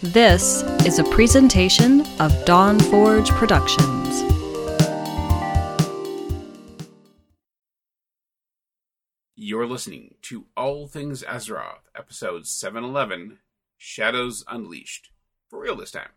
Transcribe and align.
This 0.00 0.62
is 0.86 1.00
a 1.00 1.04
presentation 1.10 2.06
of 2.20 2.44
Dawn 2.44 2.78
Forge 2.78 3.30
Productions. 3.30 4.22
You're 9.34 9.66
listening 9.66 10.14
to 10.22 10.46
All 10.56 10.86
Things 10.86 11.24
Azeroth, 11.24 11.90
episode 11.96 12.46
711 12.46 13.38
Shadows 13.76 14.44
Unleashed, 14.46 15.10
for 15.50 15.58
real 15.58 15.74
this 15.74 15.90
time. 15.90 16.10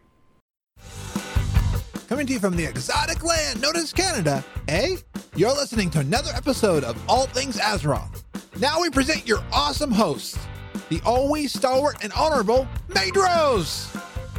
Coming 2.09 2.27
to 2.27 2.33
you 2.33 2.41
from 2.41 2.57
the 2.57 2.65
exotic 2.65 3.23
land 3.23 3.63
known 3.63 3.77
as 3.77 3.93
Canada, 3.93 4.45
eh? 4.67 4.97
You're 5.37 5.55
listening 5.55 5.91
to 5.91 6.01
another 6.01 6.33
episode 6.35 6.83
of 6.83 7.01
All 7.09 7.27
Things 7.27 7.57
Azeroth. 7.57 8.25
Now 8.59 8.81
we 8.81 8.91
present 8.91 9.29
your 9.29 9.45
awesome 9.53 9.93
hosts, 9.93 10.37
the 10.91 11.01
always 11.07 11.53
stalwart 11.53 11.97
and 12.03 12.13
honorable 12.13 12.69
Medros, 12.89 13.91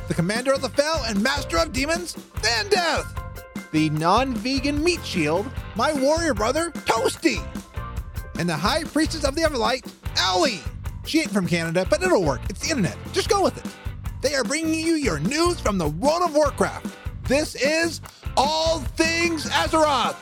the 0.07 0.13
commander 0.13 0.53
of 0.53 0.61
the 0.61 0.69
Fell 0.69 1.01
and 1.07 1.23
master 1.23 1.57
of 1.57 1.71
demons, 1.71 2.15
Vandeth, 2.35 3.07
the 3.71 3.89
non-vegan 3.91 4.83
meat 4.83 5.03
shield, 5.03 5.49
my 5.75 5.93
warrior 5.93 6.33
brother, 6.33 6.69
Toasty, 6.71 7.41
and 8.37 8.47
the 8.47 8.55
high 8.55 8.83
priestess 8.83 9.23
of 9.23 9.33
the 9.33 9.41
Everlight, 9.41 9.89
Ellie. 10.17 10.59
She 11.05 11.21
ain't 11.21 11.31
from 11.31 11.47
Canada, 11.47 11.87
but 11.89 12.03
it'll 12.03 12.23
work. 12.23 12.41
It's 12.49 12.59
the 12.59 12.69
internet. 12.69 12.97
Just 13.13 13.29
go 13.29 13.41
with 13.41 13.57
it. 13.57 13.71
They 14.21 14.35
are 14.35 14.43
bringing 14.43 14.73
you 14.73 14.95
your 14.95 15.19
news 15.19 15.59
from 15.59 15.77
the 15.77 15.87
World 15.87 16.21
of 16.21 16.35
Warcraft. 16.35 16.95
This 17.23 17.55
is 17.55 18.01
All 18.35 18.79
Things 18.79 19.45
Azeroth. 19.45 20.17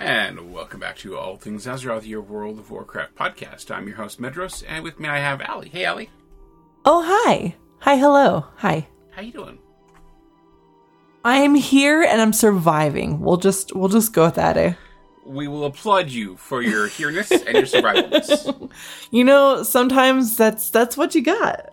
And 0.00 0.52
welcome 0.54 0.78
back 0.78 0.96
to 0.98 1.18
All 1.18 1.36
Things 1.36 1.66
Azeroth, 1.66 2.06
your 2.06 2.20
World 2.20 2.60
of 2.60 2.70
Warcraft 2.70 3.16
podcast. 3.16 3.68
I'm 3.74 3.88
your 3.88 3.96
host, 3.96 4.20
Medros, 4.20 4.62
and 4.68 4.84
with 4.84 5.00
me 5.00 5.08
I 5.08 5.18
have 5.18 5.40
Allie. 5.40 5.70
Hey, 5.70 5.84
Allie. 5.84 6.08
Oh, 6.84 7.02
hi. 7.04 7.56
Hi, 7.80 7.96
hello. 7.96 8.46
Hi. 8.58 8.86
How 9.10 9.22
you 9.22 9.32
doing? 9.32 9.58
I 11.24 11.38
am 11.38 11.56
here 11.56 12.00
and 12.02 12.20
I'm 12.20 12.32
surviving. 12.32 13.18
We'll 13.18 13.38
just 13.38 13.74
we'll 13.74 13.88
just 13.88 14.12
go 14.12 14.26
with 14.26 14.36
that, 14.36 14.56
eh? 14.56 14.74
We 15.26 15.48
will 15.48 15.64
applaud 15.64 16.10
you 16.10 16.36
for 16.36 16.62
your 16.62 16.86
here-ness 16.86 17.32
and 17.32 17.54
your 17.54 17.64
survivalness. 17.64 18.70
You 19.10 19.24
know, 19.24 19.64
sometimes 19.64 20.36
that's 20.36 20.70
that's 20.70 20.96
what 20.96 21.16
you 21.16 21.22
got. 21.22 21.70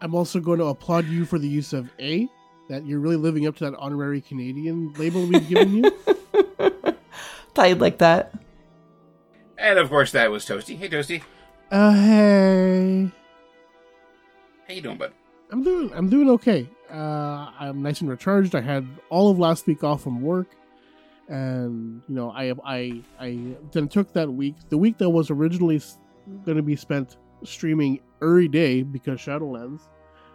I'm 0.00 0.14
also 0.14 0.40
going 0.40 0.60
to 0.60 0.66
applaud 0.66 1.06
you 1.06 1.26
for 1.26 1.38
the 1.38 1.48
use 1.48 1.74
of 1.74 1.90
A, 1.98 2.28
that 2.70 2.86
you're 2.86 3.00
really 3.00 3.16
living 3.16 3.46
up 3.46 3.56
to 3.56 3.64
that 3.64 3.76
honorary 3.76 4.22
Canadian 4.22 4.94
label 4.94 5.26
we've 5.26 5.46
given 5.48 5.84
you. 5.84 5.92
Thought 7.58 7.70
you'd 7.70 7.80
like 7.80 7.98
that. 7.98 8.32
And 9.58 9.80
of 9.80 9.88
course, 9.88 10.12
that 10.12 10.30
was 10.30 10.46
Toasty. 10.46 10.78
Hey, 10.78 10.88
Toasty. 10.88 11.22
Uh, 11.72 11.92
hey. 11.92 13.10
How 14.68 14.74
you 14.74 14.80
doing, 14.80 14.96
bud? 14.96 15.12
I'm 15.50 15.64
doing 15.64 15.90
I'm 15.92 16.08
doing 16.08 16.30
okay. 16.30 16.68
Uh, 16.88 17.50
I'm 17.58 17.82
nice 17.82 18.00
and 18.00 18.08
recharged. 18.08 18.54
I 18.54 18.60
had 18.60 18.86
all 19.10 19.28
of 19.28 19.40
last 19.40 19.66
week 19.66 19.82
off 19.82 20.02
from 20.02 20.22
work, 20.22 20.54
and 21.26 22.00
you 22.08 22.14
know 22.14 22.30
I 22.30 22.54
I 22.64 23.02
I 23.18 23.56
then 23.72 23.88
took 23.88 24.12
that 24.12 24.32
week, 24.32 24.54
the 24.68 24.78
week 24.78 24.96
that 24.98 25.10
was 25.10 25.28
originally 25.28 25.82
going 26.44 26.58
to 26.58 26.62
be 26.62 26.76
spent 26.76 27.16
streaming 27.42 27.98
every 28.22 28.46
day 28.46 28.84
because 28.84 29.18
Shadowlands. 29.18 29.80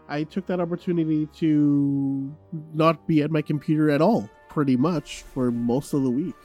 I 0.09 0.23
took 0.23 0.45
that 0.47 0.59
opportunity 0.59 1.28
to 1.38 2.35
not 2.73 3.07
be 3.07 3.22
at 3.22 3.31
my 3.31 3.41
computer 3.41 3.89
at 3.91 4.01
all, 4.01 4.29
pretty 4.50 4.75
much 4.75 5.22
for 5.33 5.51
most 5.51 5.94
of 5.94 6.03
the 6.03 6.12
week. 6.12 6.35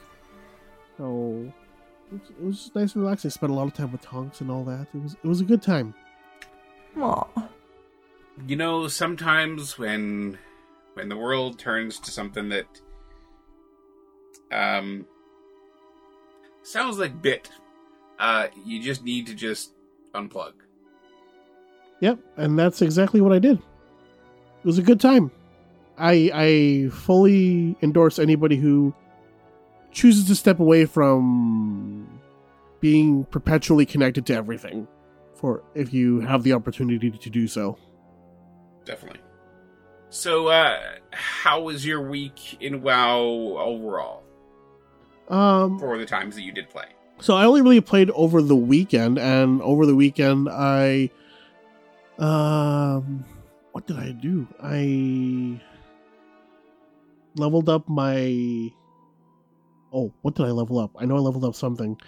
So 0.99 1.53
it 2.11 2.13
was, 2.13 2.29
it 2.29 2.43
was 2.43 2.57
just 2.57 2.75
nice 2.75 2.93
and 2.93 3.03
relaxing. 3.03 3.29
I 3.29 3.31
spent 3.31 3.53
a 3.53 3.55
lot 3.55 3.67
of 3.67 3.73
time 3.73 3.93
with 3.93 4.01
Tonks 4.01 4.41
and 4.41 4.51
all 4.51 4.65
that. 4.65 4.87
It 4.93 5.01
was 5.01 5.13
it 5.13 5.27
was 5.27 5.39
a 5.39 5.45
good 5.45 5.61
time. 5.61 5.93
Aw. 6.97 7.49
You 8.45 8.57
know, 8.57 8.89
sometimes 8.89 9.77
when 9.77 10.37
when 10.95 11.07
the 11.07 11.15
world 11.15 11.57
turns 11.57 11.99
to 11.99 12.11
something 12.11 12.49
that 12.49 12.81
um 14.51 15.05
sounds 16.63 16.99
like 16.99 17.21
bit, 17.21 17.49
uh, 18.19 18.47
you 18.65 18.83
just 18.83 19.05
need 19.05 19.25
to 19.27 19.33
just 19.33 19.71
unplug. 20.13 20.51
Yep, 22.01 22.19
and 22.35 22.59
that's 22.59 22.81
exactly 22.81 23.21
what 23.21 23.31
I 23.31 23.39
did. 23.39 23.57
It 23.57 24.65
was 24.65 24.77
a 24.77 24.83
good 24.83 24.99
time. 24.99 25.31
I 25.97 26.29
I 26.33 26.89
fully 26.89 27.77
endorse 27.81 28.19
anybody 28.19 28.57
who 28.57 28.93
chooses 29.91 30.27
to 30.27 30.35
step 30.35 30.59
away 30.59 30.85
from 30.85 32.19
being 32.79 33.25
perpetually 33.25 33.85
connected 33.85 34.25
to 34.27 34.33
everything 34.33 34.87
for 35.35 35.63
if 35.75 35.93
you 35.93 36.19
have 36.21 36.43
the 36.43 36.53
opportunity 36.53 37.09
to 37.11 37.29
do 37.29 37.47
so. 37.47 37.77
Definitely. 38.85 39.21
So, 40.09 40.47
uh, 40.47 40.79
how 41.11 41.61
was 41.61 41.85
your 41.85 42.01
week 42.01 42.57
in 42.61 42.81
WoW 42.81 43.57
overall 43.59 44.23
Um 45.27 45.77
for 45.79 45.97
the 45.97 46.05
times 46.05 46.35
that 46.35 46.41
you 46.41 46.51
did 46.51 46.69
play? 46.69 46.85
So 47.21 47.35
I 47.35 47.45
only 47.45 47.61
really 47.61 47.81
played 47.81 48.09
over 48.11 48.41
the 48.41 48.55
weekend, 48.55 49.19
and 49.19 49.61
over 49.61 49.85
the 49.85 49.95
weekend 49.95 50.47
I, 50.49 51.11
um, 52.17 53.25
what 53.73 53.85
did 53.85 53.97
I 53.97 54.11
do? 54.11 54.47
I 54.63 55.61
leveled 57.35 57.69
up 57.69 57.87
my. 57.89 58.71
Oh, 59.93 60.13
what 60.21 60.35
did 60.35 60.45
I 60.45 60.51
level 60.51 60.79
up? 60.79 60.91
I 60.97 61.05
know 61.05 61.15
I 61.15 61.19
leveled 61.19 61.45
up 61.45 61.55
something. 61.55 61.99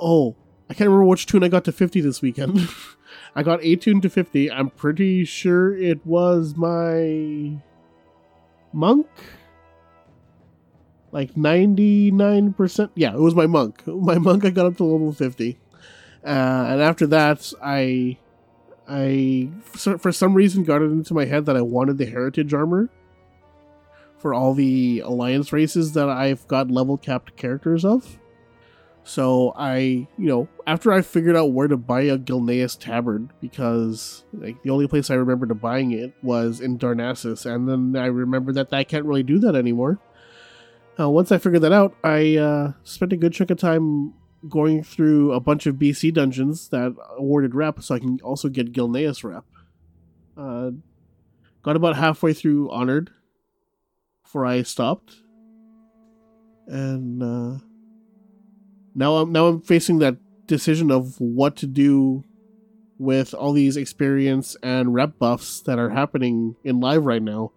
Oh, 0.00 0.36
I 0.68 0.74
can't 0.74 0.88
remember 0.88 1.06
which 1.06 1.26
tune 1.26 1.42
I 1.42 1.48
got 1.48 1.64
to 1.64 1.72
fifty 1.72 2.00
this 2.00 2.22
weekend. 2.22 2.68
I 3.34 3.42
got 3.42 3.62
a 3.62 3.76
tune 3.76 4.00
to 4.02 4.10
fifty. 4.10 4.50
I'm 4.50 4.70
pretty 4.70 5.24
sure 5.24 5.76
it 5.76 6.04
was 6.06 6.54
my 6.56 7.60
monk 8.72 9.06
like 11.16 11.34
99% 11.34 12.90
yeah 12.94 13.14
it 13.14 13.18
was 13.20 13.34
my 13.34 13.46
monk 13.46 13.86
my 13.86 14.18
monk 14.18 14.44
i 14.44 14.50
got 14.50 14.66
up 14.66 14.76
to 14.76 14.84
level 14.84 15.12
50 15.12 15.58
uh, 16.24 16.28
and 16.28 16.82
after 16.82 17.06
that 17.06 17.52
i 17.62 18.18
i 18.86 19.48
for 19.62 20.12
some 20.12 20.34
reason 20.34 20.62
got 20.62 20.82
it 20.82 20.90
into 20.90 21.14
my 21.14 21.24
head 21.24 21.46
that 21.46 21.56
i 21.56 21.62
wanted 21.62 21.96
the 21.96 22.04
heritage 22.04 22.52
armor 22.52 22.90
for 24.26 24.34
all 24.34 24.54
the 24.54 24.98
alliance 25.04 25.52
races 25.52 25.92
that 25.92 26.08
i've 26.08 26.44
got 26.48 26.68
level 26.68 26.96
capped 26.96 27.36
characters 27.36 27.84
of 27.84 28.18
so 29.04 29.52
i 29.56 29.78
you 30.18 30.26
know 30.26 30.48
after 30.66 30.92
i 30.92 31.00
figured 31.00 31.36
out 31.36 31.52
where 31.52 31.68
to 31.68 31.76
buy 31.76 32.00
a 32.00 32.18
gilneas 32.18 32.76
tabard 32.76 33.30
because 33.40 34.24
like 34.32 34.60
the 34.64 34.70
only 34.70 34.88
place 34.88 35.10
i 35.10 35.14
remembered 35.14 35.60
buying 35.60 35.92
it 35.92 36.12
was 36.24 36.60
in 36.60 36.76
darnassus 36.76 37.46
and 37.46 37.68
then 37.68 37.94
i 38.02 38.06
remembered 38.06 38.56
that 38.56 38.72
i 38.72 38.82
can't 38.82 39.04
really 39.04 39.22
do 39.22 39.38
that 39.38 39.54
anymore 39.54 40.00
uh, 40.98 41.08
once 41.08 41.30
I 41.30 41.36
figured 41.36 41.62
that 41.62 41.72
out, 41.72 41.94
I 42.02 42.36
uh, 42.36 42.72
spent 42.82 43.12
a 43.12 43.18
good 43.18 43.34
chunk 43.34 43.50
of 43.50 43.58
time 43.58 44.14
going 44.48 44.82
through 44.82 45.32
a 45.32 45.40
bunch 45.40 45.66
of 45.66 45.74
BC 45.74 46.14
dungeons 46.14 46.70
that 46.70 46.94
awarded 47.18 47.54
rep, 47.54 47.82
so 47.82 47.94
I 47.94 47.98
can 47.98 48.18
also 48.22 48.48
get 48.48 48.72
Gilneas 48.72 49.22
rep. 49.22 49.44
Uh, 50.38 50.70
got 51.62 51.76
about 51.76 51.96
halfway 51.96 52.32
through 52.32 52.70
Honored 52.70 53.10
before 54.26 54.44
I 54.44 54.62
stopped, 54.62 55.14
and 56.66 57.22
uh, 57.22 57.58
now 58.92 59.14
I'm 59.18 59.30
now 59.30 59.46
I'm 59.46 59.60
facing 59.60 60.00
that 60.00 60.16
decision 60.48 60.90
of 60.90 61.14
what 61.20 61.54
to 61.56 61.66
do 61.66 62.24
with 62.98 63.34
all 63.34 63.52
these 63.52 63.76
experience 63.76 64.56
and 64.64 64.92
rep 64.92 65.16
buffs 65.20 65.60
that 65.60 65.78
are 65.78 65.90
happening 65.90 66.56
in 66.64 66.80
live 66.80 67.06
right 67.06 67.22
now. 67.22 67.52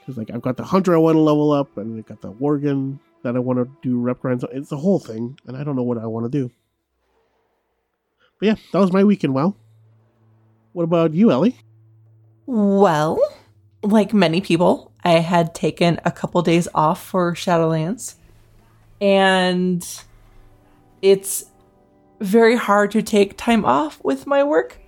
Because 0.00 0.18
like 0.18 0.32
I've 0.32 0.42
got 0.42 0.56
the 0.56 0.64
hunter 0.64 0.92
I 0.92 0.98
want 0.98 1.14
to 1.14 1.20
level 1.20 1.52
up, 1.52 1.76
and 1.76 1.96
I 1.96 2.02
got 2.02 2.20
the 2.20 2.32
worgen 2.32 2.98
that 3.22 3.36
I 3.36 3.38
want 3.38 3.60
to 3.60 3.70
do 3.80 4.00
rep 4.00 4.20
grinds. 4.20 4.42
on. 4.42 4.50
It's 4.52 4.70
the 4.70 4.76
whole 4.76 4.98
thing, 4.98 5.38
and 5.46 5.56
I 5.56 5.62
don't 5.62 5.76
know 5.76 5.84
what 5.84 5.98
I 5.98 6.06
want 6.06 6.30
to 6.30 6.36
do. 6.36 6.50
But 8.40 8.46
yeah, 8.46 8.56
that 8.72 8.80
was 8.80 8.92
my 8.92 9.04
weekend. 9.04 9.34
Well, 9.34 9.56
what 10.72 10.82
about 10.82 11.14
you, 11.14 11.30
Ellie? 11.30 11.56
Well, 12.44 13.20
like 13.84 14.12
many 14.12 14.40
people, 14.40 14.92
I 15.06 15.20
had 15.20 15.54
taken 15.54 16.00
a 16.04 16.10
couple 16.10 16.42
days 16.42 16.66
off 16.74 17.00
for 17.00 17.32
Shadowlands. 17.32 18.16
And 19.00 19.86
it's 21.00 21.44
very 22.18 22.56
hard 22.56 22.90
to 22.90 23.02
take 23.02 23.36
time 23.36 23.64
off 23.64 24.02
with 24.02 24.26
my 24.26 24.42
work. 24.42 24.80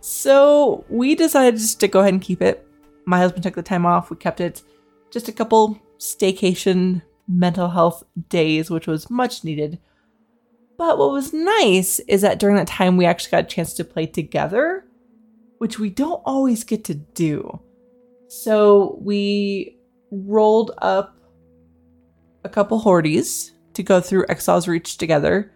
So 0.00 0.84
we 0.90 1.14
decided 1.14 1.58
just 1.58 1.80
to 1.80 1.88
go 1.88 2.00
ahead 2.00 2.12
and 2.12 2.20
keep 2.20 2.42
it. 2.42 2.68
My 3.06 3.16
husband 3.16 3.44
took 3.44 3.54
the 3.54 3.62
time 3.62 3.86
off. 3.86 4.10
We 4.10 4.18
kept 4.18 4.42
it 4.42 4.60
just 5.10 5.28
a 5.28 5.32
couple 5.32 5.80
staycation 5.98 7.00
mental 7.26 7.70
health 7.70 8.04
days, 8.28 8.68
which 8.68 8.86
was 8.86 9.08
much 9.08 9.42
needed. 9.42 9.78
But 10.76 10.98
what 10.98 11.12
was 11.12 11.32
nice 11.32 11.98
is 12.00 12.20
that 12.20 12.38
during 12.38 12.56
that 12.56 12.66
time, 12.66 12.98
we 12.98 13.06
actually 13.06 13.30
got 13.30 13.44
a 13.44 13.54
chance 13.54 13.72
to 13.72 13.84
play 13.84 14.04
together, 14.04 14.84
which 15.56 15.78
we 15.78 15.88
don't 15.88 16.20
always 16.26 16.62
get 16.62 16.84
to 16.84 16.94
do. 16.94 17.62
So 18.28 18.98
we 19.00 19.78
rolled 20.10 20.72
up 20.78 21.18
a 22.44 22.48
couple 22.48 22.78
hordes 22.78 23.52
to 23.74 23.82
go 23.82 24.00
through 24.00 24.26
Exile's 24.28 24.68
Reach 24.68 24.98
together. 24.98 25.52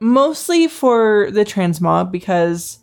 Mostly 0.00 0.68
for 0.68 1.30
the 1.30 1.44
transmog, 1.44 2.10
because 2.10 2.80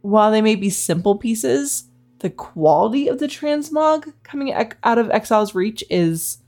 while 0.00 0.30
they 0.30 0.40
may 0.40 0.54
be 0.54 0.70
simple 0.70 1.16
pieces, 1.16 1.84
the 2.20 2.30
quality 2.30 3.08
of 3.08 3.18
the 3.18 3.26
transmog 3.26 4.12
coming 4.22 4.52
out 4.52 4.98
of 4.98 5.10
Exile's 5.10 5.54
Reach 5.54 5.84
is 5.90 6.38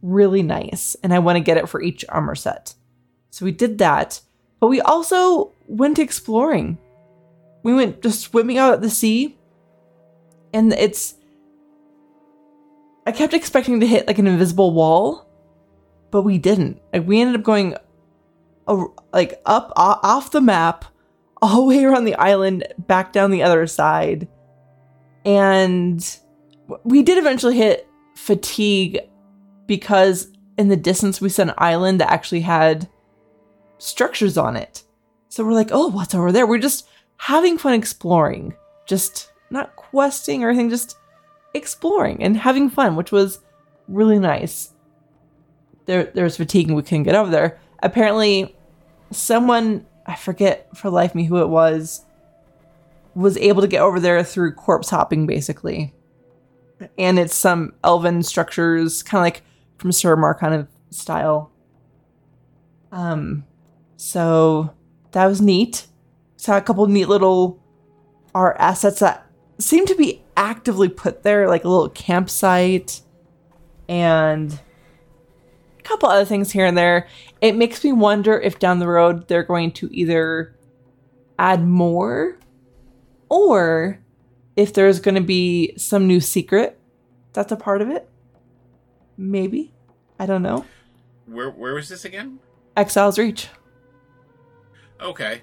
really 0.00 0.42
nice, 0.42 0.96
and 1.02 1.14
I 1.14 1.20
want 1.20 1.36
to 1.36 1.40
get 1.40 1.56
it 1.56 1.68
for 1.68 1.80
each 1.80 2.04
armor 2.08 2.34
set. 2.34 2.74
So 3.30 3.44
we 3.44 3.52
did 3.52 3.78
that, 3.78 4.20
but 4.60 4.66
we 4.68 4.80
also 4.80 5.52
went 5.66 5.98
exploring. 5.98 6.78
We 7.62 7.74
went 7.74 8.02
just 8.02 8.20
swimming 8.20 8.58
out 8.58 8.74
at 8.74 8.80
the 8.80 8.90
sea, 8.90 9.38
and 10.52 10.72
it's. 10.72 11.14
I 13.06 13.12
kept 13.12 13.34
expecting 13.34 13.80
to 13.80 13.86
hit 13.86 14.06
like 14.06 14.18
an 14.18 14.26
invisible 14.26 14.72
wall, 14.72 15.28
but 16.10 16.22
we 16.22 16.38
didn't. 16.38 16.80
Like 16.92 17.06
we 17.06 17.20
ended 17.20 17.36
up 17.36 17.42
going, 17.42 17.76
uh, 18.68 18.84
like 19.12 19.40
up 19.44 19.72
off 19.76 20.30
the 20.30 20.40
map, 20.40 20.84
all 21.42 21.56
the 21.56 21.62
way 21.62 21.84
around 21.84 22.04
the 22.04 22.14
island, 22.14 22.66
back 22.78 23.12
down 23.12 23.30
the 23.30 23.42
other 23.42 23.66
side, 23.66 24.28
and 25.24 26.18
we 26.84 27.02
did 27.02 27.18
eventually 27.18 27.56
hit 27.56 27.88
fatigue 28.14 29.00
because 29.66 30.28
in 30.58 30.68
the 30.68 30.76
distance 30.76 31.20
we 31.20 31.28
saw 31.28 31.42
an 31.42 31.54
island 31.58 32.00
that 32.00 32.12
actually 32.12 32.42
had 32.42 32.88
structures 33.78 34.38
on 34.38 34.56
it. 34.56 34.84
So 35.28 35.44
we're 35.44 35.54
like, 35.54 35.70
oh, 35.72 35.88
what's 35.88 36.14
over 36.14 36.30
there? 36.30 36.46
We're 36.46 36.58
just 36.58 36.86
having 37.16 37.58
fun 37.58 37.74
exploring, 37.74 38.54
just 38.86 39.32
not 39.50 39.74
questing 39.92 40.42
or 40.42 40.48
anything, 40.48 40.70
just 40.70 40.96
exploring 41.54 42.22
and 42.22 42.36
having 42.36 42.68
fun, 42.68 42.96
which 42.96 43.12
was 43.12 43.40
really 43.86 44.18
nice. 44.18 44.72
There, 45.86 46.04
there 46.04 46.24
was 46.24 46.36
fatigue 46.36 46.68
and 46.68 46.76
we 46.76 46.82
couldn't 46.82 47.04
get 47.04 47.14
over 47.14 47.30
there. 47.30 47.60
Apparently, 47.82 48.56
someone 49.10 49.86
I 50.06 50.16
forget 50.16 50.74
for 50.76 50.90
life 50.90 51.14
me 51.14 51.24
who 51.24 51.38
it 51.38 51.48
was 51.48 52.04
was 53.14 53.36
able 53.36 53.60
to 53.60 53.68
get 53.68 53.82
over 53.82 54.00
there 54.00 54.24
through 54.24 54.54
corpse 54.54 54.88
hopping, 54.88 55.26
basically. 55.26 55.92
And 56.98 57.18
it's 57.18 57.34
some 57.34 57.74
elven 57.84 58.22
structures, 58.22 59.02
kind 59.02 59.20
of 59.20 59.24
like 59.24 59.42
from 59.76 59.90
Suramar 59.90 60.38
kind 60.38 60.54
of 60.54 60.66
style. 60.90 61.52
Um, 62.90 63.44
so 63.96 64.74
that 65.12 65.26
was 65.26 65.42
neat. 65.42 65.86
Saw 66.36 66.56
a 66.56 66.62
couple 66.62 66.86
neat 66.86 67.08
little 67.08 67.62
art 68.34 68.56
assets 68.58 69.00
that 69.00 69.21
seem 69.58 69.86
to 69.86 69.94
be 69.94 70.22
actively 70.36 70.88
put 70.88 71.22
there, 71.22 71.48
like 71.48 71.64
a 71.64 71.68
little 71.68 71.88
campsite 71.88 73.02
and 73.88 74.60
a 75.78 75.82
couple 75.82 76.08
other 76.08 76.24
things 76.24 76.52
here 76.52 76.66
and 76.66 76.76
there. 76.76 77.06
It 77.40 77.56
makes 77.56 77.84
me 77.84 77.92
wonder 77.92 78.40
if 78.40 78.58
down 78.58 78.78
the 78.78 78.88
road 78.88 79.28
they're 79.28 79.42
going 79.42 79.72
to 79.72 79.88
either 79.94 80.54
add 81.38 81.66
more 81.66 82.38
or 83.28 83.98
if 84.56 84.72
there's 84.72 85.00
going 85.00 85.14
to 85.14 85.22
be 85.22 85.74
some 85.76 86.06
new 86.06 86.20
secret 86.20 86.78
that's 87.32 87.52
a 87.52 87.56
part 87.56 87.80
of 87.82 87.88
it. 87.88 88.08
Maybe. 89.16 89.72
I 90.18 90.26
don't 90.26 90.42
know. 90.42 90.64
Where 91.26 91.50
where 91.50 91.74
was 91.74 91.88
this 91.88 92.04
again? 92.04 92.38
Exile's 92.76 93.18
Reach. 93.18 93.48
Okay. 95.00 95.42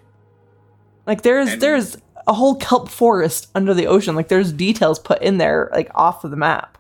Like 1.06 1.22
there's 1.24 1.54
and... 1.54 1.62
there's 1.62 1.98
a 2.30 2.34
whole 2.34 2.56
kelp 2.56 2.88
forest 2.88 3.50
under 3.56 3.74
the 3.74 3.88
ocean. 3.88 4.16
Like 4.16 4.28
there's 4.28 4.54
details 4.54 5.00
put 5.00 5.22
in 5.22 5.40
there 5.40 5.70
like 5.74 5.90
off 5.96 6.24
of 6.24 6.32
the 6.32 6.38
map. 6.38 6.78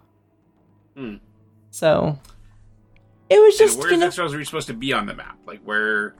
Hmm. 0.95 1.15
So 1.71 2.19
it 3.29 3.39
was 3.39 3.57
just 3.57 3.79
where 3.79 3.91
you 3.91 3.97
know, 3.97 4.05
Exile's 4.05 4.35
Reach 4.35 4.45
supposed 4.45 4.67
to 4.67 4.73
be 4.75 4.93
on 4.93 5.07
the 5.07 5.15
map? 5.15 5.39
Like 5.47 5.61
where 5.63 6.15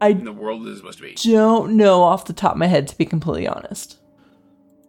I 0.00 0.10
in 0.10 0.24
the 0.24 0.32
world 0.32 0.66
is 0.68 0.78
supposed 0.78 0.98
to 0.98 1.04
be? 1.04 1.14
Don't 1.14 1.76
know 1.76 2.02
off 2.02 2.26
the 2.26 2.32
top 2.32 2.52
of 2.52 2.58
my 2.58 2.68
head 2.68 2.86
to 2.88 2.96
be 2.96 3.04
completely 3.04 3.48
honest. 3.48 3.98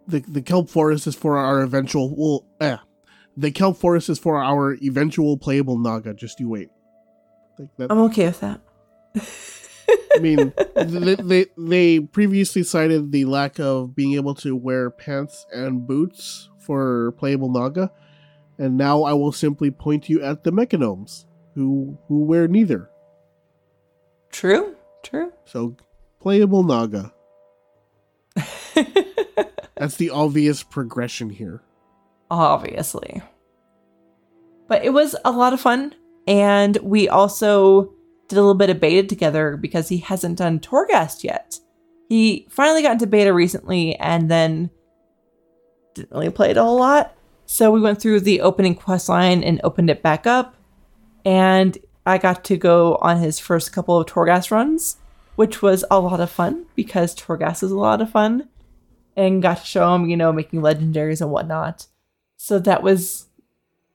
The 0.06 0.20
the 0.20 0.42
kelp 0.42 0.70
forest 0.70 1.08
is 1.08 1.16
for 1.16 1.36
our 1.36 1.60
eventual 1.62 2.14
well 2.16 2.46
eh, 2.60 2.76
the 3.36 3.50
kelp 3.50 3.78
forest 3.78 4.08
is 4.08 4.20
for 4.20 4.40
our 4.40 4.74
eventual 4.74 5.36
playable 5.36 5.76
Naga. 5.76 6.14
Just 6.14 6.38
you 6.38 6.48
wait. 6.48 6.70
Like 7.58 7.76
that. 7.78 7.90
I'm 7.90 7.98
okay 7.98 8.26
with 8.26 8.40
that. 8.40 8.60
I 9.88 10.18
mean, 10.20 10.52
they, 10.74 11.14
they, 11.14 11.46
they 11.56 12.00
previously 12.00 12.62
cited 12.62 13.12
the 13.12 13.24
lack 13.24 13.58
of 13.58 13.94
being 13.94 14.14
able 14.14 14.34
to 14.36 14.56
wear 14.56 14.90
pants 14.90 15.46
and 15.52 15.86
boots 15.86 16.50
for 16.58 17.12
playable 17.12 17.50
Naga, 17.50 17.92
and 18.58 18.76
now 18.76 19.02
I 19.02 19.12
will 19.12 19.32
simply 19.32 19.70
point 19.70 20.08
you 20.08 20.22
at 20.22 20.44
the 20.44 20.50
Mechagnomes 20.50 21.26
who 21.54 21.98
who 22.08 22.24
wear 22.24 22.48
neither. 22.48 22.90
True. 24.30 24.74
True. 25.02 25.32
So, 25.44 25.76
playable 26.20 26.62
Naga. 26.62 27.12
That's 29.76 29.96
the 29.96 30.10
obvious 30.10 30.62
progression 30.62 31.30
here 31.30 31.62
obviously. 32.30 33.22
But 34.68 34.84
it 34.84 34.90
was 34.90 35.16
a 35.24 35.30
lot 35.30 35.52
of 35.52 35.60
fun. 35.60 35.94
And 36.26 36.76
we 36.78 37.08
also 37.08 37.92
did 38.28 38.38
a 38.38 38.40
little 38.40 38.54
bit 38.54 38.70
of 38.70 38.80
beta 38.80 39.06
together 39.06 39.56
because 39.56 39.88
he 39.88 39.98
hasn't 39.98 40.38
done 40.38 40.60
Torghast 40.60 41.24
yet. 41.24 41.58
He 42.08 42.46
finally 42.50 42.82
got 42.82 42.92
into 42.92 43.06
beta 43.06 43.32
recently 43.32 43.96
and 43.96 44.30
then 44.30 44.70
didn't 45.94 46.12
really 46.12 46.30
play 46.30 46.50
it 46.50 46.56
a 46.56 46.62
whole 46.62 46.78
lot. 46.78 47.14
So 47.46 47.70
we 47.70 47.80
went 47.80 48.00
through 48.00 48.20
the 48.20 48.40
opening 48.40 48.74
quest 48.74 49.08
line 49.08 49.42
and 49.42 49.60
opened 49.62 49.90
it 49.90 50.02
back 50.02 50.26
up. 50.26 50.54
And 51.24 51.76
I 52.04 52.18
got 52.18 52.44
to 52.44 52.56
go 52.56 52.96
on 53.00 53.18
his 53.18 53.38
first 53.38 53.72
couple 53.72 53.98
of 53.98 54.06
Torghast 54.06 54.50
runs, 54.50 54.96
which 55.36 55.62
was 55.62 55.84
a 55.90 56.00
lot 56.00 56.20
of 56.20 56.30
fun 56.30 56.66
because 56.74 57.14
Torghast 57.14 57.62
is 57.62 57.70
a 57.70 57.76
lot 57.76 58.00
of 58.00 58.10
fun. 58.10 58.48
And 59.16 59.42
got 59.42 59.58
to 59.58 59.66
show 59.66 59.94
him, 59.94 60.08
you 60.08 60.16
know, 60.16 60.32
making 60.32 60.60
legendaries 60.60 61.20
and 61.20 61.30
whatnot. 61.30 61.86
So 62.36 62.58
that 62.58 62.82
was 62.82 63.26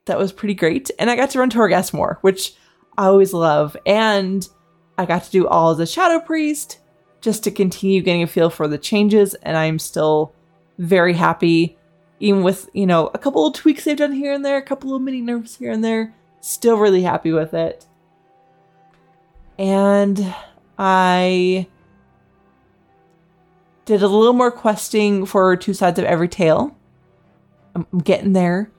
that 0.06 0.18
was 0.18 0.32
pretty 0.32 0.56
great. 0.56 0.90
And 0.98 1.12
I 1.12 1.16
got 1.16 1.30
to 1.32 1.40
run 1.40 1.52
Torghast 1.52 1.94
more, 1.94 2.18
which 2.22 2.56
I 3.02 3.08
always 3.08 3.34
love. 3.34 3.76
And 3.84 4.48
I 4.96 5.08
got 5.08 5.24
to 5.24 5.32
do 5.32 5.48
all 5.48 5.72
as 5.72 5.80
a 5.80 5.88
Shadow 5.88 6.24
Priest 6.24 6.78
just 7.20 7.44
to 7.44 7.52
continue 7.52 8.00
getting 8.00 8.22
a 8.22 8.28
feel 8.28 8.52
for 8.52 8.68
the 8.68 8.78
changes. 8.78 9.34
And 9.42 9.58
I'm 9.58 9.80
still 9.80 10.34
very 10.78 11.14
happy, 11.14 11.80
even 12.20 12.44
with, 12.44 12.70
you 12.74 12.86
know, 12.86 13.10
a 13.16 13.18
couple 13.18 13.48
of 13.48 13.56
tweaks 13.56 13.86
they've 13.86 13.98
done 13.98 14.12
here 14.12 14.32
and 14.32 14.46
there, 14.46 14.58
a 14.58 14.62
couple 14.62 14.94
of 14.94 15.02
mini 15.02 15.20
nerfs 15.20 15.56
here 15.56 15.72
and 15.72 15.84
there. 15.84 16.14
Still 16.42 16.78
really 16.78 17.02
happy 17.02 17.32
with 17.32 17.56
it. 17.56 17.88
And 19.58 20.36
I 20.78 21.68
did 23.86 24.04
a 24.04 24.08
little 24.08 24.34
more 24.34 24.52
questing 24.52 25.26
for 25.26 25.58
Two 25.58 25.74
Sides 25.74 25.98
of 25.98 26.06
Every 26.06 26.30
Tale 26.30 26.78
I'm 27.74 27.88
getting 28.04 28.34
there. 28.34 28.70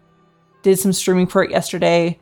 Did 0.62 0.79
some 0.79 0.93
streaming 0.93 1.26
for 1.26 1.43
it 1.43 1.50
yesterday 1.50 2.21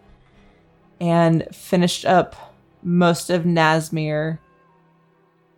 and 1.00 1.46
finished 1.52 2.04
up 2.04 2.54
most 2.82 3.30
of 3.30 3.44
Nazmir. 3.44 4.38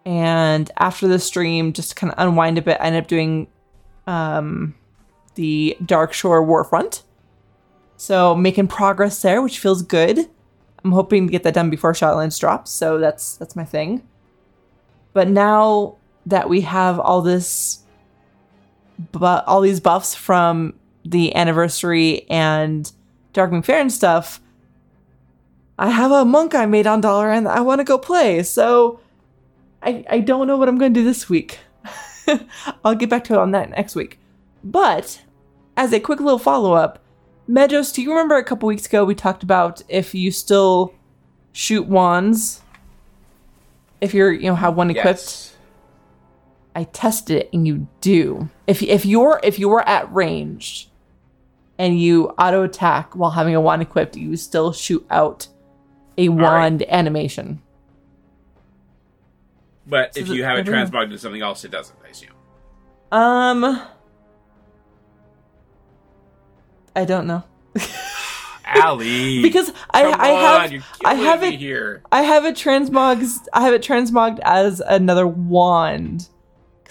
And 0.05 0.71
after 0.79 1.07
the 1.07 1.19
stream, 1.19 1.73
just 1.73 1.97
kind 1.97 2.13
of 2.13 2.19
unwind 2.19 2.59
a 2.59 2.63
bit, 2.63 2.79
I 2.81 2.87
ended 2.87 3.05
up 3.05 3.09
doing 3.09 3.47
um, 4.07 4.75
the 5.35 5.77
Darkshore 5.83 6.47
Warfront. 6.47 7.03
So 7.97 8.35
making 8.35 8.69
progress 8.69 9.23
there, 9.23 9.43
which 9.43 9.61
feels 9.61 9.83
good. 9.83 10.29
I'm 10.85 10.93
hoping 10.93 11.27
to 11.29 11.31
get 11.31 11.45
that 11.45 11.55
done 11.55 11.71
before 11.71 11.93
Shadowlands 11.93 12.41
drops, 12.41 12.73
so 12.73 12.99
that's 12.99 13.37
that's 13.37 13.55
my 13.55 13.65
thing. 13.65 14.03
But 15.13 15.29
now 15.29 15.97
that 16.27 16.49
we 16.49 16.63
have 16.63 16.99
all 16.99 17.23
this, 17.23 17.85
but 19.13 19.47
all 19.47 19.61
these 19.61 19.79
buffs 19.79 20.15
from 20.15 20.75
the 21.05 21.35
anniversary 21.37 22.29
and 22.29 22.91
Dark 23.33 23.53
and 23.53 23.93
stuff, 23.93 24.42
I 25.83 25.91
have 25.91 26.13
a 26.13 26.25
monk 26.25 26.55
I 26.55 26.65
made 26.65 26.87
on 26.87 27.01
Dollar 27.01 27.33
and 27.33 27.49
I 27.49 27.61
want 27.61 27.81
to 27.81 27.85
go 27.85 27.99
play. 27.99 28.45
So 28.45 29.01
I 29.83 30.05
I 30.09 30.21
don't 30.21 30.47
know 30.47 30.57
what 30.57 30.69
I'm 30.69 30.79
going 30.79 30.95
to 30.95 31.01
do 31.01 31.05
this 31.05 31.29
week. 31.29 31.59
I'll 32.85 32.95
get 32.95 33.11
back 33.11 33.25
to 33.25 33.35
it 33.35 33.41
on 33.41 33.51
that 33.51 33.71
next 33.71 33.97
week. 33.97 34.21
But 34.63 35.23
as 35.77 35.93
a 35.93 35.99
quick 35.99 36.21
little 36.21 36.39
follow 36.39 36.75
up, 36.75 37.01
Medros, 37.49 37.93
do 37.93 38.01
you 38.01 38.11
remember 38.11 38.37
a 38.37 38.45
couple 38.45 38.69
weeks 38.69 38.87
ago 38.87 39.05
we 39.05 39.17
talked 39.17 39.43
about 39.43 39.83
if 39.89 40.15
you 40.15 40.31
still 40.31 40.95
shoot 41.51 41.89
wands, 41.89 42.63
if 44.01 44.15
you're 44.15 44.31
you 44.31 44.47
know 44.47 44.55
have 44.55 44.77
one 44.77 44.89
equipped? 44.89 45.19
Yes. 45.19 45.57
I 46.77 46.85
tested 46.85 47.39
it 47.39 47.51
and 47.53 47.67
you 47.67 47.89
do. 48.01 48.49
If 48.69 48.85
if 48.85 49.05
you're 49.05 49.41
if 49.43 49.59
you're 49.59 49.87
at 49.89 50.15
range 50.15 50.93
and 51.77 52.01
you 52.01 52.29
auto 52.39 52.63
attack 52.63 53.17
while 53.17 53.33
having 53.33 53.57
a 53.57 53.61
wand 53.61 53.83
equipped, 53.83 54.17
you 54.17 54.37
still 54.37 54.73
shoot 54.73 55.05
out 55.11 55.49
a 56.19 56.29
right. 56.29 56.43
wand 56.43 56.85
animation. 56.89 57.61
But 59.87 60.15
So 60.15 60.21
if 60.21 60.29
the- 60.29 60.35
you 60.37 60.45
have 60.45 60.59
it 60.59 60.61
I 60.61 60.63
don't 60.63 60.75
know. 60.75 60.99
transmogged 60.99 61.05
into 61.05 61.19
something 61.19 61.43
else, 61.43 61.65
it 61.65 61.71
doesn't, 61.71 61.97
I 62.05 62.09
assume. 62.09 62.31
Um 63.11 63.83
I 66.95 67.05
don't 67.05 67.27
know. 67.27 67.43
Allie. 68.65 69.43
Because 69.43 69.73
I 69.91 70.03
come 70.11 70.21
I 70.21 70.29
have 70.29 70.63
on, 70.63 70.73
you're 70.73 70.83
I 71.05 71.15
have 71.15 71.43
it 71.43 71.55
here. 71.59 72.03
I 72.13 72.23
have 72.23 72.45
it 72.45 72.55
transmogged 72.55 73.47
I 73.53 73.63
have 73.63 73.75
it 73.75 73.83
transmogged 73.83 74.39
as 74.45 74.81
another 74.81 75.27
wand. 75.27 76.29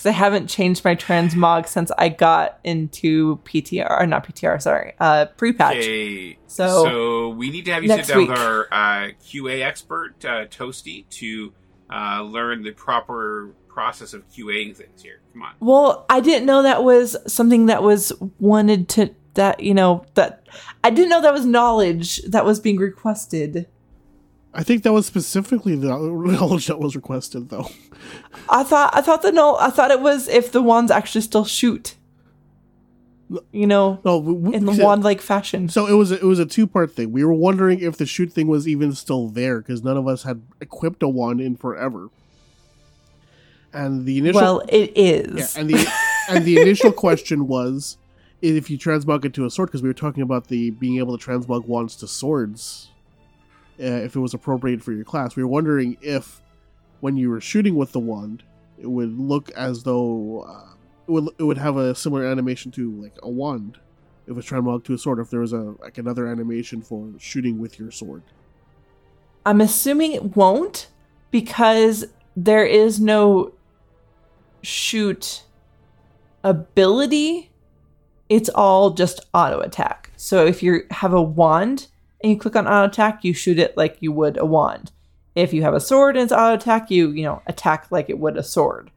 Because 0.02 0.16
I 0.16 0.18
haven't 0.18 0.48
changed 0.48 0.84
my 0.84 0.96
transmog 0.96 1.68
since 1.68 1.92
I 1.96 2.10
got 2.10 2.60
into 2.64 3.38
PTR 3.46 4.02
or 4.02 4.08
not 4.08 4.26
PTR, 4.26 4.60
sorry. 4.60 4.94
Uh 5.00 5.28
pre-patch. 5.38 5.76
Okay, 5.78 6.40
So- 6.48 6.84
so 6.86 7.30
we 7.30 7.52
need 7.52 7.66
to 7.66 7.74
have 7.74 7.84
you 7.84 7.90
sit 7.90 8.08
down 8.08 8.18
week. 8.18 8.30
with 8.30 8.40
our 8.40 8.68
uh, 8.72 9.10
QA 9.24 9.62
expert, 9.64 10.16
uh, 10.26 10.46
Toasty, 10.48 11.08
to 11.10 11.54
uh, 11.94 12.24
learn 12.24 12.64
the 12.64 12.72
proper 12.72 13.54
process 13.68 14.16
of 14.16 14.28
QAing 14.32 14.76
things 14.76 15.04
here. 15.04 15.20
Come 15.34 15.44
on. 15.44 15.54
Well, 15.60 16.08
I 16.10 16.20
didn't 16.20 16.48
know 16.48 16.64
that 16.64 16.84
was 16.84 17.16
something 17.28 17.68
that 17.68 17.84
was 17.84 18.12
wanted 18.40 18.90
to 18.90 19.14
that 19.36 19.60
you 19.60 19.76
know 19.76 20.04
that 20.16 20.48
I 20.84 20.90
didn't 20.90 21.10
know 21.10 21.22
that 21.22 21.32
was 21.32 21.46
knowledge 21.46 22.24
that 22.24 22.44
was 22.44 22.60
being 22.60 22.78
requested. 22.78 23.68
I 24.54 24.64
think 24.64 24.84
that 24.84 24.92
was 24.92 25.06
specifically 25.06 25.76
the 25.76 25.88
knowledge 25.98 26.68
that 26.68 26.80
was 26.80 26.96
requested, 26.96 27.50
though. 27.50 27.70
I 28.50 28.64
thought 28.64 28.96
I 28.96 29.02
thought 29.02 29.22
the 29.22 29.32
no 29.32 29.58
I 29.58 29.70
thought 29.70 29.92
it 29.92 30.02
was 30.02 30.28
if 30.28 30.52
the 30.52 30.62
wands 30.62 30.92
actually 30.92 31.22
still 31.22 31.46
shoot. 31.46 31.96
You 33.54 33.66
know, 33.66 34.02
No, 34.04 34.20
w- 34.20 34.38
w- 34.38 34.54
in 34.58 34.66
the 34.66 34.74
wand 34.84 35.06
like 35.06 35.22
fashion. 35.22 35.70
So 35.70 35.88
it 35.88 35.94
was 35.94 36.12
a, 36.12 36.16
it 36.16 36.26
was 36.26 36.40
a 36.40 36.46
two 36.46 36.68
part 36.68 36.94
thing. 36.94 37.14
We 37.14 37.24
were 37.24 37.34
wondering 37.34 37.80
if 37.80 37.96
the 37.96 38.06
shoot 38.06 38.34
thing 38.34 38.48
was 38.48 38.68
even 38.68 38.92
still 38.94 39.30
there 39.30 39.60
because 39.62 39.86
none 39.86 39.96
of 39.96 40.06
us 40.06 40.24
had 40.24 40.42
equipped 40.60 41.02
a 41.02 41.08
wand 41.08 41.40
in 41.40 41.56
forever. 41.56 42.10
And 43.72 44.06
the 44.06 44.18
initial 44.18 44.42
Well, 44.42 44.64
it 44.68 44.98
yeah, 44.98 45.48
and 45.56 45.70
the 45.70 45.94
and 46.28 46.44
the 46.44 46.60
initial 46.60 46.92
question 46.92 47.48
was 47.48 47.98
if 48.42 48.70
you 48.70 48.78
transmog 48.78 49.24
it 49.24 49.34
to 49.36 49.46
a 49.46 49.50
sword 49.50 49.70
because 49.70 49.82
we 49.82 49.88
were 49.88 49.94
talking 49.94 50.24
about 50.24 50.48
the 50.48 50.72
being 50.72 50.98
able 50.98 51.18
to 51.18 51.26
transmog 51.26 51.66
wands 51.68 51.96
to 51.98 52.08
swords 52.08 52.90
if 53.82 54.16
it 54.16 54.20
was 54.20 54.34
appropriate 54.34 54.84
for 54.84 54.92
your 54.94 55.06
class. 55.06 55.36
We 55.36 55.44
were 55.44 55.50
wondering 55.50 55.98
if 56.02 56.42
when 57.00 57.18
you 57.18 57.30
were 57.30 57.42
shooting 57.42 57.76
with 57.76 57.92
the 57.92 58.00
wand, 58.00 58.44
it 58.78 58.88
would 58.88 59.18
look 59.20 59.52
as 59.52 59.84
though 59.84 60.42
uh, 60.42 60.74
it 61.08 61.12
would 61.12 61.30
it 61.40 61.44
would 61.44 61.58
have 61.58 61.78
a 61.78 61.96
similar 61.96 62.26
animation 62.26 62.72
to 62.72 62.92
like 63.02 63.18
a 63.24 63.30
wand 63.30 63.78
if 64.28 64.38
it's 64.38 64.48
transmogged 64.48 64.64
to 64.64 64.70
walk 64.70 64.84
to 64.86 64.94
a 64.94 64.98
sword. 64.98 65.20
If 65.20 65.30
there 65.30 65.40
was 65.40 65.54
a 65.54 65.76
like 65.80 65.98
another 65.98 66.28
animation 66.28 66.82
for 66.82 67.10
shooting 67.18 67.60
with 67.60 67.80
your 67.80 67.92
sword. 67.92 68.24
I'm 69.46 69.62
assuming 69.62 70.14
it 70.14 70.36
won't 70.36 70.90
because 71.32 72.06
there 72.36 72.66
is 72.66 73.00
no 73.00 73.54
shoot 74.62 75.44
ability. 76.44 77.50
It's 78.30 78.50
all 78.50 78.92
just 78.92 79.26
auto 79.34 79.60
attack. 79.60 80.12
So 80.16 80.46
if 80.46 80.62
you 80.62 80.84
have 80.92 81.14
a 81.14 81.22
wand 81.22 81.88
and 82.24 82.32
you 82.32 82.38
click 82.38 82.56
on 82.56 82.68
auto 82.68 82.88
attack, 82.88 83.24
you 83.24 83.34
shoot 83.34 83.60
it 83.60 83.76
like 83.78 83.98
you 84.00 84.12
would 84.12 84.38
a 84.38 84.46
wand. 84.46 84.92
If 85.36 85.54
you 85.54 85.62
have 85.64 85.74
a 85.74 85.80
sword 85.80 86.16
and 86.18 86.24
it's 86.24 86.32
auto 86.32 86.56
attack, 86.56 86.92
you 86.92 87.12
you 87.12 87.24
know 87.24 87.42
attack 87.48 87.88
like 87.92 88.10
it 88.10 88.20
would 88.20 88.38
a 88.38 88.44
sword. 88.44 88.92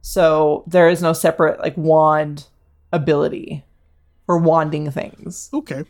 So 0.00 0.64
there 0.66 0.88
is 0.88 1.02
no 1.02 1.12
separate 1.12 1.60
like 1.60 1.76
wand 1.76 2.46
ability 2.92 3.64
for 4.26 4.38
wanding 4.38 4.90
things. 4.90 5.50
Okay. 5.52 5.84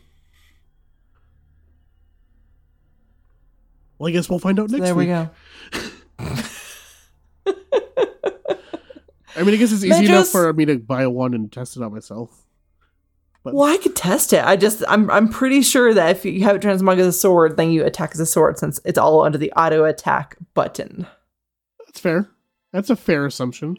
Well, 3.97 4.09
I 4.09 4.11
guess 4.11 4.29
we'll 4.29 4.39
find 4.39 4.59
out 4.59 4.69
So 4.69 4.77
next 4.77 4.87
there 4.87 4.95
week. 4.95 5.07
we 5.07 5.13
go. 5.13 5.29
I 9.37 9.43
mean, 9.43 9.53
I 9.53 9.57
guess 9.57 9.71
it's 9.71 9.83
easy 9.83 10.05
enough 10.05 10.29
for 10.29 10.51
me 10.53 10.65
to 10.65 10.77
buy 10.79 11.03
a 11.03 11.09
wand 11.09 11.33
and 11.35 11.51
test 11.51 11.75
it 11.75 11.83
out 11.83 11.91
myself. 11.91 12.44
But 13.45 13.53
Well, 13.53 13.71
I 13.71 13.77
could 13.77 13.95
test 13.95 14.33
it. 14.33 14.43
I 14.43 14.55
just 14.55 14.83
I'm 14.89 15.09
I'm 15.11 15.29
pretty 15.29 15.61
sure 15.61 15.93
that 15.93 16.09
if 16.09 16.25
you 16.25 16.43
have 16.43 16.55
it 16.55 16.63
transmog 16.63 16.97
as 16.97 17.05
a 17.05 17.13
sword, 17.13 17.57
then 17.57 17.69
you 17.69 17.85
attack 17.85 18.11
as 18.13 18.19
a 18.19 18.25
sword 18.25 18.57
since 18.57 18.79
it's 18.83 18.97
all 18.97 19.21
under 19.21 19.37
the 19.37 19.51
auto 19.53 19.85
attack 19.85 20.35
button. 20.55 21.05
that's 21.85 21.99
fair. 21.99 22.27
That's 22.73 22.89
a 22.89 22.95
fair 22.95 23.27
assumption. 23.27 23.77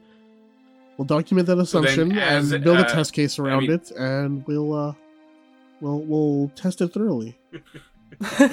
We'll 0.97 1.05
document 1.07 1.49
that 1.49 1.57
So 1.57 1.63
assumption 1.63 2.17
as, 2.17 2.53
and 2.53 2.63
build 2.63 2.79
a 2.79 2.87
uh, 2.87 2.95
test 2.95 3.13
case 3.13 3.41
around 3.41 3.63
mean- 3.63 3.73
it, 3.73 3.91
and 3.91 4.47
we'll 4.47 4.73
uh, 4.73 4.95
we'll 5.81 6.01
we'll 6.01 6.49
test 6.55 6.81
it 6.81 6.95
thoroughly. 6.95 7.37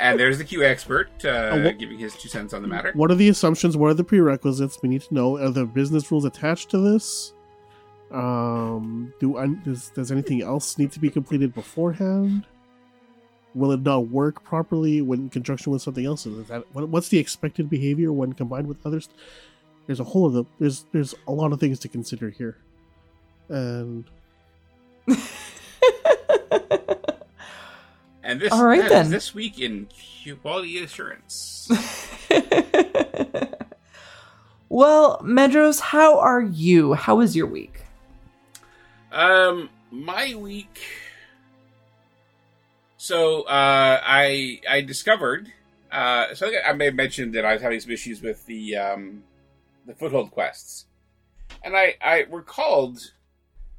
And 0.00 0.18
there's 0.18 0.38
the 0.38 0.44
QA 0.44 0.64
expert 0.64 1.10
uh, 1.24 1.60
what- 1.60 1.78
giving 1.78 1.98
his 1.98 2.16
two 2.16 2.28
cents 2.28 2.52
on 2.54 2.62
the 2.62 2.68
matter. 2.68 2.90
What 2.94 3.10
are 3.10 3.14
the 3.14 3.28
assumptions? 3.28 3.76
What 3.76 3.88
are 3.88 3.94
the 3.94 4.02
prerequisites 4.02 4.78
we 4.82 4.88
need 4.88 5.02
to 5.02 5.14
know? 5.14 5.36
Are 5.36 5.50
there 5.50 5.66
business 5.66 6.10
rules 6.10 6.24
attached 6.24 6.70
to 6.70 6.78
this? 6.78 7.32
Um, 8.10 9.12
do 9.20 9.36
I, 9.36 9.46
does 9.46 9.90
does 9.90 10.10
anything 10.10 10.42
else 10.42 10.78
need 10.78 10.92
to 10.92 11.00
be 11.00 11.10
completed 11.10 11.54
beforehand? 11.54 12.46
Will 13.54 13.72
it 13.72 13.82
not 13.82 14.08
work 14.08 14.44
properly 14.44 15.02
when 15.02 15.20
in 15.20 15.30
conjunction 15.30 15.72
with 15.72 15.82
something 15.82 16.06
else? 16.06 16.26
Is 16.26 16.48
that 16.48 16.64
what, 16.72 16.88
what's 16.88 17.08
the 17.08 17.18
expected 17.18 17.68
behavior 17.70 18.12
when 18.12 18.32
combined 18.32 18.66
with 18.66 18.84
others? 18.84 19.08
There's 19.86 20.00
a 20.00 20.04
whole 20.04 20.26
of 20.26 20.32
the 20.32 20.44
there's 20.58 20.86
there's 20.92 21.14
a 21.26 21.32
lot 21.32 21.52
of 21.52 21.60
things 21.60 21.78
to 21.80 21.88
consider 21.88 22.30
here, 22.30 22.58
and 23.48 24.04
And 28.22 28.40
this, 28.40 28.52
All 28.52 28.64
right, 28.64 28.80
that 28.82 28.84
is 28.84 28.90
then. 28.90 29.10
this 29.10 29.34
week 29.34 29.58
in 29.58 29.88
quality 30.42 30.80
assurance. 30.82 31.68
well, 34.68 35.18
Medros, 35.18 35.80
how 35.80 36.18
are 36.20 36.40
you? 36.40 36.92
How 36.92 37.16
was 37.16 37.34
your 37.34 37.48
week? 37.48 37.82
Um, 39.12 39.70
my 39.90 40.34
week. 40.34 40.80
So, 42.96 43.42
uh, 43.42 44.00
I 44.02 44.60
I 44.68 44.82
discovered. 44.82 45.52
Uh, 45.90 46.34
so 46.34 46.46
I 46.46 46.70
I 46.70 46.72
may 46.74 46.86
have 46.86 46.94
mentioned 46.94 47.34
that 47.34 47.44
I 47.44 47.54
was 47.54 47.62
having 47.62 47.80
some 47.80 47.90
issues 47.90 48.22
with 48.22 48.44
the 48.46 48.76
um, 48.76 49.24
the 49.86 49.94
foothold 49.94 50.30
quests, 50.30 50.86
and 51.64 51.76
I 51.76 51.96
I 52.00 52.26
recalled 52.30 53.12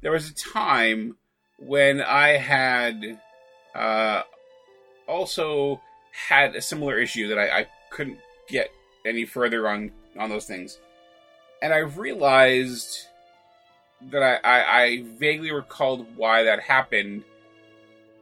there 0.02 0.12
was 0.12 0.28
a 0.28 0.34
time 0.34 1.16
when 1.58 2.02
I 2.02 2.30
had 2.30 3.20
uh, 3.74 4.22
also 5.06 5.80
had 6.28 6.54
a 6.54 6.60
similar 6.60 6.98
issue 6.98 7.28
that 7.28 7.38
I, 7.38 7.60
I 7.60 7.66
couldn't 7.90 8.18
get 8.48 8.70
any 9.06 9.24
further 9.24 9.68
on 9.68 9.92
on 10.18 10.28
those 10.28 10.46
things, 10.46 10.78
and 11.62 11.72
I 11.72 11.78
realized 11.78 13.06
that 14.10 14.22
I, 14.22 14.34
I, 14.36 14.82
I 14.82 15.02
vaguely 15.18 15.52
recalled 15.52 16.06
why 16.16 16.42
that 16.44 16.60
happened, 16.60 17.24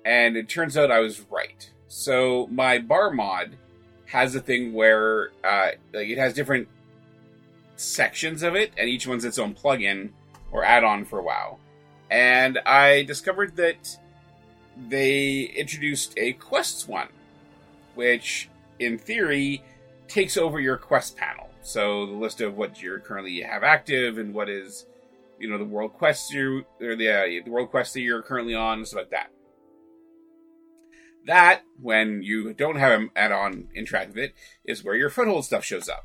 and 0.05 0.37
it 0.37 0.49
turns 0.49 0.77
out 0.77 0.91
I 0.91 1.01
was 1.01 1.21
right. 1.31 1.71
So 1.89 2.47
my 2.51 2.79
bar 2.79 3.11
mod 3.11 3.57
has 4.07 4.35
a 4.35 4.41
thing 4.41 4.73
where 4.73 5.31
uh, 5.45 5.71
like 5.93 6.09
it 6.09 6.19
has 6.19 6.35
different 6.35 6.69
sections 7.77 8.43
of 8.43 8.55
it, 8.55 8.73
and 8.77 8.89
each 8.89 9.07
one's 9.07 9.25
its 9.25 9.39
own 9.39 9.55
plugin 9.55 10.11
or 10.53 10.65
add-on 10.65 11.05
for 11.05 11.23
WoW. 11.23 11.59
And 12.11 12.59
I 12.67 13.05
discovered 13.05 13.57
that 13.57 13.99
they 14.89 15.43
introduced 15.43 16.15
a 16.17 16.33
quests 16.35 16.89
one, 16.89 17.09
which 17.95 18.49
in 18.79 18.99
theory 18.99 19.63
takes 20.09 20.37
over 20.37 20.59
your 20.59 20.77
quest 20.77 21.17
panel. 21.17 21.49
So 21.63 22.07
the 22.07 22.13
list 22.13 22.41
of 22.41 22.57
what 22.57 22.83
you're 22.83 22.99
currently 22.99 23.41
have 23.43 23.63
active 23.63 24.19
and 24.19 24.35
what 24.35 24.49
is 24.49 24.87
you 25.41 25.49
know 25.49 25.59
the 25.59 25.65
world 25.65 25.95
quests 25.95 26.31
you 26.33 26.65
or 26.81 26.95
the 26.95 27.11
uh, 27.11 27.45
the 27.45 27.51
world 27.51 27.71
quests 27.71 27.95
that 27.95 28.01
you're 28.01 28.23
currently 28.23 28.55
on 28.55 28.85
stuff 28.85 28.99
like 28.99 29.11
that. 29.11 29.31
That 31.27 31.63
when 31.81 32.23
you 32.23 32.53
don't 32.55 32.77
have 32.77 33.01
an 33.01 33.11
add-on 33.15 33.69
interact 33.75 34.09
with 34.09 34.19
it 34.19 34.35
is 34.65 34.85
where 34.85 34.95
your 34.95 35.11
foothold 35.11 35.45
stuff 35.45 35.65
shows 35.65 35.89
up. 35.89 36.05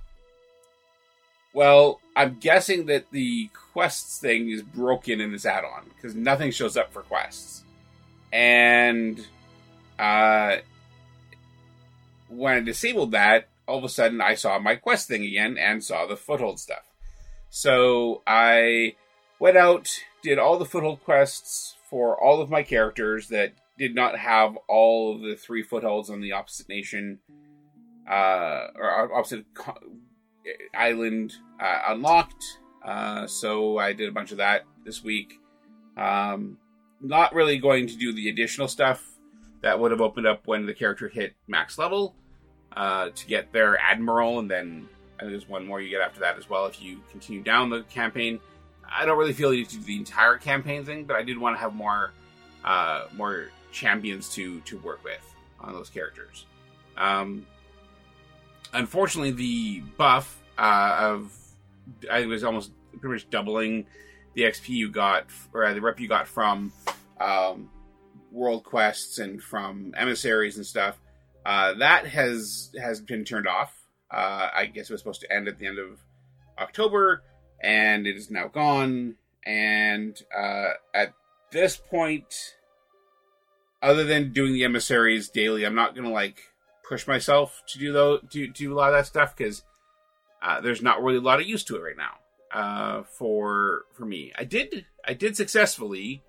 Well, 1.54 2.02
I'm 2.16 2.38
guessing 2.40 2.88
that 2.88 3.12
the 3.12 3.50
quests 3.74 4.20
thing 4.20 4.50
is 4.50 4.62
broken 4.62 5.22
in 5.22 5.32
this 5.32 5.46
add-on 5.46 5.90
because 5.96 6.16
nothing 6.16 6.52
shows 6.52 6.76
up 6.76 6.92
for 6.92 7.02
quests, 7.02 7.64
and 8.34 9.26
uh, 9.98 10.58
when 12.28 12.58
I 12.58 12.60
disabled 12.62 13.12
that, 13.12 13.50
all 13.68 13.78
of 13.78 13.84
a 13.84 13.90
sudden 13.90 14.22
I 14.22 14.36
saw 14.36 14.60
my 14.60 14.76
quest 14.76 15.08
thing 15.08 15.24
again 15.24 15.58
and 15.58 15.84
saw 15.84 16.06
the 16.06 16.18
foothold 16.18 16.60
stuff. 16.60 16.84
So 17.50 18.22
I 18.28 18.96
went 19.40 19.58
out, 19.58 19.90
did 20.22 20.40
all 20.40 20.58
the 20.58 20.66
foothold 20.66 21.04
quests 21.04 21.76
for 21.90 22.22
all 22.22 22.42
of 22.42 22.50
my 22.50 22.64
characters 22.64 23.28
that 23.28 23.54
did 23.78 23.94
not 23.94 24.18
have 24.18 24.58
all 24.68 25.16
of 25.16 25.22
the 25.22 25.36
three 25.36 25.64
footholds 25.64 26.10
on 26.10 26.22
the 26.22 26.32
opposite 26.32 26.70
nation 26.70 27.20
uh, 28.10 28.68
or 28.76 29.14
opposite 29.16 29.46
island 30.74 31.34
uh, 31.60 31.82
unlocked. 31.90 32.44
Uh, 32.84 33.28
so 33.28 33.78
I 33.78 33.94
did 33.94 34.08
a 34.08 34.12
bunch 34.12 34.32
of 34.32 34.38
that 34.38 34.64
this 34.86 35.04
week. 35.04 35.40
Um, 35.98 36.58
not 37.02 37.34
really 37.34 37.58
going 37.58 37.88
to 37.88 37.98
do 37.98 38.14
the 38.14 38.30
additional 38.30 38.68
stuff 38.68 39.04
that 39.62 39.80
would 39.80 39.92
have 39.92 40.02
opened 40.02 40.28
up 40.28 40.46
when 40.46 40.66
the 40.66 40.74
character 40.74 41.10
hit 41.10 41.36
max 41.48 41.78
level 41.78 42.16
uh, 42.76 43.10
to 43.10 43.28
get 43.28 43.52
their 43.52 43.78
admiral, 43.80 44.40
and 44.40 44.50
then 44.50 44.88
I 45.18 45.22
think 45.22 45.32
there's 45.32 45.50
one 45.50 45.66
more 45.66 45.82
you 45.82 45.90
get 45.90 46.02
after 46.02 46.20
that 46.20 46.38
as 46.38 46.50
well 46.50 46.66
if 46.66 46.82
you 46.82 47.02
continue 47.10 47.42
down 47.42 47.70
the 47.70 47.84
campaign. 47.84 48.40
I 48.94 49.06
don't 49.06 49.18
really 49.18 49.34
feel 49.34 49.54
you 49.54 49.60
need 49.60 49.70
to 49.70 49.78
do 49.78 49.84
the 49.84 49.98
entire 49.98 50.38
campaign 50.38 50.86
thing, 50.86 51.06
but 51.06 51.16
I 51.16 51.24
did 51.24 51.38
want 51.38 51.56
to 51.56 51.60
have 51.60 51.74
more 51.74 52.12
uh, 52.64 53.06
more 53.16 53.50
champions 53.72 54.30
to 54.36 54.60
to 54.62 54.78
work 54.80 55.04
with 55.04 55.22
on 55.60 55.74
those 55.74 55.90
characters. 55.90 56.46
Um, 56.98 57.46
unfortunately, 58.74 59.32
the 59.32 59.80
buff 59.98 60.42
uh, 60.58 60.98
of 61.00 61.34
I 62.12 62.26
was 62.26 62.44
almost 62.44 62.72
pretty 63.00 63.14
much 63.14 63.30
doubling 63.30 63.86
the 64.34 64.44
XP 64.44 64.70
you 64.70 64.90
got 64.90 65.26
or 65.54 65.74
the 65.74 65.82
rep 65.82 66.00
you 66.00 66.08
got 66.08 66.28
from 66.28 66.72
um, 67.20 67.70
world 68.32 68.64
quests 68.64 69.20
and 69.20 69.42
from 69.42 69.94
emissaries 69.98 70.58
and 70.58 70.66
stuff. 70.66 71.00
Uh, 71.46 71.74
that 71.76 72.06
has 72.08 72.72
has 72.80 73.00
been 73.00 73.24
turned 73.24 73.48
off. 73.48 73.74
Uh, 74.12 74.50
I 74.54 74.66
guess 74.68 74.90
it 74.90 74.94
was 74.94 75.02
supposed 75.02 75.22
to 75.22 75.32
end 75.32 75.48
at 75.48 75.58
the 75.58 75.66
end 75.66 75.80
of 75.80 76.00
October, 76.58 77.24
and 77.66 78.06
it 78.06 78.16
is 78.16 78.30
now 78.30 78.48
gone. 78.48 79.16
And 79.44 80.22
uh, 80.36 80.74
at 80.94 81.14
this 81.52 81.76
point, 81.76 82.56
other 83.82 84.04
than 84.04 84.32
doing 84.32 84.54
the 84.54 84.64
emissaries 84.64 85.30
daily, 85.30 85.66
I'm 85.66 85.76
not 85.76 85.96
gonna 85.96 86.12
like 86.12 86.52
push 86.88 87.08
myself 87.08 87.64
to 87.68 87.80
do 87.80 87.92
those 87.92 88.22
to 88.30 88.48
do 88.48 88.72
a 88.72 88.76
lot 88.76 88.90
of 88.90 89.00
that 89.00 89.08
stuff 89.08 89.36
because 89.36 89.64
uh, 90.42 90.62
there's 90.62 90.82
not 90.82 91.02
really 91.04 91.18
a 91.18 91.22
lot 91.22 91.42
of 91.42 91.48
use 91.48 91.64
to 91.66 91.76
it 91.76 91.82
right 91.82 91.98
now. 91.98 92.14
Uh, 92.54 93.04
for 93.04 93.86
for 93.94 94.06
me, 94.06 94.32
I 94.38 94.44
did 94.44 94.86
I 95.06 95.14
did 95.14 95.36
successfully 95.36 96.24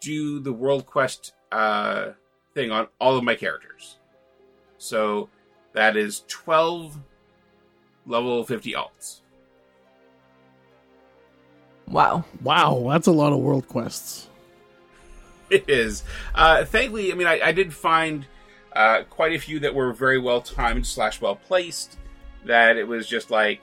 do 0.00 0.40
the 0.40 0.52
world 0.52 0.86
quest 0.86 1.34
uh, 1.52 2.10
thing 2.54 2.70
on 2.70 2.88
all 2.98 3.16
of 3.16 3.24
my 3.24 3.34
characters. 3.34 3.98
So 4.78 5.28
that 5.72 5.96
is 5.96 6.24
12 6.28 6.98
level 8.06 8.44
50 8.44 8.72
alts. 8.72 9.20
Wow. 11.94 12.24
Wow, 12.42 12.88
that's 12.90 13.06
a 13.06 13.12
lot 13.12 13.32
of 13.32 13.38
world 13.38 13.68
quests. 13.68 14.28
It 15.48 15.70
is. 15.70 16.02
Uh, 16.34 16.64
thankfully, 16.64 17.12
I 17.12 17.14
mean, 17.14 17.28
I, 17.28 17.38
I 17.40 17.52
did 17.52 17.72
find 17.72 18.26
uh, 18.74 19.04
quite 19.08 19.32
a 19.32 19.38
few 19.38 19.60
that 19.60 19.76
were 19.76 19.92
very 19.92 20.18
well 20.18 20.40
timed 20.40 20.88
slash 20.88 21.20
well 21.20 21.36
placed. 21.36 21.96
That 22.46 22.76
it 22.78 22.88
was 22.88 23.06
just 23.06 23.30
like 23.30 23.60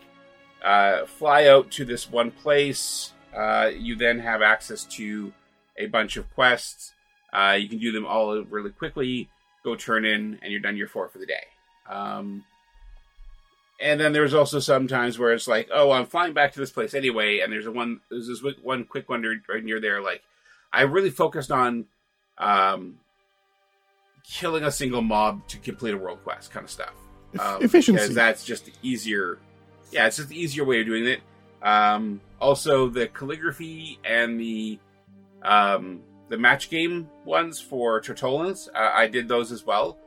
uh, 0.64 1.08
fly 1.08 1.48
out 1.48 1.72
to 1.72 1.84
this 1.84 2.10
one 2.10 2.32
place. 2.32 3.12
Uh, 3.36 3.70
you 3.78 3.98
then 3.98 4.20
have 4.20 4.42
access 4.42 4.86
to 4.86 5.34
a 5.76 5.88
bunch 5.88 6.16
of 6.16 6.34
quests. 6.34 6.94
Uh, 7.34 7.58
you 7.60 7.68
can 7.68 7.80
do 7.80 7.92
them 7.92 8.06
all 8.06 8.42
really 8.46 8.72
quickly. 8.72 9.30
Go 9.66 9.76
turn 9.76 10.06
in, 10.06 10.40
and 10.42 10.54
you're 10.54 10.62
done 10.62 10.78
your 10.78 10.88
four 10.88 11.10
for 11.10 11.18
the 11.18 11.26
day. 11.26 11.44
Um, 11.90 12.46
and 13.82 14.00
then 14.00 14.14
there's 14.14 14.34
also 14.34 14.60
some 14.60 14.88
times 14.88 15.18
where 15.18 15.34
it's 15.34 15.48
like, 15.48 15.70
oh, 15.74 15.92
I'm 15.92 16.06
flying 16.06 16.34
back 16.34 16.54
to 16.54 16.60
this 16.60 16.72
place 16.72 16.94
anyway, 16.94 17.40
and 17.40 17.52
there's 17.52 17.66
a 17.66 17.72
one, 17.72 18.02
there's 18.10 18.28
this 18.28 18.44
one 18.62 18.86
quick 18.86 19.10
one 19.10 19.24
right 19.50 19.64
near 19.64 19.82
there. 19.82 20.02
Like, 20.02 20.22
I 20.72 20.84
really 20.84 21.10
focused 21.10 21.52
on 21.52 21.86
um, 22.38 23.00
killing 24.24 24.64
a 24.64 24.72
single 24.72 25.02
mob 25.02 25.48
to 25.48 25.58
complete 25.58 25.94
a 25.94 25.98
world 25.98 26.20
quest, 26.24 26.52
kind 26.52 26.64
of 26.64 26.70
stuff. 26.70 26.94
Um, 27.40 27.64
Efficiency. 27.64 27.94
because 27.94 28.16
that's 28.16 28.44
just 28.46 28.66
the 28.66 28.74
easier. 28.84 29.40
Yeah, 29.92 30.08
it's 30.08 30.18
just 30.18 30.30
the 30.30 30.40
easier 30.40 30.64
way 30.64 30.82
of 30.82 30.86
doing 30.86 31.06
it. 31.06 31.22
Um, 31.62 32.22
also, 32.40 32.90
the 32.90 33.08
calligraphy 33.08 34.00
and 34.04 34.40
the 34.40 34.80
um, 35.42 36.02
the 36.30 36.38
match 36.38 36.70
game 36.70 37.10
ones 37.26 37.60
for 37.60 38.00
Tortolans, 38.02 38.70
uh, 38.70 38.92
I 38.94 39.08
did 39.08 39.28
those 39.28 39.52
as 39.52 39.66
well. 39.66 39.98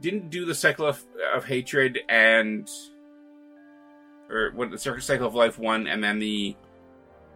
Didn't 0.00 0.30
do 0.30 0.44
the 0.44 0.54
cycle 0.54 0.86
of, 0.86 1.02
of 1.34 1.44
hatred 1.44 2.00
and 2.08 2.68
or 4.28 4.52
what 4.54 4.70
the 4.70 4.78
cycle 4.78 5.26
of 5.26 5.34
life 5.34 5.58
one, 5.58 5.86
and 5.86 6.02
then 6.04 6.18
the 6.18 6.54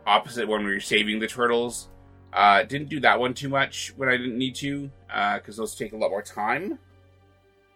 opposite 0.07 0.47
one 0.47 0.63
where 0.63 0.73
you're 0.73 0.81
saving 0.81 1.19
the 1.19 1.27
turtles. 1.27 1.89
Uh, 2.33 2.63
didn't 2.65 2.89
do 2.89 3.01
that 3.01 3.19
one 3.19 3.33
too 3.33 3.49
much 3.49 3.93
when 3.97 4.09
I 4.09 4.17
didn't 4.17 4.39
need 4.39 4.55
to, 4.57 4.91
because 5.37 5.57
those 5.57 5.75
take 5.75 5.93
a 5.93 5.97
lot 5.97 6.11
more 6.11 6.23
time, 6.23 6.79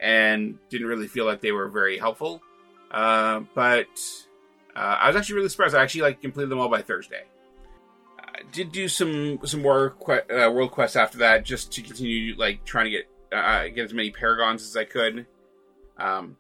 and 0.01 0.59
didn't 0.69 0.87
really 0.87 1.09
feel 1.09 1.25
like 1.25 1.41
they 1.41 1.53
were 1.53 1.69
very 1.69 1.99
helpful. 1.99 2.43
Uh, 2.91 3.41
but 3.55 3.89
uh, 4.77 4.99
I 5.01 5.09
was 5.09 5.17
actually 5.17 5.37
really 5.37 5.49
surprised. 5.49 5.75
I 5.75 5.83
actually 5.83 6.03
like 6.03 6.21
completed 6.21 6.51
them 6.51 6.61
all 6.61 6.69
by 6.69 6.83
Thursday. 6.83 7.23
I 8.19 8.43
did 8.53 8.71
do 8.71 8.89
some 8.89 9.41
some 9.45 9.63
more 9.63 9.91
que- 9.91 10.29
uh, 10.31 10.51
world 10.51 10.71
quests 10.71 10.97
after 10.97 11.19
that, 11.19 11.45
just 11.45 11.73
to 11.73 11.83
continue 11.83 12.37
like 12.37 12.65
trying 12.65 12.85
to 12.85 12.91
get 12.91 13.09
uh, 13.33 13.65
get 13.69 13.85
as 13.85 13.95
many 13.95 14.11
paragons 14.11 14.63
as 14.63 14.77
I 14.77 14.85
could. 14.85 15.27
Um, 15.99 16.37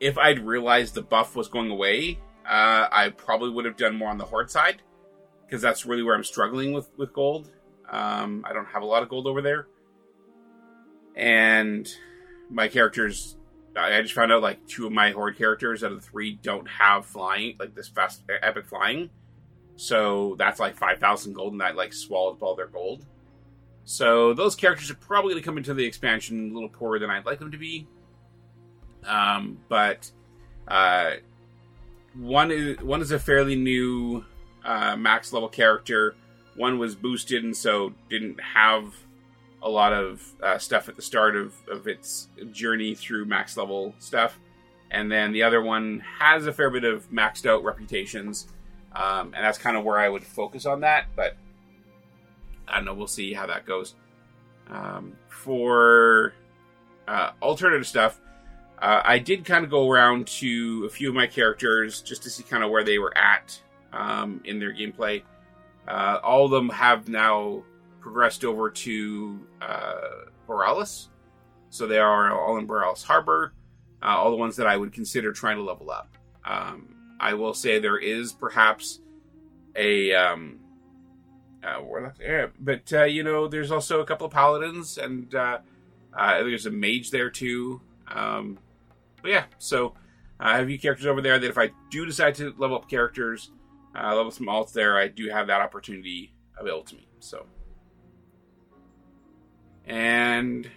if 0.00 0.18
I'd 0.18 0.40
realized 0.40 0.94
the 0.94 1.02
buff 1.02 1.34
was 1.34 1.48
going 1.48 1.70
away, 1.70 2.18
uh, 2.46 2.88
I 2.90 3.12
probably 3.16 3.50
would 3.50 3.64
have 3.64 3.76
done 3.76 3.96
more 3.96 4.10
on 4.10 4.18
the 4.18 4.24
horde 4.24 4.50
side 4.50 4.82
because 5.44 5.62
that's 5.62 5.86
really 5.86 6.02
where 6.02 6.14
I'm 6.14 6.24
struggling 6.24 6.72
with 6.72 6.88
with 6.96 7.12
gold. 7.12 7.50
Um, 7.90 8.44
I 8.48 8.52
don't 8.52 8.66
have 8.66 8.82
a 8.82 8.86
lot 8.86 9.02
of 9.02 9.08
gold 9.08 9.26
over 9.26 9.42
there, 9.42 9.66
and 11.16 11.88
my 12.50 12.68
characters. 12.68 13.36
I 13.76 14.02
just 14.02 14.14
found 14.14 14.32
out 14.32 14.42
like 14.42 14.66
two 14.66 14.86
of 14.86 14.92
my 14.92 15.12
horde 15.12 15.38
characters 15.38 15.84
out 15.84 15.92
of 15.92 16.02
the 16.02 16.08
three 16.08 16.38
don't 16.42 16.66
have 16.66 17.06
flying, 17.06 17.54
like 17.60 17.76
this 17.76 17.86
fast 17.86 18.22
epic 18.42 18.66
flying. 18.66 19.10
So 19.76 20.34
that's 20.36 20.58
like 20.58 20.76
five 20.76 20.98
thousand 20.98 21.34
gold, 21.34 21.52
and 21.52 21.60
that 21.60 21.76
like 21.76 21.92
swallowed 21.92 22.38
all 22.40 22.56
their 22.56 22.66
gold. 22.66 23.06
So 23.90 24.34
those 24.34 24.54
characters 24.54 24.90
are 24.90 24.96
probably 24.96 25.32
going 25.32 25.42
to 25.42 25.46
come 25.46 25.56
into 25.56 25.72
the 25.72 25.86
expansion 25.86 26.50
a 26.50 26.52
little 26.52 26.68
poorer 26.68 26.98
than 26.98 27.08
I'd 27.08 27.24
like 27.24 27.38
them 27.38 27.52
to 27.52 27.56
be. 27.56 27.86
Um, 29.06 29.56
but 29.70 30.10
uh, 30.68 31.12
one 32.14 32.50
is 32.50 32.78
one 32.82 33.00
is 33.00 33.12
a 33.12 33.18
fairly 33.18 33.56
new 33.56 34.26
uh, 34.62 34.94
max 34.94 35.32
level 35.32 35.48
character. 35.48 36.16
One 36.54 36.78
was 36.78 36.94
boosted 36.96 37.44
and 37.44 37.56
so 37.56 37.94
didn't 38.10 38.38
have 38.42 38.94
a 39.62 39.70
lot 39.70 39.94
of 39.94 40.22
uh, 40.42 40.58
stuff 40.58 40.90
at 40.90 40.96
the 40.96 41.02
start 41.02 41.34
of, 41.34 41.54
of 41.70 41.88
its 41.88 42.28
journey 42.52 42.94
through 42.94 43.24
max 43.24 43.56
level 43.56 43.94
stuff. 44.00 44.38
And 44.90 45.10
then 45.10 45.32
the 45.32 45.44
other 45.44 45.62
one 45.62 46.04
has 46.18 46.46
a 46.46 46.52
fair 46.52 46.68
bit 46.68 46.84
of 46.84 47.10
maxed 47.10 47.46
out 47.46 47.64
reputations. 47.64 48.48
Um, 48.94 49.32
and 49.34 49.42
that's 49.42 49.56
kind 49.56 49.78
of 49.78 49.84
where 49.84 49.98
I 49.98 50.10
would 50.10 50.24
focus 50.24 50.66
on 50.66 50.80
that. 50.80 51.06
But 51.16 51.38
I 52.70 52.76
don't 52.76 52.84
know. 52.84 52.94
We'll 52.94 53.06
see 53.06 53.32
how 53.32 53.46
that 53.46 53.66
goes. 53.66 53.94
Um, 54.70 55.14
for 55.28 56.34
uh, 57.06 57.30
alternative 57.40 57.86
stuff, 57.86 58.20
uh, 58.80 59.02
I 59.04 59.18
did 59.18 59.44
kind 59.44 59.64
of 59.64 59.70
go 59.70 59.90
around 59.90 60.26
to 60.26 60.84
a 60.86 60.88
few 60.88 61.08
of 61.08 61.14
my 61.14 61.26
characters 61.26 62.00
just 62.00 62.22
to 62.24 62.30
see 62.30 62.42
kind 62.42 62.62
of 62.62 62.70
where 62.70 62.84
they 62.84 62.98
were 62.98 63.16
at 63.16 63.60
um, 63.92 64.40
in 64.44 64.58
their 64.58 64.72
gameplay. 64.72 65.22
Uh, 65.86 66.20
all 66.22 66.44
of 66.44 66.50
them 66.50 66.68
have 66.68 67.08
now 67.08 67.62
progressed 68.00 68.44
over 68.44 68.70
to 68.70 69.40
uh, 69.62 70.26
Boralus, 70.46 71.08
so 71.70 71.86
they 71.86 71.98
are 71.98 72.30
all 72.38 72.58
in 72.58 72.68
Boralus 72.68 73.02
Harbor. 73.02 73.52
Uh, 74.00 74.16
all 74.16 74.30
the 74.30 74.36
ones 74.36 74.54
that 74.56 74.66
I 74.66 74.76
would 74.76 74.92
consider 74.92 75.32
trying 75.32 75.56
to 75.56 75.62
level 75.62 75.90
up. 75.90 76.16
Um, 76.44 76.94
I 77.18 77.34
will 77.34 77.52
say 77.52 77.80
there 77.80 77.98
is 77.98 78.32
perhaps 78.32 79.00
a 79.74 80.14
um, 80.14 80.60
uh, 81.64 82.10
there, 82.18 82.52
but 82.58 82.92
uh, 82.92 83.04
you 83.04 83.22
know, 83.22 83.48
there's 83.48 83.70
also 83.70 84.00
a 84.00 84.04
couple 84.04 84.26
of 84.26 84.32
paladins, 84.32 84.98
and 84.98 85.34
uh, 85.34 85.58
uh, 86.16 86.38
there's 86.38 86.66
a 86.66 86.70
mage 86.70 87.10
there 87.10 87.30
too. 87.30 87.80
Um, 88.08 88.58
but 89.22 89.30
yeah, 89.30 89.44
so 89.58 89.94
I 90.38 90.56
have 90.56 90.64
a 90.64 90.68
few 90.68 90.78
characters 90.78 91.06
over 91.06 91.20
there 91.20 91.38
that 91.38 91.48
if 91.48 91.58
I 91.58 91.70
do 91.90 92.06
decide 92.06 92.34
to 92.36 92.54
level 92.58 92.76
up 92.76 92.88
characters, 92.88 93.50
uh, 93.94 94.14
level 94.14 94.30
some 94.30 94.46
alts 94.46 94.72
there, 94.72 94.96
I 94.96 95.08
do 95.08 95.28
have 95.28 95.48
that 95.48 95.60
opportunity 95.60 96.32
available 96.58 96.84
to 96.84 96.94
me. 96.94 97.08
So, 97.20 97.46
and 99.86 100.70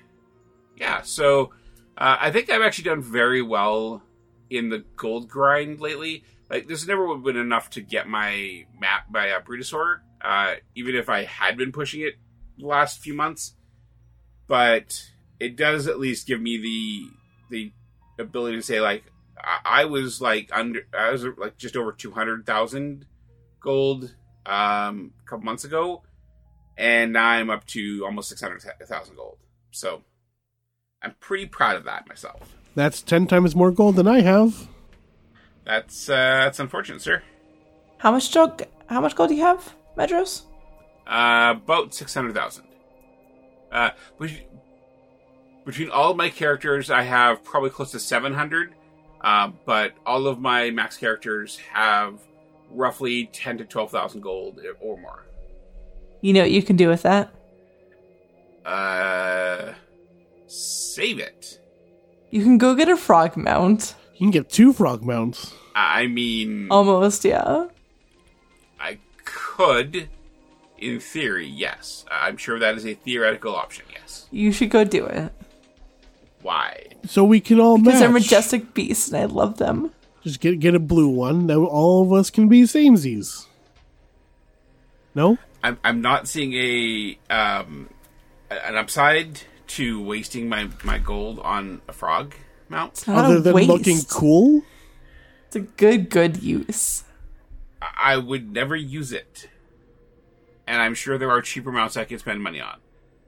yeah, 0.78 1.02
so 1.04 1.52
uh, 1.98 2.18
I 2.20 2.32
think 2.32 2.50
I've 2.50 2.62
actually 2.62 2.86
done 2.86 3.02
very 3.02 3.42
well 3.42 4.02
in 4.50 4.70
the 4.70 4.84
gold 4.96 5.30
grind 5.30 5.80
lately. 5.80 6.24
Like, 6.50 6.68
this 6.68 6.86
never 6.86 7.08
would 7.08 7.24
been 7.24 7.38
enough 7.38 7.70
to 7.72 7.82
get 7.82 8.10
my 8.10 8.66
map 8.80 9.12
by 9.12 9.32
uh, 9.32 9.40
Brutosaur, 9.42 10.00
uh, 10.24 10.56
even 10.76 10.96
if 10.96 11.10
I 11.10 11.24
had 11.24 11.58
been 11.58 11.72
pushing 11.72 12.02
it 12.02 12.16
the 12.58 12.68
last 12.68 13.00
few 13.00 13.14
months. 13.14 13.56
But 14.48 15.02
it 15.40 15.56
does 15.56 15.88
at 15.88 16.00
least 16.00 16.28
give 16.28 16.42
me 16.42 16.58
the 16.58 17.10
the 17.50 17.72
ability 18.22 18.58
to 18.58 18.62
say 18.62 18.82
like 18.82 19.04
I, 19.38 19.82
I 19.82 19.86
was 19.86 20.22
like 20.22 20.50
under 20.54 20.82
I 20.98 21.12
was 21.12 21.26
like 21.38 21.58
just 21.58 21.76
over 21.76 21.92
two 21.92 22.12
hundred 22.12 22.46
thousand 22.46 23.06
gold 23.60 24.14
um, 24.46 25.14
a 25.22 25.30
couple 25.30 25.46
months 25.46 25.64
ago, 25.64 26.04
and 26.78 27.14
now 27.14 27.28
I'm 27.28 27.50
up 27.50 27.66
to 27.68 28.04
almost 28.06 28.30
six 28.30 28.42
hundred 28.42 28.62
thousand 28.86 29.16
gold. 29.16 29.38
So 29.72 30.04
I'm 31.02 31.16
pretty 31.20 31.46
proud 31.46 31.78
of 31.78 31.86
that 31.86 32.08
myself. 32.08 32.56
That's 32.76 33.02
ten 33.02 33.28
times 33.28 33.56
more 33.56 33.72
gold 33.72 33.96
than 33.96 34.08
I 34.08 34.22
have. 34.22 34.68
That's 35.66 36.10
uh, 36.10 36.16
that's 36.16 36.60
unfortunate, 36.60 37.02
sir. 37.02 37.24
How 38.00 38.12
much 38.12 38.34
gold? 38.34 38.66
How 38.88 39.00
much 39.00 39.16
gold 39.16 39.30
do 39.30 39.36
you 39.36 39.44
have, 39.44 39.76
Medros? 39.98 40.44
Uh, 41.08 41.54
about 41.58 41.94
six 41.94 42.14
hundred 42.14 42.34
thousand. 42.36 42.66
Uh, 43.72 43.92
between, 44.20 44.42
between 45.66 45.90
all 45.90 46.12
of 46.12 46.18
my 46.18 46.30
characters, 46.30 46.90
I 46.90 47.04
have 47.04 47.44
probably 47.44 47.70
close 47.70 47.92
to 47.92 48.00
seven 48.00 48.34
hundred. 48.34 48.76
Uh, 49.22 49.52
but 49.66 49.94
all 50.06 50.26
of 50.28 50.40
my 50.40 50.72
max 50.72 50.98
characters 50.98 51.58
have 51.72 52.20
roughly 52.72 53.28
ten 53.34 53.58
to 53.58 53.66
twelve 53.66 53.92
thousand 53.92 54.22
gold 54.22 54.60
or 54.82 54.98
more. 54.98 55.26
You 56.22 56.34
know 56.34 56.42
what 56.42 56.52
you 56.52 56.64
can 56.64 56.76
do 56.76 56.88
with 56.88 57.04
that? 57.04 57.34
Uh, 58.66 59.74
save 60.48 61.20
it. 61.20 61.60
You 62.30 62.44
can 62.44 62.58
go 62.58 62.76
get 62.76 62.90
a 62.90 62.98
frog 62.98 63.36
mount. 63.36 63.96
You 64.14 64.20
can 64.26 64.32
get 64.32 64.50
two 64.50 64.72
frog 64.72 65.04
mounts. 65.04 65.54
I 65.76 66.08
mean, 66.08 66.68
Almost, 66.70 67.26
yeah. 67.26 67.68
I 69.32 69.40
could, 69.56 70.10
in 70.78 71.00
theory, 71.00 71.48
yes. 71.48 72.06
I'm 72.12 72.38
sure 72.38 72.60
that 72.60 72.76
is 72.76 72.86
a 72.86 72.94
theoretical 72.96 73.56
option. 73.56 73.86
Yes. 73.92 74.28
You 74.32 74.52
should 74.52 74.70
go 74.70 74.84
do 74.84 75.06
it. 75.06 75.32
Why? 76.42 76.88
So 77.06 77.24
we 77.24 77.40
can 77.40 77.60
all 77.60 77.78
Because 77.78 77.94
match. 77.94 78.00
they're 78.00 78.10
majestic 78.10 78.74
beasts 78.74 79.10
and 79.10 79.18
I 79.18 79.26
love 79.26 79.58
them. 79.58 79.92
Just 80.24 80.40
get 80.40 80.60
get 80.60 80.76
a 80.76 80.80
blue 80.80 81.08
one. 81.08 81.46
Now 81.48 81.66
all 81.66 82.04
of 82.04 82.12
us 82.14 82.30
can 82.30 82.48
be 82.48 82.64
samesies. 82.64 83.46
No? 85.16 85.38
I'm 85.64 85.78
I'm 85.84 86.02
not 86.02 86.28
seeing 86.28 86.54
a 86.54 87.18
um 87.34 87.90
an 88.50 88.76
upside 88.76 89.42
to 89.68 90.02
wasting 90.04 90.50
my 90.50 90.70
my 90.84 90.98
gold 90.98 91.40
on 91.40 91.82
a 91.88 91.94
frog 91.94 92.34
mount. 92.70 92.94
It's 92.94 93.08
not 93.08 93.26
Other 93.26 93.38
a 93.38 93.40
than 93.40 93.54
waste. 93.54 93.70
looking 93.70 94.00
cool? 94.10 94.64
It's 95.48 95.56
a 95.56 95.62
good, 95.62 96.10
good 96.10 96.42
use. 96.42 97.04
I 97.82 98.18
would 98.18 98.52
never 98.52 98.76
use 98.76 99.12
it, 99.12 99.50
and 100.68 100.82
I'm 100.82 100.94
sure 100.94 101.18
there 101.18 101.32
are 101.32 101.42
cheaper 101.42 101.72
mounts 101.72 101.98
I 101.98 102.06
can 102.06 102.20
spend 102.20 102.44
money 102.44 102.62
on 102.62 102.80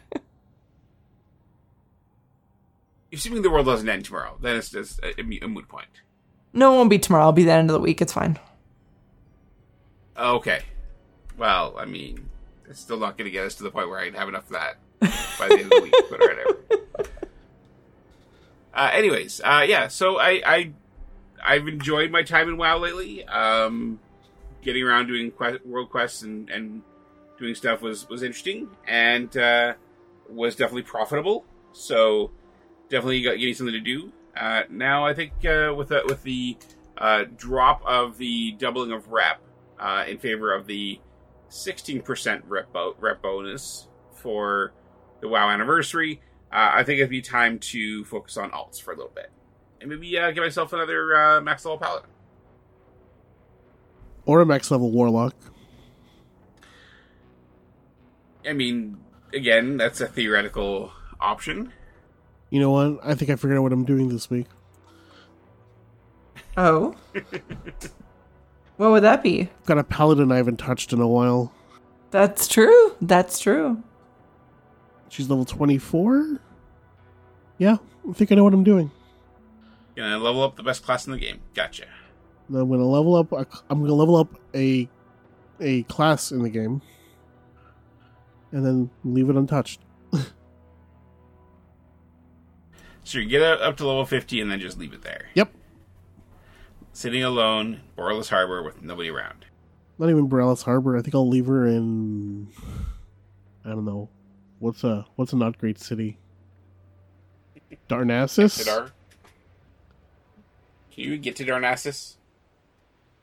Assuming 3.13 3.43
the 3.43 3.51
world 3.51 3.67
doesn't 3.67 3.89
end 3.89 4.07
tomorrow, 4.07 4.39
then 4.41 4.57
it's 4.57 4.71
just 4.71 4.99
a, 5.01 5.21
a 5.21 5.49
moot 5.49 5.69
point. 5.69 5.89
No, 6.55 6.73
it 6.73 6.77
won't 6.77 6.91
be 6.91 6.99
tomorrow. 6.99 7.25
I'll 7.25 7.33
be 7.33 7.45
the 7.45 7.53
end 7.53 7.69
of 7.69 7.75
the 7.75 7.81
week. 7.81 8.01
It's 8.01 8.13
fine. 8.13 8.39
Okay. 10.17 10.63
Well, 11.37 11.75
I 11.79 11.85
mean, 11.85 12.31
it's 12.69 12.81
still 12.81 12.99
not 12.99 13.19
going 13.19 13.27
to 13.27 13.31
get 13.31 13.45
us 13.45 13.57
to 13.57 13.63
the 13.63 13.71
point 13.71 13.89
where 13.89 13.99
I 13.99 14.11
have 14.11 14.29
enough 14.29 14.45
of 14.45 14.53
that 14.53 14.79
by 15.39 15.49
the 15.49 15.55
end 15.55 15.65
of 15.65 15.71
the 15.71 15.81
week, 15.83 15.95
but 16.09 16.21
whatever. 16.21 16.57
Uh, 18.73 18.89
anyways, 18.93 19.41
uh, 19.45 19.65
yeah, 19.69 19.89
so 19.89 20.19
I, 20.19 20.41
I, 20.47 20.73
I've 21.45 21.67
enjoyed 21.69 22.11
my 22.11 22.23
time 22.23 22.49
in 22.49 22.57
WoW 22.57 22.79
lately. 22.79 23.25
Um, 23.25 23.99
getting 24.63 24.83
around 24.83 25.07
doing 25.07 25.31
que- 25.31 25.61
world 25.65 25.91
quests 25.91 26.23
and, 26.23 26.49
and 26.51 26.83
doing 27.39 27.55
stuff 27.55 27.81
was, 27.81 28.09
was 28.09 28.23
interesting 28.23 28.69
and 28.87 29.35
uh, 29.37 29.75
was 30.29 30.55
definitely 30.55 30.83
profitable. 30.83 31.45
So 31.73 32.31
definitely 32.89 33.23
got 33.23 33.39
getting 33.39 33.55
something 33.55 33.73
to 33.73 33.81
do. 33.81 34.13
Uh, 34.37 34.63
now 34.71 35.05
I 35.05 35.15
think 35.15 35.33
uh, 35.45 35.75
with 35.77 35.89
the, 35.89 36.03
with 36.07 36.23
the 36.23 36.57
uh, 36.99 37.25
drop 37.37 37.83
of 37.85 38.19
the 38.19 38.53
doubling 38.53 38.93
of 38.93 39.09
rep 39.09 39.41
uh, 39.79 40.05
in 40.07 40.19
favor 40.19 40.55
of 40.55 40.67
the 40.67 41.01
16% 41.51 42.43
rep, 42.47 42.73
bo- 42.73 42.95
rep 42.99 43.23
bonus 43.23 43.89
for 44.13 44.73
the 45.21 45.29
WoW 45.29 45.49
anniversary, 45.49 46.21
uh, 46.53 46.71
I 46.75 46.85
think 46.85 46.99
it'd 46.99 47.11
be 47.11 47.23
time 47.23 47.59
to 47.59 48.05
focus 48.05 48.37
on 48.37 48.51
alts 48.51 48.81
for 48.81 48.93
a 48.93 48.97
little 48.97 49.13
bit. 49.15 49.31
And 49.81 49.89
maybe 49.91 50.19
uh, 50.19 50.31
give 50.31 50.45
myself 50.45 50.73
another 50.73 51.17
uh, 51.17 51.41
max 51.41 51.65
level 51.65 51.79
paladin. 51.79 52.09
Or 54.27 54.41
a 54.41 54.47
max 54.47 54.71
level 54.71 54.91
warlock. 54.91 55.35
I 58.47 58.53
mean, 58.53 58.99
again, 59.35 59.77
that's 59.77 60.01
a 60.01 60.07
theoretical 60.07 60.93
option. 61.21 61.73
You 62.51 62.61
know 62.61 62.71
what? 62.71 63.01
I 63.03 63.15
think 63.15 63.31
I 63.31 63.37
figured 63.37 63.59
out 63.59 63.63
what 63.63 63.73
I'm 63.73 63.85
doing 63.85 64.09
this 64.09 64.31
week. 64.31 64.47
Oh. 66.57 66.97
what 68.77 68.91
would 68.91 69.05
that 69.05 69.23
be? 69.23 69.49
Got 69.67 69.79
a 69.79 69.85
paladin 69.85 70.33
I 70.33 70.37
haven't 70.37 70.57
touched 70.57 70.93
in 70.93 71.01
a 71.01 71.07
while. 71.07 71.53
That's 72.11 72.49
true. 72.49 72.97
That's 73.01 73.39
true. 73.39 73.81
She's 75.09 75.31
level 75.31 75.45
24? 75.45 76.41
Yeah, 77.59 77.77
I 78.09 78.13
think 78.13 78.33
I 78.33 78.35
know 78.35 78.43
what 78.45 78.53
I'm 78.53 78.65
doing. 78.65 78.91
Gonna 80.01 80.19
level 80.19 80.43
up 80.43 80.57
the 80.57 80.63
best 80.63 80.83
class 80.83 81.07
in 81.07 81.13
the 81.13 81.19
game. 81.19 81.41
Gotcha. 81.53 81.85
And 82.49 82.57
I'm 82.57 82.69
going 82.69 82.81
to 82.81 82.87
level 82.87 83.17
up. 83.17 83.33
A, 83.33 83.47
I'm 83.69 83.81
going 83.81 83.91
to 83.91 83.95
level 83.95 84.17
up 84.17 84.35
a 84.55 84.89
a 85.61 85.83
class 85.85 86.33
in 86.33 86.43
the 86.43 86.49
game, 86.49 86.81
and 88.51 88.65
then 88.65 88.91
leave 89.05 89.29
it 89.29 89.37
untouched. 89.37 89.81
So 93.03 93.19
you 93.19 93.27
get 93.27 93.43
up 93.43 93.77
to 93.79 93.87
level 93.89 94.07
50 94.07 94.41
and 94.41 94.53
then 94.53 94.61
just 94.61 94.79
leave 94.79 94.93
it 94.93 95.03
there. 95.03 95.31
Yep. 95.35 95.53
Sitting 96.93 97.25
alone, 97.25 97.81
Boralus 97.99 98.29
Harbor 98.29 98.63
with 98.63 98.83
nobody 98.83 99.09
around. 99.09 99.47
Not 99.99 100.11
even 100.11 100.29
Boralus 100.29 100.63
Harbor. 100.63 100.97
I 100.97 101.03
think 101.03 101.17
I'll 101.17 101.29
leave 101.29 101.47
her 101.47 101.67
in. 101.67 102.47
I 103.65 103.71
don't 103.71 103.85
know. 103.85 104.11
What's 104.61 104.85
a 104.85 105.07
what's 105.17 105.33
a 105.33 105.37
not 105.37 105.59
great 105.59 105.81
city? 105.81 106.19
Darnassus. 107.89 108.65
Sidar? 110.91 110.95
Can 110.95 111.05
you 111.05 111.17
get 111.19 111.37
to 111.37 111.45
Darnassus? 111.45 112.15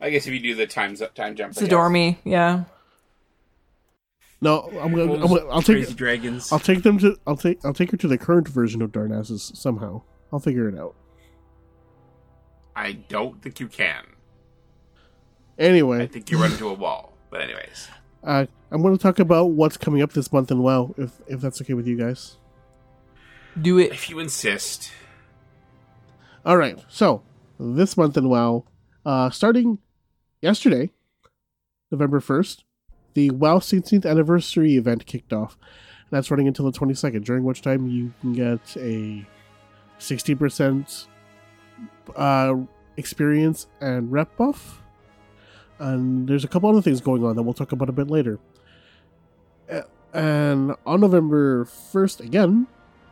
I 0.00 0.10
guess 0.10 0.26
if 0.26 0.32
you 0.32 0.40
do 0.40 0.54
the 0.54 0.66
time, 0.66 0.94
time 0.96 1.34
jump. 1.36 1.56
I 1.56 1.60
guess. 1.60 1.68
Zidormi, 1.68 2.18
yeah. 2.24 2.64
No, 4.40 4.70
I'm 4.80 4.92
gonna. 4.94 5.12
I'm 5.14 5.20
Those 5.20 5.28
gonna 5.28 5.46
I'll 5.50 5.62
take. 5.62 5.76
crazy 5.78 5.94
dragons. 5.94 6.52
I'll 6.52 6.60
take 6.60 6.82
them 6.82 6.98
to. 6.98 7.16
I'll 7.26 7.36
take. 7.36 7.64
I'll 7.64 7.74
take 7.74 7.90
her 7.90 7.96
to 7.96 8.06
the 8.08 8.16
current 8.18 8.46
version 8.48 8.80
of 8.82 8.92
Darnassus 8.92 9.56
somehow. 9.56 10.02
I'll 10.32 10.38
figure 10.38 10.68
it 10.68 10.78
out. 10.78 10.94
I 12.76 12.92
don't 12.92 13.42
think 13.42 13.58
you 13.58 13.66
can. 13.66 14.04
Anyway, 15.58 16.02
I 16.02 16.06
think 16.06 16.30
you 16.30 16.40
run 16.40 16.52
into 16.52 16.68
a 16.68 16.74
wall. 16.74 17.14
But 17.30 17.40
anyways, 17.40 17.88
uh, 18.22 18.46
I'm 18.70 18.80
going 18.82 18.96
to 18.96 19.02
talk 19.02 19.18
about 19.18 19.50
what's 19.50 19.76
coming 19.76 20.02
up 20.02 20.12
this 20.12 20.32
month 20.32 20.52
in 20.52 20.62
WoW, 20.62 20.94
if 20.96 21.20
if 21.26 21.40
that's 21.40 21.60
okay 21.60 21.74
with 21.74 21.88
you 21.88 21.96
guys. 21.96 22.36
Do 23.60 23.78
it. 23.78 23.90
if 23.90 24.08
you 24.08 24.20
insist, 24.20 24.92
All 26.46 26.56
right. 26.56 26.78
So 26.88 27.22
this 27.58 27.96
month 27.96 28.16
in 28.16 28.28
WoW, 28.28 28.64
uh, 29.04 29.30
starting 29.30 29.78
yesterday, 30.40 30.90
November 31.90 32.20
first, 32.20 32.64
the 33.14 33.30
WoW 33.30 33.58
16th 33.58 34.08
anniversary 34.08 34.76
event 34.76 35.06
kicked 35.06 35.32
off. 35.32 35.56
And 36.10 36.16
that's 36.16 36.30
running 36.30 36.48
until 36.48 36.70
the 36.70 36.78
22nd, 36.78 37.24
during 37.24 37.44
which 37.44 37.62
time 37.62 37.88
you 37.88 38.12
can 38.20 38.32
get 38.32 38.76
a 38.76 39.26
60% 39.98 41.06
uh, 42.16 42.54
experience 42.96 43.66
and 43.80 44.10
rep 44.10 44.36
buff. 44.36 44.82
And 45.78 46.28
there's 46.28 46.44
a 46.44 46.48
couple 46.48 46.68
other 46.68 46.82
things 46.82 47.00
going 47.00 47.24
on 47.24 47.36
that 47.36 47.42
we'll 47.42 47.54
talk 47.54 47.72
about 47.72 47.88
a 47.88 47.92
bit 47.92 48.08
later. 48.08 48.38
And 50.12 50.74
on 50.86 51.00
November 51.00 51.64
1st, 51.64 52.20
again, 52.20 52.66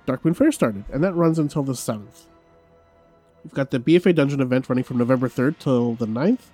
Darkmoon 0.07 0.35
Faire 0.35 0.53
started, 0.53 0.85
and 0.93 1.05
that 1.05 1.15
runs 1.15 1.39
until 1.39 1.63
the 1.63 1.75
7th. 1.75 2.27
We've 3.47 3.55
got 3.55 3.71
the 3.71 3.79
BFA 3.79 4.13
Dungeon 4.13 4.41
event 4.41 4.69
running 4.69 4.83
from 4.83 4.99
November 4.99 5.29
3rd 5.29 5.61
till 5.61 5.95
the 5.95 6.09
9th, 6.09 6.51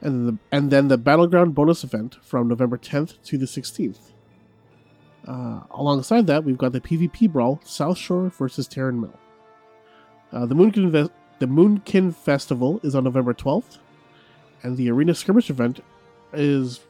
and 0.00 0.12
then 0.12 0.26
the, 0.26 0.38
and 0.50 0.72
then 0.72 0.88
the 0.88 0.98
Battleground 0.98 1.54
bonus 1.54 1.84
event 1.84 2.16
from 2.20 2.48
November 2.48 2.76
10th 2.76 3.22
to 3.26 3.38
the 3.38 3.46
16th. 3.46 4.10
Uh, 5.24 5.60
alongside 5.70 6.26
that, 6.26 6.42
we've 6.42 6.58
got 6.58 6.72
the 6.72 6.80
PvP 6.80 7.30
Brawl 7.30 7.60
Southshore 7.64 8.32
versus 8.32 8.66
Tarren 8.66 8.98
Mill. 8.98 9.16
Uh, 10.32 10.46
the 10.46 10.56
Moonkin, 10.56 10.90
Ve- 10.90 11.14
the 11.38 11.46
Moonkin 11.46 12.12
Festival 12.12 12.80
is 12.82 12.96
on 12.96 13.04
November 13.04 13.32
12th, 13.32 13.78
and 14.64 14.76
the 14.76 14.90
Arena 14.90 15.14
Skirmish 15.14 15.48
event 15.48 15.78
is. 16.32 16.80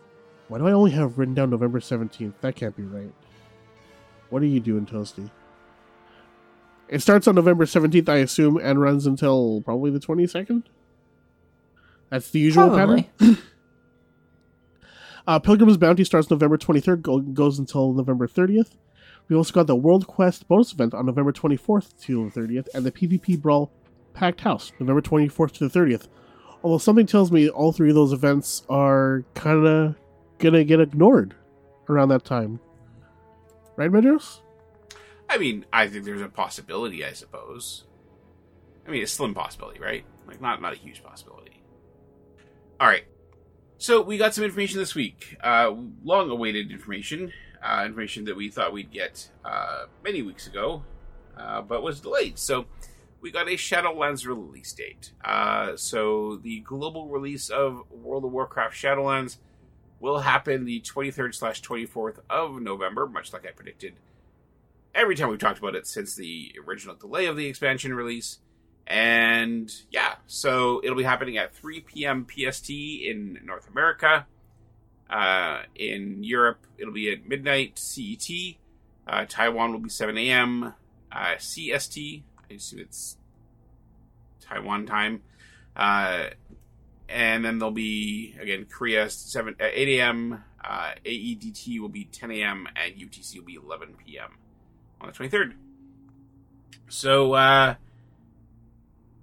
Why 0.49 0.57
do 0.57 0.66
I 0.66 0.72
only 0.72 0.92
have 0.92 1.18
written 1.18 1.35
down 1.35 1.51
November 1.51 1.79
17th? 1.81 2.33
That 2.40 2.57
can't 2.57 2.75
be 2.75 2.85
right. 2.85 3.12
What 4.31 4.40
are 4.40 4.46
you 4.46 4.61
doing, 4.61 4.87
Toasty? 4.87 5.31
It 6.88 7.03
starts 7.03 7.27
on 7.27 7.35
November 7.35 7.64
17th, 7.64 8.09
I 8.09 8.18
assume, 8.18 8.59
and 8.59 8.81
runs 8.81 9.07
until 9.07 9.61
probably 9.62 9.90
the 9.90 9.99
22nd? 10.01 10.64
That's 12.11 12.31
the 12.31 12.38
usual 12.38 12.68
Probably. 12.68 13.11
pattern? 13.18 13.38
Uh, 15.29 15.40
Pilgrim's 15.40 15.77
Bounty 15.77 16.05
starts 16.05 16.31
November 16.31 16.57
23rd, 16.57 17.03
go- 17.03 17.18
goes 17.18 17.59
until 17.59 17.92
November 17.92 18.29
30th. 18.29 18.77
We 19.29 19.35
also 19.35 19.53
got 19.53 19.66
the 19.66 19.75
World 19.75 20.07
Quest 20.07 20.46
bonus 20.46 20.72
event 20.72 20.94
on 20.94 21.05
November 21.07 21.33
24th 21.33 22.01
to 22.03 22.31
the 22.31 22.40
30th, 22.40 22.68
and 22.75 22.87
the 22.87 22.92
PvP 22.92 23.42
Brawl 23.42 23.72
Packed 24.14 24.42
House, 24.42 24.70
November 24.79 25.03
24th 25.03 25.51
to 25.55 25.68
the 25.68 25.79
30th. 25.81 26.07
Although 26.62 26.79
something 26.79 27.07
tells 27.07 27.33
me 27.33 27.49
all 27.49 27.72
three 27.72 27.88
of 27.88 27.96
those 27.96 28.12
events 28.12 28.62
are 28.68 29.25
kind 29.35 29.66
of 29.66 29.96
gonna 30.38 30.62
get 30.62 30.79
ignored 30.79 31.35
around 31.88 32.11
that 32.11 32.25
time. 32.25 32.61
Right, 33.75 33.90
Medros? 33.90 34.42
I 35.29 35.39
mean, 35.39 35.65
I 35.73 35.89
think 35.89 36.05
there's 36.05 36.23
a 36.23 36.29
possibility. 36.29 37.05
I 37.05 37.12
suppose. 37.12 37.85
I 38.87 38.91
mean, 38.91 39.03
a 39.03 39.07
slim 39.07 39.35
possibility, 39.35 39.81
right? 39.81 40.05
Like 40.27 40.41
not 40.41 40.62
not 40.62 40.73
a 40.73 40.77
huge 40.77 41.03
possibility. 41.03 41.62
All 42.81 42.87
right. 42.87 43.05
So 43.79 44.01
we 44.01 44.17
got 44.17 44.35
some 44.35 44.45
information 44.45 44.79
this 44.79 44.95
week. 44.95 45.37
Uh, 45.43 45.75
long 46.03 46.31
awaited 46.31 46.71
information. 46.71 47.33
Uh, 47.62 47.85
information 47.85 48.25
that 48.27 48.37
we 48.37 48.49
thought 48.49 48.73
we'd 48.73 48.91
get 48.91 49.31
uh, 49.45 49.87
many 50.05 50.23
weeks 50.23 50.47
ago, 50.47 50.85
uh, 51.37 51.62
but 51.62 51.83
was 51.83 52.01
delayed. 52.01 52.39
So 52.39 52.67
we 53.21 53.31
got 53.31 53.49
a 53.49 53.53
Shadowlands 53.53 54.27
release 54.27 54.73
date. 54.73 55.12
Uh, 55.25 55.77
so 55.77 56.37
the 56.37 56.61
global 56.61 57.09
release 57.09 57.49
of 57.49 57.83
World 57.91 58.25
of 58.25 58.33
Warcraft 58.33 58.75
Shadowlands 58.75 59.39
will 60.01 60.21
happen 60.21 60.65
the 60.65 60.81
23rd 60.83 61.35
slash 61.35 61.62
24th 61.62 62.19
of 62.31 62.61
November, 62.61 63.07
much 63.09 63.33
like 63.33 63.47
I 63.47 63.51
predicted 63.51 63.95
every 64.97 65.15
time 65.15 65.29
we've 65.29 65.39
talked 65.39 65.59
about 65.59 65.75
it 65.75 65.87
since 65.87 66.15
the 66.15 66.53
original 66.67 66.97
delay 66.97 67.27
of 67.27 67.37
the 67.37 67.47
expansion 67.47 67.95
release. 67.95 68.39
And 68.87 69.71
yeah, 69.91 70.15
so 70.27 70.81
it'll 70.83 70.97
be 70.97 71.05
happening 71.05 71.37
at 71.37 71.55
3 71.55 71.81
p.m. 71.81 72.27
PST 72.27 72.71
in 72.71 73.39
North 73.45 73.69
America. 73.69 74.27
Uh, 75.11 75.63
in 75.75 76.25
Europe, 76.25 76.67
it'll 76.79 76.95
be 76.95 77.13
at 77.13 77.29
midnight 77.29 77.79
CET. 77.79 78.29
Uh, 79.07 79.25
Taiwan 79.29 79.73
will 79.73 79.81
be 79.81 79.91
7 79.91 80.17
a.m. 80.17 80.75
Uh, 81.13 81.35
CST. 81.37 82.23
I 82.51 82.55
assume 82.55 82.81
it's 82.81 83.19
Taiwan 84.41 84.87
time. 84.87 85.23
Uh, 85.77 86.31
and 87.09 87.45
then 87.45 87.59
there'll 87.59 87.73
be 87.73 88.35
again 88.41 88.67
Korea 88.69 89.09
7 89.11 89.57
uh, 89.61 89.65
8 89.65 90.01
a.m. 90.01 90.45
Uh, 90.65 90.93
AEDT 91.05 91.81
will 91.81 91.89
be 91.89 92.05
10 92.05 92.31
a.m. 92.33 92.67
and 92.75 92.95
UTC 92.95 93.37
will 93.37 93.45
be 93.45 93.55
11 93.55 93.95
p.m. 94.05 94.31
on 95.01 95.09
the 95.09 95.13
23rd. 95.13 95.55
So 96.89 97.33
uh, 97.33 97.75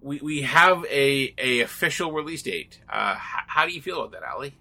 we 0.02 0.20
we 0.20 0.42
have 0.42 0.86
a 0.86 1.34
a 1.38 1.62
official 1.62 2.12
release 2.12 2.44
date. 2.44 2.80
Uh, 2.90 3.16
h- 3.16 3.44
how 3.48 3.66
do 3.66 3.72
you 3.72 3.82
feel 3.82 4.02
about 4.02 4.12
that, 4.20 4.30
Ali? 4.30 4.54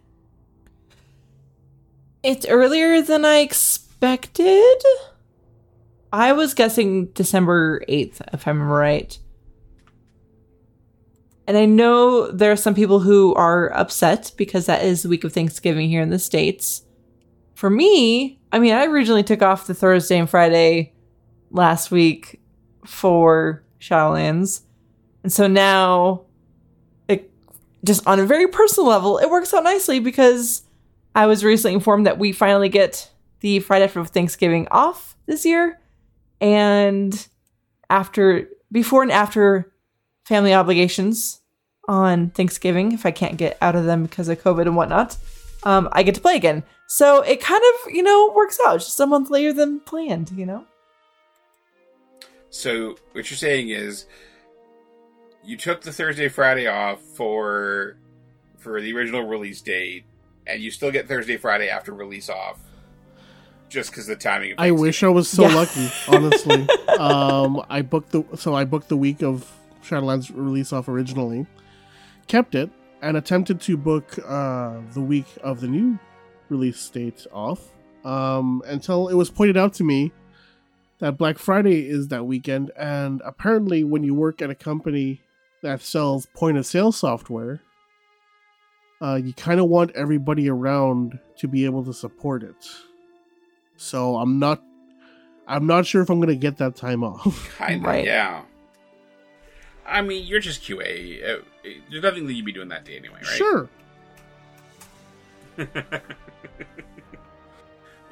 It's 2.22 2.46
earlier 2.46 3.02
than 3.02 3.24
I 3.24 3.38
expected. 3.38 4.82
I 6.12 6.32
was 6.32 6.54
guessing 6.54 7.06
December 7.06 7.82
8th, 7.88 8.20
if 8.32 8.46
I'm 8.46 8.62
right. 8.62 9.18
And 11.46 11.56
I 11.56 11.64
know 11.64 12.30
there 12.30 12.52
are 12.52 12.56
some 12.56 12.74
people 12.74 13.00
who 13.00 13.34
are 13.34 13.72
upset 13.72 14.32
because 14.36 14.66
that 14.66 14.84
is 14.84 15.02
the 15.02 15.08
week 15.08 15.24
of 15.24 15.32
Thanksgiving 15.32 15.88
here 15.88 16.02
in 16.02 16.10
the 16.10 16.18
States. 16.18 16.82
For 17.54 17.70
me, 17.70 18.38
I 18.52 18.58
mean, 18.58 18.74
I 18.74 18.84
originally 18.84 19.24
took 19.24 19.42
off 19.42 19.66
the 19.66 19.74
Thursday 19.74 20.18
and 20.18 20.30
Friday 20.30 20.92
last 21.52 21.90
week 21.90 22.40
for 22.84 23.62
Shadowlands. 23.80 24.62
And 25.22 25.32
so 25.32 25.46
now, 25.46 26.22
it, 27.08 27.30
just 27.84 28.06
on 28.06 28.18
a 28.18 28.26
very 28.26 28.48
personal 28.48 28.88
level, 28.88 29.18
it 29.18 29.30
works 29.30 29.54
out 29.54 29.64
nicely 29.64 30.00
because 30.00 30.62
I 31.14 31.26
was 31.26 31.44
recently 31.44 31.74
informed 31.74 32.06
that 32.06 32.18
we 32.18 32.32
finally 32.32 32.68
get 32.68 33.10
the 33.40 33.60
Friday 33.60 33.84
after 33.84 34.04
Thanksgiving 34.04 34.66
off 34.70 35.16
this 35.26 35.44
year. 35.44 35.78
And 36.40 37.26
after, 37.88 38.48
before 38.72 39.02
and 39.02 39.12
after 39.12 39.72
family 40.24 40.54
obligations 40.54 41.40
on 41.86 42.30
Thanksgiving, 42.30 42.92
if 42.92 43.06
I 43.06 43.10
can't 43.10 43.36
get 43.36 43.58
out 43.60 43.76
of 43.76 43.84
them 43.84 44.02
because 44.02 44.28
of 44.28 44.42
COVID 44.42 44.62
and 44.62 44.76
whatnot, 44.76 45.16
um, 45.64 45.88
I 45.92 46.02
get 46.02 46.14
to 46.16 46.20
play 46.20 46.34
again. 46.34 46.64
So 46.88 47.20
it 47.22 47.40
kind 47.40 47.62
of, 47.62 47.92
you 47.92 48.02
know, 48.02 48.32
works 48.34 48.58
out 48.66 48.80
just 48.80 48.98
a 48.98 49.06
month 49.06 49.30
later 49.30 49.52
than 49.52 49.80
planned, 49.80 50.30
you 50.32 50.46
know? 50.46 50.66
So 52.52 52.96
what 53.12 53.30
you're 53.30 53.36
saying 53.38 53.70
is 53.70 54.04
you 55.42 55.56
took 55.56 55.80
the 55.80 55.90
Thursday 55.90 56.28
Friday 56.28 56.66
off 56.66 57.00
for 57.00 57.96
for 58.58 58.80
the 58.80 58.94
original 58.94 59.22
release 59.24 59.60
date, 59.62 60.04
and 60.46 60.62
you 60.62 60.70
still 60.70 60.90
get 60.92 61.08
Thursday 61.08 61.36
Friday 61.38 61.68
after 61.70 61.92
release 61.94 62.28
off, 62.28 62.60
just 63.70 63.90
because 63.90 64.06
the 64.06 64.14
timing. 64.16 64.52
Of 64.52 64.58
I 64.60 64.70
wish 64.70 65.02
I 65.02 65.08
was 65.08 65.28
so 65.28 65.48
Yeah. 65.48 65.54
lucky, 65.54 65.88
honestly. 66.08 66.68
um, 66.98 67.64
I 67.70 67.80
booked 67.80 68.10
the 68.12 68.22
so 68.36 68.54
I 68.54 68.64
booked 68.64 68.88
the 68.90 68.98
week 68.98 69.22
of 69.22 69.50
Shadowlands 69.82 70.30
release 70.34 70.74
off 70.74 70.88
originally, 70.88 71.46
kept 72.28 72.54
it, 72.54 72.70
and 73.00 73.16
attempted 73.16 73.62
to 73.62 73.78
book 73.78 74.18
uh, 74.28 74.74
the 74.92 75.00
week 75.00 75.26
of 75.42 75.60
the 75.62 75.68
new 75.68 75.98
release 76.50 76.86
date 76.90 77.26
off. 77.32 77.66
Um, 78.04 78.62
until 78.66 79.08
it 79.08 79.14
was 79.14 79.30
pointed 79.30 79.56
out 79.56 79.72
to 79.74 79.84
me 79.84 80.12
that 81.02 81.18
Black 81.18 81.36
Friday 81.36 81.88
is 81.88 82.06
that 82.08 82.26
weekend, 82.26 82.70
and 82.76 83.20
apparently, 83.24 83.82
when 83.82 84.04
you 84.04 84.14
work 84.14 84.40
at 84.40 84.50
a 84.50 84.54
company 84.54 85.20
that 85.60 85.82
sells 85.82 86.26
point 86.26 86.56
of 86.56 86.64
sale 86.64 86.92
software, 86.92 87.60
uh, 89.00 89.16
you 89.16 89.32
kind 89.34 89.58
of 89.58 89.66
want 89.68 89.90
everybody 89.96 90.48
around 90.48 91.18
to 91.38 91.48
be 91.48 91.64
able 91.64 91.84
to 91.84 91.92
support 91.92 92.44
it. 92.44 92.54
So 93.76 94.16
I'm 94.16 94.38
not, 94.38 94.62
I'm 95.48 95.66
not 95.66 95.86
sure 95.86 96.02
if 96.02 96.08
I'm 96.08 96.20
gonna 96.20 96.36
get 96.36 96.58
that 96.58 96.76
time 96.76 97.02
off. 97.02 97.52
Kind 97.58 97.80
of, 97.80 97.86
Right. 97.86 98.04
yeah. 98.04 98.42
I 99.84 100.02
mean, 100.02 100.24
you're 100.24 100.38
just 100.38 100.62
QA. 100.62 101.20
Uh, 101.40 101.42
there's 101.90 102.04
nothing 102.04 102.28
that 102.28 102.34
you'd 102.34 102.44
be 102.46 102.52
doing 102.52 102.68
that 102.68 102.84
day 102.84 102.96
anyway, 102.96 103.16
right? 103.16 103.26
Sure. 103.26 103.68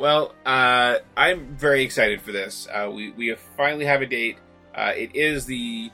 Well, 0.01 0.35
uh, 0.47 0.97
I'm 1.15 1.55
very 1.57 1.83
excited 1.83 2.23
for 2.23 2.33
this. 2.33 2.67
Uh, 2.73 2.91
we 2.93 3.11
we 3.13 3.35
finally 3.57 3.85
have 3.85 4.01
a 4.01 4.07
date. 4.07 4.39
Uh, 4.75 4.93
it 4.97 5.15
is 5.15 5.45
the 5.45 5.91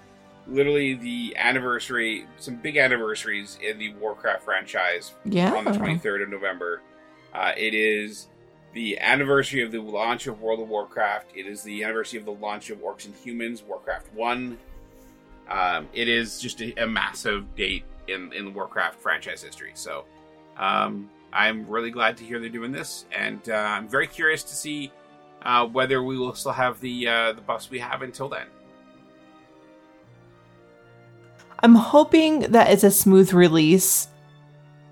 literally 0.47 0.95
the 0.95 1.35
anniversary, 1.37 2.25
some 2.38 2.55
big 2.55 2.77
anniversaries 2.77 3.59
in 3.61 3.79
the 3.79 3.92
Warcraft 3.95 4.45
franchise 4.45 5.12
Yeah. 5.25 5.53
on 5.53 5.64
the 5.64 5.73
23rd 5.73 6.23
of 6.23 6.29
November. 6.29 6.83
Uh, 7.35 7.51
it 7.57 7.75
is 7.75 8.29
the 8.73 8.97
anniversary 9.01 9.62
of 9.64 9.73
the 9.73 9.81
launch 9.81 10.29
of 10.29 10.40
World 10.40 10.61
of 10.61 10.69
Warcraft. 10.69 11.33
It 11.35 11.49
is 11.49 11.64
the 11.64 11.83
anniversary 11.83 12.21
of 12.21 12.27
the 12.27 12.33
launch 12.33 12.71
of 12.71 12.79
Orcs 12.79 13.07
and 13.07 13.14
Humans, 13.16 13.64
Warcraft 13.64 14.14
One. 14.14 14.57
Um, 15.51 15.88
it 15.92 16.09
is 16.09 16.38
just 16.40 16.61
a, 16.61 16.81
a 16.81 16.87
massive 16.87 17.57
date 17.57 17.83
in 18.07 18.33
in 18.33 18.45
the 18.45 18.51
Warcraft 18.53 19.01
franchise 19.01 19.42
history. 19.42 19.73
So, 19.75 20.05
um, 20.57 21.11
I'm 21.37 21.68
really 21.68 21.90
glad 21.90 22.16
to 22.16 22.25
hear 22.25 22.40
they're 22.40 22.49
doing 22.49 22.72
this, 22.72 23.05
and 23.14 23.46
uh, 23.51 23.55
I'm 23.55 23.88
very 23.88 24.07
curious 24.07 24.42
to 24.44 24.55
see 24.55 24.90
uh, 25.42 25.66
whether 25.66 26.03
we 26.03 26.16
will 26.16 26.35
still 26.35 26.53
have 26.53 26.81
the 26.81 27.07
uh, 27.07 27.33
the 27.33 27.42
buffs 27.42 27.70
we 27.70 27.79
have 27.79 28.01
until 28.01 28.29
then. 28.29 28.46
I'm 31.61 31.75
hoping 31.75 32.40
that 32.40 32.70
it's 32.70 32.85
a 32.85 32.90
smooth 32.90 33.33
release 33.33 34.09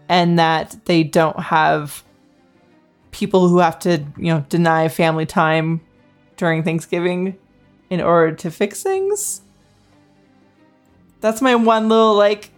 and 0.09 0.39
that 0.39 0.77
they 0.85 1.03
don't 1.03 1.39
have 1.39 2.05
people 3.11 3.49
who 3.49 3.59
have 3.59 3.79
to, 3.81 4.05
you 4.17 4.35
know, 4.35 4.45
deny 4.49 4.89
family 4.89 5.27
time 5.27 5.81
during 6.37 6.63
Thanksgiving 6.63 7.39
in 7.91 8.01
order 8.01 8.35
to 8.37 8.51
fix 8.51 8.83
things. 8.83 9.43
That's 11.21 11.41
my 11.41 11.55
one 11.55 11.89
little 11.89 12.15
like, 12.15 12.51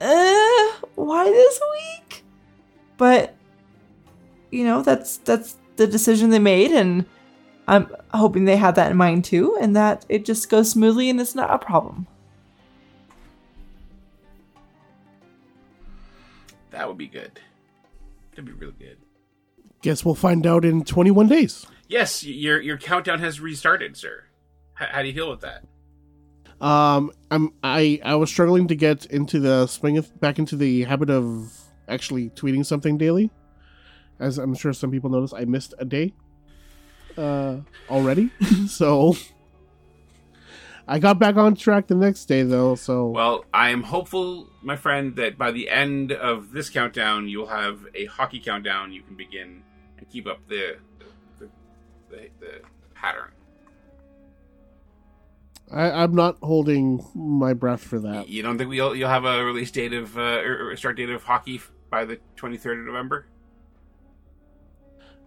uh, 0.00 0.68
why 0.94 1.24
this 1.24 1.60
week? 1.72 2.05
But 2.96 3.34
you 4.50 4.64
know, 4.64 4.82
that's 4.82 5.18
that's 5.18 5.56
the 5.76 5.86
decision 5.86 6.30
they 6.30 6.38
made 6.38 6.70
and 6.70 7.04
I'm 7.68 7.88
hoping 8.14 8.44
they 8.44 8.56
have 8.56 8.76
that 8.76 8.90
in 8.90 8.96
mind 8.96 9.24
too, 9.24 9.56
and 9.60 9.74
that 9.74 10.06
it 10.08 10.24
just 10.24 10.48
goes 10.48 10.70
smoothly 10.70 11.10
and 11.10 11.20
it's 11.20 11.34
not 11.34 11.52
a 11.52 11.58
problem. 11.58 12.06
That 16.70 16.86
would 16.86 16.98
be 16.98 17.08
good. 17.08 17.40
That'd 18.30 18.44
be 18.44 18.52
really 18.52 18.74
good. 18.78 18.98
Guess 19.82 20.04
we'll 20.04 20.14
find 20.14 20.46
out 20.46 20.64
in 20.64 20.84
21 20.84 21.28
days. 21.28 21.66
Yes, 21.88 22.22
your 22.22 22.60
your 22.60 22.76
countdown 22.76 23.20
has 23.20 23.40
restarted, 23.40 23.96
sir. 23.96 24.24
H- 24.80 24.88
how 24.90 25.02
do 25.02 25.08
you 25.08 25.14
feel 25.14 25.30
with 25.30 25.40
that? 25.40 25.64
Um, 26.64 27.12
I'm 27.30 27.52
I 27.62 28.00
I 28.04 28.14
was 28.16 28.30
struggling 28.30 28.68
to 28.68 28.74
get 28.74 29.06
into 29.06 29.40
the 29.40 29.66
swing 29.66 29.96
of 29.98 30.20
back 30.20 30.38
into 30.38 30.56
the 30.56 30.84
habit 30.84 31.10
of 31.10 31.52
actually 31.88 32.30
tweeting 32.30 32.64
something 32.64 32.98
daily, 32.98 33.30
as 34.18 34.38
I'm 34.38 34.54
sure 34.54 34.72
some 34.72 34.90
people 34.90 35.10
notice, 35.10 35.32
I 35.32 35.44
missed 35.44 35.74
a 35.78 35.84
day, 35.84 36.14
uh, 37.16 37.58
already. 37.90 38.30
so 38.68 39.16
I 40.88 40.98
got 40.98 41.18
back 41.18 41.36
on 41.36 41.56
track 41.56 41.88
the 41.88 41.94
next 41.94 42.26
day 42.26 42.42
though. 42.42 42.74
So 42.76 43.08
Well, 43.08 43.44
I 43.52 43.70
am 43.70 43.82
hopeful, 43.82 44.48
my 44.62 44.76
friend, 44.76 45.16
that 45.16 45.36
by 45.36 45.50
the 45.50 45.68
end 45.68 46.12
of 46.12 46.52
this 46.52 46.70
countdown, 46.70 47.28
you'll 47.28 47.48
have 47.48 47.86
a 47.94 48.06
hockey 48.06 48.40
countdown. 48.40 48.92
You 48.92 49.02
can 49.02 49.16
begin 49.16 49.62
and 49.98 50.08
keep 50.08 50.26
up 50.26 50.46
the 50.48 50.76
the, 51.38 51.48
the, 52.10 52.28
the 52.40 52.60
pattern. 52.94 53.32
I, 55.72 55.90
I'm 55.90 56.14
not 56.14 56.36
holding 56.42 57.04
my 57.14 57.52
breath 57.52 57.82
for 57.82 57.98
that. 57.98 58.28
You 58.28 58.42
don't 58.42 58.56
think 58.56 58.70
we'll 58.70 58.94
you'll 58.94 59.08
have 59.08 59.24
a 59.24 59.44
release 59.44 59.72
date 59.72 59.92
of 59.92 60.16
uh, 60.16 60.20
or 60.20 60.70
or 60.70 60.76
start 60.76 60.96
date 60.96 61.10
of 61.10 61.24
hockey 61.24 61.56
f- 61.56 61.72
by 61.90 62.04
the 62.04 62.18
23rd 62.36 62.80
of 62.80 62.86
November? 62.86 63.26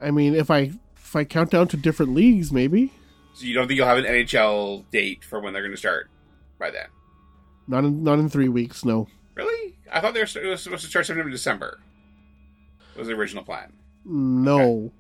I 0.02 0.12
mean, 0.12 0.36
if 0.36 0.50
I 0.50 0.72
if 0.96 1.16
I 1.16 1.24
count 1.24 1.52
down 1.52 1.68
to 1.70 1.78
different 1.78 2.14
leagues, 2.14 2.52
maybe 2.54 2.92
So 3.34 3.46
you 3.46 3.54
don't 3.54 3.68
think 3.68 3.78
you'll 3.78 3.88
have 3.88 3.98
an 3.98 4.06
NHL 4.06 4.86
date 4.92 5.24
for 5.24 5.40
when 5.40 5.54
they're 5.54 5.62
going 5.62 5.74
to 5.74 5.78
start 5.78 6.10
by 6.60 6.70
then? 6.72 6.88
not 7.68 7.84
in 7.86 8.04
not 8.04 8.18
in 8.20 8.30
three 8.30 8.50
weeks. 8.50 8.84
No, 8.86 9.08
Really? 9.36 9.76
I 9.92 10.00
thought 10.02 10.14
they 10.14 10.20
were 10.22 10.26
st- 10.26 10.46
it 10.46 10.50
was 10.50 10.62
supposed 10.64 10.84
to 10.84 10.90
start 10.90 11.06
September 11.06 11.30
December. 11.30 11.80
Was 12.98 13.08
the 13.08 13.14
original 13.14 13.44
plan? 13.44 13.74
no, 14.06 14.92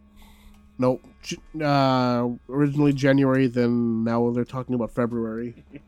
no. 0.78 1.00
J- 1.24 1.38
Uh, 1.62 2.30
originally 2.50 2.93
January, 2.93 3.48
then 3.48 4.04
now 4.04 4.30
they're 4.32 4.45
talking 4.45 4.76
about 4.76 4.91
February. 4.91 5.63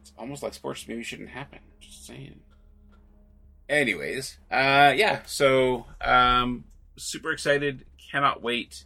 It's 0.00 0.12
almost 0.18 0.42
like 0.42 0.54
sports 0.54 0.86
maybe 0.88 1.02
shouldn't 1.02 1.28
happen. 1.30 1.58
Just 1.80 2.06
saying. 2.06 2.40
Anyways, 3.68 4.38
uh, 4.50 4.94
yeah. 4.96 5.20
So, 5.26 5.86
um, 6.00 6.64
super 6.96 7.32
excited. 7.32 7.84
Cannot 8.10 8.42
wait. 8.42 8.84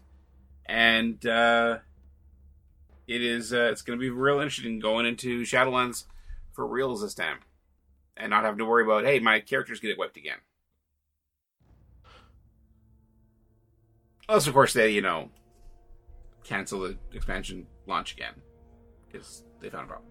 And 0.66 1.24
uh, 1.24 1.78
it 3.06 3.22
is. 3.22 3.52
Uh, 3.52 3.68
it's 3.70 3.82
going 3.82 3.98
to 3.98 4.00
be 4.00 4.10
real 4.10 4.40
interesting 4.40 4.80
going 4.80 5.06
into 5.06 5.42
Shadowlands 5.42 6.04
for 6.52 6.66
reals 6.66 7.02
this 7.02 7.14
time, 7.14 7.38
and 8.16 8.30
not 8.30 8.44
having 8.44 8.58
to 8.58 8.64
worry 8.64 8.84
about 8.84 9.04
hey, 9.04 9.18
my 9.18 9.40
character's 9.40 9.80
get 9.80 9.98
wiped 9.98 10.16
again. 10.16 10.38
Unless, 14.28 14.46
of 14.46 14.54
course, 14.54 14.72
they 14.72 14.90
you 14.90 15.02
know 15.02 15.30
cancel 16.42 16.80
the 16.80 16.96
expansion 17.12 17.66
launch 17.86 18.14
again 18.14 18.34
because 19.06 19.44
they 19.60 19.70
found 19.70 19.84
a 19.84 19.88
problem. 19.88 20.10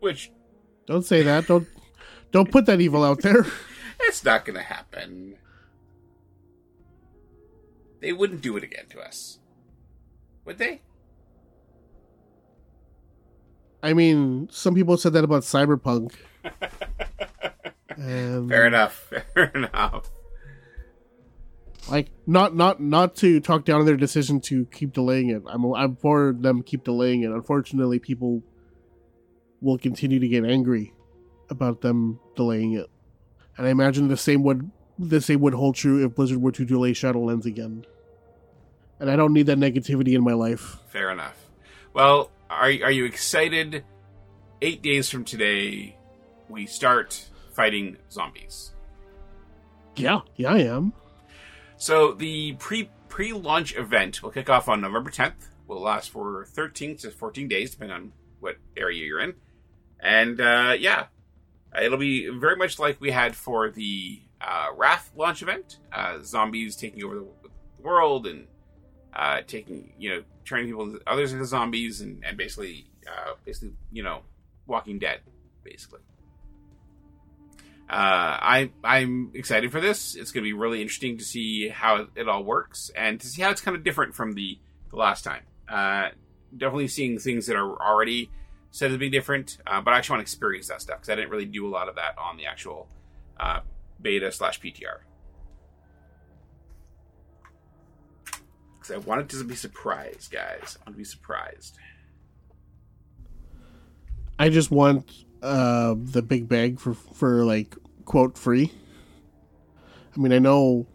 Which 0.00 0.30
Don't 0.86 1.04
say 1.04 1.22
that. 1.22 1.46
Don't 1.46 1.68
don't 2.30 2.50
put 2.50 2.66
that 2.66 2.80
evil 2.80 3.04
out 3.04 3.22
there. 3.22 3.46
it's 4.00 4.24
not 4.24 4.44
going 4.44 4.56
to 4.56 4.62
happen. 4.62 5.36
They 8.00 8.12
wouldn't 8.12 8.42
do 8.42 8.56
it 8.56 8.62
again 8.62 8.86
to 8.90 9.00
us, 9.00 9.38
would 10.44 10.58
they? 10.58 10.82
I 13.82 13.92
mean, 13.92 14.48
some 14.50 14.74
people 14.74 14.96
said 14.96 15.12
that 15.14 15.24
about 15.24 15.42
Cyberpunk. 15.42 16.12
and 17.96 18.36
um, 18.38 18.48
Fair 18.48 18.66
enough. 18.66 19.12
Fair 19.34 19.52
enough. 19.54 20.10
like 21.88 22.10
not 22.26 22.54
not 22.54 22.80
not 22.80 23.16
to 23.16 23.40
talk 23.40 23.64
down 23.64 23.80
on 23.80 23.86
their 23.86 23.96
decision 23.96 24.40
to 24.42 24.66
keep 24.66 24.92
delaying 24.92 25.30
it. 25.30 25.42
I'm 25.46 25.64
I'm 25.74 25.96
for 25.96 26.34
them 26.38 26.62
keep 26.62 26.84
delaying 26.84 27.22
it. 27.22 27.30
Unfortunately, 27.30 27.98
people 27.98 28.42
will 29.60 29.78
continue 29.78 30.20
to 30.20 30.28
get 30.28 30.44
angry 30.44 30.92
about 31.50 31.80
them 31.80 32.20
delaying 32.36 32.72
it, 32.72 32.88
and 33.56 33.66
I 33.66 33.70
imagine 33.70 34.08
the 34.08 34.16
same 34.16 34.42
would 34.42 34.70
the 34.98 35.20
same 35.20 35.40
would 35.40 35.54
hold 35.54 35.76
true 35.76 36.04
if 36.04 36.14
Blizzard 36.14 36.42
were 36.42 36.52
to 36.52 36.64
delay 36.64 36.92
Shadowlands 36.92 37.46
again. 37.46 37.84
And 39.00 39.10
I 39.10 39.16
don't 39.16 39.32
need 39.32 39.46
that 39.46 39.58
negativity 39.58 40.14
in 40.14 40.24
my 40.24 40.32
life. 40.32 40.78
Fair 40.88 41.10
enough. 41.10 41.36
Well, 41.94 42.30
are 42.50 42.64
are 42.66 42.90
you 42.90 43.04
excited? 43.04 43.84
Eight 44.60 44.82
days 44.82 45.08
from 45.08 45.24
today, 45.24 45.96
we 46.48 46.66
start 46.66 47.28
fighting 47.52 47.96
zombies. 48.10 48.72
Yeah, 49.94 50.20
yeah, 50.36 50.52
I 50.52 50.58
am. 50.60 50.92
So 51.76 52.12
the 52.12 52.54
pre 52.54 52.90
pre 53.08 53.32
launch 53.32 53.76
event 53.76 54.22
will 54.22 54.30
kick 54.30 54.50
off 54.50 54.68
on 54.68 54.80
November 54.80 55.10
10th. 55.10 55.48
Will 55.66 55.80
last 55.80 56.10
for 56.10 56.46
13 56.46 56.96
to 56.98 57.10
14 57.10 57.46
days, 57.46 57.72
depending 57.72 57.94
on 57.94 58.12
what 58.40 58.56
area 58.76 59.04
you're 59.04 59.20
in. 59.20 59.34
And 60.00 60.40
uh, 60.40 60.74
yeah, 60.78 61.06
it'll 61.80 61.98
be 61.98 62.28
very 62.28 62.56
much 62.56 62.78
like 62.78 63.00
we 63.00 63.10
had 63.10 63.36
for 63.36 63.70
the 63.70 64.20
uh, 64.40 64.68
Wrath 64.76 65.10
launch 65.16 65.42
event. 65.42 65.78
Uh, 65.92 66.18
zombies 66.22 66.76
taking 66.76 67.02
over 67.04 67.16
the 67.16 67.26
world 67.82 68.26
and 68.26 68.46
uh, 69.14 69.40
taking 69.46 69.92
you 69.98 70.10
know 70.10 70.22
turning 70.44 70.66
people 70.66 70.98
others 71.06 71.32
into 71.32 71.44
zombies 71.44 72.00
and, 72.00 72.22
and 72.24 72.36
basically 72.36 72.86
uh, 73.06 73.32
basically 73.44 73.74
you 73.90 74.02
know 74.02 74.22
Walking 74.66 74.98
Dead 74.98 75.20
basically. 75.64 76.00
Uh, 77.90 78.36
I 78.42 78.70
I'm 78.84 79.30
excited 79.34 79.72
for 79.72 79.80
this. 79.80 80.14
It's 80.14 80.30
going 80.30 80.44
to 80.44 80.48
be 80.48 80.52
really 80.52 80.82
interesting 80.82 81.16
to 81.18 81.24
see 81.24 81.68
how 81.68 82.06
it 82.14 82.28
all 82.28 82.44
works 82.44 82.90
and 82.94 83.18
to 83.20 83.26
see 83.26 83.40
how 83.40 83.50
it's 83.50 83.62
kind 83.62 83.76
of 83.76 83.82
different 83.82 84.14
from 84.14 84.34
the, 84.34 84.58
the 84.90 84.96
last 84.96 85.24
time. 85.24 85.44
Uh, 85.68 86.10
definitely 86.54 86.88
seeing 86.88 87.18
things 87.18 87.46
that 87.46 87.56
are 87.56 87.82
already 87.82 88.30
said 88.78 88.92
to 88.92 88.98
be 88.98 89.10
different, 89.10 89.58
uh, 89.66 89.80
but 89.80 89.92
I 89.92 89.98
actually 89.98 90.14
want 90.14 90.20
to 90.20 90.30
experience 90.30 90.68
that 90.68 90.80
stuff 90.80 90.98
because 90.98 91.08
I 91.08 91.16
didn't 91.16 91.30
really 91.30 91.46
do 91.46 91.66
a 91.66 91.68
lot 91.68 91.88
of 91.88 91.96
that 91.96 92.16
on 92.16 92.36
the 92.36 92.46
actual 92.46 92.88
uh, 93.40 93.60
beta 94.00 94.30
slash 94.30 94.60
PTR. 94.60 95.00
Because 98.78 98.94
I 98.94 98.98
wanted 98.98 99.28
to 99.30 99.42
be 99.42 99.56
surprised, 99.56 100.30
guys. 100.30 100.78
I 100.78 100.88
want 100.88 100.94
to 100.94 100.98
be 100.98 101.04
surprised. 101.04 101.76
I 104.38 104.48
just 104.48 104.70
want 104.70 105.12
uh, 105.42 105.96
the 105.98 106.22
big 106.22 106.48
bag 106.48 106.78
for 106.78 106.94
for 106.94 107.44
like 107.44 107.74
quote 108.04 108.38
free. 108.38 108.72
I 110.16 110.20
mean, 110.20 110.32
I 110.32 110.38
know 110.38 110.86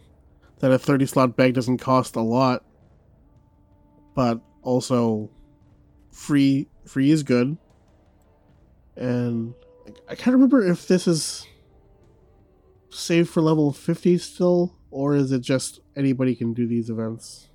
that 0.59 0.71
a 0.71 0.79
thirty 0.79 1.05
slot 1.05 1.35
bag 1.35 1.53
doesn't 1.53 1.79
cost 1.79 2.15
a 2.15 2.21
lot, 2.21 2.63
but 4.15 4.39
also 4.61 5.29
free 6.13 6.69
free 6.85 7.11
is 7.11 7.23
good. 7.23 7.57
And 8.95 9.53
I 10.07 10.15
can't 10.15 10.33
remember 10.33 10.65
if 10.65 10.87
this 10.87 11.07
is 11.07 11.47
saved 12.89 13.29
for 13.29 13.41
level 13.41 13.71
fifty 13.73 14.17
still, 14.17 14.75
or 14.91 15.15
is 15.15 15.31
it 15.31 15.41
just 15.41 15.79
anybody 15.95 16.35
can 16.35 16.53
do 16.53 16.67
these 16.67 16.89
events? 16.89 17.49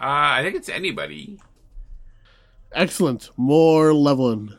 Uh, 0.00 0.36
I 0.36 0.42
think 0.42 0.56
it's 0.56 0.68
anybody. 0.68 1.38
Excellent, 2.72 3.30
more 3.36 3.94
leveling. 3.94 4.52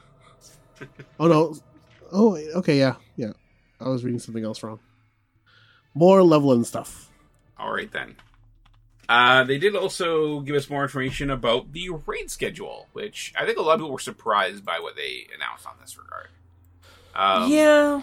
oh 1.19 1.27
no! 1.27 1.55
Oh, 2.11 2.37
okay, 2.55 2.77
yeah, 2.79 2.95
yeah. 3.17 3.33
I 3.79 3.89
was 3.89 4.03
reading 4.03 4.19
something 4.19 4.43
else 4.43 4.63
wrong. 4.63 4.79
More 5.93 6.23
leveling 6.23 6.63
stuff. 6.63 7.11
All 7.57 7.73
right 7.73 7.91
then. 7.91 8.15
Uh, 9.07 9.43
they 9.43 9.57
did 9.57 9.75
also 9.75 10.39
give 10.39 10.55
us 10.55 10.69
more 10.69 10.83
information 10.83 11.29
about 11.29 11.71
the 11.71 11.89
raid 12.05 12.31
schedule, 12.31 12.87
which 12.93 13.33
I 13.37 13.45
think 13.45 13.57
a 13.57 13.61
lot 13.61 13.73
of 13.73 13.79
people 13.79 13.91
were 13.91 13.99
surprised 13.99 14.65
by 14.65 14.79
what 14.79 14.95
they 14.95 15.27
announced 15.35 15.67
on 15.67 15.73
this 15.79 15.97
regard. 15.97 16.29
Um, 17.13 17.51
yeah. 17.51 18.01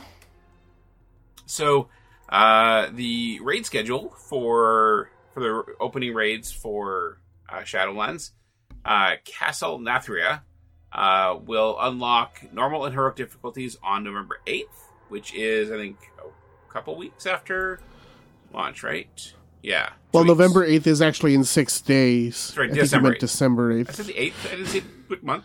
So, 1.46 1.88
uh, 2.28 2.88
the 2.92 3.40
raid 3.42 3.66
schedule 3.66 4.10
for 4.10 5.10
for 5.34 5.40
the 5.40 5.64
opening 5.80 6.14
raids 6.14 6.52
for 6.52 7.18
uh, 7.48 7.60
Shadowlands, 7.60 8.30
uh, 8.84 9.16
Castle 9.24 9.78
Nathria 9.78 10.42
uh, 10.92 11.38
will 11.44 11.76
unlock 11.80 12.40
normal 12.52 12.84
and 12.84 12.94
heroic 12.94 13.16
difficulties 13.16 13.76
on 13.82 14.04
November 14.04 14.40
eighth, 14.46 14.88
which 15.08 15.34
is 15.34 15.70
I 15.70 15.76
think 15.76 15.98
a 16.18 16.72
couple 16.72 16.96
weeks 16.96 17.26
after 17.26 17.80
launch, 18.52 18.82
right? 18.82 19.34
Yeah. 19.62 19.90
Well, 20.12 20.24
weeks. 20.24 20.28
November 20.28 20.64
eighth 20.64 20.86
is 20.86 21.00
actually 21.00 21.34
in 21.34 21.44
six 21.44 21.80
days. 21.80 22.48
That's 22.48 22.58
right, 22.58 22.64
I 22.70 22.72
think 22.72 22.82
December 22.82 23.08
meant 23.08 23.16
8th. 23.18 23.20
December 23.20 23.72
I 23.72 23.76
eighth. 23.76 23.94
said 23.94 24.06
the 24.06 24.18
eighth. 24.18 24.46
I 24.46 24.50
didn't 24.56 24.66
say 24.66 24.82
what 25.06 25.22
month. 25.22 25.44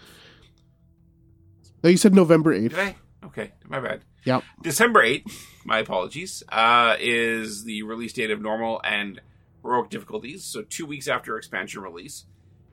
No, 1.83 1.89
you 1.89 1.97
said 1.97 2.13
November 2.15 2.53
eighth. 2.53 2.71
Did 2.71 2.79
I? 2.79 2.95
Okay, 3.25 3.51
my 3.67 3.79
bad. 3.79 4.01
Yep. 4.25 4.43
December 4.61 5.03
8th, 5.03 5.31
my 5.63 5.77
apologies, 5.79 6.43
uh, 6.49 6.97
is 6.99 7.63
the 7.63 7.83
release 7.83 8.11
date 8.11 8.29
of 8.29 8.41
normal 8.41 8.81
and 8.83 9.21
heroic 9.63 9.89
difficulties, 9.89 10.43
so 10.43 10.63
two 10.63 10.85
weeks 10.85 11.07
after 11.07 11.37
expansion 11.37 11.81
release. 11.81 12.25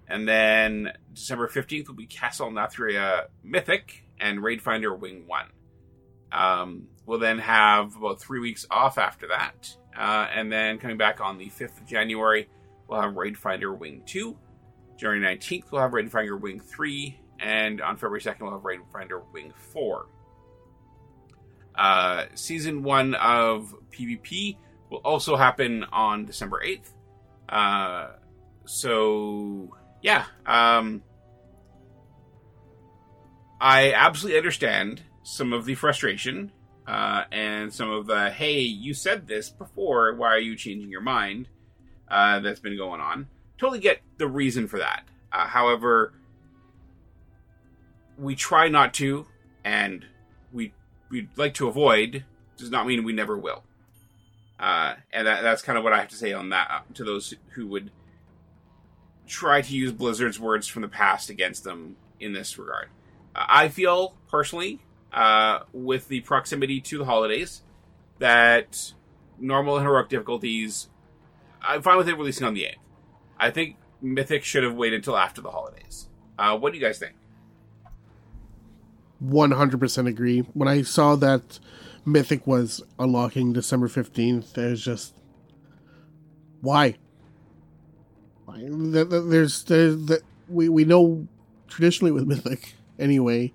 And 0.09 0.26
then 0.26 0.92
December 1.12 1.47
15th 1.49 1.86
will 1.88 1.95
be 1.95 2.07
Castle 2.07 2.51
Nathria 2.51 3.26
Mythic 3.45 4.05
and 4.18 4.42
Raid 4.42 4.62
Finder 4.62 4.95
Wing 4.95 5.24
1. 5.28 5.47
Um, 6.32 6.88
we'll 7.07 7.20
then 7.20 7.38
have 7.38 7.95
about 7.97 8.20
three 8.20 8.40
weeks 8.40 8.66
off 8.70 8.99
after 8.99 9.28
that. 9.28 9.76
Uh, 9.97 10.28
and 10.34 10.51
then 10.51 10.78
coming 10.78 10.97
back 10.97 11.20
on 11.20 11.38
the 11.38 11.47
5th 11.47 11.80
of 11.80 11.86
January, 11.86 12.49
we'll 12.88 13.01
have 13.01 13.16
Raid 13.16 13.36
Finder 13.38 13.72
Wing 13.72 14.03
2. 14.07 14.36
January 14.97 15.36
19th, 15.36 15.64
we'll 15.70 15.82
have 15.82 15.92
Raid 15.92 16.11
Finder 16.11 16.36
Wing 16.36 16.61
3. 16.61 17.18
And 17.40 17.80
on 17.80 17.97
February 17.97 18.20
2nd, 18.20 18.40
we'll 18.42 18.53
have 18.53 18.64
Raid 18.64 18.80
Finder 18.92 19.22
Wing 19.32 19.53
4. 19.72 20.07
Uh, 21.74 22.24
season 22.34 22.82
1 22.82 23.14
of 23.14 23.74
PvP 23.90 24.57
will 24.90 24.99
also 24.99 25.36
happen 25.36 25.84
on 25.92 26.24
December 26.24 26.62
8th. 26.64 26.92
Uh, 27.49 28.16
so, 28.64 29.76
yeah. 30.03 30.24
Um, 30.47 31.03
I 33.61 33.92
absolutely 33.92 34.38
understand 34.38 35.03
some 35.22 35.53
of 35.53 35.64
the 35.64 35.74
frustration 35.74 36.53
uh, 36.87 37.24
and 37.32 37.72
some 37.72 37.91
of 37.91 38.07
the 38.07 38.30
hey, 38.30 38.61
you 38.61 38.95
said 38.95 39.26
this 39.26 39.51
before, 39.51 40.14
why 40.14 40.28
are 40.28 40.39
you 40.39 40.57
changing 40.57 40.91
your 40.91 41.01
mind? 41.01 41.49
Uh, 42.09 42.41
that's 42.41 42.61
been 42.61 42.76
going 42.76 43.01
on. 43.01 43.26
Totally 43.59 43.80
get 43.80 44.01
the 44.18 44.28
reason 44.28 44.68
for 44.68 44.78
that. 44.78 45.05
Uh, 45.32 45.47
however, 45.47 46.12
we 48.18 48.35
try 48.35 48.68
not 48.68 48.95
to, 48.95 49.26
and 49.64 50.05
we 50.53 50.72
we'd 51.11 51.28
like 51.37 51.55
to 51.55 51.68
avoid. 51.68 52.24
Does 52.57 52.70
not 52.70 52.87
mean 52.87 53.05
we 53.05 53.12
never 53.12 53.37
will. 53.37 53.64
Uh, 54.61 54.95
and 55.12 55.26
that, 55.26 55.43
that's 55.43 55.62
kind 55.62 55.76
of 55.76 55.82
what 55.82 55.93
I 55.93 55.99
have 55.99 56.09
to 56.09 56.16
say 56.16 56.32
on 56.32 56.51
that 56.51 56.70
uh, 56.70 56.80
to 56.95 57.05
those 57.05 57.35
who 57.55 57.66
would 57.68 57.91
try 59.26 59.61
to 59.61 59.74
use 59.74 59.91
Blizzard's 59.91 60.39
words 60.39 60.68
from 60.68 60.82
the 60.82 60.89
past 60.89 61.30
against 61.30 61.64
them 61.64 61.97
in 62.20 62.32
this 62.32 62.57
regard. 62.59 62.89
Uh, 63.35 63.45
I 63.49 63.68
feel 63.68 64.14
personally 64.28 64.80
uh, 65.15 65.61
with 65.73 66.09
the 66.09 66.21
proximity 66.21 66.81
to 66.81 66.99
the 66.99 67.05
holidays 67.05 67.62
that 68.19 68.93
normal 69.39 69.77
and 69.77 69.87
heroic 69.87 70.09
difficulties. 70.09 70.89
I'm 71.62 71.83
fine 71.83 71.97
with 71.97 72.09
it 72.09 72.19
releasing 72.19 72.47
on 72.47 72.55
the 72.55 72.62
8th. 72.62 72.75
I 73.39 73.51
think 73.51 73.77
Mythic 74.03 74.45
should 74.45 74.65
have 74.65 74.75
waited 74.75 74.97
until 74.97 75.17
after 75.17 75.41
the 75.41 75.51
holidays. 75.51 76.09
Uh, 76.39 76.59
what 76.59 76.73
do 76.73 76.79
you 76.79 76.85
guys 76.85 76.99
think? 76.99 77.15
100% 79.25 80.09
agree. 80.09 80.41
When 80.53 80.69
I 80.69 80.83
saw 80.83 81.17
that 81.17 81.59
Mythic 82.05 82.47
was 82.47 82.83
unlocking 82.99 83.53
December 83.53 83.89
15th, 83.89 84.59
it 84.59 84.71
was 84.71 84.85
just. 84.85 85.15
Why? 86.61 86.97
Why? 88.45 88.65
There's, 88.67 89.65
there's, 89.65 90.07
the, 90.07 90.21
we, 90.49 90.69
we 90.69 90.85
know 90.85 91.27
traditionally 91.69 92.12
with 92.12 92.27
Mythic, 92.27 92.75
anyway, 92.99 93.53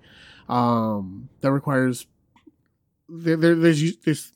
um, 0.50 1.28
that 1.40 1.52
requires 1.52 2.06
there, 3.08 3.36
there, 3.36 3.54
there's 3.54 3.96
there's 3.98 4.32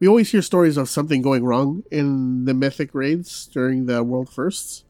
we 0.00 0.08
always 0.08 0.30
hear 0.32 0.42
stories 0.42 0.76
of 0.76 0.88
something 0.88 1.22
going 1.22 1.44
wrong 1.44 1.84
in 1.90 2.44
the 2.44 2.54
mythic 2.54 2.94
raids 2.94 3.46
during 3.46 3.86
the 3.86 4.02
world 4.02 4.28
firsts 4.28 4.84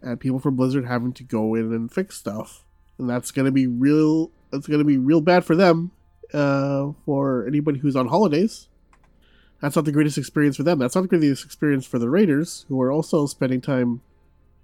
and 0.00 0.18
people 0.20 0.38
from 0.38 0.56
blizzard 0.56 0.86
having 0.86 1.12
to 1.12 1.24
go 1.24 1.54
in 1.54 1.72
and 1.72 1.92
fix 1.92 2.16
stuff 2.16 2.64
and 2.98 3.10
that's 3.10 3.30
going 3.30 3.44
to 3.44 3.52
be 3.52 3.66
real 3.66 4.30
that's 4.50 4.66
going 4.66 4.78
to 4.78 4.84
be 4.84 4.96
real 4.96 5.20
bad 5.20 5.44
for 5.44 5.54
them 5.54 5.90
uh, 6.32 6.92
for 7.04 7.46
anybody 7.46 7.78
who's 7.78 7.96
on 7.96 8.08
holidays. 8.08 8.68
That's 9.60 9.76
not 9.76 9.84
the 9.84 9.92
greatest 9.92 10.18
experience 10.18 10.56
for 10.56 10.62
them. 10.62 10.78
That's 10.78 10.94
not 10.94 11.02
the 11.02 11.08
greatest 11.08 11.44
experience 11.44 11.86
for 11.86 11.98
the 11.98 12.08
raiders 12.08 12.64
who 12.68 12.80
are 12.80 12.92
also 12.92 13.26
spending 13.26 13.60
time 13.60 14.00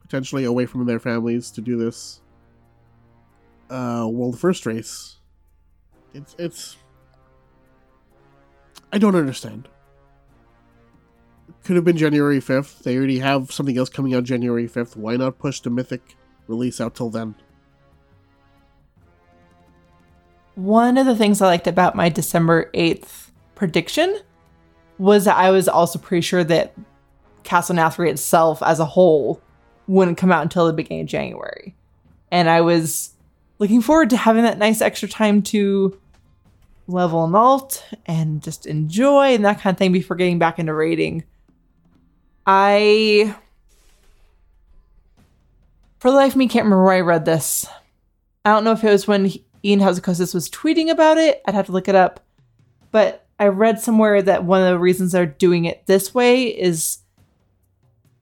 potentially 0.01 0.45
away 0.45 0.67
from 0.67 0.87
their 0.87 1.01
families 1.01 1.51
to 1.53 1.61
do 1.61 1.77
this 1.77 2.21
uh, 3.71 4.07
world 4.09 4.39
first 4.39 4.67
race 4.67 5.17
it's 6.15 6.35
it's. 6.39 6.77
I 8.93 8.99
don't 8.99 9.17
understand. 9.17 9.69
Could 11.65 11.77
have 11.77 11.85
been 11.85 11.97
January 11.97 12.41
fifth. 12.41 12.81
They 12.81 12.97
already 12.97 13.19
have 13.19 13.51
something 13.51 13.77
else 13.77 13.89
coming 13.89 14.15
out 14.15 14.25
January 14.25 14.67
fifth. 14.67 14.97
Why 14.97 15.17
not 15.17 15.39
push 15.39 15.61
the 15.61 15.71
Mythic 15.71 16.17
release 16.47 16.81
out 16.81 16.95
till 16.95 17.11
then? 17.11 17.35
One 20.55 20.97
of 20.97 21.07
the 21.07 21.17
things 21.17 21.43
I 21.43 21.47
liked 21.47 21.67
about 21.67 21.97
my 21.97 22.09
December 22.09 22.71
8th 22.75 23.31
prediction 23.57 24.21
was 24.99 25.25
that 25.25 25.37
I 25.37 25.51
was 25.51 25.67
also 25.67 25.99
pretty 25.99 26.21
sure 26.21 26.45
that 26.45 26.75
Castle 27.43 27.75
Nathria 27.75 28.11
itself 28.11 28.63
as 28.63 28.79
a 28.79 28.85
whole 28.85 29.41
wouldn't 29.89 30.17
come 30.17 30.31
out 30.31 30.43
until 30.43 30.67
the 30.67 30.73
beginning 30.73 31.03
of 31.03 31.09
January. 31.09 31.75
And 32.31 32.49
I 32.49 32.61
was 32.61 33.15
looking 33.59 33.81
forward 33.81 34.11
to 34.11 34.17
having 34.17 34.45
that 34.45 34.59
nice 34.59 34.81
extra 34.81 35.09
time 35.09 35.43
to 35.43 35.99
level 36.87 37.25
and 37.25 37.35
alt 37.35 37.85
and 38.07 38.43
just 38.43 38.67
enjoy 38.67 39.35
and 39.35 39.45
that 39.45 39.61
kind 39.61 39.75
of 39.75 39.79
thing 39.79 39.93
before 39.93 40.17
getting 40.17 40.39
back 40.39 40.59
into 40.59 40.75
raiding. 40.75 41.25
I, 42.47 43.35
for 45.99 46.11
the 46.11 46.17
life 46.17 46.33
of 46.33 46.37
me, 46.37 46.49
can't 46.49 46.65
remember 46.65 46.85
where 46.85 46.95
I 46.95 47.01
read 47.01 47.25
this. 47.25 47.67
I 48.45 48.51
don't 48.51 48.65
know 48.65 48.73
if 48.73 48.85
it 48.85 48.91
was 48.91 49.09
when 49.09 49.25
Ion 49.65 49.81
Hazzikostas 49.81 50.35
was 50.35 50.51
tweeting 50.51 50.91
about 50.91 51.17
it. 51.17 51.41
I'd 51.47 51.55
have 51.55 51.67
to 51.67 51.73
look 51.73 51.89
it 51.89 51.95
up. 51.95 52.21
But 52.91 53.27
I 53.39 53.49
read 53.49 53.81
somewhere 53.81 54.21
that 54.23 54.45
one 54.45 54.61
of 54.63 54.69
the 54.69 54.79
reasons 54.79 55.13
they're 55.13 55.27
doing 55.27 55.65
it 55.65 55.87
this 55.87 56.15
way 56.15 56.45
is 56.45 56.99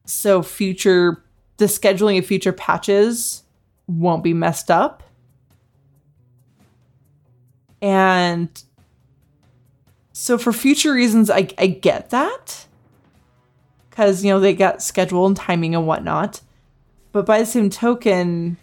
so 0.06 0.42
future, 0.42 1.24
the 1.56 1.66
scheduling 1.66 2.18
of 2.18 2.26
future 2.26 2.52
patches 2.52 3.42
won't 3.88 4.22
be 4.22 4.32
messed 4.32 4.70
up. 4.70 5.02
And 7.82 8.48
so 10.12 10.38
for 10.38 10.52
future 10.52 10.94
reasons, 10.94 11.28
I, 11.28 11.48
I 11.58 11.66
get 11.66 12.10
that. 12.10 12.66
Because, 13.90 14.24
you 14.24 14.30
know, 14.30 14.40
they 14.40 14.54
got 14.54 14.82
schedule 14.82 15.26
and 15.26 15.36
timing 15.36 15.74
and 15.74 15.86
whatnot. 15.86 16.40
But 17.10 17.26
by 17.26 17.40
the 17.40 17.46
same 17.46 17.68
token, 17.68 18.56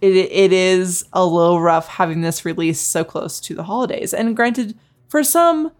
it, 0.00 0.14
it 0.14 0.52
is 0.52 1.04
a 1.12 1.26
little 1.26 1.60
rough 1.60 1.88
having 1.88 2.22
this 2.22 2.44
release 2.44 2.80
so 2.80 3.04
close 3.04 3.40
to 3.40 3.54
the 3.54 3.64
holidays. 3.64 4.14
And 4.14 4.34
granted, 4.34 4.78
for 5.08 5.22
some, 5.22 5.70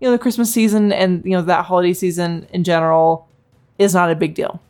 you 0.00 0.08
know, 0.08 0.12
the 0.12 0.18
Christmas 0.18 0.52
season 0.52 0.92
and, 0.92 1.24
you 1.24 1.32
know, 1.32 1.42
that 1.42 1.66
holiday 1.66 1.92
season 1.92 2.48
in 2.52 2.64
general 2.64 3.28
is 3.78 3.94
not 3.94 4.10
a 4.10 4.16
big 4.16 4.34
deal. 4.34 4.60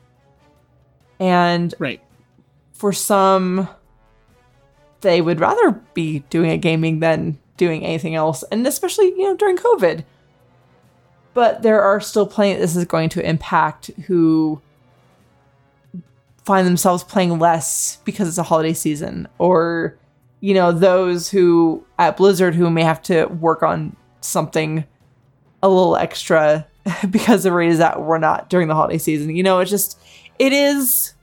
And 1.18 1.72
right. 1.78 2.02
for 2.72 2.92
some, 2.92 3.68
they 5.04 5.20
would 5.20 5.38
rather 5.38 5.70
be 5.94 6.20
doing 6.30 6.50
a 6.50 6.58
gaming 6.58 6.98
than 6.98 7.38
doing 7.56 7.84
anything 7.84 8.16
else, 8.16 8.42
and 8.50 8.66
especially, 8.66 9.06
you 9.10 9.22
know, 9.22 9.36
during 9.36 9.56
COVID. 9.56 10.02
But 11.32 11.62
there 11.62 11.80
are 11.82 12.00
still 12.00 12.26
plenty 12.26 12.58
this 12.58 12.74
is 12.74 12.84
going 12.84 13.10
to 13.10 13.28
impact 13.28 13.90
who 14.06 14.60
find 16.44 16.66
themselves 16.66 17.04
playing 17.04 17.38
less 17.38 17.98
because 18.04 18.28
it's 18.28 18.38
a 18.38 18.42
holiday 18.42 18.72
season, 18.72 19.28
or, 19.38 19.96
you 20.40 20.54
know, 20.54 20.72
those 20.72 21.30
who 21.30 21.84
at 21.98 22.16
Blizzard 22.16 22.54
who 22.54 22.68
may 22.70 22.82
have 22.82 23.02
to 23.02 23.26
work 23.26 23.62
on 23.62 23.94
something 24.20 24.84
a 25.62 25.68
little 25.68 25.96
extra 25.96 26.66
because 27.10 27.44
the 27.44 27.52
rate 27.52 27.70
is 27.70 27.78
that 27.78 28.02
we're 28.02 28.18
not 28.18 28.50
during 28.50 28.68
the 28.68 28.74
holiday 28.74 28.98
season. 28.98 29.34
You 29.34 29.42
know, 29.42 29.60
it's 29.60 29.70
just, 29.70 29.98
it 30.38 30.52
is 30.52 31.13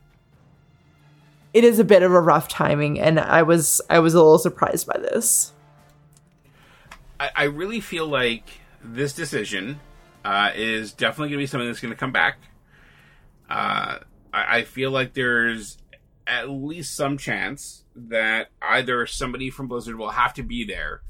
it 1.54 1.64
is 1.64 1.80
a 1.80 1.84
bit 1.84 2.04
of 2.04 2.12
a 2.12 2.22
rough 2.22 2.47
timing, 2.47 2.99
and 2.99 3.20
I 3.20 3.43
was 3.43 3.82
I 3.89 3.99
was 3.99 4.14
a 4.14 4.18
little 4.18 4.39
surprised 4.39 4.88
by 4.88 4.97
this. 4.99 5.54
I, 7.20 7.30
I 7.36 7.43
really 7.43 7.82
feel 7.82 8.08
like 8.08 8.45
this 8.84 9.14
decision 9.14 9.80
uh, 10.24 10.52
is 10.56 10.93
definitely 10.93 11.30
going 11.30 11.39
to 11.39 11.43
be 11.43 11.47
something 11.47 11.68
that's 11.68 11.80
going 11.80 11.93
to 11.93 11.99
come 11.99 12.12
back. 12.12 12.38
Uh, 13.49 13.99
I, 14.34 14.58
I 14.58 14.64
feel 14.64 14.91
like 14.91 15.14
there's 15.14 15.78
at 16.26 16.49
least 16.49 16.95
some 16.95 17.18
chance 17.18 17.84
that 17.95 18.47
either 18.62 19.06
somebody 19.06 19.49
from 19.49 19.68
Blizzard 19.68 19.97
will 19.97 20.12
have 20.12 20.34
to 20.36 20.43
be 20.43 20.64
there 20.64 21.02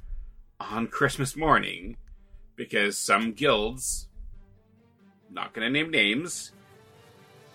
on 0.60 0.88
Christmas 0.88 1.36
morning 1.36 1.98
because 2.56 2.98
some 2.98 3.34
guilds, 3.34 4.08
not 5.30 5.54
going 5.54 5.66
to 5.66 5.72
name 5.72 5.92
names, 5.92 6.52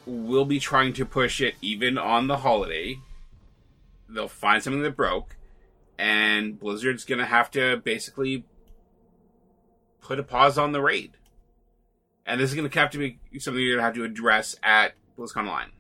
will 0.07 0.45
be 0.45 0.61
trying 0.61 0.93
to 0.95 1.05
push 1.05 1.41
it 1.41 1.55
even 1.61 1.99
on 1.99 2.29
the 2.29 2.39
holiday. 2.39 2.99
They'll 4.09 4.29
find 4.29 4.63
something 4.63 4.83
that 4.83 4.97
broke, 4.97 5.37
and 5.99 6.59
Blizzard's 6.59 7.05
going 7.05 7.19
to 7.19 7.27
have 7.27 7.51
to 7.53 7.79
basically 7.79 8.45
put 10.01 10.21
a 10.21 10.23
pause 10.23 10.57
on 10.57 10.73
the 10.73 10.81
raid. 10.81 11.13
And 12.25 12.41
this 12.41 12.51
is 12.51 12.57
going 12.57 12.69
to 12.69 12.79
have 12.79 12.91
to 12.91 12.99
be 12.99 13.19
something 13.39 13.61
you're 13.63 13.77
going 13.77 13.81
to 13.81 13.85
have 13.85 13.95
to 13.95 14.05
address 14.05 14.57
at 14.63 14.95
BlizzCon 15.19 15.49
Online. 15.49 15.71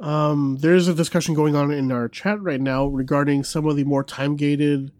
Um, 0.00 0.56
there's 0.60 0.88
a 0.88 0.94
discussion 0.94 1.34
going 1.34 1.54
on 1.54 1.70
in 1.70 1.92
our 1.92 2.08
chat 2.08 2.40
right 2.42 2.60
now 2.60 2.86
regarding 2.86 3.44
some 3.44 3.66
of 3.66 3.76
the 3.76 3.84
more 3.84 4.02
time 4.02 4.34
gated 4.34 4.90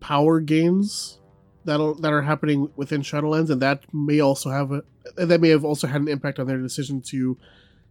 power 0.00 0.40
gains 0.40 1.20
that'll 1.64 1.94
that 1.94 2.12
are 2.12 2.22
happening 2.22 2.70
within 2.76 3.02
Shadowlands, 3.02 3.50
and 3.50 3.62
that 3.62 3.84
may 3.92 4.20
also 4.20 4.50
have 4.50 4.72
a 4.72 4.82
that 5.16 5.40
may 5.40 5.50
have 5.50 5.64
also 5.64 5.86
had 5.86 6.00
an 6.00 6.08
impact 6.08 6.38
on 6.38 6.46
their 6.46 6.58
decision 6.58 7.00
to 7.02 7.38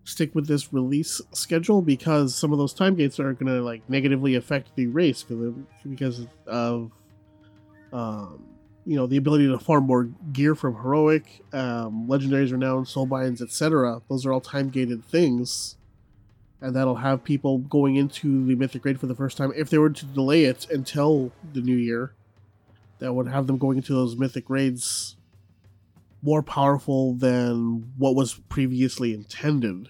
stick 0.04 0.36
with 0.36 0.47
this 0.47 0.74
release 0.74 1.22
schedule 1.32 1.82
because 1.82 2.36
some 2.36 2.51
of 2.51 2.60
those 2.60 2.74
time 2.74 2.95
gates 2.95 3.20
are 3.20 3.34
going 3.34 3.54
to 3.54 3.62
like 3.62 3.88
negatively 3.89 4.36
affect 4.36 4.76
the 4.76 4.88
race 4.88 5.24
because 5.84 6.28
of 6.45 6.91
um, 7.93 8.43
you 8.86 8.95
know 8.95 9.08
the 9.08 9.18
ability 9.18 9.47
to 9.47 9.58
farm 9.60 9.86
more 9.86 10.10
gear 10.34 10.56
from 10.56 10.76
heroic, 10.76 11.41
um, 11.54 12.08
legendaries, 12.08 12.51
renown, 12.51 12.86
soulbinds, 12.86 13.41
etc. 13.41 14.01
Those 14.10 14.26
are 14.26 14.34
all 14.34 14.41
time 14.41 14.70
gated 14.70 15.06
things, 15.06 15.78
and 16.60 16.76
that'll 16.76 16.95
have 16.95 17.24
people 17.24 17.60
going 17.60 17.95
into 17.95 18.45
the 18.45 18.56
mythic 18.56 18.84
raid 18.84 18.99
for 18.99 19.08
the 19.08 19.16
first 19.16 19.38
time 19.38 19.54
if 19.56 19.70
they 19.70 19.78
were 19.78 19.89
to 19.89 20.06
delay 20.06 20.45
it 20.45 20.68
until 20.70 21.32
the 21.54 21.62
new 21.62 21.78
year. 21.78 22.14
That 22.99 23.14
would 23.14 23.28
have 23.28 23.47
them 23.47 23.58
going 23.58 23.78
into 23.78 23.93
those 23.93 24.16
mythic 24.16 24.49
raids 24.49 25.18
more 26.24 26.41
powerful 26.41 27.13
than 27.13 27.91
what 27.97 28.15
was 28.15 28.34
previously 28.49 29.13
intended, 29.13 29.89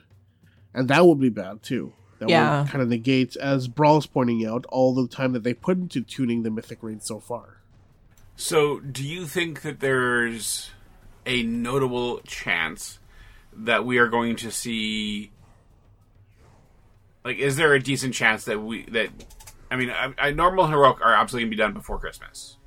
and 0.73 0.89
that 0.89 1.05
would 1.05 1.19
be 1.19 1.29
bad 1.29 1.61
too. 1.63 1.93
That 2.19 2.29
Yeah. 2.29 2.61
would 2.63 2.69
kind 2.71 2.81
of 2.81 2.89
negate, 2.89 3.35
as 3.37 3.67
Brawl's 3.67 4.07
pointing 4.07 4.45
out, 4.45 4.65
all 4.69 4.93
the 4.93 5.07
time 5.07 5.33
that 5.33 5.43
they 5.43 5.53
put 5.53 5.77
into 5.77 6.01
tuning 6.01 6.43
the 6.43 6.49
mythic 6.51 6.79
raid 6.81 7.03
so 7.03 7.19
far. 7.19 7.61
So, 8.35 8.79
do 8.79 9.03
you 9.07 9.25
think 9.27 9.61
that 9.61 9.79
there's 9.79 10.71
a 11.25 11.43
notable 11.43 12.19
chance 12.21 12.99
that 13.55 13.85
we 13.85 13.97
are 13.99 14.07
going 14.07 14.35
to 14.37 14.51
see? 14.51 15.31
Like, 17.23 17.37
is 17.37 17.55
there 17.55 17.73
a 17.73 17.79
decent 17.81 18.13
chance 18.13 18.45
that 18.45 18.59
we 18.59 18.83
that? 18.85 19.09
I 19.69 19.75
mean, 19.75 19.89
I, 19.91 20.13
I, 20.17 20.31
normal 20.31 20.67
heroic 20.67 20.99
are 21.01 21.13
absolutely 21.13 21.45
gonna 21.45 21.49
be 21.51 21.57
done 21.57 21.73
before 21.73 21.99
Christmas. 21.99 22.57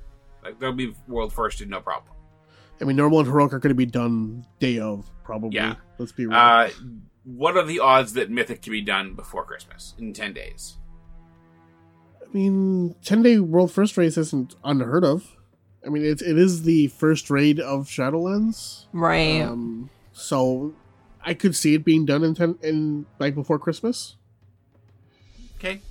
Like, 0.43 0.59
they'll 0.59 0.71
be 0.73 0.93
world 1.07 1.33
first, 1.33 1.65
no 1.65 1.79
problem. 1.81 2.13
I 2.79 2.85
mean, 2.85 2.95
normal 2.95 3.19
and 3.19 3.27
heroic 3.27 3.53
are 3.53 3.59
going 3.59 3.69
to 3.69 3.75
be 3.75 3.85
done 3.85 4.45
day 4.59 4.79
of, 4.79 5.09
probably. 5.23 5.55
Yeah. 5.55 5.75
Let's 5.97 6.11
be 6.11 6.25
real. 6.25 6.37
Uh, 6.37 6.69
what 7.23 7.57
are 7.57 7.65
the 7.65 7.79
odds 7.79 8.13
that 8.13 8.29
Mythic 8.29 8.61
can 8.61 8.71
be 8.71 8.81
done 8.81 9.13
before 9.13 9.43
Christmas 9.45 9.95
in 9.97 10.13
ten 10.13 10.33
days? 10.33 10.77
I 12.23 12.33
mean, 12.33 12.95
10 13.03 13.21
day 13.21 13.39
world 13.39 13.71
first 13.71 13.97
race 13.97 14.17
isn't 14.17 14.55
unheard 14.63 15.03
of. 15.03 15.37
I 15.85 15.89
mean, 15.89 16.03
it, 16.03 16.21
it 16.21 16.37
is 16.37 16.63
the 16.63 16.87
first 16.87 17.29
raid 17.29 17.59
of 17.59 17.87
Shadowlands. 17.87 18.85
Right. 18.91 19.41
Um, 19.41 19.89
so 20.11 20.73
I 21.23 21.33
could 21.33 21.55
see 21.55 21.73
it 21.73 21.85
being 21.85 22.05
done 22.05 22.23
in, 22.23 22.35
ten, 22.35 22.57
in 22.61 23.05
like 23.19 23.33
before 23.33 23.59
Christmas. 23.59 24.17
Okay. 25.57 25.81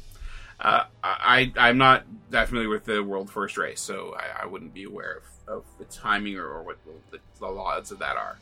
Uh, 0.66 0.84
I 1.04 1.52
I'm 1.56 1.78
not 1.78 2.04
that 2.30 2.48
familiar 2.48 2.68
with 2.68 2.84
the 2.84 3.00
world 3.00 3.30
first 3.30 3.56
race, 3.56 3.80
so 3.80 4.16
I, 4.18 4.42
I 4.42 4.46
wouldn't 4.46 4.74
be 4.74 4.82
aware 4.82 5.22
of, 5.46 5.58
of 5.58 5.64
the 5.78 5.84
timing 5.84 6.36
or, 6.36 6.44
or 6.44 6.64
what 6.64 6.78
the, 7.12 7.20
the 7.38 7.46
odds 7.46 7.92
of 7.92 8.00
that 8.00 8.16
are. 8.16 8.36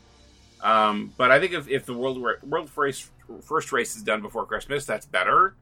Um, 0.59 1.13
but 1.17 1.29
I 1.29 1.39
think 1.39 1.53
if, 1.53 1.67
if 1.67 1.85
the 1.85 1.93
world 1.93 2.19
world 2.41 2.69
first 2.71 3.11
first 3.43 3.71
race 3.71 3.95
is 3.95 4.01
done 4.01 4.23
before 4.23 4.47
Christmas, 4.47 4.85
that's 4.85 5.05
better, 5.05 5.55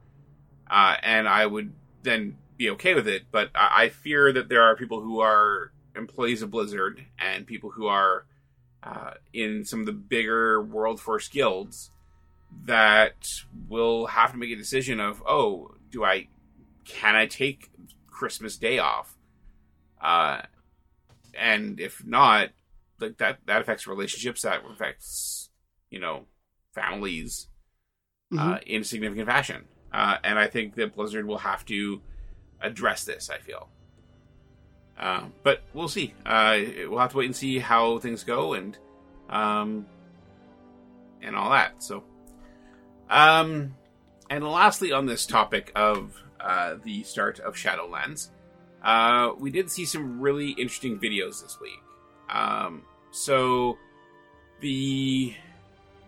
uh, 0.72 0.96
and 1.04 1.28
I 1.28 1.46
would 1.46 1.74
then 2.02 2.38
be 2.56 2.70
okay 2.70 2.94
with 2.94 3.10
it. 3.10 3.24
But 3.30 3.50
I, 3.54 3.84
I 3.84 3.90
fear 3.90 4.32
that 4.32 4.48
there 4.48 4.62
are 4.62 4.78
people 4.78 5.02
who 5.02 5.20
are 5.20 5.74
employees 5.98 6.44
of 6.44 6.52
Blizzard 6.52 7.04
and 7.20 7.46
people 7.46 7.72
who 7.72 7.88
are 7.88 8.26
uh, 8.84 9.16
in 9.34 9.66
some 9.66 9.82
of 9.82 9.86
the 9.86 9.92
bigger 9.92 10.62
world 10.62 11.02
first 11.02 11.34
guilds 11.34 11.92
that 12.66 13.28
will 13.68 14.08
have 14.08 14.32
to 14.32 14.38
make 14.38 14.52
a 14.52 14.56
decision 14.56 15.00
of 15.00 15.24
oh 15.26 15.74
do 15.90 16.04
i 16.04 16.28
can 16.86 17.16
i 17.16 17.26
take 17.26 17.70
christmas 18.08 18.58
day 18.58 18.80
off? 18.80 19.16
Uh 20.02 20.42
and 21.38 21.80
if 21.80 22.06
not 22.06 22.50
like 23.00 23.18
that 23.18 23.40
that 23.46 23.62
affects 23.62 23.88
relationships 23.88 24.44
that 24.44 24.62
affects 24.72 25.50
you 25.90 26.00
know 26.00 26.26
families 26.74 27.48
uh, 28.38 28.58
in 28.66 28.84
significant 28.84 29.28
fashion. 29.28 29.66
Uh, 29.92 30.18
and 30.24 30.40
i 30.40 30.48
think 30.48 30.76
that 30.76 30.96
blizzard 30.96 31.28
will 31.28 31.38
have 31.38 31.64
to 31.66 32.02
address 32.62 33.04
this 33.04 33.30
i 33.30 33.38
feel. 33.38 33.70
Um, 34.98 35.34
but 35.42 35.64
we'll 35.74 35.88
see. 35.88 36.14
Uh, 36.24 36.60
we'll 36.88 37.00
have 37.00 37.12
to 37.12 37.18
wait 37.18 37.26
and 37.26 37.36
see 37.36 37.58
how 37.60 37.98
things 37.98 38.24
go 38.24 38.54
and 38.54 38.78
um, 39.28 39.88
and 41.22 41.36
all 41.36 41.50
that. 41.50 41.82
So 41.82 42.04
um, 43.10 43.76
and 44.30 44.44
lastly, 44.44 44.92
on 44.92 45.06
this 45.06 45.26
topic 45.26 45.72
of 45.76 46.22
uh, 46.44 46.76
the 46.84 47.04
start 47.04 47.40
of 47.40 47.56
Shadowlands, 47.56 48.30
uh, 48.84 49.32
we 49.40 49.50
did 49.50 49.72
see 49.72 49.86
some 49.86 50.20
really 50.20 50.50
interesting 50.52 51.00
videos 51.00 51.42
this 51.42 51.58
week. 51.62 51.82
Um, 52.30 52.84
so 53.12 53.78
the 54.62 55.34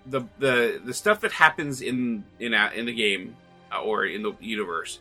the 0.06 0.22
the 0.40 0.82
the 0.84 0.94
stuff 0.94 1.22
that 1.22 1.32
happens 1.32 1.82
in 1.82 2.26
in 2.40 2.54
a, 2.54 2.72
in 2.76 2.86
the 2.86 2.94
game 2.94 3.36
uh, 3.72 3.82
or 3.82 4.06
in 4.06 4.24
the 4.24 4.34
universe 4.40 5.00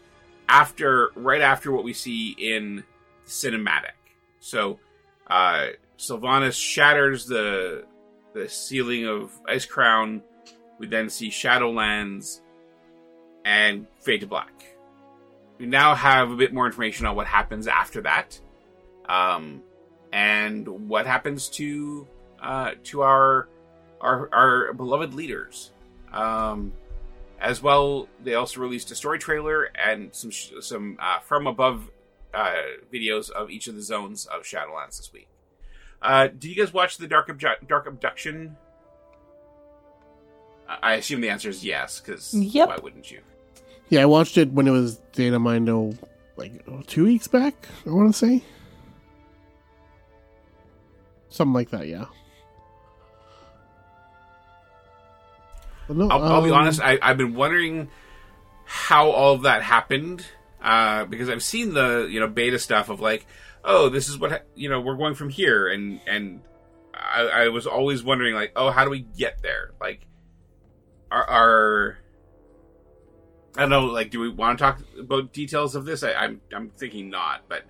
after 0.48 1.10
right 1.14 1.40
after 1.40 1.72
what 1.72 1.84
we 1.84 1.92
see 1.92 2.34
in 2.38 2.84
cinematic. 3.26 3.96
So 4.40 4.78
uh, 5.26 5.68
Sylvanas 5.98 6.54
shatters 6.54 7.26
the 7.26 7.84
the 8.34 8.48
ceiling 8.48 9.06
of 9.06 9.32
Icecrown. 9.44 10.22
We 10.78 10.86
then 10.86 11.08
see 11.08 11.30
Shadowlands 11.30 12.40
and 13.44 13.86
Fade 14.00 14.20
to 14.20 14.26
Black. 14.26 14.73
We 15.58 15.66
now 15.66 15.94
have 15.94 16.30
a 16.30 16.36
bit 16.36 16.52
more 16.52 16.66
information 16.66 17.06
on 17.06 17.14
what 17.16 17.26
happens 17.26 17.66
after 17.68 18.00
that, 18.02 18.38
um, 19.08 19.62
and 20.12 20.88
what 20.88 21.06
happens 21.06 21.48
to 21.50 22.06
uh, 22.42 22.72
to 22.84 23.02
our 23.02 23.48
our 24.00 24.28
our 24.32 24.72
beloved 24.72 25.14
leaders. 25.14 25.70
Um, 26.12 26.72
as 27.40 27.62
well, 27.62 28.08
they 28.22 28.34
also 28.34 28.60
released 28.60 28.90
a 28.90 28.94
story 28.94 29.18
trailer 29.18 29.64
and 29.64 30.14
some 30.14 30.30
sh- 30.30 30.52
some 30.60 30.96
uh, 31.00 31.20
from 31.20 31.46
above 31.46 31.88
uh, 32.32 32.54
videos 32.92 33.30
of 33.30 33.50
each 33.50 33.68
of 33.68 33.74
the 33.76 33.82
zones 33.82 34.26
of 34.26 34.42
Shadowlands 34.42 34.96
this 34.96 35.12
week. 35.12 35.28
Uh, 36.02 36.26
did 36.26 36.44
you 36.44 36.56
guys 36.56 36.72
watch 36.72 36.96
the 36.98 37.06
Dark 37.06 37.28
Abju- 37.28 37.66
Dark 37.68 37.86
Abduction? 37.86 38.56
I 40.68 40.78
I 40.82 40.94
assume 40.94 41.20
the 41.20 41.30
answer 41.30 41.48
is 41.48 41.64
yes, 41.64 42.00
because 42.00 42.34
Yep. 42.34 42.68
why 42.68 42.76
wouldn't 42.82 43.10
you? 43.10 43.20
Yeah, 43.88 44.02
I 44.02 44.06
watched 44.06 44.38
it 44.38 44.50
when 44.50 44.66
it 44.66 44.70
was 44.70 44.96
data 45.12 45.38
mined, 45.38 45.68
oh, 45.68 45.94
like 46.36 46.64
two 46.86 47.04
weeks 47.04 47.28
back, 47.28 47.68
I 47.86 47.90
want 47.90 48.12
to 48.12 48.18
say. 48.18 48.42
Something 51.28 51.54
like 51.54 51.70
that, 51.70 51.86
yeah. 51.88 52.06
No, 55.88 56.08
I'll, 56.08 56.22
I'll 56.22 56.42
be 56.42 56.50
um, 56.50 56.58
honest. 56.58 56.80
I, 56.80 56.98
I've 57.02 57.18
been 57.18 57.34
wondering 57.34 57.90
how 58.64 59.10
all 59.10 59.34
of 59.34 59.42
that 59.42 59.62
happened 59.62 60.24
uh, 60.62 61.04
because 61.04 61.28
I've 61.28 61.42
seen 61.42 61.74
the 61.74 62.08
you 62.10 62.20
know 62.20 62.28
beta 62.28 62.58
stuff 62.58 62.88
of 62.88 63.00
like, 63.00 63.26
oh, 63.64 63.88
this 63.90 64.08
is 64.08 64.18
what 64.18 64.32
ha- 64.32 64.40
you 64.54 64.70
know 64.70 64.80
we're 64.80 64.96
going 64.96 65.14
from 65.14 65.28
here, 65.28 65.68
and 65.68 66.00
and 66.06 66.40
I, 66.94 67.22
I 67.22 67.48
was 67.48 67.66
always 67.66 68.02
wondering 68.02 68.34
like, 68.34 68.52
oh, 68.56 68.70
how 68.70 68.84
do 68.84 68.90
we 68.90 69.00
get 69.00 69.42
there? 69.42 69.72
Like, 69.80 70.06
are, 71.10 71.24
are 71.24 71.98
I 73.56 73.60
don't 73.60 73.70
know. 73.70 73.86
Like, 73.86 74.10
do 74.10 74.20
we 74.20 74.28
want 74.28 74.58
to 74.58 74.64
talk 74.64 74.80
about 74.98 75.32
details 75.32 75.74
of 75.74 75.84
this? 75.84 76.02
I, 76.02 76.12
I'm 76.12 76.40
I'm 76.52 76.70
thinking 76.70 77.08
not, 77.08 77.42
but 77.48 77.62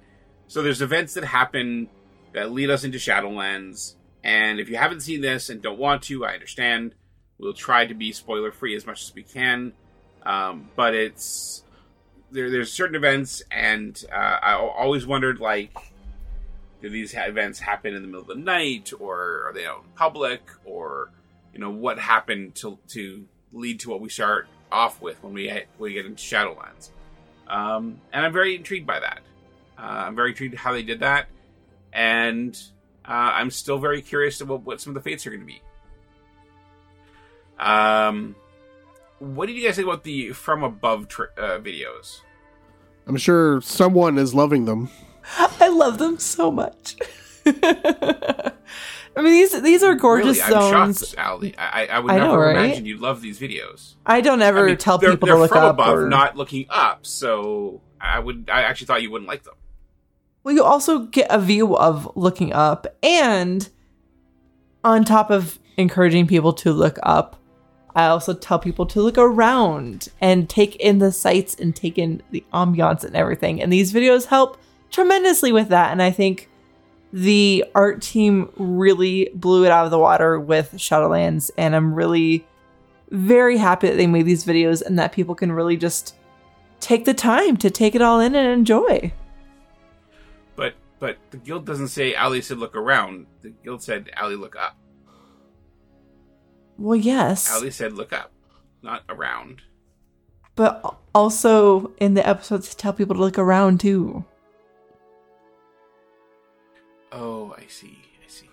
so 0.46 0.62
there's 0.62 0.80
events 0.80 1.14
that 1.14 1.24
happen 1.24 1.88
that 2.32 2.52
lead 2.52 2.70
us 2.70 2.84
into 2.84 2.98
Shadowlands, 2.98 3.96
and 4.22 4.60
if 4.60 4.68
you 4.70 4.76
haven't 4.76 5.00
seen 5.00 5.20
this 5.20 5.50
and 5.50 5.60
don't 5.60 5.78
want 5.78 6.02
to, 6.04 6.24
I 6.24 6.32
understand. 6.32 6.94
We'll 7.36 7.52
try 7.52 7.84
to 7.84 7.94
be 7.94 8.12
spoiler 8.12 8.52
free 8.52 8.76
as 8.76 8.86
much 8.86 9.02
as 9.02 9.14
we 9.14 9.24
can, 9.24 9.72
um, 10.24 10.70
but 10.76 10.94
it's 10.94 11.64
there. 12.30 12.50
There's 12.50 12.72
certain 12.72 12.96
events, 12.96 13.42
and 13.50 14.02
uh, 14.10 14.38
I 14.42 14.54
always 14.54 15.04
wondered 15.04 15.38
like, 15.38 15.76
do 16.80 16.88
these 16.88 17.12
events 17.14 17.58
happen 17.58 17.92
in 17.92 18.00
the 18.00 18.08
middle 18.08 18.22
of 18.22 18.28
the 18.28 18.36
night, 18.36 18.92
or 18.98 19.48
are 19.48 19.52
they 19.52 19.66
out 19.66 19.82
in 19.84 19.90
public, 19.96 20.48
or 20.64 21.10
you 21.52 21.58
know 21.58 21.70
what 21.70 21.98
happened 21.98 22.54
to 22.56 22.78
to 22.88 23.26
lead 23.52 23.80
to 23.80 23.90
what 23.90 24.00
we 24.00 24.08
start 24.08 24.48
off 24.74 25.00
with 25.00 25.22
when 25.22 25.32
we 25.32 25.62
we 25.78 25.92
get 25.94 26.04
into 26.04 26.22
Shadowlands. 26.22 26.90
Um, 27.48 28.00
and 28.12 28.26
I'm 28.26 28.32
very 28.32 28.56
intrigued 28.56 28.86
by 28.86 29.00
that. 29.00 29.20
Uh, 29.78 29.82
I'm 30.06 30.16
very 30.16 30.30
intrigued 30.30 30.54
how 30.54 30.72
they 30.72 30.82
did 30.82 31.00
that, 31.00 31.28
and 31.92 32.56
uh, 33.04 33.32
I'm 33.34 33.50
still 33.50 33.78
very 33.78 34.02
curious 34.02 34.40
about 34.40 34.62
what 34.62 34.80
some 34.80 34.96
of 34.96 35.02
the 35.02 35.08
fates 35.08 35.26
are 35.26 35.30
going 35.30 35.40
to 35.40 35.46
be. 35.46 35.60
Um, 37.58 38.34
what 39.18 39.46
did 39.46 39.56
you 39.56 39.64
guys 39.64 39.76
think 39.76 39.86
about 39.86 40.04
the 40.04 40.32
from 40.32 40.62
above 40.62 41.08
tr- 41.08 41.24
uh, 41.36 41.58
videos? 41.58 42.20
I'm 43.06 43.16
sure 43.16 43.60
someone 43.60 44.18
is 44.18 44.34
loving 44.34 44.64
them. 44.64 44.90
I 45.38 45.68
love 45.68 45.98
them 45.98 46.18
so 46.18 46.50
much. 46.50 46.96
I 49.16 49.22
mean, 49.22 49.32
these 49.32 49.62
these 49.62 49.82
are 49.82 49.94
gorgeous 49.94 50.38
really, 50.38 50.50
zones. 50.60 51.08
Shocked. 51.10 51.54
I, 51.58 51.86
I- 51.86 51.98
would 52.00 52.10
I 52.12 52.18
know, 52.18 52.32
never 52.32 52.38
right? 52.46 52.64
imagine 52.64 52.86
you'd 52.86 53.00
love 53.00 53.20
these 53.20 53.38
videos. 53.38 53.94
I 54.04 54.20
don't 54.20 54.42
ever 54.42 54.64
I 54.64 54.68
mean, 54.68 54.76
tell 54.76 54.98
people 54.98 55.28
to 55.28 55.36
look 55.36 55.50
from 55.50 55.64
up. 55.64 55.74
above, 55.74 55.98
or- 55.98 56.08
not 56.08 56.36
looking 56.36 56.66
up. 56.68 57.06
So 57.06 57.80
I 58.00 58.18
would. 58.18 58.48
I 58.52 58.62
actually 58.62 58.86
thought 58.86 59.02
you 59.02 59.10
wouldn't 59.10 59.28
like 59.28 59.44
them. 59.44 59.54
Well, 60.42 60.54
you 60.54 60.64
also 60.64 61.00
get 61.00 61.28
a 61.30 61.38
view 61.38 61.76
of 61.76 62.10
looking 62.16 62.52
up, 62.52 62.86
and 63.02 63.68
on 64.82 65.04
top 65.04 65.30
of 65.30 65.58
encouraging 65.76 66.26
people 66.26 66.52
to 66.52 66.72
look 66.72 66.98
up, 67.02 67.36
I 67.96 68.06
also 68.08 68.34
tell 68.34 68.58
people 68.58 68.84
to 68.86 69.00
look 69.00 69.16
around 69.16 70.08
and 70.20 70.48
take 70.48 70.76
in 70.76 70.98
the 70.98 71.12
sights 71.12 71.54
and 71.54 71.74
take 71.74 71.96
in 71.98 72.22
the 72.30 72.44
ambiance 72.52 73.04
and 73.04 73.16
everything. 73.16 73.62
And 73.62 73.72
these 73.72 73.92
videos 73.92 74.26
help 74.26 74.58
tremendously 74.90 75.52
with 75.52 75.68
that. 75.68 75.92
And 75.92 76.02
I 76.02 76.10
think 76.10 76.50
the 77.14 77.64
art 77.76 78.02
team 78.02 78.50
really 78.56 79.30
blew 79.36 79.64
it 79.64 79.70
out 79.70 79.84
of 79.84 79.92
the 79.92 79.98
water 80.00 80.40
with 80.40 80.72
Shadowlands. 80.72 81.48
And 81.56 81.76
I'm 81.76 81.94
really 81.94 82.44
very 83.10 83.56
happy 83.56 83.88
that 83.88 83.94
they 83.94 84.08
made 84.08 84.26
these 84.26 84.44
videos 84.44 84.82
and 84.82 84.98
that 84.98 85.12
people 85.12 85.36
can 85.36 85.52
really 85.52 85.76
just 85.76 86.16
take 86.80 87.04
the 87.04 87.14
time 87.14 87.56
to 87.58 87.70
take 87.70 87.94
it 87.94 88.02
all 88.02 88.18
in 88.18 88.34
and 88.34 88.48
enjoy. 88.48 89.12
But 90.56 90.74
but 90.98 91.18
the 91.30 91.36
guild 91.36 91.64
doesn't 91.64 91.88
say 91.88 92.16
Ali 92.16 92.42
said 92.42 92.58
look 92.58 92.74
around. 92.74 93.26
The 93.42 93.50
guild 93.50 93.80
said 93.84 94.10
Ali 94.20 94.34
look 94.34 94.56
up. 94.56 94.76
Well, 96.76 96.96
yes. 96.96 97.48
Ali 97.54 97.70
said 97.70 97.92
look 97.92 98.12
up, 98.12 98.32
not 98.82 99.04
around. 99.08 99.62
But 100.56 100.96
also 101.14 101.92
in 101.98 102.14
the 102.14 102.28
episodes, 102.28 102.74
tell 102.74 102.92
people 102.92 103.14
to 103.14 103.20
look 103.20 103.38
around 103.38 103.78
too. 103.78 104.24
Oh, 107.14 107.54
I 107.56 107.66
see. 107.68 107.96
I 108.24 108.28
see. 108.28 108.50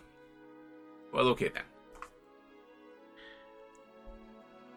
Well, 1.11 1.29
okay 1.29 1.49
then. 1.49 1.63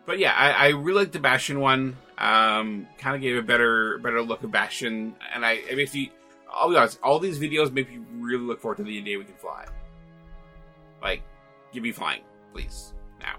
But 0.07 0.19
yeah, 0.19 0.33
I, 0.33 0.51
I 0.51 0.69
really 0.69 1.01
like 1.01 1.13
the 1.13 1.19
Bastion 1.19 1.61
one. 1.61 1.97
Um, 2.17 2.87
kind 2.99 3.17
of 3.17 3.23
gave 3.23 3.37
a 3.37 3.43
better 3.43 3.99
better 3.99 4.23
look 4.23 4.43
of 4.43 4.51
Bastion, 4.51 5.17
and 5.35 5.45
I 5.45 5.63
makes 5.75 5.95
you. 5.95 6.09
I'll 6.51 6.71
be 6.71 6.77
honest, 6.77 6.99
all 7.03 7.19
these 7.19 7.39
videos 7.39 7.73
make 7.73 7.91
me 7.91 7.99
really 8.13 8.45
look 8.45 8.61
forward 8.61 8.77
to 8.77 8.85
the 8.85 9.01
day 9.01 9.17
we 9.17 9.25
can 9.25 9.35
fly. 9.35 9.67
Like, 11.03 11.23
give 11.73 11.83
me 11.83 11.91
flying, 11.91 12.23
please, 12.53 12.95
now. 13.21 13.37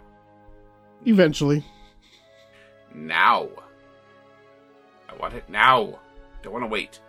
Eventually. 1.06 1.64
Now. 2.94 3.48
I 5.08 5.16
want 5.16 5.34
it 5.34 5.50
now. 5.50 6.00
Don't 6.42 6.54
want 6.54 6.64
to 6.64 6.68
wait. 6.68 7.00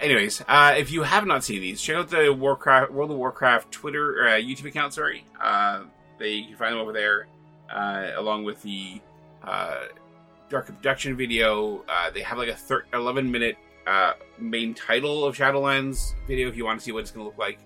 Anyways, 0.00 0.42
uh, 0.48 0.74
if 0.76 0.90
you 0.90 1.02
have 1.02 1.26
not 1.26 1.44
seen 1.44 1.60
these, 1.60 1.80
check 1.80 1.96
out 1.96 2.10
the 2.10 2.32
Warcraft 2.32 2.92
World 2.92 3.10
of 3.10 3.16
Warcraft 3.16 3.70
Twitter, 3.70 4.28
uh, 4.28 4.32
YouTube 4.32 4.66
account. 4.66 4.94
Sorry, 4.94 5.24
uh, 5.40 5.84
they 6.18 6.32
you 6.32 6.48
can 6.48 6.56
find 6.56 6.72
them 6.72 6.80
over 6.80 6.92
there, 6.92 7.26
uh, 7.72 8.12
along 8.16 8.44
with 8.44 8.62
the 8.62 9.00
uh, 9.42 9.84
Dark 10.48 10.68
Abduction 10.68 11.16
video. 11.16 11.84
Uh, 11.88 12.10
they 12.10 12.22
have 12.22 12.38
like 12.38 12.48
a 12.48 12.56
thir- 12.56 12.86
11 12.92 13.30
minute 13.30 13.56
main 14.38 14.74
title 14.74 15.24
of 15.24 15.34
Shadowlands 15.34 16.12
video 16.26 16.48
if 16.48 16.56
you 16.56 16.64
want 16.64 16.78
to 16.78 16.84
see 16.84 16.92
what 16.92 17.00
it's 17.00 17.10
going 17.10 17.24
to 17.24 17.28
look 17.28 17.38
like. 17.38 17.58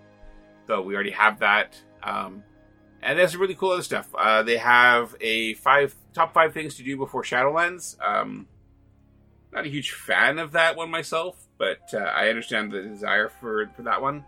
Though 0.66 0.82
we 0.82 0.94
already 0.94 1.10
have 1.10 1.40
that. 1.40 1.80
Um, 2.02 2.44
and 3.02 3.18
there's 3.18 3.32
some 3.32 3.40
really 3.40 3.56
cool 3.56 3.70
other 3.70 3.82
stuff. 3.82 4.08
Uh, 4.14 4.42
they 4.42 4.56
have 4.56 5.16
a 5.20 5.54
five 5.54 5.94
top 6.14 6.32
five 6.32 6.54
things 6.54 6.76
to 6.76 6.84
do 6.84 6.96
before 6.96 7.22
Shadowlands. 7.22 7.96
Um, 8.00 8.46
not 9.52 9.66
a 9.66 9.68
huge 9.68 9.90
fan 9.92 10.38
of 10.38 10.52
that 10.52 10.76
one 10.76 10.90
myself, 10.90 11.36
but 11.62 11.94
uh, 11.94 11.98
I 11.98 12.28
understand 12.28 12.72
the 12.72 12.82
desire 12.82 13.28
for 13.28 13.68
for 13.76 13.82
that 13.82 14.02
one. 14.02 14.24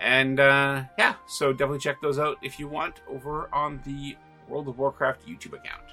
And 0.00 0.40
uh, 0.40 0.84
yeah, 0.98 1.16
so 1.28 1.52
definitely 1.52 1.80
check 1.80 2.00
those 2.00 2.18
out 2.18 2.38
if 2.42 2.58
you 2.58 2.66
want 2.66 3.02
over 3.06 3.54
on 3.54 3.82
the 3.84 4.16
World 4.48 4.66
of 4.66 4.78
Warcraft 4.78 5.26
YouTube 5.28 5.52
account. 5.52 5.84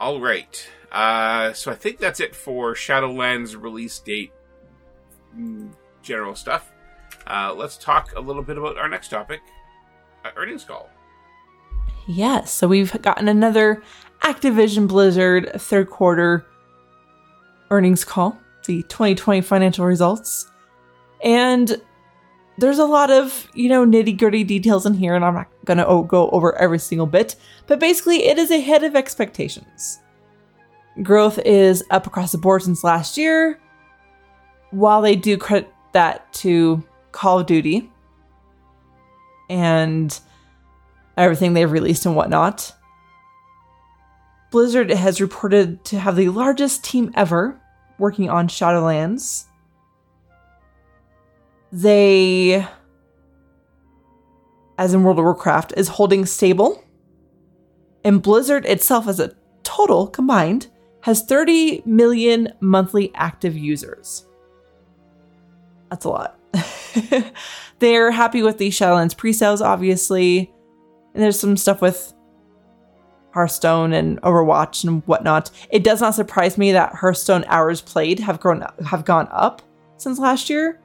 All 0.00 0.20
right, 0.20 0.68
uh, 0.90 1.52
so 1.52 1.70
I 1.70 1.76
think 1.76 2.00
that's 2.00 2.18
it 2.18 2.34
for 2.34 2.74
Shadowlands 2.74 3.54
release 3.60 3.96
date, 4.00 4.32
mm, 5.38 5.70
general 6.02 6.34
stuff. 6.34 6.72
Uh, 7.28 7.54
let's 7.56 7.76
talk 7.76 8.12
a 8.16 8.20
little 8.20 8.42
bit 8.42 8.58
about 8.58 8.76
our 8.76 8.88
next 8.88 9.08
topic, 9.08 9.40
uh, 10.24 10.30
earnings 10.34 10.64
call. 10.64 10.90
Yes, 12.08 12.50
so 12.50 12.66
we've 12.66 13.00
gotten 13.02 13.28
another 13.28 13.84
Activision 14.22 14.88
Blizzard 14.88 15.52
third 15.60 15.90
quarter 15.90 16.44
earnings 17.70 18.04
call, 18.04 18.36
the 18.66 18.82
2020 18.84 19.40
financial 19.40 19.84
results. 19.84 20.50
And 21.22 21.80
there's 22.58 22.78
a 22.78 22.84
lot 22.84 23.10
of, 23.10 23.48
you 23.54 23.68
know, 23.68 23.84
nitty 23.84 24.18
gritty 24.18 24.44
details 24.44 24.86
in 24.86 24.94
here, 24.94 25.14
and 25.14 25.24
I'm 25.24 25.34
not 25.34 25.48
going 25.64 25.78
to 25.78 26.04
go 26.06 26.28
over 26.30 26.56
every 26.56 26.78
single 26.78 27.06
bit, 27.06 27.36
but 27.66 27.80
basically, 27.80 28.24
it 28.24 28.38
is 28.38 28.50
ahead 28.50 28.84
of 28.84 28.94
expectations. 28.94 30.00
Growth 31.02 31.38
is 31.40 31.82
up 31.90 32.06
across 32.06 32.32
the 32.32 32.38
board 32.38 32.62
since 32.62 32.84
last 32.84 33.18
year. 33.18 33.58
While 34.70 35.02
they 35.02 35.16
do 35.16 35.36
credit 35.36 35.72
that 35.92 36.32
to 36.34 36.84
Call 37.12 37.40
of 37.40 37.46
Duty 37.46 37.90
and 39.50 40.18
everything 41.16 41.54
they've 41.54 41.70
released 41.70 42.06
and 42.06 42.14
whatnot, 42.14 42.72
Blizzard 44.52 44.90
has 44.90 45.20
reported 45.20 45.84
to 45.86 45.98
have 45.98 46.14
the 46.14 46.28
largest 46.28 46.84
team 46.84 47.10
ever 47.14 47.60
working 47.98 48.30
on 48.30 48.48
Shadowlands. 48.48 49.44
They, 51.72 52.66
as 54.78 54.94
in 54.94 55.02
World 55.02 55.18
of 55.18 55.24
Warcraft, 55.24 55.74
is 55.76 55.88
holding 55.88 56.26
stable. 56.26 56.82
And 58.04 58.22
Blizzard 58.22 58.66
itself, 58.66 59.08
as 59.08 59.18
a 59.18 59.34
total 59.62 60.06
combined, 60.06 60.68
has 61.00 61.22
30 61.22 61.82
million 61.84 62.52
monthly 62.60 63.12
active 63.14 63.56
users. 63.56 64.26
That's 65.90 66.04
a 66.04 66.10
lot. 66.10 66.38
They're 67.78 68.10
happy 68.10 68.42
with 68.42 68.58
the 68.58 68.68
Shadowlands 68.68 69.16
pre 69.16 69.32
sales, 69.32 69.60
obviously. 69.60 70.52
And 71.12 71.22
there's 71.22 71.38
some 71.38 71.56
stuff 71.56 71.80
with 71.80 72.12
Hearthstone 73.34 73.92
and 73.92 74.22
Overwatch 74.22 74.84
and 74.84 75.02
whatnot. 75.06 75.50
It 75.68 75.82
does 75.82 76.00
not 76.00 76.14
surprise 76.14 76.56
me 76.56 76.70
that 76.70 76.94
Hearthstone 76.94 77.44
hours 77.48 77.80
played 77.80 78.20
have 78.20 78.38
grown 78.38 78.64
have 78.86 79.04
gone 79.04 79.26
up 79.32 79.60
since 79.96 80.20
last 80.20 80.48
year, 80.48 80.80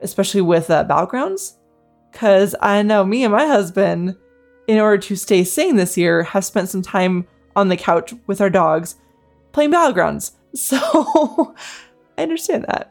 especially 0.00 0.42
with 0.42 0.70
uh, 0.70 0.84
Battlegrounds. 0.84 1.54
Because 2.12 2.54
I 2.62 2.82
know 2.82 3.04
me 3.04 3.24
and 3.24 3.32
my 3.32 3.46
husband, 3.46 4.16
in 4.68 4.78
order 4.78 4.98
to 4.98 5.16
stay 5.16 5.42
sane 5.42 5.74
this 5.74 5.96
year, 5.96 6.22
have 6.22 6.44
spent 6.44 6.68
some 6.68 6.82
time 6.82 7.26
on 7.56 7.68
the 7.68 7.76
couch 7.76 8.14
with 8.28 8.40
our 8.40 8.48
dogs 8.48 8.94
playing 9.52 9.72
Battlegrounds. 9.72 10.32
So 10.56 11.54
I 12.16 12.22
understand 12.22 12.64
that. 12.68 12.90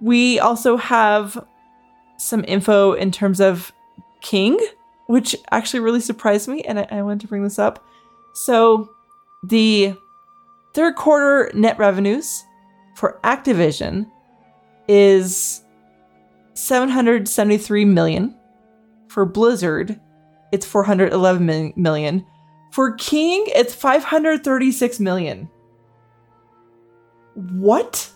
We 0.00 0.40
also 0.40 0.78
have 0.78 1.44
some 2.16 2.42
info 2.48 2.94
in 2.94 3.10
terms 3.10 3.38
of 3.38 3.70
King, 4.22 4.58
which 5.06 5.36
actually 5.50 5.80
really 5.80 6.00
surprised 6.00 6.48
me, 6.48 6.62
and 6.62 6.78
I, 6.78 6.86
I 6.90 7.02
wanted 7.02 7.20
to 7.20 7.26
bring 7.26 7.42
this 7.42 7.58
up. 7.58 7.84
So, 8.36 8.90
the 9.42 9.94
third 10.74 10.94
quarter 10.94 11.50
net 11.54 11.78
revenues 11.78 12.44
for 12.94 13.18
Activision 13.24 14.10
is 14.88 15.62
773 16.52 17.86
million. 17.86 18.36
For 19.08 19.24
Blizzard, 19.24 19.98
it's 20.52 20.66
411 20.66 21.72
million. 21.76 22.26
For 22.72 22.92
King, 22.96 23.46
it's 23.54 23.74
536 23.74 25.00
million. 25.00 25.48
What? 27.32 28.12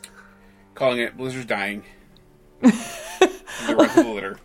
Calling 0.74 0.98
it 0.98 1.16
Blizzard's 1.16 1.46
dying. 1.46 1.82
the 2.60 3.74
rest 3.74 3.96
of 3.96 4.06
litter. 4.06 4.38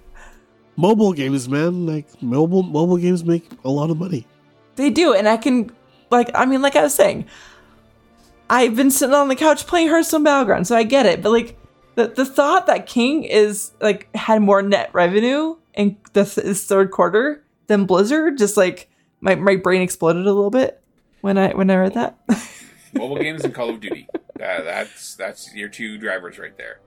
Mobile 0.77 1.11
games, 1.11 1.49
man, 1.49 1.85
like 1.85 2.23
mobile 2.23 2.63
mobile 2.63 2.95
games 2.95 3.25
make 3.25 3.45
a 3.65 3.69
lot 3.69 3.89
of 3.89 3.97
money. 3.97 4.25
They 4.75 4.89
do, 4.89 5.13
and 5.13 5.27
I 5.27 5.37
can 5.37 5.71
like 6.11 6.29
I 6.33 6.45
mean, 6.45 6.61
like 6.61 6.75
I 6.75 6.83
was 6.83 6.93
saying, 6.93 7.25
I've 8.49 8.75
been 8.75 8.91
sitting 8.91 9.15
on 9.15 9.27
the 9.27 9.35
couch 9.35 9.65
playing 9.67 9.89
Hearthstone 9.89 10.23
Battleground, 10.23 10.67
so 10.67 10.75
I 10.75 10.83
get 10.83 11.05
it. 11.05 11.21
But 11.21 11.31
like 11.31 11.57
the 11.95 12.07
the 12.07 12.25
thought 12.25 12.67
that 12.67 12.85
King 12.85 13.23
is 13.23 13.71
like 13.81 14.13
had 14.15 14.41
more 14.41 14.61
net 14.61 14.89
revenue 14.93 15.55
in 15.73 15.97
the 16.13 16.25
th- 16.25 16.57
third 16.57 16.91
quarter 16.91 17.43
than 17.67 17.85
Blizzard, 17.85 18.37
just 18.37 18.57
like 18.57 18.89
my 19.21 19.35
my 19.35 19.55
brain 19.55 19.81
exploded 19.81 20.23
a 20.23 20.33
little 20.33 20.51
bit 20.51 20.81
when 21.21 21.37
I 21.37 21.53
when 21.53 21.69
I 21.69 21.75
read 21.75 21.93
that. 21.95 22.17
Mobile 22.93 23.17
games 23.17 23.43
and 23.43 23.53
Call 23.53 23.69
of 23.69 23.79
Duty. 23.79 24.07
Uh, 24.13 24.61
that's 24.61 25.15
that's 25.15 25.53
your 25.53 25.69
two 25.69 25.97
drivers 25.97 26.37
right 26.37 26.57
there. 26.57 26.79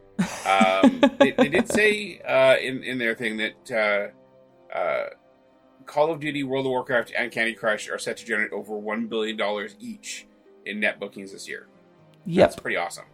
Um, 0.47 1.01
they, 1.19 1.31
they, 1.33 1.49
did 1.49 1.71
say 1.71 2.21
uh, 2.21 2.57
in 2.57 2.83
in 2.83 2.99
their 2.99 3.15
thing 3.15 3.37
that 3.37 4.13
uh, 4.75 4.77
uh, 4.77 5.07
Call 5.89 6.13
of 6.13 6.21
Duty, 6.21 6.45
World 6.45 6.67
of 6.67 6.71
Warcraft, 6.71 7.13
and 7.17 7.33
Candy 7.33 7.55
Crush 7.55 7.89
are 7.89 7.99
set 7.99 8.17
to 8.19 8.25
generate 8.25 8.53
over 8.53 8.77
one 8.77 9.07
billion 9.07 9.37
dollars 9.37 9.75
each 9.81 10.27
in 10.65 10.79
net 10.81 11.01
bookings 11.01 11.33
this 11.33 11.49
year. 11.49 11.67
Yep. 12.27 12.51
That's 12.51 12.61
pretty 12.61 12.77
awesome. 12.77 13.07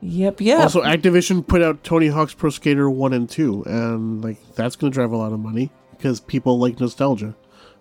Yep. 0.00 0.40
Yep. 0.40 0.60
Also, 0.60 0.82
Activision 0.82 1.46
put 1.46 1.62
out 1.62 1.84
Tony 1.84 2.08
Hawk's 2.08 2.34
Pro 2.34 2.50
Skater 2.50 2.90
One 2.90 3.12
and 3.12 3.28
Two, 3.28 3.62
and 3.64 4.24
like 4.24 4.38
that's 4.54 4.74
going 4.74 4.90
to 4.90 4.94
drive 4.94 5.12
a 5.12 5.16
lot 5.16 5.32
of 5.32 5.38
money 5.38 5.70
because 5.92 6.18
people 6.18 6.58
like 6.58 6.80
nostalgia. 6.80 7.34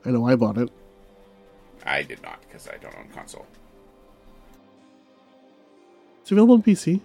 I 0.06 0.12
know 0.12 0.28
I 0.28 0.36
bought 0.36 0.58
it. 0.58 0.70
I 1.86 2.04
did 2.04 2.22
not 2.22 2.42
because 2.42 2.68
I 2.68 2.78
don't 2.78 2.96
own 2.98 3.10
console. 3.14 3.46
It's 6.22 6.32
available 6.32 6.56
on 6.56 6.64
PC. 6.64 7.02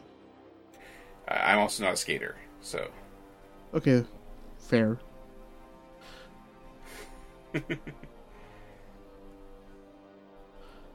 Uh, 1.29 1.35
I'm 1.35 1.59
also 1.59 1.85
not 1.85 1.95
a 1.95 1.97
skater, 1.97 2.37
so 2.61 2.91
Okay, 3.75 4.05
fair. 4.59 4.99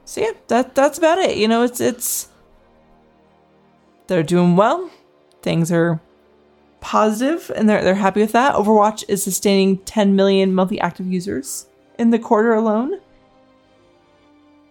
So 0.06 0.20
yeah, 0.20 0.30
that 0.46 0.74
that's 0.74 0.98
about 0.98 1.18
it. 1.18 1.36
You 1.36 1.48
know, 1.48 1.62
it's 1.64 1.80
it's 1.80 2.28
they're 4.06 4.22
doing 4.22 4.56
well. 4.56 4.88
Things 5.42 5.72
are 5.72 6.00
positive 6.80 7.50
and 7.54 7.68
they're 7.68 7.82
they're 7.82 7.96
happy 7.96 8.20
with 8.20 8.32
that. 8.32 8.54
Overwatch 8.54 9.04
is 9.08 9.22
sustaining 9.22 9.78
10 9.78 10.14
million 10.14 10.54
monthly 10.54 10.80
active 10.80 11.08
users 11.08 11.66
in 11.98 12.10
the 12.10 12.20
quarter 12.20 12.54
alone. 12.54 13.00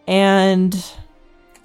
And 0.08 0.74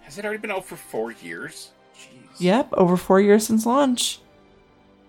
has 0.03 0.19
it 0.19 0.25
already 0.25 0.41
been 0.41 0.51
out 0.51 0.65
for 0.65 0.77
four 0.77 1.13
years? 1.13 1.71
Jeez. 1.95 2.41
yep, 2.41 2.71
over 2.73 2.97
4 2.97 3.21
years 3.21 3.47
since 3.47 3.67
launch. 3.67 4.21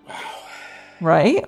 Wow. 0.08 0.20
Right? 1.00 1.46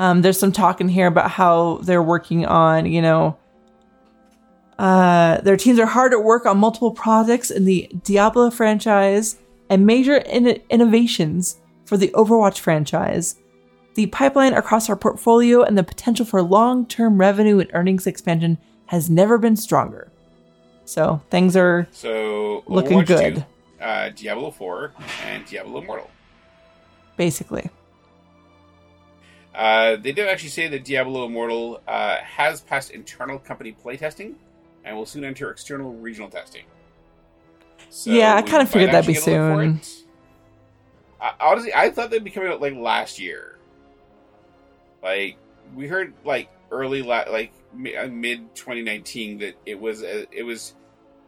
Um, 0.00 0.22
there's 0.22 0.38
some 0.38 0.50
talk 0.50 0.80
in 0.80 0.88
here 0.88 1.06
about 1.06 1.30
how 1.30 1.80
they're 1.82 2.02
working 2.02 2.46
on, 2.46 2.86
you 2.86 3.02
know, 3.02 3.36
uh, 4.78 5.42
their 5.42 5.58
teams 5.58 5.78
are 5.78 5.84
hard 5.84 6.14
at 6.14 6.24
work 6.24 6.46
on 6.46 6.56
multiple 6.56 6.90
projects 6.90 7.50
in 7.50 7.66
the 7.66 7.86
Diablo 8.02 8.50
franchise 8.50 9.36
and 9.68 9.84
major 9.84 10.16
in- 10.16 10.62
innovations 10.70 11.60
for 11.84 11.98
the 11.98 12.08
Overwatch 12.14 12.60
franchise. 12.60 13.36
The 13.94 14.06
pipeline 14.06 14.54
across 14.54 14.88
our 14.88 14.96
portfolio 14.96 15.60
and 15.62 15.76
the 15.76 15.82
potential 15.84 16.24
for 16.24 16.40
long 16.40 16.86
term 16.86 17.18
revenue 17.18 17.58
and 17.58 17.68
earnings 17.74 18.06
expansion 18.06 18.56
has 18.86 19.10
never 19.10 19.36
been 19.36 19.54
stronger. 19.54 20.10
So 20.86 21.20
things 21.28 21.58
are 21.58 21.86
So 21.90 22.64
Looking 22.66 23.04
good. 23.04 23.44
2, 23.78 23.84
uh, 23.84 24.08
Diablo 24.16 24.50
4, 24.50 24.92
and 25.26 25.44
Diablo 25.44 25.82
Immortal. 25.82 26.10
basically. 27.18 27.68
Uh, 29.54 29.96
they 29.96 30.12
did 30.12 30.28
actually 30.28 30.50
say 30.50 30.68
that 30.68 30.84
Diablo 30.84 31.26
Immortal 31.26 31.82
uh, 31.88 32.16
has 32.18 32.60
passed 32.60 32.90
internal 32.90 33.38
company 33.38 33.74
playtesting 33.84 34.34
and 34.84 34.96
will 34.96 35.06
soon 35.06 35.24
enter 35.24 35.50
external 35.50 35.92
regional 35.92 36.30
testing. 36.30 36.64
So 37.88 38.12
Yeah, 38.12 38.36
I 38.36 38.42
kinda 38.42 38.66
figured 38.66 38.92
that'd 38.92 39.06
be 39.06 39.12
actually 39.16 39.32
get 39.32 39.40
a 39.40 39.42
look 39.42 39.56
for 39.56 39.62
soon. 39.62 40.04
Uh, 41.20 41.32
honestly, 41.40 41.74
I 41.74 41.90
thought 41.90 42.10
they'd 42.10 42.24
be 42.24 42.30
coming 42.30 42.50
out 42.50 42.60
like 42.60 42.74
last 42.74 43.18
year. 43.18 43.58
Like 45.02 45.36
we 45.74 45.86
heard, 45.88 46.14
like 46.24 46.48
early, 46.70 47.02
la- 47.02 47.24
like 47.28 47.52
mid 47.74 48.54
2019, 48.54 49.38
that 49.38 49.54
it 49.66 49.78
was 49.78 50.02
uh, 50.02 50.24
it 50.30 50.44
was 50.44 50.74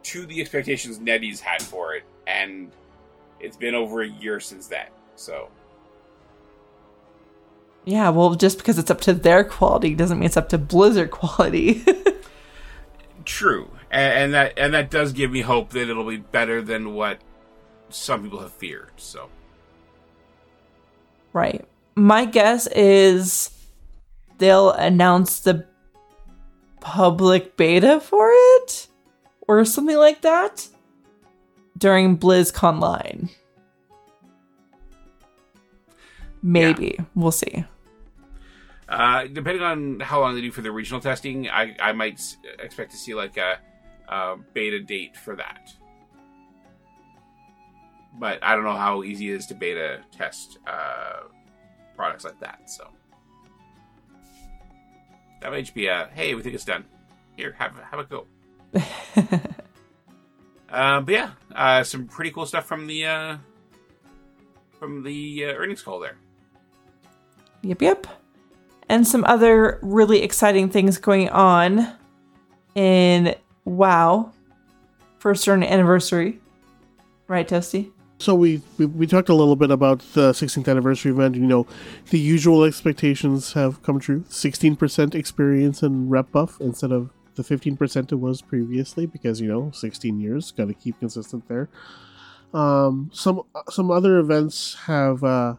to 0.03 0.25
the 0.25 0.41
expectations 0.41 0.99
NetEase 0.99 1.39
had 1.39 1.61
for 1.61 1.95
it, 1.95 2.03
and 2.27 2.71
it's 3.39 3.57
been 3.57 3.75
over 3.75 4.01
a 4.01 4.07
year 4.07 4.39
since 4.39 4.67
that. 4.67 4.91
So 5.15 5.49
Yeah, 7.85 8.09
well, 8.09 8.35
just 8.35 8.57
because 8.59 8.77
it's 8.79 8.91
up 8.91 9.01
to 9.01 9.13
their 9.13 9.43
quality 9.43 9.93
doesn't 9.93 10.17
mean 10.17 10.25
it's 10.25 10.37
up 10.37 10.49
to 10.49 10.57
Blizzard 10.57 11.11
quality. 11.11 11.83
True, 13.25 13.69
and, 13.91 14.13
and 14.13 14.33
that 14.33 14.53
and 14.57 14.73
that 14.73 14.89
does 14.89 15.13
give 15.13 15.31
me 15.31 15.41
hope 15.41 15.71
that 15.71 15.89
it'll 15.89 16.07
be 16.07 16.17
better 16.17 16.61
than 16.61 16.93
what 16.93 17.19
some 17.89 18.23
people 18.23 18.39
have 18.39 18.53
feared. 18.53 18.91
So 18.97 19.29
right. 21.33 21.65
My 21.95 22.25
guess 22.25 22.67
is 22.67 23.51
they'll 24.39 24.71
announce 24.71 25.41
the 25.41 25.67
public 26.79 27.55
beta 27.55 27.99
for 27.99 28.29
it 28.31 28.87
or 29.47 29.63
something 29.63 29.97
like 29.97 30.21
that 30.21 30.67
during 31.77 32.17
BlizzConline. 32.17 33.29
Maybe. 36.41 36.99
We'll 37.15 37.31
see. 37.31 37.65
Uh, 38.89 39.25
depending 39.25 39.63
on 39.63 39.99
how 39.99 40.19
long 40.21 40.35
they 40.35 40.41
do 40.41 40.51
for 40.51 40.61
the 40.61 40.71
regional 40.71 41.01
testing, 41.01 41.49
I 41.49 41.75
I 41.79 41.91
might 41.93 42.15
s- 42.15 42.37
expect 42.59 42.91
to 42.91 42.97
see 42.97 43.13
like 43.13 43.37
a, 43.37 43.59
a 44.07 44.35
beta 44.53 44.79
date 44.79 45.15
for 45.17 45.35
that. 45.35 45.73
But 48.19 48.43
I 48.43 48.55
don't 48.55 48.63
know 48.63 48.73
how 48.77 49.03
easy 49.03 49.31
it 49.31 49.35
is 49.35 49.47
to 49.47 49.55
beta 49.55 50.01
test 50.11 50.59
uh, 50.67 51.21
products 51.95 52.23
like 52.23 52.39
that. 52.41 52.69
So 52.69 52.87
that 55.41 55.51
might 55.51 55.61
just 55.61 55.73
be 55.73 55.87
a 55.87 56.09
hey, 56.13 56.35
we 56.35 56.41
think 56.41 56.55
it's 56.55 56.65
done. 56.65 56.85
Here, 57.35 57.55
have 57.57 57.75
have 57.89 57.99
a 57.99 58.03
go. 58.03 58.27
Uh, 60.69 61.01
but 61.01 61.13
yeah, 61.13 61.31
uh, 61.53 61.83
some 61.83 62.07
pretty 62.07 62.31
cool 62.31 62.47
stuff 62.47 62.65
from 62.65 62.87
the 62.87 63.05
uh, 63.05 63.37
from 64.79 65.03
the 65.03 65.45
uh, 65.45 65.49
earnings 65.49 65.83
call 65.83 65.99
there. 65.99 66.17
Yep, 67.61 67.81
yep. 67.83 68.07
And 68.93 69.07
some 69.07 69.23
other 69.23 69.79
really 69.81 70.21
exciting 70.21 70.69
things 70.69 70.99
going 70.99 71.27
on 71.29 71.91
in 72.75 73.33
WoW 73.65 74.31
first 75.17 75.43
certain 75.43 75.63
anniversary. 75.63 76.39
Right, 77.27 77.49
Toasty? 77.49 77.91
So 78.19 78.35
we, 78.35 78.61
we 78.77 78.85
we 78.85 79.07
talked 79.07 79.29
a 79.29 79.33
little 79.33 79.55
bit 79.55 79.71
about 79.71 80.01
the 80.13 80.31
16th 80.31 80.67
anniversary 80.67 81.11
event. 81.11 81.33
You 81.33 81.47
know, 81.47 81.65
the 82.11 82.19
usual 82.19 82.63
expectations 82.65 83.53
have 83.53 83.81
come 83.81 83.99
true. 83.99 84.25
16% 84.29 85.15
experience 85.15 85.81
and 85.81 86.11
rep 86.11 86.31
buff 86.31 86.61
instead 86.61 86.91
of 86.91 87.09
the 87.33 87.41
15% 87.41 88.11
it 88.11 88.15
was 88.17 88.43
previously, 88.43 89.07
because 89.07 89.41
you 89.41 89.47
know, 89.47 89.71
16 89.71 90.19
years, 90.19 90.51
got 90.51 90.67
to 90.67 90.75
keep 90.75 90.99
consistent 90.99 91.47
there. 91.47 91.67
Um, 92.53 93.09
some 93.11 93.41
some 93.71 93.89
other 93.89 94.19
events 94.19 94.75
have 94.85 95.23
uh, 95.23 95.55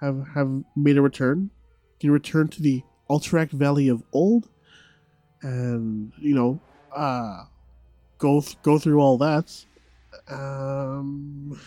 have 0.00 0.28
have 0.34 0.64
made 0.74 0.96
a 0.96 1.02
return. 1.02 1.50
You 1.98 2.08
can 2.08 2.10
return 2.10 2.48
to 2.48 2.62
the 2.62 2.82
Alterac 3.08 3.50
Valley 3.50 3.88
of 3.88 4.02
Old, 4.12 4.48
and 5.42 6.12
you 6.18 6.34
know, 6.34 6.60
uh, 6.94 7.44
go 8.18 8.40
th- 8.40 8.60
go 8.62 8.78
through 8.78 9.00
all 9.00 9.18
that. 9.18 9.64
Um, 10.28 11.58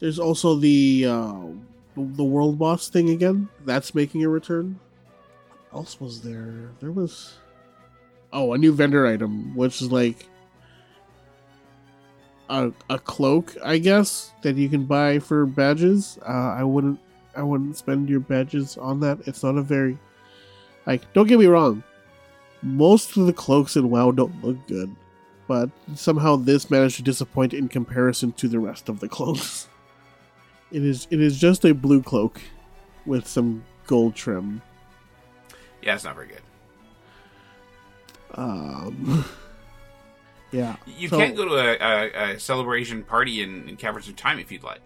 there's 0.00 0.18
also 0.18 0.56
the 0.56 1.06
uh, 1.08 1.40
the 1.96 2.24
world 2.24 2.58
boss 2.58 2.88
thing 2.88 3.10
again. 3.10 3.48
That's 3.64 3.94
making 3.94 4.24
a 4.24 4.28
return. 4.28 4.80
What 5.70 5.78
else 5.80 6.00
was 6.00 6.22
there? 6.22 6.72
There 6.80 6.92
was 6.92 7.38
oh 8.32 8.52
a 8.52 8.58
new 8.58 8.72
vendor 8.72 9.06
item, 9.06 9.54
which 9.54 9.80
is 9.80 9.92
like 9.92 10.28
a 12.50 12.72
a 12.90 12.98
cloak, 12.98 13.56
I 13.64 13.78
guess, 13.78 14.32
that 14.42 14.56
you 14.56 14.68
can 14.68 14.84
buy 14.84 15.20
for 15.20 15.46
badges. 15.46 16.18
Uh, 16.26 16.54
I 16.58 16.64
wouldn't 16.64 16.98
I 17.36 17.42
wouldn't 17.42 17.76
spend 17.76 18.08
your 18.08 18.20
badges 18.20 18.76
on 18.76 19.00
that. 19.00 19.18
It's 19.26 19.42
not 19.42 19.56
a 19.56 19.62
very 19.62 19.98
like. 20.86 21.12
Don't 21.12 21.26
get 21.28 21.38
me 21.38 21.46
wrong. 21.46 21.82
Most 22.62 23.16
of 23.16 23.26
the 23.26 23.32
cloaks 23.32 23.76
in 23.76 23.90
WoW 23.90 24.10
don't 24.12 24.42
look 24.44 24.56
good 24.68 24.94
but 25.48 25.68
somehow 25.96 26.36
this 26.36 26.70
managed 26.70 26.96
to 26.96 27.02
disappoint 27.02 27.52
in 27.52 27.68
comparison 27.68 28.32
to 28.32 28.46
the 28.48 28.60
rest 28.60 28.88
of 28.88 29.00
the 29.00 29.08
cloaks. 29.08 29.68
It 30.70 30.82
is 30.84 31.06
it 31.10 31.20
is 31.20 31.38
just 31.38 31.66
a 31.66 31.74
blue 31.74 32.00
cloak 32.02 32.40
with 33.04 33.26
some 33.26 33.62
gold 33.86 34.14
trim. 34.14 34.62
Yeah, 35.82 35.94
it's 35.96 36.04
not 36.04 36.14
very 36.14 36.28
good. 36.28 36.40
Um, 38.34 39.24
yeah, 40.52 40.76
You 40.86 41.08
So- 41.08 41.18
can 41.18 41.34
go 41.34 41.44
to 41.46 41.54
a, 41.56 41.76
a, 41.76 42.34
a 42.34 42.40
celebration 42.40 43.02
party 43.02 43.42
in, 43.42 43.68
in 43.68 43.76
Caverns 43.76 44.08
of 44.08 44.16
Time 44.16 44.38
if 44.38 44.50
you'd 44.50 44.62
like. 44.62 44.80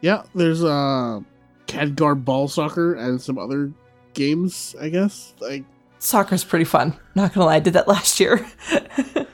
yeah. 0.00 0.22
There's 0.34 0.62
uh, 0.62 1.20
Khadgar 1.66 2.22
ball 2.22 2.48
soccer 2.48 2.94
and 2.94 3.20
some 3.20 3.38
other 3.38 3.72
games. 4.14 4.74
I 4.80 4.88
guess 4.88 5.34
like 5.40 5.64
Soccer's 5.98 6.44
pretty 6.44 6.64
fun. 6.64 6.98
Not 7.14 7.32
gonna 7.34 7.46
lie, 7.46 7.56
I 7.56 7.60
did 7.60 7.74
that 7.74 7.88
last 7.88 8.20
year. 8.20 8.46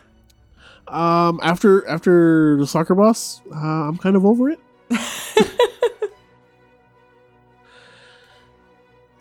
um 0.89 1.41
after 1.43 1.87
after 1.89 2.57
the 2.59 2.67
soccer 2.67 2.95
boss, 2.95 3.43
uh, 3.55 3.89
I'm 3.89 3.99
kind 3.99 4.17
of 4.17 4.25
over 4.25 4.51
it. 4.51 4.61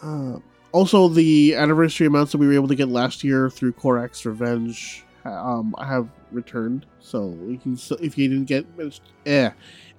Uh, 0.01 0.39
also, 0.71 1.07
the 1.07 1.55
anniversary 1.55 2.07
amounts 2.07 2.31
that 2.31 2.37
we 2.37 2.47
were 2.47 2.53
able 2.53 2.67
to 2.67 2.75
get 2.75 2.89
last 2.89 3.23
year 3.23 3.49
through 3.49 3.73
Korrak's 3.73 4.25
Revenge 4.25 5.03
um, 5.25 5.75
have 5.79 6.07
returned. 6.31 6.85
So 6.99 7.37
you 7.47 7.57
can, 7.57 7.77
still, 7.77 7.97
if 8.01 8.17
you 8.17 8.27
didn't 8.29 8.45
get, 8.45 8.65
eh, 9.25 9.51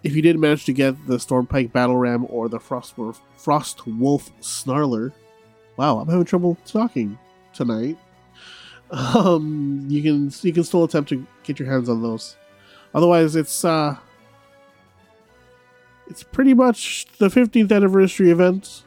if 0.03 0.15
you 0.15 0.23
didn't 0.23 0.41
manage 0.41 0.65
to 0.67 0.73
get 0.73 1.07
the 1.07 1.17
Stormpike 1.17 1.73
Battle 1.73 1.97
Ram 1.97 2.27
or 2.29 2.49
the 2.49 2.59
Frostwolf, 2.59 3.21
Snarler, 3.39 5.13
wow, 5.77 5.99
I'm 5.99 6.09
having 6.09 6.25
trouble 6.25 6.57
talking 6.65 7.19
tonight. 7.53 7.99
Um, 8.91 9.87
you 9.89 10.03
can 10.03 10.31
you 10.43 10.53
can 10.53 10.65
still 10.65 10.85
attempt 10.85 11.09
to 11.11 11.27
get 11.45 11.59
your 11.59 11.71
hands 11.71 11.89
on 11.89 12.03
those. 12.03 12.37
Otherwise, 12.95 13.37
it's 13.37 13.65
uh, 13.65 13.97
it's 16.09 16.23
pretty 16.23 16.53
much 16.53 17.07
the 17.19 17.29
15th 17.29 17.73
anniversary 17.73 18.31
event 18.31 18.83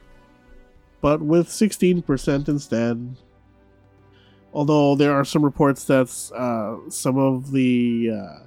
but 1.06 1.22
with 1.22 1.48
16% 1.48 2.50
instead. 2.50 3.16
Although 4.52 4.96
there 4.96 5.14
are 5.14 5.24
some 5.24 5.46
reports 5.46 5.84
that 5.84 6.10
uh, 6.36 6.90
some 6.90 7.20
of 7.20 7.52
the 7.52 8.10
uh, 8.12 8.40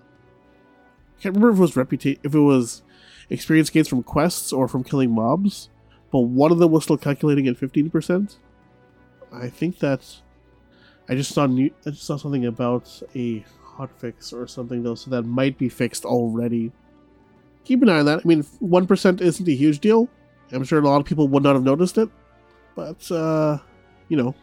can't 1.21 1.35
remember 1.35 1.51
if 1.51 1.59
it 1.59 1.61
was 1.61 1.73
reputa- 1.73 2.19
if 2.23 2.35
it 2.35 2.41
was 2.41 2.83
experience 3.31 3.71
gains 3.71 3.89
from 3.89 4.03
quests 4.03 4.53
or 4.53 4.69
from 4.69 4.85
killing 4.85 5.11
mobs, 5.11 5.69
but 6.11 6.21
one 6.21 6.53
of 6.53 6.59
them 6.59 6.71
was 6.71 6.85
still 6.85 6.97
calculating 6.97 7.47
at 7.49 7.57
fifteen 7.57 7.91
percent. 7.91 8.39
I 9.33 9.49
think 9.49 9.79
that 9.81 10.07
I 11.09 11.15
just 11.15 11.35
saw 11.35 11.47
new, 11.47 11.71
I 11.87 11.91
just 11.91 12.05
saw 12.05 12.17
something 12.17 12.47
about 12.47 13.03
a 13.15 13.45
hotfix 13.77 14.33
or 14.33 14.47
something 14.47 14.83
though, 14.83 14.95
so 14.95 15.11
that 15.11 15.23
might 15.23 15.59
be 15.59 15.69
fixed 15.69 16.05
already. 16.05 16.73
Keep 17.65 17.83
an 17.83 17.91
eye 17.91 17.99
on 17.99 18.07
that. 18.07 18.21
I 18.25 18.27
mean, 18.27 18.43
one 18.61 18.87
percent 18.87 19.21
isn't 19.21 19.47
a 19.47 19.55
huge 19.55 19.81
deal. 19.81 20.09
I'm 20.51 20.65
sure 20.65 20.79
a 20.79 20.83
lot 20.83 21.01
of 21.01 21.07
people 21.07 21.29
would 21.29 21.43
not 21.43 21.55
have 21.55 21.63
noticed 21.63 21.99
it, 21.99 22.09
but 22.75 23.11
uh, 23.11 23.59
you 24.09 24.17
know, 24.17 24.35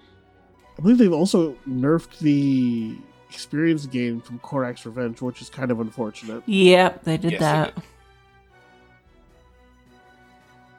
I 0.78 0.82
believe 0.82 1.00
they've 1.00 1.12
also 1.12 1.54
nerfed 1.68 2.20
the 2.20 2.96
experience 3.36 3.86
gain 3.86 4.22
from 4.22 4.40
Korrak's 4.40 4.86
Revenge, 4.86 5.22
which 5.22 5.42
is 5.42 5.50
kind 5.50 5.70
of 5.72 5.80
unfortunate. 5.82 6.42
Yep, 6.48 7.04
they 7.04 7.18
did 7.18 7.32
Yes, 7.34 7.40
they 7.40 7.46
that. 7.46 7.76
did. 7.76 7.84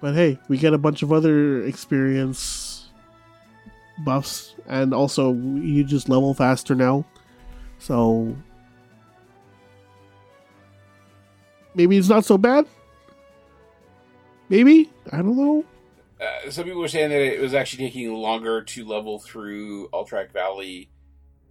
But 0.00 0.14
hey, 0.14 0.38
we 0.48 0.58
get 0.58 0.72
a 0.74 0.78
bunch 0.78 1.02
of 1.02 1.12
other 1.12 1.62
experience 1.64 2.88
buffs, 4.04 4.54
and 4.66 4.92
also 4.92 5.32
you 5.34 5.84
just 5.84 6.08
level 6.08 6.34
faster 6.34 6.74
now. 6.74 7.04
So 7.78 8.36
maybe 11.74 11.96
it's 11.96 12.08
not 12.08 12.24
so 12.24 12.36
bad. 12.38 12.66
Maybe 14.48 14.90
I 15.12 15.18
don't 15.18 15.36
know. 15.36 15.64
Uh, 16.20 16.50
some 16.50 16.64
people 16.64 16.80
were 16.80 16.88
saying 16.88 17.10
that 17.10 17.20
it 17.20 17.40
was 17.40 17.52
actually 17.52 17.84
taking 17.86 18.12
longer 18.14 18.62
to 18.62 18.84
level 18.86 19.18
through 19.18 19.88
Ultrac 19.90 20.32
Valley, 20.32 20.88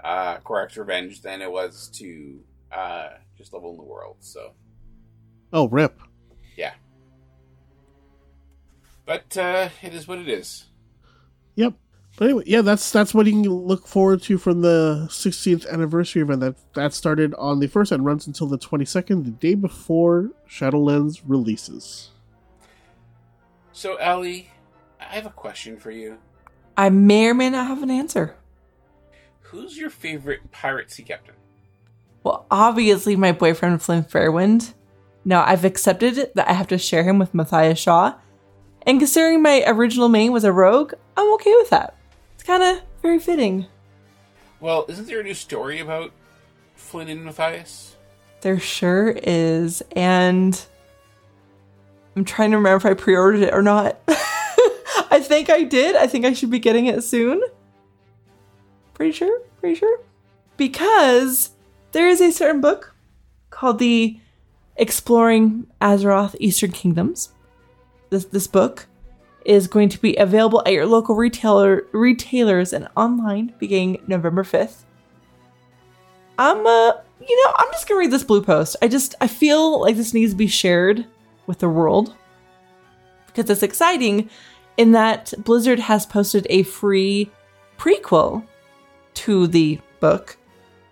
uh, 0.05 0.37
Korrak's 0.39 0.77
Revenge 0.77 1.21
than 1.21 1.41
it 1.41 1.51
was 1.51 1.89
to 1.95 2.39
uh, 2.71 3.09
just 3.37 3.53
level 3.53 3.71
in 3.71 3.77
the 3.77 3.83
world. 3.83 4.17
So, 4.19 4.51
Oh, 5.51 5.67
rip. 5.67 5.99
yeah. 6.55 6.73
But 9.05 9.35
uh, 9.37 9.69
it 9.81 9.93
is 9.93 10.07
what 10.07 10.19
it 10.19 10.29
is. 10.29 10.65
Yep. 11.55 11.73
But 12.17 12.25
anyway, 12.25 12.43
yeah, 12.45 12.61
that's 12.61 12.91
that's 12.91 13.13
what 13.13 13.25
you 13.25 13.33
can 13.33 13.43
look 13.51 13.87
forward 13.87 14.21
to 14.23 14.37
from 14.37 14.61
the 14.61 15.07
16th 15.09 15.69
anniversary 15.69 16.21
event. 16.21 16.39
That 16.41 16.55
that 16.73 16.93
started 16.93 17.33
on 17.35 17.59
the 17.59 17.67
first 17.67 17.91
and 17.91 18.05
runs 18.05 18.25
until 18.25 18.47
the 18.47 18.57
22nd, 18.57 19.25
the 19.25 19.31
day 19.31 19.53
before 19.53 20.31
Shadowlands 20.49 21.21
releases. 21.25 22.11
So, 23.73 23.95
Ellie, 23.95 24.49
I 25.01 25.15
have 25.15 25.25
a 25.25 25.29
question 25.31 25.77
for 25.77 25.91
you. 25.91 26.17
I 26.77 26.89
may 26.89 27.27
or 27.27 27.33
may 27.33 27.49
not 27.49 27.67
have 27.67 27.83
an 27.83 27.91
answer. 27.91 28.35
Who's 29.55 29.77
your 29.77 29.89
favorite 29.89 30.51
pirate 30.51 30.91
sea 30.91 31.03
captain? 31.03 31.33
Well, 32.23 32.45
obviously, 32.51 33.15
my 33.15 33.31
boyfriend 33.31 33.81
Flynn 33.81 34.03
Fairwind. 34.03 34.73
Now, 35.23 35.45
I've 35.45 35.63
accepted 35.63 36.29
that 36.35 36.49
I 36.49 36.51
have 36.51 36.67
to 36.67 36.77
share 36.77 37.05
him 37.05 37.19
with 37.19 37.33
Matthias 37.33 37.79
Shaw. 37.79 38.15
And 38.81 38.99
considering 38.99 39.41
my 39.41 39.63
original 39.65 40.09
main 40.09 40.33
was 40.33 40.43
a 40.43 40.51
rogue, 40.51 40.91
I'm 41.15 41.33
okay 41.35 41.53
with 41.53 41.69
that. 41.69 41.95
It's 42.33 42.43
kind 42.43 42.63
of 42.63 42.81
very 43.01 43.17
fitting. 43.17 43.67
Well, 44.59 44.83
isn't 44.89 45.07
there 45.07 45.21
a 45.21 45.23
new 45.23 45.33
story 45.33 45.79
about 45.79 46.11
Flynn 46.75 47.07
and 47.07 47.23
Matthias? 47.23 47.95
There 48.41 48.59
sure 48.59 49.11
is. 49.11 49.81
And 49.95 50.61
I'm 52.17 52.25
trying 52.25 52.51
to 52.51 52.57
remember 52.57 52.75
if 52.75 52.85
I 52.85 52.93
pre 52.93 53.15
ordered 53.15 53.43
it 53.43 53.53
or 53.53 53.61
not. 53.61 54.01
I 54.07 55.21
think 55.23 55.49
I 55.49 55.63
did. 55.63 55.95
I 55.95 56.07
think 56.07 56.25
I 56.25 56.33
should 56.33 56.51
be 56.51 56.59
getting 56.59 56.87
it 56.87 57.05
soon. 57.05 57.41
Pretty 58.95 59.11
sure. 59.11 59.41
Pretty 59.59 59.75
sure. 59.75 59.99
Because 60.57 61.51
there 61.91 62.07
is 62.07 62.21
a 62.21 62.31
certain 62.31 62.61
book 62.61 62.95
called 63.51 63.77
the 63.77 64.19
Exploring 64.77 65.67
Azeroth 65.79 66.35
Eastern 66.39 66.71
Kingdoms. 66.71 67.29
This 68.09 68.25
this 68.25 68.47
book 68.47 68.87
is 69.45 69.67
going 69.67 69.89
to 69.89 70.01
be 70.01 70.15
available 70.15 70.63
at 70.65 70.73
your 70.73 70.87
local 70.87 71.15
retailer 71.15 71.85
retailers 71.91 72.73
and 72.73 72.87
online 72.97 73.53
beginning 73.59 74.01
November 74.07 74.43
5th. 74.43 74.83
I'm 76.39 76.65
uh 76.65 76.93
you 77.27 77.45
know, 77.45 77.53
I'm 77.55 77.71
just 77.71 77.87
gonna 77.87 77.99
read 77.99 78.11
this 78.11 78.23
blue 78.23 78.41
post. 78.41 78.75
I 78.81 78.87
just 78.87 79.15
I 79.21 79.27
feel 79.27 79.81
like 79.81 79.95
this 79.95 80.13
needs 80.13 80.33
to 80.33 80.37
be 80.37 80.47
shared 80.47 81.05
with 81.47 81.59
the 81.59 81.69
world. 81.69 82.15
Because 83.27 83.49
it's 83.49 83.63
exciting 83.63 84.29
in 84.77 84.91
that 84.93 85.33
Blizzard 85.37 85.79
has 85.79 86.05
posted 86.05 86.47
a 86.49 86.63
free 86.63 87.29
prequel 87.77 88.43
to 89.15 89.47
the 89.47 89.79
book. 89.99 90.37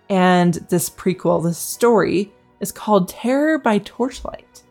And 0.08 0.54
this 0.54 0.90
prequel, 0.90 1.42
this 1.42 1.58
story, 1.58 2.32
is 2.60 2.72
called 2.72 3.08
Terror 3.08 3.58
by 3.58 3.78
Torchlight. 3.78 4.62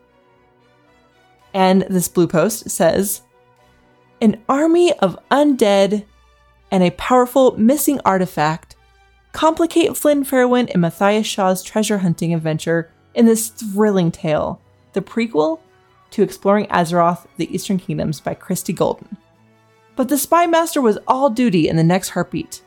And 1.52 1.82
this 1.82 2.08
blue 2.08 2.26
post 2.26 2.70
says 2.70 3.22
An 4.20 4.42
army 4.48 4.92
of 4.98 5.18
undead 5.30 6.04
and 6.70 6.82
a 6.82 6.90
powerful 6.90 7.56
missing 7.56 8.00
artifact 8.04 8.76
complicate 9.32 9.96
Flynn 9.96 10.24
Fairwind 10.24 10.70
and 10.72 10.80
Matthias 10.80 11.26
Shaw's 11.26 11.62
treasure 11.62 11.98
hunting 11.98 12.34
adventure 12.34 12.90
in 13.14 13.26
this 13.26 13.48
thrilling 13.48 14.10
tale, 14.10 14.60
the 14.92 15.02
prequel 15.02 15.60
to 16.10 16.22
Exploring 16.22 16.66
Azeroth, 16.66 17.26
the 17.36 17.52
Eastern 17.52 17.78
Kingdoms 17.78 18.20
by 18.20 18.34
Christie 18.34 18.72
Golden. 18.72 19.16
But 19.96 20.08
the 20.08 20.18
Spy 20.18 20.46
Master 20.46 20.80
was 20.80 20.98
all 21.06 21.30
duty 21.30 21.68
in 21.68 21.76
the 21.76 21.84
next 21.84 22.10
heartbeat. 22.10 22.62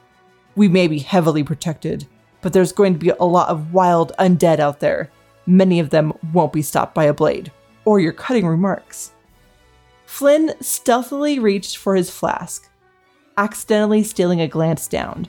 We 0.57 0.67
may 0.67 0.87
be 0.87 0.97
heavily 0.97 1.43
protected, 1.43 2.07
but 2.41 2.51
there's 2.51 2.71
going 2.71 2.93
to 2.93 2.99
be 2.99 3.09
a 3.11 3.23
lot 3.23 3.49
of 3.49 3.75
wild 3.75 4.11
undead 4.17 4.57
out 4.57 4.79
there. 4.79 5.11
Many 5.45 5.79
of 5.79 5.91
them 5.91 6.13
won't 6.33 6.51
be 6.51 6.63
stopped 6.63 6.95
by 6.95 7.03
a 7.03 7.13
blade 7.13 7.51
or 7.85 7.99
your 7.99 8.11
cutting 8.11 8.47
remarks. 8.47 9.11
Flynn 10.07 10.55
stealthily 10.59 11.37
reached 11.37 11.77
for 11.77 11.95
his 11.95 12.09
flask, 12.09 12.67
accidentally 13.37 14.01
stealing 14.01 14.41
a 14.41 14.47
glance 14.47 14.87
down. 14.87 15.27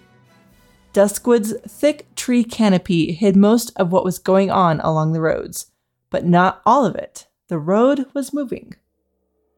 Duskwood's 0.95 1.53
thick 1.71 2.07
tree 2.15 2.43
canopy 2.43 3.13
hid 3.13 3.37
most 3.37 3.71
of 3.77 3.93
what 3.93 4.05
was 4.05 4.19
going 4.19 4.51
on 4.51 4.81
along 4.81 5.13
the 5.13 5.21
roads, 5.21 5.71
but 6.09 6.25
not 6.25 6.63
all 6.65 6.87
of 6.87 6.97
it. 6.97 7.27
The 7.49 7.59
road 7.59 8.07
was 8.15 8.33
moving. 8.33 8.77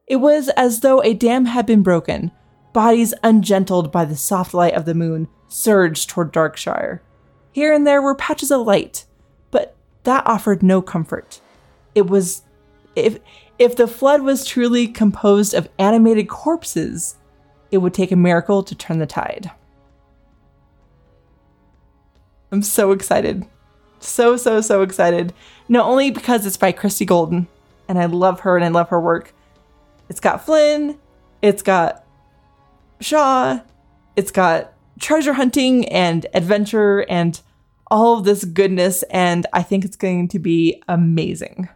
It 0.05 0.17
was 0.17 0.49
as 0.49 0.81
though 0.81 1.01
a 1.01 1.13
dam 1.13 1.45
had 1.45 1.65
been 1.65 1.81
broken. 1.81 2.31
Bodies 2.73 3.13
ungentled 3.23 3.89
by 3.89 4.03
the 4.03 4.17
soft 4.17 4.53
light 4.53 4.73
of 4.73 4.83
the 4.83 4.93
moon 4.93 5.29
surged 5.51 6.09
toward 6.09 6.31
Darkshire. 6.31 7.01
Here 7.51 7.73
and 7.73 7.85
there 7.85 8.01
were 8.01 8.15
patches 8.15 8.51
of 8.51 8.65
light, 8.65 9.05
but 9.51 9.75
that 10.03 10.25
offered 10.25 10.63
no 10.63 10.81
comfort. 10.81 11.41
It 11.93 12.07
was 12.07 12.43
if 12.95 13.19
if 13.59 13.75
the 13.75 13.87
flood 13.87 14.21
was 14.21 14.45
truly 14.45 14.87
composed 14.87 15.53
of 15.53 15.69
animated 15.77 16.27
corpses, 16.27 17.17
it 17.69 17.77
would 17.77 17.93
take 17.93 18.11
a 18.11 18.15
miracle 18.15 18.63
to 18.63 18.75
turn 18.75 18.99
the 18.99 19.05
tide. 19.05 19.51
I'm 22.51 22.63
so 22.63 22.91
excited. 22.91 23.45
So, 23.99 24.35
so, 24.35 24.61
so 24.61 24.81
excited. 24.81 25.33
Not 25.69 25.85
only 25.85 26.11
because 26.11 26.45
it's 26.45 26.57
by 26.57 26.71
Christie 26.71 27.05
Golden, 27.05 27.47
and 27.87 27.99
I 27.99 28.05
love 28.05 28.41
her 28.41 28.55
and 28.55 28.65
I 28.65 28.69
love 28.69 28.89
her 28.89 28.99
work. 28.99 29.33
It's 30.09 30.19
got 30.19 30.45
Flynn, 30.45 30.97
it's 31.41 31.61
got 31.61 32.03
Shaw, 32.99 33.59
it's 34.15 34.31
got 34.31 34.70
treasure 35.01 35.33
hunting 35.33 35.87
and 35.89 36.25
adventure 36.33 37.01
and 37.09 37.41
all 37.87 38.17
of 38.17 38.23
this 38.23 38.45
goodness, 38.45 39.03
and 39.03 39.45
I 39.51 39.63
think 39.63 39.83
it's 39.83 39.97
going 39.97 40.29
to 40.29 40.39
be 40.39 40.81
amazing. 40.87 41.67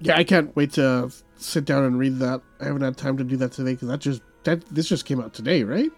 Yeah, 0.00 0.16
I 0.16 0.24
can't 0.24 0.54
wait 0.56 0.72
to 0.72 1.12
sit 1.36 1.64
down 1.64 1.84
and 1.84 1.98
read 1.98 2.18
that. 2.18 2.40
I 2.60 2.64
haven't 2.64 2.82
had 2.82 2.96
time 2.96 3.16
to 3.18 3.24
do 3.24 3.36
that 3.36 3.52
today 3.52 3.72
because 3.72 3.88
that 3.88 4.00
just 4.00 4.22
that 4.44 4.64
this 4.66 4.88
just 4.88 5.04
came 5.04 5.20
out 5.20 5.34
today, 5.34 5.62
right? 5.62 5.90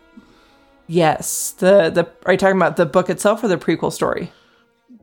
Yes, 0.86 1.53
the 1.53 1.91
the 1.91 2.11
are 2.26 2.32
you 2.32 2.38
talking 2.38 2.57
about 2.57 2.76
the 2.76 2.86
book 2.86 3.09
itself 3.09 3.43
or 3.43 3.49
the 3.49 3.57
prequel 3.57 3.93
story? 3.93 4.32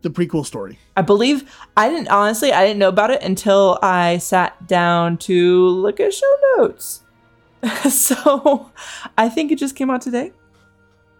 The 0.01 0.09
prequel 0.09 0.45
story. 0.45 0.77
I 0.95 1.01
believe 1.01 1.51
I 1.75 1.89
didn't 1.89 2.09
honestly 2.09 2.51
I 2.51 2.65
didn't 2.65 2.79
know 2.79 2.89
about 2.89 3.09
it 3.09 3.23
until 3.23 3.79
I 3.81 4.17
sat 4.17 4.67
down 4.67 5.17
to 5.19 5.67
look 5.69 5.99
at 5.99 6.13
show 6.13 6.35
notes. 6.57 7.01
so 7.89 8.71
I 9.17 9.29
think 9.29 9.51
it 9.51 9.57
just 9.57 9.75
came 9.75 9.89
out 9.89 10.01
today. 10.01 10.31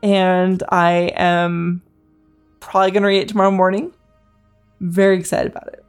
And 0.04 0.62
I 0.70 1.12
am 1.16 1.82
probably 2.60 2.92
gonna 2.92 3.08
read 3.08 3.22
it 3.22 3.30
tomorrow 3.30 3.52
morning. 3.52 3.94
Very 4.80 5.18
excited 5.18 5.52
about 5.52 5.68
it. 5.70 5.84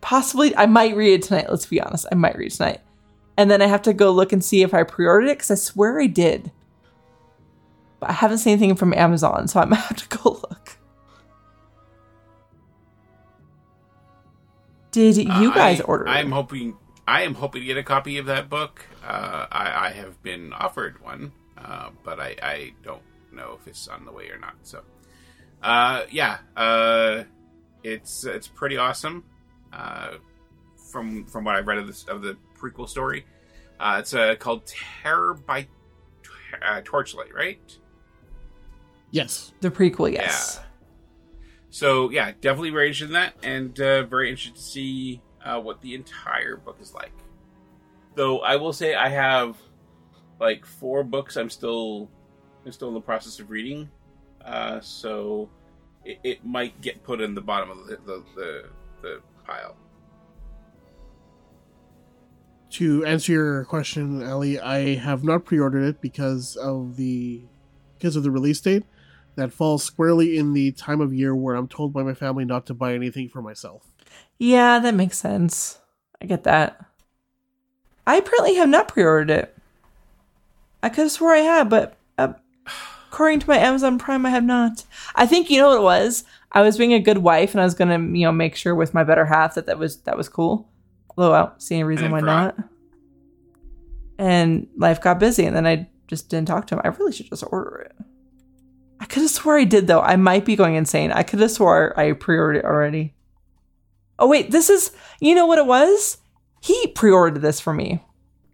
Possibly 0.00 0.56
I 0.56 0.66
might 0.66 0.96
read 0.96 1.14
it 1.14 1.22
tonight, 1.22 1.50
let's 1.50 1.66
be 1.66 1.80
honest. 1.80 2.06
I 2.12 2.14
might 2.14 2.36
read 2.36 2.52
it 2.52 2.56
tonight. 2.56 2.80
And 3.36 3.50
then 3.50 3.62
I 3.62 3.66
have 3.66 3.82
to 3.82 3.92
go 3.92 4.10
look 4.10 4.32
and 4.32 4.44
see 4.44 4.62
if 4.62 4.74
I 4.74 4.82
pre-ordered 4.82 5.28
it 5.28 5.38
because 5.38 5.50
I 5.50 5.54
swear 5.54 6.00
I 6.00 6.06
did. 6.06 6.50
But 8.00 8.10
I 8.10 8.12
haven't 8.12 8.38
seen 8.38 8.52
anything 8.52 8.74
from 8.76 8.94
Amazon, 8.94 9.48
so 9.48 9.60
I 9.60 9.64
might 9.64 9.76
have 9.80 10.08
to 10.08 10.18
go 10.18 10.30
look. 10.30 10.78
Did 14.90 15.16
you 15.16 15.54
guys 15.54 15.80
I, 15.80 15.84
order 15.84 16.06
it? 16.06 16.10
I'm 16.10 16.32
hoping. 16.32 16.76
I 17.06 17.22
am 17.22 17.34
hoping 17.34 17.62
to 17.62 17.66
get 17.66 17.76
a 17.76 17.82
copy 17.82 18.18
of 18.18 18.26
that 18.26 18.48
book. 18.48 18.84
Uh, 19.04 19.46
I, 19.50 19.88
I 19.88 19.90
have 19.90 20.22
been 20.22 20.52
offered 20.52 21.00
one, 21.02 21.32
uh, 21.56 21.90
but 22.04 22.20
I, 22.20 22.36
I 22.42 22.72
don't 22.82 23.02
know 23.32 23.58
if 23.60 23.66
it's 23.66 23.88
on 23.88 24.04
the 24.04 24.12
way 24.12 24.28
or 24.28 24.38
not. 24.38 24.54
So, 24.62 24.82
uh, 25.62 26.04
yeah, 26.10 26.38
uh, 26.56 27.24
it's 27.82 28.24
it's 28.24 28.48
pretty 28.48 28.76
awesome. 28.76 29.24
Uh, 29.72 30.14
from 30.90 31.24
from 31.26 31.44
what 31.44 31.56
I've 31.56 31.66
read 31.66 31.78
of 31.78 31.86
this 31.86 32.04
of 32.04 32.22
the 32.22 32.36
prequel 32.58 32.88
story, 32.88 33.26
uh, 33.78 33.96
it's 34.00 34.14
uh, 34.14 34.34
called 34.38 34.66
Terror 34.66 35.34
by 35.34 35.66
uh, 36.62 36.80
Torchlight, 36.84 37.34
right? 37.34 37.60
Yes. 39.10 39.52
The 39.60 39.70
prequel, 39.70 40.12
yes. 40.12 40.58
Yeah. 40.58 40.64
So 41.70 42.10
yeah, 42.10 42.32
definitely 42.40 42.70
very 42.70 42.88
interested 42.88 43.06
in 43.06 43.12
that, 43.14 43.34
and 43.42 43.78
uh, 43.80 44.02
very 44.04 44.30
interested 44.30 44.56
to 44.56 44.62
see 44.62 45.20
uh, 45.44 45.60
what 45.60 45.80
the 45.80 45.94
entire 45.94 46.56
book 46.56 46.78
is 46.80 46.94
like. 46.94 47.12
Though 48.18 48.40
I 48.40 48.56
will 48.56 48.72
say 48.72 48.96
I 48.96 49.10
have 49.10 49.56
like 50.40 50.66
four 50.66 51.04
books 51.04 51.36
I'm 51.36 51.48
still 51.48 52.10
I'm 52.66 52.72
still 52.72 52.88
in 52.88 52.94
the 52.94 53.00
process 53.00 53.38
of 53.38 53.48
reading, 53.48 53.88
uh, 54.44 54.80
so 54.80 55.48
it, 56.04 56.18
it 56.24 56.44
might 56.44 56.80
get 56.80 57.04
put 57.04 57.20
in 57.20 57.32
the 57.36 57.40
bottom 57.40 57.70
of 57.70 57.86
the 57.86 57.96
the, 58.04 58.24
the, 58.34 58.64
the 59.02 59.20
pile. 59.46 59.76
To 62.70 63.04
answer 63.04 63.30
your 63.30 63.64
question, 63.66 64.26
Ali, 64.28 64.58
I 64.58 64.96
have 64.96 65.22
not 65.22 65.44
pre-ordered 65.44 65.84
it 65.84 66.00
because 66.00 66.56
of 66.56 66.96
the 66.96 67.42
because 67.98 68.16
of 68.16 68.24
the 68.24 68.32
release 68.32 68.60
date. 68.60 68.82
That 69.36 69.52
falls 69.52 69.84
squarely 69.84 70.38
in 70.38 70.54
the 70.54 70.72
time 70.72 71.00
of 71.00 71.14
year 71.14 71.36
where 71.36 71.54
I'm 71.54 71.68
told 71.68 71.92
by 71.92 72.02
my 72.02 72.14
family 72.14 72.44
not 72.44 72.66
to 72.66 72.74
buy 72.74 72.94
anything 72.94 73.28
for 73.28 73.42
myself. 73.42 73.86
Yeah, 74.40 74.80
that 74.80 74.96
makes 74.96 75.18
sense. 75.18 75.78
I 76.20 76.26
get 76.26 76.42
that. 76.42 76.87
I 78.08 78.16
apparently 78.16 78.54
have 78.54 78.70
not 78.70 78.88
pre-ordered 78.88 79.30
it. 79.30 79.54
I 80.82 80.88
could 80.88 81.02
have 81.02 81.10
swore 81.10 81.34
I 81.34 81.40
had, 81.40 81.68
but 81.68 81.98
uh, 82.16 82.32
according 83.10 83.40
to 83.40 83.48
my 83.48 83.58
Amazon 83.58 83.98
Prime, 83.98 84.24
I 84.24 84.30
have 84.30 84.44
not. 84.44 84.84
I 85.14 85.26
think 85.26 85.50
you 85.50 85.60
know 85.60 85.68
what 85.68 85.76
it 85.76 85.82
was. 85.82 86.24
I 86.50 86.62
was 86.62 86.78
being 86.78 86.94
a 86.94 87.00
good 87.00 87.18
wife, 87.18 87.52
and 87.52 87.60
I 87.60 87.64
was 87.64 87.74
gonna, 87.74 87.98
you 87.98 88.24
know, 88.24 88.32
make 88.32 88.56
sure 88.56 88.74
with 88.74 88.94
my 88.94 89.04
better 89.04 89.26
half 89.26 89.56
that 89.56 89.66
that 89.66 89.78
was 89.78 89.98
that 89.98 90.16
was 90.16 90.30
cool. 90.30 90.70
Although 91.10 91.34
I 91.34 91.38
don't 91.40 91.60
see 91.62 91.74
any 91.74 91.84
reason 91.84 92.10
why 92.10 92.20
not. 92.20 92.56
And 94.16 94.68
life 94.74 95.02
got 95.02 95.20
busy, 95.20 95.44
and 95.44 95.54
then 95.54 95.66
I 95.66 95.90
just 96.06 96.30
didn't 96.30 96.48
talk 96.48 96.66
to 96.68 96.76
him. 96.76 96.80
I 96.84 96.88
really 96.88 97.12
should 97.12 97.28
just 97.28 97.44
order 97.46 97.76
it. 97.90 98.04
I 99.00 99.04
could 99.04 99.20
have 99.20 99.30
swore 99.30 99.58
I 99.58 99.64
did 99.64 99.86
though. 99.86 100.00
I 100.00 100.16
might 100.16 100.46
be 100.46 100.56
going 100.56 100.76
insane. 100.76 101.12
I 101.12 101.24
could 101.24 101.40
have 101.40 101.50
swore 101.50 101.92
I 102.00 102.12
pre-ordered 102.12 102.60
it 102.60 102.64
already. 102.64 103.12
Oh 104.18 104.28
wait, 104.28 104.50
this 104.50 104.70
is 104.70 104.92
you 105.20 105.34
know 105.34 105.44
what 105.44 105.58
it 105.58 105.66
was? 105.66 106.16
He 106.60 106.88
pre-ordered 106.88 107.40
this 107.42 107.60
for 107.60 107.72
me. 107.72 108.02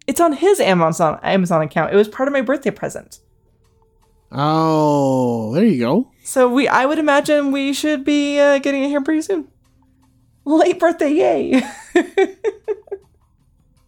It's 0.07 0.21
on 0.21 0.35
his 0.35 0.61
Amazon 0.61 1.19
Amazon 1.23 1.63
account. 1.63 1.93
It 1.93 1.97
was 1.97 2.09
part 2.09 2.29
of 2.29 2.33
my 2.33 2.43
birthday 2.43 2.71
present. 2.71 3.21
Oh, 4.31 5.55
there 5.55 5.65
you 5.65 5.79
go. 5.79 6.11
So 6.25 6.49
we 6.53 6.67
I 6.69 6.87
would 6.87 6.99
imagine 6.99 7.53
we 7.53 7.73
should 7.73 8.05
be 8.05 8.39
uh, 8.39 8.59
getting 8.59 8.83
it 8.85 8.89
here 8.89 9.01
pretty 9.01 9.23
soon. 9.23 9.49
Late 10.45 10.79
birthday, 10.79 11.11
yay. 11.11 11.63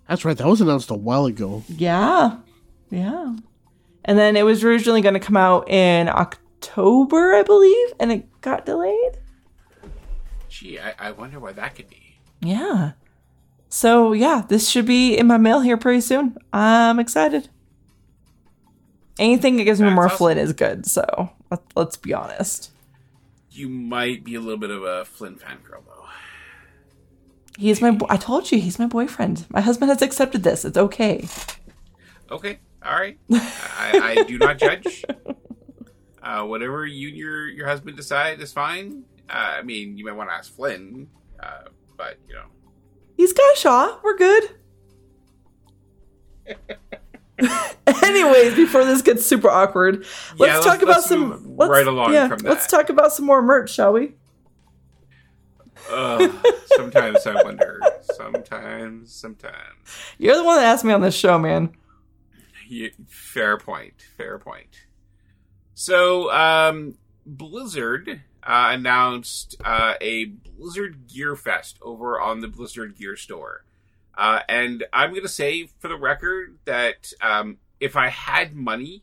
That's 0.09 0.25
right. 0.25 0.37
That 0.37 0.47
was 0.47 0.61
announced 0.61 0.91
a 0.91 0.95
while 0.95 1.27
ago. 1.27 1.65
yeah. 1.69 2.39
Yeah. 2.91 3.35
And 4.05 4.17
then 4.17 4.37
it 4.37 4.45
was 4.45 4.63
originally 4.63 5.01
going 5.03 5.15
to 5.15 5.21
come 5.21 5.37
out 5.37 5.69
in 5.69 6.09
October, 6.09 7.35
I 7.35 7.43
believe, 7.43 7.89
and 7.99 8.13
it 8.13 8.41
got 8.41 8.65
delayed. 8.65 9.19
Gee, 10.49 10.79
I, 10.79 10.95
I 10.97 11.11
wonder 11.11 11.41
why 11.41 11.51
that 11.53 11.75
could 11.75 11.91
be. 11.91 12.21
Yeah. 12.41 12.93
So 13.69 14.13
yeah, 14.13 14.45
this 14.49 14.69
should 14.69 14.87
be 14.87 15.17
in 15.17 15.27
my 15.27 15.39
mail 15.39 15.61
here 15.61 15.77
pretty 15.77 16.01
soon. 16.01 16.37
I'm 16.53 16.99
excited. 16.99 17.49
Anything 19.19 19.57
that 19.57 19.65
gives 19.65 19.81
me 19.81 19.87
That's 19.87 19.95
more 19.95 20.07
awesome. 20.07 20.19
Flynn 20.19 20.39
is 20.39 20.53
good. 20.53 20.87
So 20.87 21.31
let, 21.51 21.63
let's 21.75 21.97
be 21.97 22.13
honest. 22.13 22.71
You 23.51 23.69
might 23.69 24.23
be 24.25 24.35
a 24.35 24.41
little 24.41 24.59
bit 24.59 24.71
of 24.71 24.83
a 24.83 25.05
Flynn 25.07 25.37
fangirl, 25.37 25.85
though. 25.87 26.05
He's 27.59 27.81
my. 27.81 27.91
Bo- 27.93 28.07
I 28.11 28.19
told 28.19 28.53
you 28.53 28.61
he's 28.61 28.79
my 28.79 28.87
boyfriend. 28.87 29.47
My 29.49 29.63
husband 29.63 29.91
has 29.91 30.03
accepted 30.03 30.43
this. 30.43 30.65
It's 30.67 30.77
okay. 30.77 31.27
Okay, 32.31 32.59
all 32.85 32.93
right. 32.99 33.19
I, 33.33 34.17
I 34.19 34.23
do 34.25 34.39
not 34.39 34.59
judge. 34.59 35.05
Uh, 36.23 36.43
whatever 36.45 36.85
you 36.85 37.07
and 37.07 37.17
your 37.17 37.47
your 37.47 37.69
husband 37.69 37.97
decide 37.97 38.41
is 38.41 38.53
fine. 38.53 39.05
Uh, 39.31 39.59
I 39.59 39.63
mean, 39.63 39.97
you 39.97 40.05
might 40.05 40.15
want 40.15 40.29
to 40.29 40.35
ask 40.35 40.53
Flynn, 40.53 41.07
uh, 41.41 41.69
but 41.97 42.19
you 42.27 42.35
know, 42.35 42.47
He's 43.17 43.33
got 43.33 43.57
Shaw. 43.57 43.99
We're 44.05 44.17
good. 44.17 44.51
Anyways, 48.03 48.55
before 48.55 48.85
this 48.85 49.03
gets 49.03 49.25
super 49.27 49.49
awkward, 49.51 49.99
let's, 49.99 50.39
Yeah, 50.39 50.47
let's- 50.55 50.65
talk 50.67 50.83
about 50.83 50.97
let's 50.97 51.07
some. 51.09 51.57
Let's, 51.57 51.71
right 51.71 51.87
along 51.87 52.13
yeah, 52.13 52.29
from 52.29 52.39
let's 52.45 52.67
talk 52.67 52.89
about 52.89 53.13
some 53.13 53.27
more 53.27 53.43
merch, 53.43 53.73
shall 53.73 53.93
we? 53.93 54.15
uh, 55.91 56.29
sometimes 56.77 57.27
I 57.27 57.43
wonder. 57.45 57.81
Sometimes, 58.17 59.13
sometimes. 59.15 59.55
You're 60.19 60.37
the 60.37 60.45
one 60.45 60.57
that 60.57 60.65
asked 60.65 60.85
me 60.85 60.93
on 60.93 61.01
this 61.01 61.15
show, 61.15 61.39
man. 61.39 61.71
Fair 63.07 63.57
point. 63.59 63.95
Fair 64.17 64.39
point. 64.39 64.87
So, 65.75 66.33
um, 66.33 66.95
Blizzard 67.27 68.23
uh, 68.47 68.69
announced 68.71 69.57
uh, 69.65 69.95
a 70.01 70.27
Blizzard 70.27 71.09
Gear 71.09 71.35
Fest 71.35 71.79
over 71.83 72.21
on 72.21 72.41
the 72.41 72.49
Blizzard 72.49 72.97
Gear 72.97 73.17
Store. 73.17 73.65
Uh, 74.17 74.41
and 74.49 74.85
I'm 74.93 75.11
going 75.11 75.23
to 75.23 75.29
say, 75.29 75.69
for 75.79 75.89
the 75.89 75.97
record, 75.97 76.59
that 76.65 77.13
um, 77.21 77.59
if 77.81 77.97
I 77.97 78.09
had 78.09 78.55
money 78.55 79.03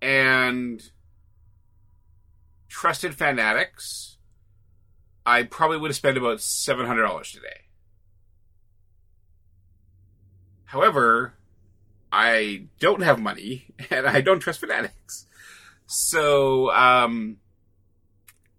and 0.00 0.80
trusted 2.68 3.14
fanatics, 3.14 4.16
I 5.26 5.42
probably 5.42 5.76
would 5.76 5.90
have 5.90 5.96
spent 5.96 6.16
about 6.16 6.38
$700 6.38 7.32
today. 7.32 7.66
However, 10.64 11.34
I 12.12 12.66
don't 12.78 13.02
have 13.02 13.18
money 13.18 13.66
and 13.90 14.06
I 14.06 14.20
don't 14.20 14.38
trust 14.38 14.60
fanatics. 14.60 15.26
So, 15.86 16.70
um, 16.70 17.38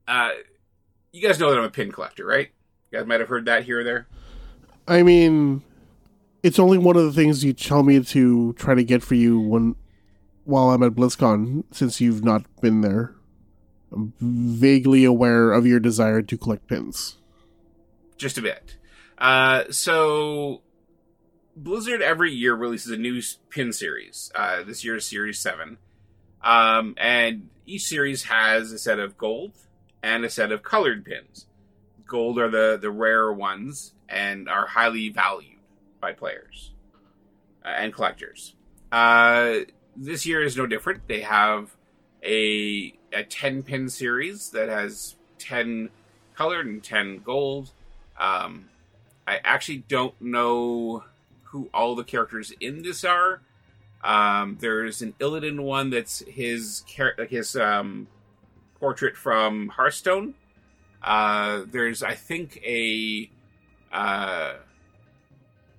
uh, 0.08 0.32
you 1.12 1.22
guys 1.22 1.40
know 1.40 1.50
that 1.52 1.58
I'm 1.58 1.64
a 1.66 1.70
pin 1.70 1.92
collector, 1.92 2.26
right? 2.26 2.50
You 2.92 3.00
guys 3.00 3.08
might 3.08 3.20
have 3.20 3.30
heard 3.30 3.46
that 3.46 3.64
here 3.64 3.82
or 3.82 3.84
there. 3.84 4.08
I 4.88 5.04
mean, 5.04 5.62
it's 6.44 6.60
only 6.60 6.78
one 6.78 6.98
of 6.98 7.04
the 7.04 7.14
things 7.14 7.44
you 7.44 7.54
tell 7.54 7.84
me 7.84 8.04
to 8.04 8.54
try 8.54 8.76
to 8.76 8.84
get 8.84 9.04
for 9.04 9.16
you 9.16 9.40
when 9.40 9.76
while 10.44 10.72
I'm 10.72 10.84
at 10.84 10.94
BlizzCon, 10.94 11.64
since 11.72 12.02
you've 12.02 12.24
not 12.24 12.44
been 12.62 12.82
there. 12.82 13.16
I'm 13.94 14.14
vaguely 14.20 15.04
aware 15.04 15.52
of 15.54 15.66
your 15.68 15.80
desire 15.80 16.22
to 16.22 16.38
collect 16.38 16.68
pins. 16.68 17.18
just 18.18 18.38
a 18.38 18.42
bit. 18.42 18.78
Uh, 19.18 19.64
so 19.70 20.62
Blizzard 21.56 22.02
every 22.02 22.32
year 22.32 22.56
releases 22.56 22.92
a 22.92 22.98
new 22.98 23.22
pin 23.50 23.72
series. 23.74 24.32
Uh, 24.34 24.64
this 24.64 24.84
year 24.84 24.96
is 24.96 25.06
Series 25.06 25.40
Seven, 25.40 25.78
um, 26.44 26.96
and 26.98 27.50
each 27.66 27.84
series 27.84 28.24
has 28.24 28.72
a 28.72 28.80
set 28.80 28.98
of 29.00 29.18
gold 29.18 29.54
and 30.04 30.26
a 30.26 30.30
set 30.30 30.52
of 30.52 30.64
colored 30.64 31.06
pins. 31.06 31.48
Gold 32.06 32.40
are 32.40 32.50
the 32.50 32.78
the 32.82 32.92
rare 32.92 33.32
ones 33.32 33.94
and 34.10 34.50
are 34.50 34.68
highly 34.68 35.10
valued 35.10 35.60
by 36.00 36.14
players 36.14 36.72
uh, 37.64 37.70
and 37.70 37.94
collectors. 37.94 38.56
Uh, 38.92 39.60
this 39.96 40.26
year 40.26 40.44
is 40.44 40.58
no 40.58 40.68
different. 40.68 41.08
They 41.08 41.22
have 41.22 41.76
a 42.24 42.94
a 43.14 43.24
ten 43.24 43.64
pin 43.64 43.90
series 43.90 44.50
that 44.52 44.70
has 44.70 45.16
ten 45.38 45.90
colored 46.36 46.66
and 46.66 46.84
ten 46.84 47.20
gold. 47.20 47.72
Um, 48.20 48.70
I 49.28 49.40
actually 49.44 49.84
don't 49.88 50.20
know 50.22 51.04
who 51.44 51.70
all 51.74 51.96
the 51.96 52.04
characters 52.04 52.54
in 52.60 52.82
this 52.82 53.04
are. 53.04 53.42
Um, 54.04 54.58
there's 54.60 55.02
an 55.02 55.14
Illidan 55.20 55.62
one 55.62 55.90
that's 55.90 56.20
his 56.28 56.84
char- 56.88 57.14
like 57.18 57.30
his 57.30 57.56
um, 57.56 58.08
portrait 58.82 59.16
from 59.16 59.70
Hearthstone. 59.70 60.34
Uh, 61.02 61.62
there's 61.72 62.04
I 62.04 62.16
think 62.16 62.60
a 62.66 63.30
uh, 63.94 64.56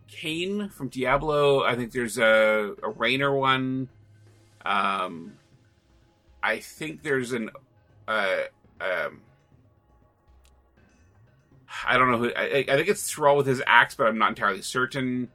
Cain 0.08 0.70
from 0.70 0.88
Diablo. 0.88 1.62
I 1.62 1.76
think 1.76 1.92
there's 1.92 2.16
a, 2.16 2.74
a 2.82 2.88
Raynor 2.88 3.34
one. 3.34 3.88
Um, 4.64 5.34
I 6.42 6.60
think 6.60 7.02
there's 7.02 7.32
an 7.32 7.50
uh, 8.08 8.42
um, 8.80 9.20
I 11.84 11.98
don't 11.98 12.10
know 12.10 12.18
who. 12.18 12.32
I, 12.34 12.64
I 12.68 12.76
think 12.76 12.88
it's 12.88 13.10
Thrall 13.10 13.36
with 13.36 13.46
his 13.46 13.62
axe, 13.66 13.94
but 13.94 14.06
I'm 14.06 14.18
not 14.18 14.30
entirely 14.30 14.62
certain. 14.62 15.28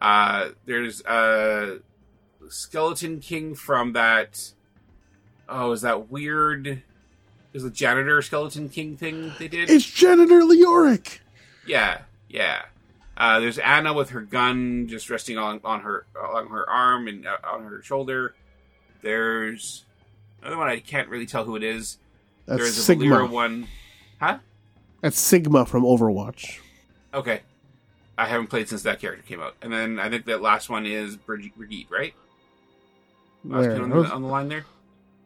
Uh, 0.00 0.50
there's 0.66 1.00
a 1.02 1.78
Skeleton 2.48 3.20
King 3.20 3.54
from 3.54 3.92
that. 3.92 4.52
Oh, 5.48 5.72
is 5.72 5.82
that 5.82 6.10
weird? 6.10 6.82
Is 7.54 7.62
the 7.62 7.70
janitor 7.70 8.20
Skeleton 8.20 8.68
King 8.68 8.96
thing 8.96 9.32
they 9.38 9.46
did? 9.46 9.70
It's 9.70 9.86
Janitor 9.86 10.40
Leoric! 10.40 11.20
Yeah, 11.66 12.00
yeah. 12.28 12.62
Uh, 13.16 13.38
there's 13.38 13.58
Ana 13.58 13.94
with 13.94 14.10
her 14.10 14.22
gun 14.22 14.88
just 14.88 15.08
resting 15.08 15.38
on 15.38 15.60
on 15.64 15.80
her 15.82 16.04
along 16.20 16.48
her 16.48 16.68
arm 16.68 17.06
and 17.06 17.24
uh, 17.26 17.36
on 17.44 17.62
her 17.62 17.80
shoulder. 17.80 18.34
There's 19.02 19.84
another 20.42 20.58
one 20.58 20.68
I 20.68 20.80
can't 20.80 21.08
really 21.08 21.26
tell 21.26 21.44
who 21.44 21.54
it 21.54 21.62
is. 21.62 21.98
That's 22.46 22.60
There's 22.60 22.78
a 22.78 22.82
Sigma. 22.82 23.04
Valeera 23.04 23.30
one. 23.30 23.68
Huh? 24.18 24.38
That's 25.00 25.20
Sigma 25.20 25.64
from 25.64 25.84
Overwatch. 25.84 26.58
Okay. 27.12 27.42
I 28.18 28.26
haven't 28.26 28.48
played 28.48 28.68
since 28.68 28.82
that 28.82 29.00
character 29.00 29.24
came 29.26 29.40
out. 29.40 29.54
And 29.62 29.72
then 29.72 30.00
I 30.00 30.08
think 30.08 30.24
that 30.26 30.42
last 30.42 30.68
one 30.68 30.86
is 30.86 31.16
Brigitte, 31.16 31.56
Brigitte 31.56 31.90
right? 31.90 32.14
Last 33.44 33.68
on 33.78 33.90
the, 33.90 33.96
on 33.96 34.22
the 34.22 34.28
line 34.28 34.48
there? 34.48 34.64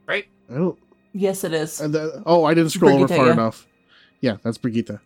Right? 0.06 0.26
I 0.50 0.54
don't. 0.54 0.78
Yes, 1.18 1.42
it 1.42 1.52
is. 1.52 1.80
and 1.80 1.92
the- 1.92 2.22
oh, 2.24 2.44
I 2.44 2.54
didn't 2.54 2.70
scroll 2.70 2.94
over 2.98 3.08
far 3.08 3.26
yeah. 3.26 3.32
enough. 3.32 3.66
Yeah, 4.20 4.36
that's 4.42 4.56
Brigitte. 4.58 4.98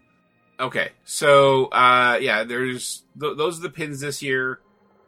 Okay, 0.61 0.91
so 1.05 1.67
uh, 1.67 2.19
yeah, 2.21 2.45
there's 2.45 3.03
th- 3.19 3.37
those 3.37 3.59
are 3.59 3.63
the 3.63 3.71
pins 3.71 4.01
this 4.01 4.23
year, 4.23 4.61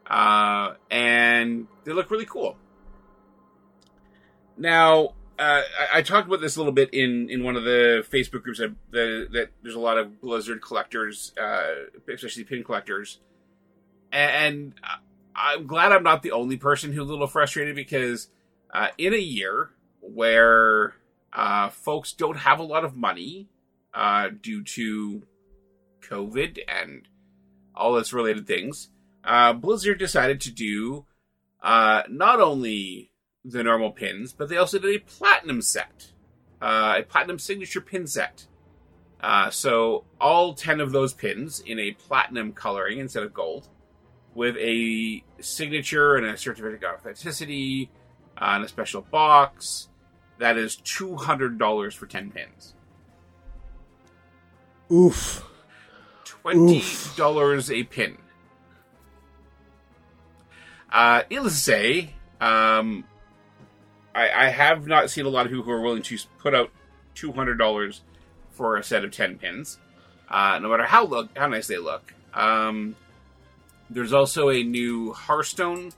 uh, 0.07 0.75
and 0.91 1.67
they 1.85 1.93
look 1.93 2.11
really 2.11 2.25
cool. 2.25 2.57
Now, 4.57 5.15
uh, 5.39 5.63
I-, 5.93 5.99
I 5.99 6.03
talked 6.03 6.27
about 6.27 6.41
this 6.41 6.57
a 6.57 6.61
little 6.61 6.73
bit 6.73 6.93
in 6.95 7.29
in 7.29 7.45
one 7.45 7.57
of 7.57 7.65
the 7.65 8.05
Facebook 8.11 8.43
groups 8.43 8.59
that 8.59 8.75
the, 8.91 9.29
that 9.33 9.51
there's 9.63 9.75
a 9.75 9.81
lot 9.81 9.99
of 9.99 10.21
Blizzard 10.21 10.63
collectors, 10.63 11.33
uh, 11.41 11.85
especially 12.13 12.45
pin 12.45 12.65
collectors, 12.65 13.21
and 14.11 14.75
I- 14.83 14.99
I'm 15.37 15.67
glad 15.67 15.93
I'm 15.93 16.03
not 16.05 16.23
the 16.23 16.33
only 16.33 16.57
person 16.57 16.93
who's 16.93 17.09
a 17.09 17.11
little 17.11 17.27
frustrated 17.27 17.75
because 17.77 18.29
uh, 18.73 18.89
in 18.97 19.13
a 19.13 19.19
year 19.19 19.71
where 20.13 20.95
uh, 21.33 21.71
folks 21.71 22.13
don't 22.13 22.39
have 22.39 22.59
a 22.59 22.65
lot 22.65 22.85
of 22.85 22.95
money 22.97 23.49
uh, 23.93 24.29
due 24.41 24.63
to 24.63 25.23
COVID 26.09 26.59
and 26.69 27.09
all 27.75 27.97
its 27.97 28.13
related 28.13 28.47
things, 28.47 28.91
uh, 29.25 29.53
Blizzard 29.53 29.99
decided 29.99 30.41
to 30.43 30.53
do 30.53 31.07
uh, 31.63 32.03
not 32.09 32.41
only 32.41 33.11
the 33.45 33.63
normal 33.63 33.91
pins, 33.91 34.33
but 34.33 34.49
they 34.49 34.57
also 34.57 34.79
did 34.79 34.95
a 34.95 34.99
platinum 34.99 35.63
set, 35.63 36.13
uh, 36.61 36.97
a 36.99 37.03
platinum 37.03 37.39
signature 37.39 37.81
pin 37.81 38.07
set. 38.07 38.47
Uh, 39.21 39.49
so 39.49 40.05
all 40.21 40.55
10 40.55 40.81
of 40.81 40.93
those 40.93 41.15
pins 41.15 41.61
in 41.61 41.79
a 41.79 41.93
platinum 41.93 42.53
coloring 42.53 42.99
instead 42.99 43.23
of 43.23 43.33
gold, 43.33 43.69
with 44.35 44.57
a 44.59 45.23
signature 45.41 46.17
and 46.17 46.27
a 46.27 46.37
certificate 46.37 46.85
of 46.85 46.97
authenticity, 46.97 47.91
and 48.37 48.65
a 48.65 48.69
special 48.69 49.03
box. 49.03 49.89
That 50.39 50.57
is 50.59 50.77
$200 50.77 51.93
for 51.95 52.07
10 52.07 52.31
pins. 52.31 52.75
Oof. 54.93 55.43
twenty 56.25 56.83
dollars 57.17 57.71
a 57.71 57.85
pin. 57.85 58.19
Uh, 60.93 61.23
needless 61.31 61.55
to 61.55 61.59
say, 61.61 62.15
um, 62.41 63.05
I, 64.15 64.29
I 64.31 64.49
have 64.51 64.87
not 64.87 65.11
seen 65.11 65.25
a 65.27 65.29
lot 65.31 65.47
of 65.47 65.51
people 65.53 65.65
who 65.65 65.71
are 65.73 65.81
willing 65.81 66.03
to 66.03 66.19
put 66.39 66.55
out 66.55 66.71
two 67.15 67.33
hundred 67.33 67.57
dollars 67.59 68.03
for 68.51 68.77
a 68.77 68.83
set 68.85 69.05
of 69.05 69.11
ten 69.11 69.39
pins, 69.39 69.79
uh, 70.29 70.59
no 70.61 70.69
matter 70.69 70.85
how 70.85 71.07
look 71.07 71.31
how 71.37 71.47
nice 71.49 71.67
they 71.67 71.79
look. 71.79 72.13
Um, 72.35 72.95
there's 73.91 74.13
also 74.13 74.51
a 74.51 74.63
new 74.63 75.13
Hearthstone 75.13 75.93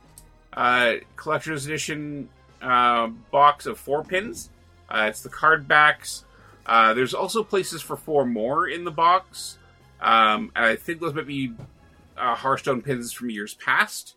uh, 0.52 0.94
collector's 1.16 1.66
edition 1.66 2.28
uh, 2.62 3.08
box 3.30 3.66
of 3.66 3.78
four 3.78 4.04
pins. 4.04 4.50
Uh, 4.88 5.06
it's 5.08 5.22
the 5.22 5.28
card 5.28 5.66
backs. 5.66 6.24
Uh, 6.64 6.94
there's 6.94 7.14
also 7.14 7.42
places 7.42 7.82
for 7.82 7.96
four 7.96 8.24
more 8.24 8.68
in 8.68 8.84
the 8.84 8.90
box. 8.90 9.58
Um, 10.00 10.52
I 10.54 10.76
think 10.76 11.00
those 11.00 11.14
might 11.14 11.26
be 11.26 11.52
uh, 12.16 12.34
Hearthstone 12.34 12.82
pins 12.82 13.12
from 13.12 13.30
years 13.30 13.54
past. 13.54 14.16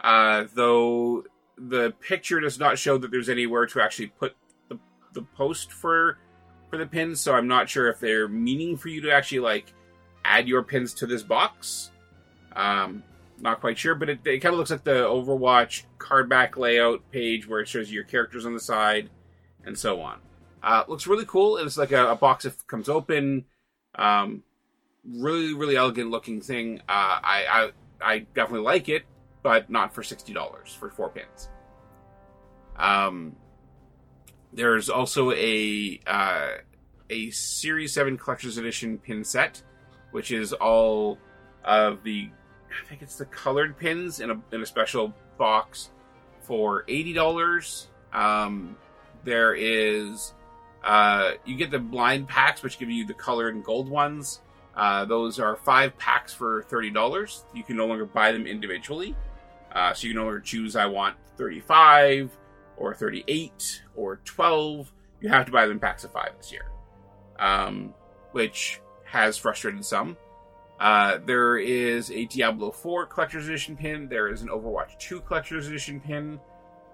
Uh, 0.00 0.44
though 0.54 1.24
the 1.56 1.92
picture 2.00 2.40
does 2.40 2.58
not 2.58 2.78
show 2.78 2.98
that 2.98 3.10
there's 3.10 3.28
anywhere 3.28 3.66
to 3.66 3.80
actually 3.80 4.08
put 4.08 4.36
the, 4.68 4.78
the 5.12 5.22
post 5.22 5.72
for 5.72 6.18
for 6.70 6.76
the 6.76 6.86
pins, 6.86 7.20
so 7.20 7.34
I'm 7.34 7.48
not 7.48 7.68
sure 7.68 7.88
if 7.88 7.98
they're 7.98 8.28
meaning 8.28 8.76
for 8.76 8.88
you 8.88 9.00
to 9.02 9.10
actually 9.10 9.40
like 9.40 9.72
add 10.24 10.46
your 10.46 10.62
pins 10.62 10.92
to 10.94 11.06
this 11.06 11.22
box. 11.22 11.90
Um, 12.54 13.02
not 13.40 13.60
quite 13.60 13.78
sure, 13.78 13.94
but 13.94 14.08
it, 14.08 14.20
it 14.24 14.38
kind 14.40 14.52
of 14.52 14.58
looks 14.58 14.70
like 14.70 14.84
the 14.84 15.04
Overwatch 15.04 15.84
card 15.98 16.28
back 16.28 16.56
layout 16.56 17.10
page 17.10 17.48
where 17.48 17.60
it 17.60 17.68
shows 17.68 17.90
you 17.90 17.96
your 17.96 18.04
characters 18.04 18.46
on 18.46 18.54
the 18.54 18.60
side 18.60 19.10
and 19.64 19.78
so 19.78 20.00
on. 20.00 20.18
Uh, 20.62 20.84
looks 20.88 21.06
really 21.06 21.24
cool. 21.24 21.56
It's 21.56 21.76
like 21.76 21.92
a, 21.92 22.10
a 22.10 22.16
box 22.16 22.44
that 22.44 22.66
comes 22.66 22.88
open. 22.88 23.44
Um, 23.94 24.42
really, 25.04 25.54
really 25.54 25.76
elegant 25.76 26.10
looking 26.10 26.40
thing. 26.40 26.80
Uh, 26.88 27.20
I, 27.22 27.44
I 27.50 27.70
I 28.00 28.18
definitely 28.34 28.64
like 28.64 28.88
it, 28.88 29.04
but 29.42 29.70
not 29.70 29.94
for 29.94 30.02
sixty 30.02 30.32
dollars 30.32 30.76
for 30.78 30.90
four 30.90 31.10
pins. 31.10 31.48
Um, 32.76 33.36
there's 34.52 34.88
also 34.88 35.32
a 35.32 36.00
uh, 36.06 36.48
a 37.10 37.30
Series 37.30 37.92
Seven 37.92 38.16
Collector's 38.16 38.58
Edition 38.58 38.98
pin 38.98 39.24
set, 39.24 39.62
which 40.10 40.30
is 40.32 40.52
all 40.52 41.18
of 41.64 42.02
the 42.02 42.30
I 42.70 42.86
think 42.88 43.02
it's 43.02 43.16
the 43.16 43.26
colored 43.26 43.78
pins 43.78 44.20
in 44.20 44.30
a 44.30 44.40
in 44.52 44.62
a 44.62 44.66
special 44.66 45.14
box 45.36 45.90
for 46.40 46.84
eighty 46.88 47.12
dollars. 47.12 47.88
Um, 48.12 48.76
there 49.24 49.54
is 49.54 50.34
uh, 50.84 51.32
you 51.44 51.56
get 51.56 51.70
the 51.70 51.78
blind 51.78 52.28
packs, 52.28 52.62
which 52.62 52.78
give 52.78 52.90
you 52.90 53.06
the 53.06 53.14
colored 53.14 53.54
and 53.54 53.64
gold 53.64 53.88
ones. 53.88 54.40
Uh, 54.76 55.04
those 55.04 55.40
are 55.40 55.56
five 55.56 55.96
packs 55.98 56.32
for 56.32 56.62
thirty 56.64 56.90
dollars. 56.90 57.44
You 57.54 57.64
can 57.64 57.76
no 57.76 57.86
longer 57.86 58.06
buy 58.06 58.32
them 58.32 58.46
individually, 58.46 59.16
uh, 59.72 59.92
so 59.92 60.06
you 60.06 60.12
can 60.12 60.20
no 60.20 60.26
longer 60.26 60.40
choose. 60.40 60.76
I 60.76 60.86
want 60.86 61.16
thirty-five 61.36 62.30
or 62.76 62.94
thirty-eight 62.94 63.82
or 63.96 64.20
twelve. 64.24 64.92
You 65.20 65.30
have 65.30 65.46
to 65.46 65.52
buy 65.52 65.66
them 65.66 65.80
packs 65.80 66.04
of 66.04 66.12
five 66.12 66.30
this 66.36 66.52
year, 66.52 66.70
um, 67.38 67.92
which 68.32 68.80
has 69.04 69.36
frustrated 69.36 69.84
some. 69.84 70.16
Uh, 70.78 71.18
there 71.24 71.58
is 71.58 72.10
a 72.10 72.26
Diablo 72.26 72.70
4 72.70 73.06
Collector's 73.06 73.48
Edition 73.48 73.76
pin. 73.76 74.08
There 74.08 74.28
is 74.28 74.42
an 74.42 74.48
Overwatch 74.48 74.98
2 74.98 75.20
Collector's 75.22 75.66
Edition 75.66 76.00
pin. 76.00 76.38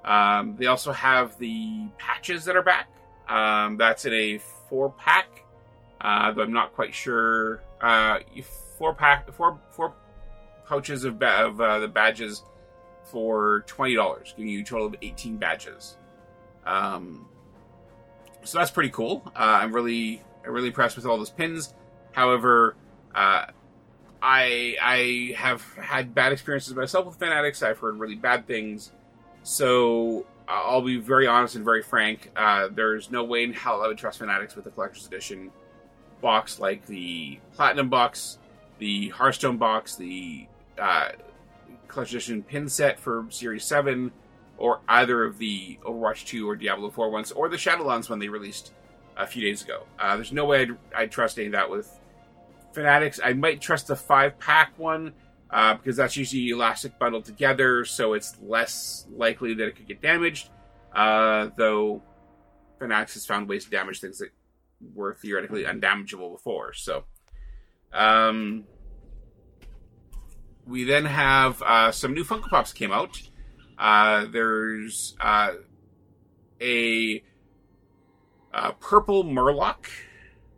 Um, 0.04 0.56
they 0.56 0.66
also 0.66 0.92
have 0.92 1.38
the 1.38 1.88
patches 1.98 2.44
that 2.44 2.56
are 2.56 2.62
back. 2.62 2.88
Um, 3.28 3.76
that's 3.76 4.04
in 4.04 4.12
a 4.12 4.38
four 4.68 4.90
pack, 4.90 5.44
uh, 6.00 6.32
but 6.32 6.42
I'm 6.42 6.52
not 6.52 6.74
quite 6.74 6.94
sure. 6.94 7.62
Uh, 7.80 8.18
four 8.78 8.94
pack, 8.94 9.32
four 9.32 9.58
four 9.70 9.94
pouches 10.66 11.04
of, 11.04 11.18
ba- 11.18 11.46
of 11.46 11.60
uh, 11.60 11.78
the 11.78 11.88
badges 11.88 12.42
for 13.04 13.64
twenty 13.66 13.94
dollars, 13.94 14.34
giving 14.36 14.50
you 14.52 14.60
a 14.60 14.64
total 14.64 14.88
of 14.88 14.96
eighteen 15.00 15.38
badges. 15.38 15.96
Um, 16.66 17.26
so 18.42 18.58
that's 18.58 18.70
pretty 18.70 18.90
cool. 18.90 19.22
Uh, 19.28 19.38
I'm 19.38 19.74
really, 19.74 20.22
I'm 20.44 20.52
really 20.52 20.68
impressed 20.68 20.96
with 20.96 21.06
all 21.06 21.16
those 21.16 21.30
pins. 21.30 21.72
However, 22.12 22.76
uh, 23.14 23.46
I 24.26 24.76
I 24.80 25.34
have 25.36 25.62
had 25.74 26.14
bad 26.14 26.32
experiences 26.32 26.74
myself 26.74 27.04
with 27.04 27.16
Fanatics. 27.16 27.62
I've 27.62 27.78
heard 27.78 27.98
really 27.98 28.14
bad 28.14 28.46
things. 28.46 28.90
So 29.42 30.24
uh, 30.48 30.62
I'll 30.64 30.80
be 30.80 30.96
very 30.96 31.26
honest 31.26 31.56
and 31.56 31.64
very 31.64 31.82
frank. 31.82 32.30
Uh, 32.34 32.68
there's 32.72 33.10
no 33.10 33.22
way 33.22 33.44
in 33.44 33.52
hell 33.52 33.82
I 33.82 33.86
would 33.86 33.98
trust 33.98 34.18
Fanatics 34.20 34.56
with 34.56 34.64
a 34.64 34.70
collector's 34.70 35.06
edition 35.06 35.52
box 36.22 36.58
like 36.58 36.86
the 36.86 37.38
Platinum 37.52 37.90
box, 37.90 38.38
the 38.78 39.10
Hearthstone 39.10 39.58
box, 39.58 39.96
the 39.96 40.46
uh, 40.78 41.10
collector's 41.86 42.14
edition 42.14 42.42
pin 42.42 42.70
set 42.70 42.98
for 42.98 43.26
Series 43.28 43.64
Seven, 43.66 44.10
or 44.56 44.80
either 44.88 45.22
of 45.22 45.36
the 45.36 45.78
Overwatch 45.84 46.24
2 46.24 46.48
or 46.48 46.56
Diablo 46.56 46.88
4 46.88 47.10
ones, 47.10 47.30
or 47.30 47.50
the 47.50 47.58
Shadowlands 47.58 48.08
one 48.08 48.20
they 48.20 48.28
released 48.28 48.72
a 49.18 49.26
few 49.26 49.42
days 49.42 49.62
ago. 49.62 49.82
Uh, 49.98 50.16
there's 50.16 50.32
no 50.32 50.46
way 50.46 50.62
I'd, 50.62 50.76
I'd 50.96 51.10
trust 51.10 51.38
any 51.38 51.48
of 51.48 51.52
that 51.52 51.68
with 51.68 52.00
Fanatics. 52.74 53.20
I 53.22 53.32
might 53.32 53.60
trust 53.60 53.86
the 53.86 53.96
five 53.96 54.38
pack 54.38 54.78
one 54.78 55.12
uh, 55.50 55.74
because 55.74 55.96
that's 55.96 56.16
usually 56.16 56.50
elastic 56.50 56.98
bundled 56.98 57.24
together, 57.24 57.84
so 57.84 58.14
it's 58.14 58.36
less 58.42 59.06
likely 59.12 59.54
that 59.54 59.66
it 59.66 59.76
could 59.76 59.86
get 59.86 60.02
damaged. 60.02 60.50
Uh, 60.94 61.50
though 61.56 62.02
Fanatics 62.78 63.14
has 63.14 63.26
found 63.26 63.48
ways 63.48 63.64
to 63.64 63.70
damage 63.70 64.00
things 64.00 64.18
that 64.18 64.30
were 64.94 65.14
theoretically 65.14 65.64
undamageable 65.64 66.32
before. 66.32 66.72
So, 66.72 67.04
um, 67.92 68.64
we 70.66 70.84
then 70.84 71.04
have 71.04 71.62
uh, 71.62 71.92
some 71.92 72.14
new 72.14 72.24
Funko 72.24 72.48
Pops 72.48 72.72
came 72.72 72.92
out. 72.92 73.20
Uh, 73.78 74.26
there's 74.26 75.16
uh, 75.20 75.52
a, 76.60 77.22
uh 78.52 78.70
purple 78.72 79.24
Murloc 79.24 79.86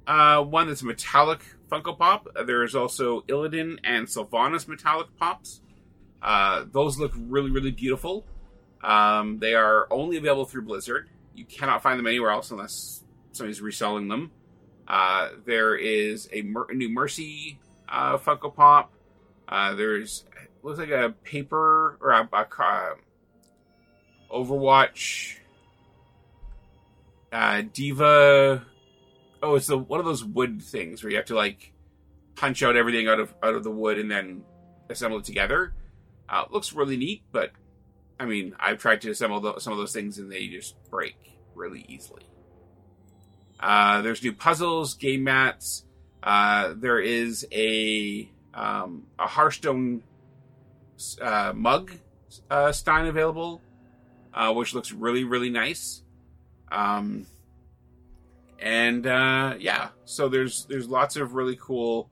uh, 0.07 0.43
one 0.43 0.69
that's 0.69 0.83
metallic 0.83 1.41
Funko 1.71 1.99
Pop. 1.99 2.29
There 2.47 2.63
is 2.63 2.75
also 2.75 3.23
Illidan 3.23 3.79
and 3.85 4.07
Sylvanas 4.07 4.69
metallic 4.69 5.09
pops. 5.17 5.61
Uh, 6.23 6.65
those 6.71 6.99
look 6.99 7.13
really, 7.17 7.51
really 7.51 7.71
beautiful. 7.71 8.25
Um, 8.83 9.39
they 9.39 9.55
are 9.55 9.87
only 9.91 10.17
available 10.17 10.45
through 10.45 10.63
Blizzard. 10.63 11.09
You 11.35 11.45
cannot 11.45 11.83
find 11.83 11.99
them 11.99 12.07
anywhere 12.07 12.31
else 12.31 12.51
unless 12.51 13.05
somebody's 13.33 13.61
reselling 13.61 14.09
them. 14.09 14.31
Uh, 14.89 15.31
there 15.45 15.75
is 15.77 16.29
a, 16.33 16.43
Mer- 16.43 16.69
new 16.73 16.89
Mercy 16.89 17.59
uh, 17.89 18.19
Funko 18.19 18.55
Pop. 18.55 18.93
Uh, 19.49 19.75
there's 19.75 20.25
looks 20.63 20.79
like 20.79 20.91
a 20.91 21.15
paper 21.23 21.99
or 22.01 22.11
a, 22.11 22.29
a 22.33 22.95
Overwatch, 24.33 25.37
uh, 27.33 27.63
D.Va. 27.73 28.67
Oh, 29.43 29.55
it's 29.55 29.67
the 29.67 29.79
one 29.79 30.01
of 30.01 30.07
those 30.07 30.25
wood 30.25 30.63
things 30.63 31.03
where 31.03 31.11
you 31.11 31.17
have 31.17 31.27
to 31.27 31.35
like 31.35 31.73
punch 32.35 32.63
out 32.63 32.77
everything 32.77 33.09
out 33.09 33.21
of 33.21 33.35
out 33.43 33.55
of 33.55 33.65
the 33.65 33.71
wood 33.71 33.99
and 33.99 34.11
then 34.11 34.43
assemble 34.89 35.19
it 35.19 35.25
together. 35.25 35.75
Uh, 36.29 36.45
it 36.47 36.53
looks 36.53 36.73
really 36.73 36.97
neat, 36.97 37.23
but 37.33 37.51
I 38.19 38.25
mean, 38.25 38.55
I've 38.59 38.79
tried 38.79 39.03
to 39.03 39.11
assemble 39.11 39.41
tho- 39.41 39.59
some 39.59 39.73
of 39.73 39.79
those 39.79 39.93
things 39.93 40.19
and 40.19 40.31
they 40.31 40.49
just 40.49 40.75
break 40.91 41.17
really 41.55 41.85
easily. 41.89 42.23
Uh, 43.61 44.03
there's 44.03 44.23
new 44.23 44.33
puzzles, 44.33 44.95
game 44.95 45.25
mats. 45.25 45.85
Uh, 46.23 46.75
there 46.77 46.99
is 46.99 47.47
a 47.53 48.29
um, 48.55 49.07
a 49.19 49.27
Hearthstone 49.27 50.03
uh, 51.21 51.53
mug 51.55 51.93
uh, 52.51 52.73
stein 52.73 53.07
available, 53.07 53.61
uh, 54.35 54.53
which 54.53 54.75
looks 54.75 54.93
really 54.93 55.25
really 55.25 55.51
nice. 55.51 56.03
Um, 56.71 57.27
and 58.61 59.07
uh, 59.07 59.55
yeah, 59.59 59.89
so 60.05 60.29
there's 60.29 60.67
there's 60.67 60.89
lots 60.89 61.17
of 61.17 61.35
really 61.35 61.59
cool 61.61 62.11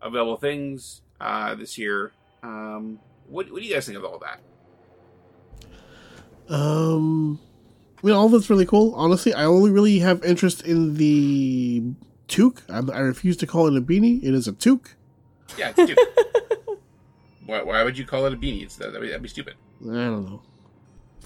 available 0.00 0.36
things 0.36 1.02
uh, 1.20 1.54
this 1.54 1.78
year. 1.78 2.12
Um, 2.42 3.00
what 3.26 3.50
what 3.50 3.62
do 3.62 3.68
you 3.68 3.74
guys 3.74 3.86
think 3.86 3.98
of 3.98 4.04
all 4.04 4.20
that? 4.20 4.40
Um, 6.48 7.38
I 8.02 8.06
mean, 8.06 8.14
all 8.14 8.26
of 8.26 8.34
it's 8.34 8.48
really 8.48 8.66
cool. 8.66 8.94
Honestly, 8.94 9.34
I 9.34 9.44
only 9.44 9.70
really 9.70 9.98
have 9.98 10.24
interest 10.24 10.62
in 10.62 10.94
the 10.94 11.82
toque. 12.28 12.62
I, 12.68 12.78
I 12.92 13.00
refuse 13.00 13.36
to 13.38 13.46
call 13.46 13.66
it 13.66 13.76
a 13.76 13.82
beanie. 13.82 14.22
It 14.22 14.34
is 14.34 14.48
a 14.48 14.52
toque. 14.52 14.94
Yeah, 15.58 15.72
it's 15.76 15.82
stupid. 15.82 16.06
why, 17.46 17.62
why 17.62 17.82
would 17.82 17.98
you 17.98 18.06
call 18.06 18.26
it 18.26 18.32
a 18.32 18.36
beanie? 18.36 18.62
It's, 18.62 18.76
that'd, 18.76 18.98
be, 19.00 19.08
that'd 19.08 19.22
be 19.22 19.28
stupid. 19.28 19.54
I 19.82 19.86
don't 19.86 20.26
know. 20.26 20.42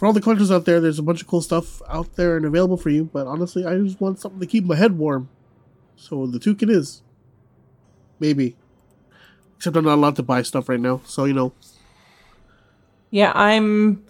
For 0.03 0.07
all 0.07 0.13
the 0.13 0.21
collectors 0.21 0.51
out 0.51 0.65
there, 0.65 0.81
there's 0.81 0.99
a 0.99 1.03
bunch 1.03 1.21
of 1.21 1.29
cool 1.29 1.41
stuff 1.41 1.81
out 1.89 2.17
there 2.17 2.37
and 2.37 2.45
available 2.45 2.77
for 2.77 2.91
you. 2.91 3.05
But 3.05 3.29
honestly, 3.29 3.65
I 3.65 3.79
just 3.79 4.01
want 4.01 4.19
something 4.19 4.41
to 4.41 4.49
keep 4.49 4.65
my 4.65 4.75
head 4.75 4.99
warm. 4.99 5.29
So 5.95 6.27
the 6.27 6.41
toque 6.41 6.69
is. 6.69 7.03
Maybe. 8.19 8.57
Except 9.57 9.77
I'm 9.77 9.85
not 9.85 9.95
allowed 9.95 10.17
to 10.17 10.25
buy 10.25 10.43
stuff 10.43 10.69
right 10.69 10.81
now. 10.81 11.03
So 11.05 11.25
you 11.25 11.35
know. 11.35 11.53
Yeah, 13.11 13.31
I'm 13.37 14.05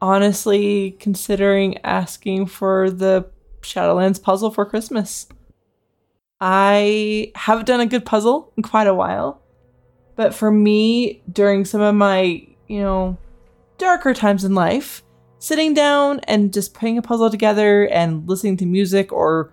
honestly 0.00 0.92
considering 1.00 1.78
asking 1.78 2.46
for 2.46 2.88
the 2.88 3.28
Shadowlands 3.62 4.22
puzzle 4.22 4.52
for 4.52 4.64
Christmas. 4.64 5.26
I 6.40 7.32
haven't 7.34 7.66
done 7.66 7.80
a 7.80 7.86
good 7.86 8.06
puzzle 8.06 8.52
in 8.56 8.62
quite 8.62 8.86
a 8.86 8.94
while, 8.94 9.42
but 10.14 10.36
for 10.36 10.52
me, 10.52 11.20
during 11.32 11.64
some 11.64 11.80
of 11.80 11.96
my, 11.96 12.46
you 12.68 12.80
know, 12.80 13.18
darker 13.76 14.14
times 14.14 14.44
in 14.44 14.54
life, 14.54 15.02
sitting 15.38 15.74
down 15.74 16.20
and 16.20 16.52
just 16.52 16.74
putting 16.74 16.98
a 16.98 17.02
puzzle 17.02 17.30
together 17.30 17.86
and 17.88 18.28
listening 18.28 18.56
to 18.58 18.66
music 18.66 19.12
or 19.12 19.52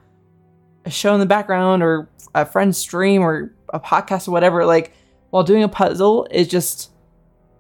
a 0.85 0.89
show 0.89 1.13
in 1.13 1.19
the 1.19 1.25
background 1.25 1.83
or 1.83 2.09
a 2.35 2.45
friend's 2.45 2.77
stream 2.77 3.21
or 3.21 3.53
a 3.69 3.79
podcast 3.79 4.27
or 4.27 4.31
whatever, 4.31 4.65
like 4.65 4.93
while 5.29 5.43
doing 5.43 5.63
a 5.63 5.69
puzzle 5.69 6.27
is 6.31 6.47
just 6.47 6.91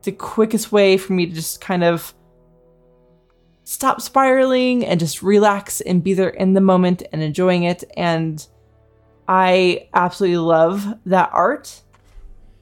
the 0.03 0.11
quickest 0.11 0.71
way 0.71 0.97
for 0.97 1.13
me 1.13 1.25
to 1.25 1.33
just 1.33 1.61
kind 1.61 1.83
of 1.83 2.13
stop 3.63 4.01
spiraling 4.01 4.85
and 4.85 4.99
just 4.99 5.23
relax 5.23 5.81
and 5.81 6.03
be 6.03 6.13
there 6.13 6.29
in 6.29 6.53
the 6.53 6.61
moment 6.61 7.03
and 7.11 7.21
enjoying 7.21 7.63
it. 7.63 7.83
And 7.95 8.45
I 9.27 9.87
absolutely 9.93 10.37
love 10.37 10.95
that 11.05 11.29
art. 11.33 11.81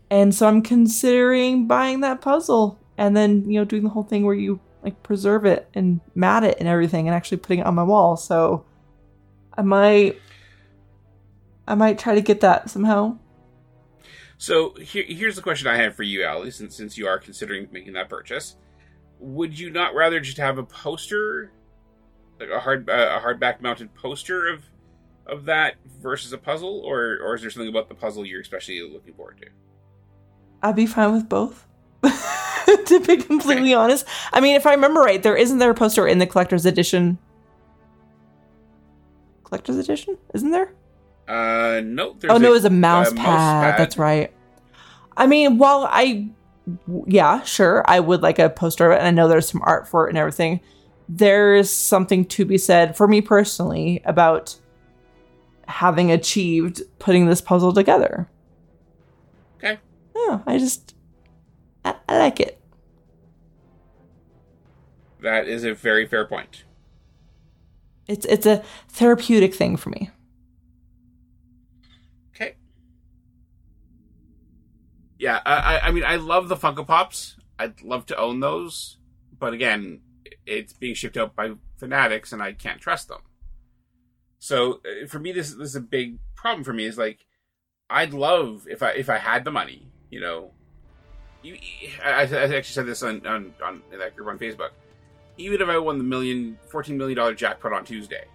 And 0.10 0.34
so 0.36 0.48
I'm 0.48 0.62
considering 0.62 1.68
buying 1.68 2.02
that 2.02 2.22
puzzle 2.22 2.80
and 2.98 3.16
then, 3.18 3.50
you 3.50 3.60
know, 3.60 3.66
doing 3.66 3.84
the 3.84 3.90
whole 3.90 4.04
thing 4.04 4.26
where 4.26 4.36
you 4.36 4.60
like 4.84 5.04
preserve 5.04 5.46
it 5.46 5.70
and 5.74 6.02
mat 6.16 6.44
it 6.44 6.58
and 6.60 6.68
everything 6.68 7.08
and 7.08 7.16
actually 7.16 7.38
putting 7.38 7.60
it 7.60 7.66
on 7.66 7.76
my 7.76 7.84
wall. 7.84 8.18
So 8.18 8.66
I 9.54 9.62
might 9.62 10.20
I 11.68 11.76
might 11.76 12.00
try 12.00 12.16
to 12.16 12.22
get 12.22 12.42
that 12.42 12.70
somehow. 12.70 13.18
So 14.38 14.74
here, 14.74 15.06
here's 15.08 15.36
the 15.36 15.42
question 15.42 15.68
I 15.68 15.78
have 15.78 15.96
for 15.96 16.04
you, 16.04 16.26
Ali, 16.26 16.52
since 16.52 16.76
since 16.76 16.98
you 16.98 17.08
are 17.08 17.20
considering 17.20 17.68
making 17.72 17.94
that 17.94 18.10
purchase. 18.10 18.56
Would 19.20 19.58
you 19.58 19.70
not 19.70 19.94
rather 19.94 20.20
just 20.20 20.38
have 20.38 20.58
a 20.58 20.64
poster, 20.64 21.52
like 22.40 22.50
a 22.50 22.60
hard 22.60 22.90
uh, 22.90 23.20
a 23.20 23.24
hardback 23.24 23.62
mounted 23.62 23.94
poster 23.94 24.48
of 24.48 24.64
of 25.28 25.46
that 25.46 25.76
versus 26.02 26.34
a 26.34 26.40
puzzle, 26.40 26.82
or 26.84 27.20
or 27.24 27.36
is 27.36 27.42
there 27.42 27.52
something 27.52 27.70
about 27.70 27.88
the 27.88 27.96
puzzle 27.96 28.26
you're 28.26 28.42
especially 28.42 28.82
looking 28.82 29.14
forward 29.14 29.38
to? 29.42 29.48
I'd 30.64 30.76
be 30.76 30.88
fine 30.88 31.14
with 31.14 31.30
both. 31.30 31.68
to 32.86 33.00
be 33.00 33.18
completely 33.18 33.74
honest. 33.74 34.06
I 34.34 34.42
mean, 34.42 34.56
if 34.56 34.66
I 34.66 34.74
remember 34.74 35.02
right, 35.02 35.22
there 35.22 35.36
isn't 35.36 35.58
there 35.60 35.72
a 35.72 35.76
poster 35.76 36.08
in 36.08 36.20
the 36.20 36.28
collector's 36.28 36.66
edition. 36.66 37.18
Collector's 39.44 39.78
edition? 39.78 40.18
Isn't 40.34 40.52
there? 40.52 40.74
Uh, 41.28 41.82
no. 41.84 42.16
oh 42.30 42.38
no, 42.38 42.50
it 42.50 42.54
was 42.54 42.66
a 42.66 42.70
mouse, 42.70 43.12
uh, 43.12 43.16
pad. 43.16 43.80
That's 43.80 43.98
right. 43.98 44.34
I 45.16 45.28
mean, 45.28 45.58
while 45.58 45.88
I, 45.90 46.30
yeah, 47.06 47.44
sure, 47.44 47.84
I 47.88 48.00
would 48.00 48.22
like 48.22 48.40
a 48.40 48.50
poster 48.50 48.92
of 48.92 48.98
it, 48.98 49.00
and 49.00 49.08
I 49.08 49.12
know 49.12 49.28
there's 49.28 49.50
some 49.50 49.62
art 49.64 49.88
for 49.88 50.08
it 50.08 50.10
and 50.10 50.18
everything. 50.18 50.62
There's 51.08 51.70
something 51.70 52.26
to 52.26 52.46
be 52.46 52.58
said 52.58 52.96
for 52.96 53.08
me 53.08 53.22
personally 53.22 54.02
about 54.06 54.58
having 55.68 56.12
achieved 56.12 56.82
putting 57.00 57.28
this 57.28 57.42
puzzle 57.42 57.74
together. 57.74 58.30
Okay. 59.58 59.80
Yeah, 60.16 60.40
I 60.46 60.58
just, 60.58 60.96
I, 61.86 61.96
I 62.08 62.20
like 62.20 62.40
it. 62.40 62.61
That 65.22 65.48
is 65.48 65.64
a 65.64 65.74
very 65.74 66.06
fair 66.06 66.26
point. 66.26 66.64
It's 68.08 68.26
it's 68.26 68.46
a 68.46 68.64
therapeutic 68.90 69.54
thing 69.54 69.78
for 69.78 69.90
me. 69.90 70.10
Okay. 72.36 72.56
Yeah, 75.20 75.40
I, 75.46 75.80
I- 75.84 75.92
mean, 75.92 76.04
I 76.04 76.16
love 76.16 76.50
the 76.50 76.56
Funko 76.56 76.86
Pops. 76.86 77.38
I'd 77.60 77.82
love 77.84 78.08
to 78.08 78.18
own 78.18 78.40
those, 78.40 78.98
but 79.38 79.54
again, 79.54 80.02
it's 80.48 80.74
being 80.74 80.96
shipped 80.96 81.16
out 81.18 81.36
by 81.36 81.52
Fanatics, 81.78 82.34
and 82.34 82.42
I 82.42 82.54
can't 82.54 82.82
trust 82.82 83.08
them. 83.08 83.22
So 84.40 84.82
uh, 85.04 85.06
for 85.08 85.20
me, 85.20 85.32
this, 85.32 85.52
this 85.54 85.70
is 85.70 85.76
a 85.76 85.82
big 85.82 86.18
problem 86.36 86.64
for 86.64 86.74
me. 86.74 86.86
Is 86.86 86.98
like, 86.98 87.26
I'd 87.90 88.14
love 88.16 88.66
if 88.70 88.82
I 88.82 88.92
if 88.94 89.10
I 89.10 89.18
had 89.18 89.46
the 89.46 89.52
money, 89.52 89.88
you 90.10 90.20
know. 90.20 90.52
You, 91.44 91.58
I, 92.04 92.10
I 92.10 92.24
actually 92.24 92.62
said 92.64 92.86
this 92.88 93.04
on, 93.04 93.26
on 93.28 93.54
on 93.64 93.84
in 93.92 94.00
that 94.00 94.16
group 94.16 94.28
on 94.28 94.40
Facebook. 94.40 94.72
Even 95.42 95.62
if 95.62 95.70
I 95.70 95.78
won 95.78 95.98
the 95.98 96.04
million, 96.04 96.58
$14 96.72 96.96
million 96.96 97.36
jackpot 97.36 97.74
on 97.74 97.86
Tuesday, 97.86 98.26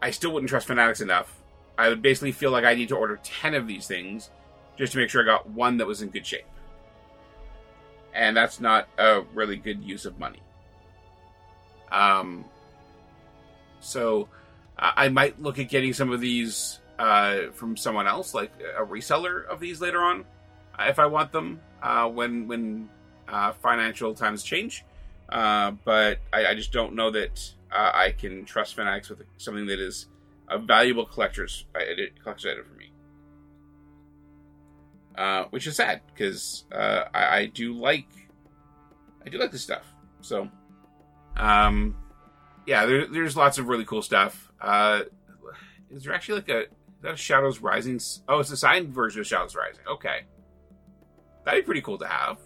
I 0.00 0.10
still 0.10 0.32
wouldn't 0.32 0.48
trust 0.48 0.66
Fanatics 0.66 1.00
enough 1.00 1.38
I 1.78 1.88
would 1.88 2.02
basically 2.02 2.32
feel 2.32 2.50
like 2.50 2.64
I 2.64 2.74
need 2.74 2.88
to 2.88 2.96
order 2.96 3.20
10 3.22 3.54
of 3.54 3.68
these 3.68 3.86
things 3.86 4.30
just 4.76 4.92
to 4.92 4.98
make 4.98 5.08
sure 5.08 5.22
I 5.22 5.24
got 5.24 5.48
one 5.48 5.76
that 5.76 5.86
was 5.86 6.02
in 6.02 6.08
good 6.08 6.26
shape. 6.26 6.44
And 8.12 8.36
that's 8.36 8.60
not 8.60 8.88
a 8.98 9.22
really 9.32 9.56
good 9.56 9.82
use 9.84 10.04
of 10.04 10.18
money. 10.18 10.42
Um, 11.92 12.44
so 13.78 14.28
I 14.76 15.08
might 15.08 15.40
look 15.40 15.60
at 15.60 15.68
getting 15.68 15.92
some 15.92 16.10
of 16.10 16.20
these 16.20 16.80
uh, 16.98 17.50
from 17.52 17.76
someone 17.76 18.08
else, 18.08 18.34
like 18.34 18.50
a 18.76 18.84
reseller 18.84 19.46
of 19.46 19.60
these 19.60 19.80
later 19.80 20.02
on, 20.02 20.24
uh, 20.76 20.86
if 20.88 20.98
I 20.98 21.06
want 21.06 21.30
them 21.30 21.60
uh, 21.80 22.08
when 22.08 22.48
when 22.48 22.88
uh, 23.28 23.52
financial 23.52 24.14
times 24.14 24.42
change. 24.42 24.84
Uh, 25.28 25.72
but 25.84 26.18
I, 26.32 26.46
I 26.46 26.54
just 26.54 26.72
don't 26.72 26.94
know 26.94 27.10
that 27.10 27.52
uh, 27.70 27.90
I 27.94 28.12
can 28.12 28.44
trust 28.44 28.74
Fanatics 28.74 29.10
with 29.10 29.22
something 29.36 29.66
that 29.66 29.78
is 29.78 30.06
a 30.48 30.58
valuable 30.58 31.04
collector's 31.04 31.66
item, 31.74 32.06
collector's 32.22 32.52
item 32.52 32.64
for 32.64 32.76
me. 32.76 32.92
Uh, 35.16 35.44
which 35.50 35.66
is 35.66 35.76
sad 35.76 36.00
because 36.06 36.64
uh, 36.72 37.04
I, 37.12 37.38
I 37.38 37.46
do 37.46 37.74
like 37.74 38.06
I 39.26 39.28
do 39.28 39.38
like 39.38 39.50
this 39.50 39.62
stuff. 39.62 39.82
So, 40.20 40.48
um, 41.36 41.96
yeah, 42.66 42.86
there, 42.86 43.06
there's 43.06 43.36
lots 43.36 43.58
of 43.58 43.68
really 43.68 43.84
cool 43.84 44.00
stuff. 44.00 44.50
Uh, 44.60 45.02
is 45.90 46.04
there 46.04 46.14
actually 46.14 46.36
like 46.36 46.48
a 46.48 46.64
that 47.02 47.14
a 47.14 47.16
Shadows 47.16 47.60
Rising? 47.60 48.00
Oh, 48.28 48.38
it's 48.38 48.50
a 48.50 48.56
signed 48.56 48.94
version 48.94 49.20
of 49.20 49.26
Shadows 49.26 49.56
Rising. 49.56 49.84
Okay, 49.90 50.20
that'd 51.44 51.64
be 51.64 51.66
pretty 51.66 51.82
cool 51.82 51.98
to 51.98 52.06
have. 52.06 52.38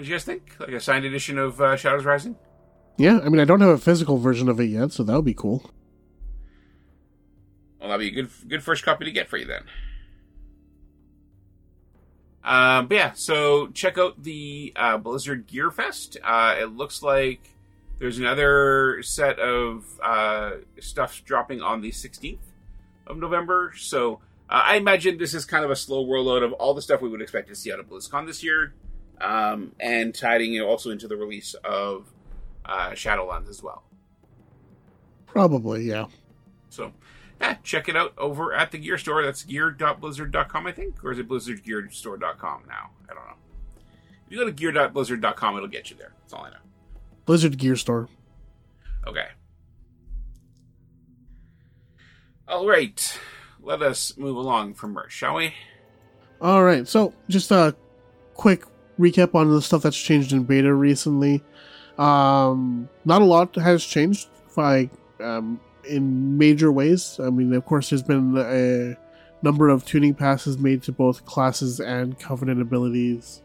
What 0.00 0.04
do 0.04 0.08
you 0.12 0.14
guys 0.14 0.24
think? 0.24 0.56
Like 0.58 0.70
a 0.70 0.80
signed 0.80 1.04
edition 1.04 1.36
of 1.36 1.60
uh, 1.60 1.76
Shadows 1.76 2.06
Rising? 2.06 2.34
Yeah, 2.96 3.20
I 3.22 3.28
mean, 3.28 3.38
I 3.38 3.44
don't 3.44 3.60
have 3.60 3.68
a 3.68 3.76
physical 3.76 4.16
version 4.16 4.48
of 4.48 4.58
it 4.58 4.64
yet, 4.64 4.92
so 4.92 5.02
that 5.02 5.14
would 5.14 5.26
be 5.26 5.34
cool. 5.34 5.70
Well, 7.78 7.90
that'd 7.90 8.00
be 8.00 8.08
a 8.08 8.22
good 8.22 8.30
good 8.48 8.62
first 8.62 8.82
copy 8.82 9.04
to 9.04 9.12
get 9.12 9.28
for 9.28 9.36
you 9.36 9.44
then. 9.44 9.64
Um, 12.42 12.86
but 12.86 12.94
yeah, 12.94 13.12
so 13.12 13.66
check 13.74 13.98
out 13.98 14.22
the 14.22 14.72
uh, 14.74 14.96
Blizzard 14.96 15.46
Gear 15.46 15.70
Fest. 15.70 16.16
Uh, 16.24 16.56
it 16.58 16.74
looks 16.74 17.02
like 17.02 17.42
there's 17.98 18.18
another 18.18 19.02
set 19.02 19.38
of 19.38 19.84
uh, 20.02 20.52
stuff 20.80 21.22
dropping 21.26 21.60
on 21.60 21.82
the 21.82 21.90
16th 21.90 22.38
of 23.06 23.18
November. 23.18 23.74
So 23.76 24.20
uh, 24.48 24.62
I 24.64 24.76
imagine 24.76 25.18
this 25.18 25.34
is 25.34 25.44
kind 25.44 25.62
of 25.62 25.70
a 25.70 25.76
slow 25.76 26.06
rollout 26.06 26.42
of 26.42 26.54
all 26.54 26.72
the 26.72 26.80
stuff 26.80 27.02
we 27.02 27.10
would 27.10 27.20
expect 27.20 27.48
to 27.48 27.54
see 27.54 27.70
out 27.70 27.80
of 27.80 27.90
BlizzCon 27.90 28.26
this 28.26 28.42
year, 28.42 28.72
um, 29.20 29.72
and 29.80 30.14
tying 30.14 30.54
it 30.54 30.60
also 30.60 30.90
into 30.90 31.08
the 31.08 31.16
release 31.16 31.54
of 31.64 32.12
uh, 32.64 32.90
Shadowlands 32.90 33.48
as 33.48 33.62
well. 33.62 33.82
Probably, 35.26 35.84
yeah. 35.84 36.06
So, 36.70 36.92
yeah, 37.40 37.56
check 37.62 37.88
it 37.88 37.96
out 37.96 38.12
over 38.18 38.52
at 38.52 38.70
the 38.70 38.78
gear 38.78 38.98
store. 38.98 39.22
That's 39.22 39.44
gear.blizzard.com, 39.44 40.66
I 40.66 40.72
think. 40.72 41.04
Or 41.04 41.12
is 41.12 41.18
it 41.18 41.28
blizzardgearstore.com 41.28 42.62
now? 42.68 42.90
I 43.08 43.14
don't 43.14 43.26
know. 43.26 43.34
If 44.26 44.32
you 44.32 44.38
go 44.38 44.44
to 44.46 44.52
gear.blizzard.com, 44.52 45.56
it'll 45.56 45.68
get 45.68 45.90
you 45.90 45.96
there. 45.96 46.12
That's 46.20 46.32
all 46.32 46.44
I 46.44 46.50
know. 46.50 46.56
Blizzard 47.26 47.58
Gear 47.58 47.76
Store. 47.76 48.08
Okay. 49.06 49.26
All 52.48 52.66
right. 52.66 53.18
Let 53.62 53.82
us 53.82 54.16
move 54.16 54.36
along 54.36 54.74
from 54.74 54.92
merch, 54.92 55.12
shall 55.12 55.34
we? 55.34 55.54
All 56.40 56.64
right, 56.64 56.88
so 56.88 57.12
just 57.28 57.50
a 57.50 57.76
quick 58.32 58.64
recap 59.00 59.34
on 59.34 59.50
the 59.50 59.62
stuff 59.62 59.82
that's 59.82 60.00
changed 60.00 60.32
in 60.32 60.44
beta 60.44 60.72
recently. 60.72 61.42
Um, 61.98 62.88
not 63.04 63.22
a 63.22 63.24
lot 63.24 63.54
has 63.56 63.84
changed, 63.84 64.28
like 64.56 64.90
um, 65.20 65.60
in 65.84 66.38
major 66.38 66.70
ways. 66.70 67.18
I 67.18 67.30
mean, 67.30 67.52
of 67.54 67.64
course, 67.64 67.90
there's 67.90 68.02
been 68.02 68.36
a 68.36 68.96
number 69.42 69.68
of 69.68 69.84
tuning 69.84 70.14
passes 70.14 70.58
made 70.58 70.82
to 70.84 70.92
both 70.92 71.24
classes 71.24 71.80
and 71.80 72.18
covenant 72.18 72.60
abilities. 72.60 73.42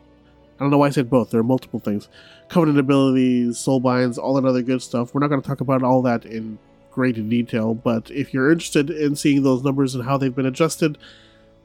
I 0.58 0.64
don't 0.64 0.72
know 0.72 0.78
why 0.78 0.88
I 0.88 0.92
said 0.92 1.10
both. 1.10 1.32
There 1.32 1.40
are 1.40 1.44
multiple 1.44 1.80
things: 1.80 2.08
covenant 2.50 2.80
abilities, 2.80 3.58
soulbinds, 3.58 4.18
all 4.18 4.36
that 4.36 4.46
other 4.46 4.62
good 4.62 4.82
stuff. 4.82 5.14
We're 5.14 5.22
not 5.22 5.30
going 5.30 5.42
to 5.42 5.48
talk 5.48 5.62
about 5.62 5.84
all 5.84 6.02
that 6.04 6.26
in 6.26 6.60
great 6.92 7.16
detail, 7.30 7.74
but 7.74 8.10
if 8.10 8.34
you're 8.34 8.52
interested 8.52 8.90
in 8.90 9.18
seeing 9.18 9.44
those 9.44 9.64
numbers 9.64 9.96
and 9.96 10.06
how 10.06 10.18
they've 10.18 10.34
been 10.34 10.46
adjusted, 10.46 10.98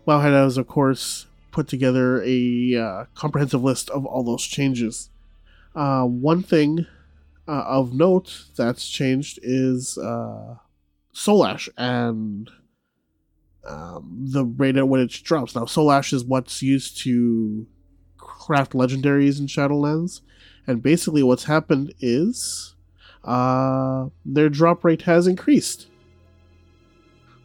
Wowhead 0.07 0.33
has, 0.33 0.59
of 0.59 0.67
course, 0.67 1.27
put 1.51 1.69
together 1.69 2.23
a 2.25 2.75
uh, 2.77 3.05
comprehensive 3.15 3.63
list 3.63 3.91
of 3.91 4.07
all 4.07 4.23
those 4.23 4.45
changes. 4.45 5.11
Uh, 5.75 6.05
one 6.05 6.43
thing 6.43 6.87
uh, 7.47 7.65
of 7.67 7.95
note 7.95 8.45
that's 8.57 8.89
changed 8.89 9.39
is 9.43 9.99
uh, 9.99 10.57
Soul 11.13 11.45
Ash 11.45 11.69
and 11.77 12.51
um, 13.67 14.27
the 14.31 14.45
rate 14.45 14.77
at 14.77 14.89
which 14.89 15.21
it 15.21 15.25
drops. 15.25 15.55
Now, 15.55 15.67
Soul 15.67 15.93
Ash 15.93 16.13
is 16.13 16.25
what's 16.25 16.63
used 16.63 16.99
to 17.03 17.67
craft 18.17 18.73
legendaries 18.73 19.39
in 19.39 19.47
Shadowlands, 19.47 20.23
and 20.67 20.83
basically 20.83 21.23
what's 21.23 21.45
happened 21.45 21.95
is 22.01 22.75
uh, 23.25 24.07
their 24.25 24.49
drop 24.49 24.85
rate 24.85 25.03
has 25.03 25.27
increased. 25.27 25.89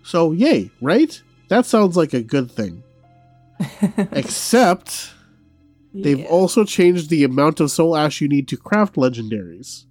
So, 0.03 0.31
yay, 0.31 0.71
right? 0.81 1.21
That 1.49 1.65
sounds 1.65 1.97
like 1.97 2.13
a 2.13 2.21
good 2.21 2.51
thing. 2.51 2.83
Except 4.11 5.13
they've 5.93 6.19
Yeah. 6.19 6.25
also 6.25 6.63
changed 6.65 7.09
the 7.09 7.23
amount 7.23 7.59
of 7.59 7.71
soul 7.71 7.95
ash 7.95 8.21
you 8.21 8.27
need 8.27 8.47
to 8.49 8.57
craft 8.57 8.95
legendaries. 8.95 9.85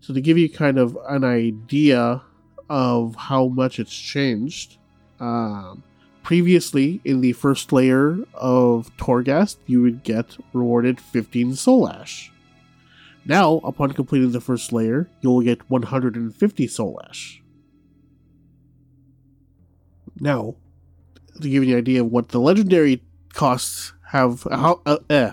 So 0.00 0.12
to 0.14 0.20
give 0.20 0.38
you 0.38 0.48
kind 0.48 0.78
of 0.78 0.96
an 1.08 1.24
idea 1.24 2.22
of 2.68 3.14
how 3.16 3.48
much 3.48 3.78
it's 3.78 3.94
changed, 3.96 4.76
um, 5.20 5.82
previously 6.22 7.00
in 7.04 7.20
the 7.20 7.32
first 7.32 7.72
layer 7.72 8.18
of 8.34 8.94
Torghast, 8.96 9.56
you 9.66 9.82
would 9.82 10.02
get 10.02 10.36
rewarded 10.52 11.00
15 11.00 11.54
soul 11.54 11.88
ash. 11.88 12.30
Now, 13.24 13.56
upon 13.64 13.92
completing 13.92 14.32
the 14.32 14.40
first 14.40 14.72
layer, 14.72 15.08
you 15.20 15.30
will 15.30 15.42
get 15.42 15.68
150 15.70 16.66
soul 16.66 17.00
ash. 17.08 17.42
Now, 20.18 20.56
to 21.42 21.48
give 21.48 21.64
you 21.64 21.74
an 21.74 21.78
idea 21.78 22.00
of 22.02 22.10
what 22.10 22.28
the 22.28 22.40
legendary 22.40 23.02
costs 23.32 23.92
have, 24.08 24.46
how 24.50 24.80
uh, 24.86 24.98
eh. 25.08 25.30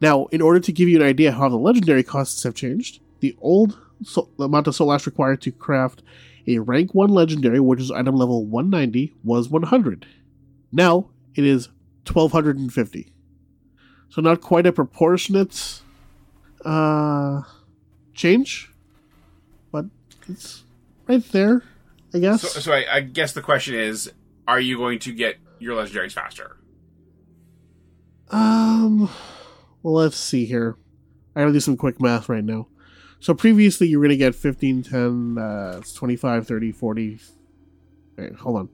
now 0.00 0.26
in 0.26 0.40
order 0.40 0.60
to 0.60 0.72
give 0.72 0.88
you 0.88 1.00
an 1.00 1.06
idea 1.06 1.32
how 1.32 1.48
the 1.48 1.56
legendary 1.56 2.02
costs 2.02 2.42
have 2.42 2.54
changed, 2.54 3.00
the 3.20 3.36
old 3.40 3.78
so, 4.02 4.28
amount 4.38 4.66
of 4.66 4.74
soul 4.74 4.92
ash 4.92 5.06
required 5.06 5.40
to 5.42 5.50
craft 5.50 6.02
a 6.46 6.58
rank 6.58 6.94
one 6.94 7.10
legendary, 7.10 7.60
which 7.60 7.80
is 7.80 7.90
item 7.90 8.16
level 8.16 8.44
190, 8.46 9.14
was 9.22 9.48
100. 9.48 10.06
Now 10.72 11.10
it 11.34 11.44
is 11.44 11.68
1250. 12.06 13.12
So 14.08 14.22
not 14.22 14.40
quite 14.40 14.66
a 14.66 14.72
proportionate 14.72 15.82
uh, 16.64 17.42
change, 18.14 18.70
but 19.70 19.84
it's 20.28 20.62
right 21.06 21.22
there, 21.32 21.62
I 22.14 22.18
guess. 22.18 22.42
So, 22.42 22.72
I 22.72 23.00
guess 23.00 23.32
the 23.32 23.42
question 23.42 23.74
is 23.74 24.10
are 24.48 24.58
you 24.58 24.78
going 24.78 24.98
to 25.00 25.12
get 25.12 25.36
your 25.60 25.76
legendaries 25.76 26.12
faster? 26.12 26.56
Um, 28.30 29.10
well, 29.82 29.94
let's 29.94 30.16
see 30.16 30.46
here. 30.46 30.78
I 31.36 31.42
gotta 31.42 31.52
do 31.52 31.60
some 31.60 31.76
quick 31.76 32.00
math 32.00 32.30
right 32.30 32.42
now. 32.42 32.66
So 33.20 33.34
previously 33.34 33.88
you 33.88 33.98
were 33.98 34.06
gonna 34.06 34.16
get 34.16 34.34
15, 34.34 34.82
10, 34.82 35.36
uh, 35.38 35.74
it's 35.78 35.92
25, 35.92 36.46
30, 36.46 36.72
40. 36.72 37.20
Wait, 38.16 38.34
hold 38.36 38.56
on. 38.56 38.70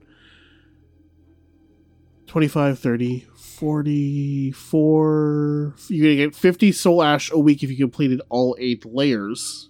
25, 2.27 2.79
30, 2.79 3.27
44. 3.35 5.73
You're 5.89 6.05
gonna 6.05 6.15
get 6.15 6.33
50 6.35 6.71
soul 6.71 7.03
ash 7.03 7.29
a 7.31 7.37
week 7.37 7.63
if 7.63 7.69
you 7.69 7.75
completed 7.77 8.21
all 8.29 8.55
eight 8.59 8.85
layers. 8.85 9.69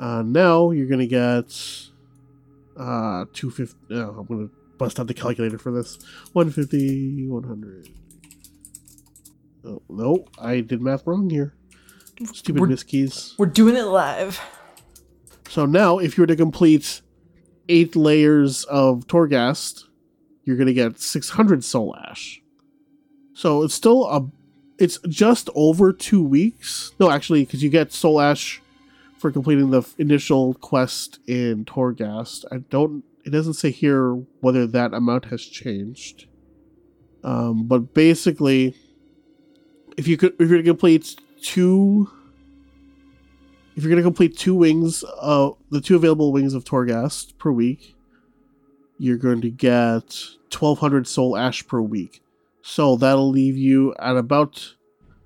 Uh, 0.00 0.22
now 0.22 0.72
you're 0.72 0.88
gonna 0.88 1.06
get 1.06 1.87
uh 2.78 3.24
250. 3.32 3.76
Oh, 3.90 4.16
I'm 4.20 4.26
gonna 4.26 4.48
bust 4.78 5.00
out 5.00 5.06
the 5.06 5.14
calculator 5.14 5.58
for 5.58 5.72
this. 5.72 5.98
150, 6.32 7.26
100. 7.26 7.88
Oh, 9.64 9.82
no, 9.88 10.24
I 10.40 10.60
did 10.60 10.80
math 10.80 11.06
wrong 11.06 11.28
here. 11.28 11.54
Stupid 12.32 12.60
We're-. 12.60 12.68
We're 13.38 13.46
doing 13.46 13.76
it 13.76 13.82
live. 13.84 14.40
So 15.48 15.66
now, 15.66 15.98
if 15.98 16.16
you 16.16 16.22
were 16.22 16.26
to 16.28 16.36
complete 16.36 17.00
eight 17.68 17.96
layers 17.96 18.64
of 18.64 19.06
Torghast, 19.06 19.84
you're 20.44 20.56
going 20.56 20.66
to 20.68 20.74
get 20.74 21.00
600 21.00 21.64
Soul 21.64 21.96
Ash. 21.96 22.40
So 23.34 23.62
it's 23.62 23.74
still 23.74 24.06
a, 24.06 24.26
it's 24.78 24.98
just 25.08 25.50
over 25.54 25.92
two 25.92 26.22
weeks. 26.22 26.92
No, 26.98 27.10
actually, 27.10 27.44
because 27.44 27.62
you 27.62 27.70
get 27.70 27.92
Soul 27.92 28.20
Ash 28.20 28.60
for 29.18 29.30
completing 29.30 29.70
the 29.70 29.82
initial 29.98 30.54
quest 30.54 31.18
in 31.26 31.64
Torghast. 31.64 32.44
I 32.50 32.58
don't. 32.58 33.04
It 33.24 33.30
doesn't 33.30 33.54
say 33.54 33.70
here 33.70 34.14
whether 34.40 34.66
that 34.66 34.94
amount 34.94 35.26
has 35.26 35.44
changed. 35.44 36.26
Um, 37.24 37.66
but 37.66 37.92
basically, 37.94 38.74
if 39.96 40.08
you 40.08 40.16
could, 40.16 40.34
if 40.38 40.48
you're 40.48 40.58
to 40.58 40.64
complete 40.64 41.16
two 41.42 42.08
if 43.78 43.84
you're 43.84 43.90
going 43.90 44.02
to 44.02 44.06
complete 44.06 44.36
two 44.36 44.56
wings, 44.56 45.04
uh, 45.20 45.50
the 45.70 45.80
two 45.80 45.94
available 45.94 46.32
wings 46.32 46.52
of 46.52 46.64
Torghast 46.64 47.38
per 47.38 47.52
week, 47.52 47.94
you're 48.98 49.16
going 49.16 49.40
to 49.40 49.50
get 49.50 50.02
1200 50.50 51.06
soul 51.06 51.36
ash 51.36 51.64
per 51.64 51.80
week. 51.80 52.20
So 52.60 52.96
that'll 52.96 53.30
leave 53.30 53.56
you 53.56 53.94
at 54.00 54.16
about, 54.16 54.74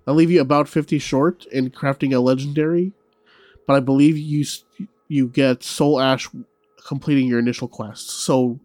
that'll 0.05 0.17
leave 0.17 0.31
you 0.31 0.43
about 0.43 0.69
50 0.69 0.99
short 0.99 1.47
in 1.47 1.71
crafting 1.71 2.15
a 2.15 2.21
legendary. 2.21 2.93
But 3.73 3.79
I 3.79 3.81
believe 3.81 4.19
you 4.19 4.45
you 5.09 5.29
get 5.29 5.63
soul 5.63 5.99
ash 5.99 6.29
completing 6.87 7.27
your 7.27 7.39
initial 7.39 7.69
quest. 7.69 8.11
So 8.11 8.61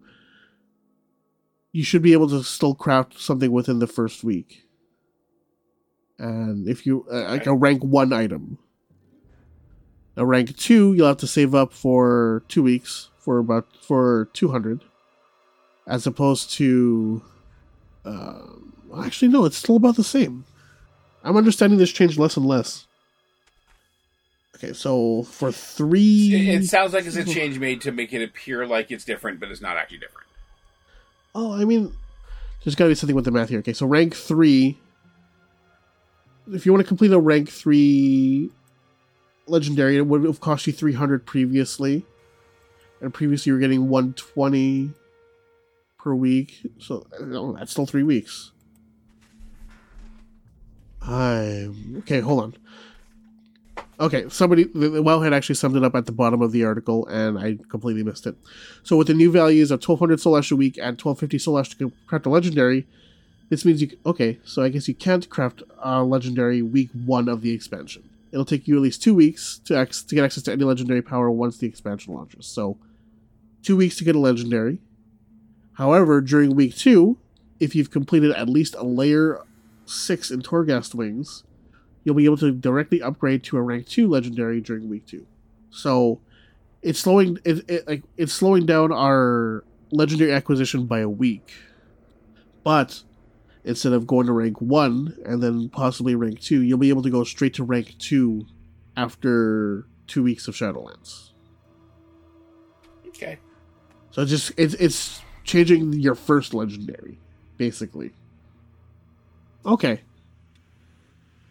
you 1.72 1.82
should 1.82 2.02
be 2.02 2.12
able 2.12 2.28
to 2.28 2.42
still 2.42 2.74
craft 2.74 3.18
something 3.18 3.50
within 3.50 3.78
the 3.78 3.86
first 3.86 4.22
week. 4.22 4.64
And 6.18 6.68
if 6.68 6.84
you 6.84 7.06
uh, 7.10 7.22
like 7.22 7.46
a 7.46 7.54
rank 7.54 7.82
one 7.82 8.12
item. 8.12 8.58
A 10.18 10.26
rank 10.26 10.54
two, 10.58 10.92
you'll 10.92 11.06
have 11.06 11.16
to 11.18 11.26
save 11.26 11.54
up 11.54 11.72
for 11.72 12.42
two 12.48 12.62
weeks 12.62 13.08
for 13.16 13.38
about 13.38 13.66
for 13.80 14.28
two 14.34 14.48
hundred, 14.50 14.84
as 15.86 16.06
opposed 16.06 16.50
to. 16.58 17.22
Um, 18.04 18.74
actually, 19.02 19.28
no, 19.28 19.46
it's 19.46 19.56
still 19.56 19.76
about 19.76 19.96
the 19.96 20.04
same. 20.04 20.44
I'm 21.24 21.38
understanding 21.38 21.78
this 21.78 21.92
changed 21.92 22.18
less 22.18 22.36
and 22.36 22.44
less. 22.44 22.87
Okay, 24.58 24.72
so 24.72 25.22
for 25.22 25.52
three, 25.52 26.34
It, 26.34 26.62
it 26.62 26.66
sounds 26.66 26.92
like 26.92 27.06
it's 27.06 27.14
a 27.14 27.24
change 27.24 27.60
made 27.60 27.80
to 27.82 27.92
make 27.92 28.12
it 28.12 28.22
appear 28.22 28.66
like 28.66 28.90
it's 28.90 29.04
different, 29.04 29.38
but 29.38 29.50
it's 29.50 29.60
not 29.60 29.76
actually 29.76 29.98
different. 29.98 30.26
Oh, 31.34 31.52
I 31.52 31.64
mean, 31.64 31.94
there's 32.64 32.74
got 32.74 32.84
to 32.84 32.90
be 32.90 32.94
something 32.96 33.14
with 33.14 33.24
the 33.24 33.30
math 33.30 33.50
here. 33.50 33.60
Okay, 33.60 33.72
so 33.72 33.86
rank 33.86 34.16
three. 34.16 34.76
If 36.52 36.66
you 36.66 36.72
want 36.72 36.82
to 36.84 36.88
complete 36.88 37.12
a 37.12 37.20
rank 37.20 37.50
three 37.50 38.50
legendary, 39.46 39.96
it 39.96 40.06
would 40.06 40.24
have 40.24 40.40
cost 40.40 40.66
you 40.66 40.72
300 40.72 41.24
previously. 41.24 42.04
And 43.00 43.14
previously 43.14 43.50
you 43.50 43.54
were 43.54 43.60
getting 43.60 43.88
120 43.88 44.90
per 45.98 46.14
week. 46.14 46.66
So 46.78 47.06
oh, 47.20 47.52
that's 47.52 47.70
still 47.70 47.86
three 47.86 48.02
weeks. 48.02 48.50
I'm 51.00 51.98
okay. 51.98 52.20
Hold 52.20 52.42
on. 52.42 52.56
Okay, 54.00 54.28
somebody 54.28 54.64
the, 54.64 55.02
Wowhead 55.02 55.32
actually 55.32 55.56
summed 55.56 55.76
it 55.76 55.82
up 55.82 55.96
at 55.96 56.06
the 56.06 56.12
bottom 56.12 56.40
of 56.40 56.52
the 56.52 56.64
article, 56.64 57.06
and 57.08 57.36
I 57.36 57.58
completely 57.68 58.04
missed 58.04 58.26
it. 58.26 58.36
So 58.84 58.96
with 58.96 59.08
the 59.08 59.14
new 59.14 59.32
values 59.32 59.72
of 59.72 59.80
1200 59.80 60.20
soul 60.20 60.36
ash 60.36 60.52
a 60.52 60.56
week 60.56 60.76
and 60.76 61.00
1250 61.00 61.38
soul 61.38 61.58
ash 61.58 61.70
to 61.70 61.92
craft 62.06 62.26
a 62.26 62.30
legendary, 62.30 62.86
this 63.48 63.64
means 63.64 63.82
you 63.82 63.90
okay. 64.06 64.38
So 64.44 64.62
I 64.62 64.68
guess 64.68 64.86
you 64.86 64.94
can't 64.94 65.28
craft 65.28 65.62
a 65.82 66.04
legendary 66.04 66.62
week 66.62 66.90
one 66.92 67.28
of 67.28 67.40
the 67.40 67.50
expansion. 67.50 68.08
it'll 68.30 68.44
take 68.44 68.68
you 68.68 68.76
at 68.76 68.82
least 68.82 69.02
two 69.02 69.14
weeks 69.14 69.58
to, 69.64 69.76
ex- 69.76 70.02
to 70.02 70.14
get 70.14 70.24
access 70.24 70.44
to 70.44 70.52
any 70.52 70.62
legendary 70.62 71.02
power 71.02 71.30
once 71.30 71.58
the 71.58 71.66
expansion 71.66 72.14
launches. 72.14 72.46
So, 72.46 72.76
two 73.62 73.76
weeks 73.76 73.96
to 73.96 74.04
get 74.04 74.14
a 74.14 74.20
legendary. 74.20 74.78
However, 75.72 76.20
during 76.20 76.54
week 76.54 76.76
two, 76.76 77.18
if 77.58 77.74
you've 77.74 77.90
completed 77.90 78.32
at 78.32 78.48
least 78.48 78.74
a 78.76 78.84
layer 78.84 79.40
six 79.86 80.30
in 80.30 80.42
Torghast 80.42 80.94
wings, 80.94 81.42
you'll 82.08 82.14
be 82.14 82.24
able 82.24 82.38
to 82.38 82.50
directly 82.50 83.02
upgrade 83.02 83.42
to 83.44 83.58
a 83.58 83.60
rank 83.60 83.86
two 83.86 84.08
legendary 84.08 84.62
during 84.62 84.88
week 84.88 85.06
two. 85.06 85.26
So, 85.68 86.20
it's 86.80 86.98
slowing 86.98 87.38
it, 87.44 87.68
it 87.68 87.86
like 87.86 88.02
it's 88.16 88.32
slowing 88.32 88.64
down 88.64 88.92
our 88.92 89.62
legendary 89.90 90.32
acquisition 90.32 90.86
by 90.86 91.00
a 91.00 91.08
week. 91.08 91.52
But 92.64 93.02
instead 93.62 93.92
of 93.92 94.06
going 94.06 94.26
to 94.26 94.32
rank 94.32 94.58
one 94.62 95.18
and 95.26 95.42
then 95.42 95.68
possibly 95.68 96.14
rank 96.14 96.40
two, 96.40 96.62
you'll 96.62 96.78
be 96.78 96.88
able 96.88 97.02
to 97.02 97.10
go 97.10 97.24
straight 97.24 97.52
to 97.54 97.64
rank 97.64 97.94
two 97.98 98.46
after 98.96 99.86
two 100.06 100.22
weeks 100.22 100.48
of 100.48 100.54
Shadowlands. 100.54 101.32
Okay. 103.08 103.38
So 104.12 104.22
it's 104.22 104.30
just 104.30 104.52
it's 104.56 104.72
it's 104.74 105.20
changing 105.44 105.92
your 105.92 106.14
first 106.14 106.54
legendary, 106.54 107.18
basically. 107.58 108.12
Okay. 109.66 110.00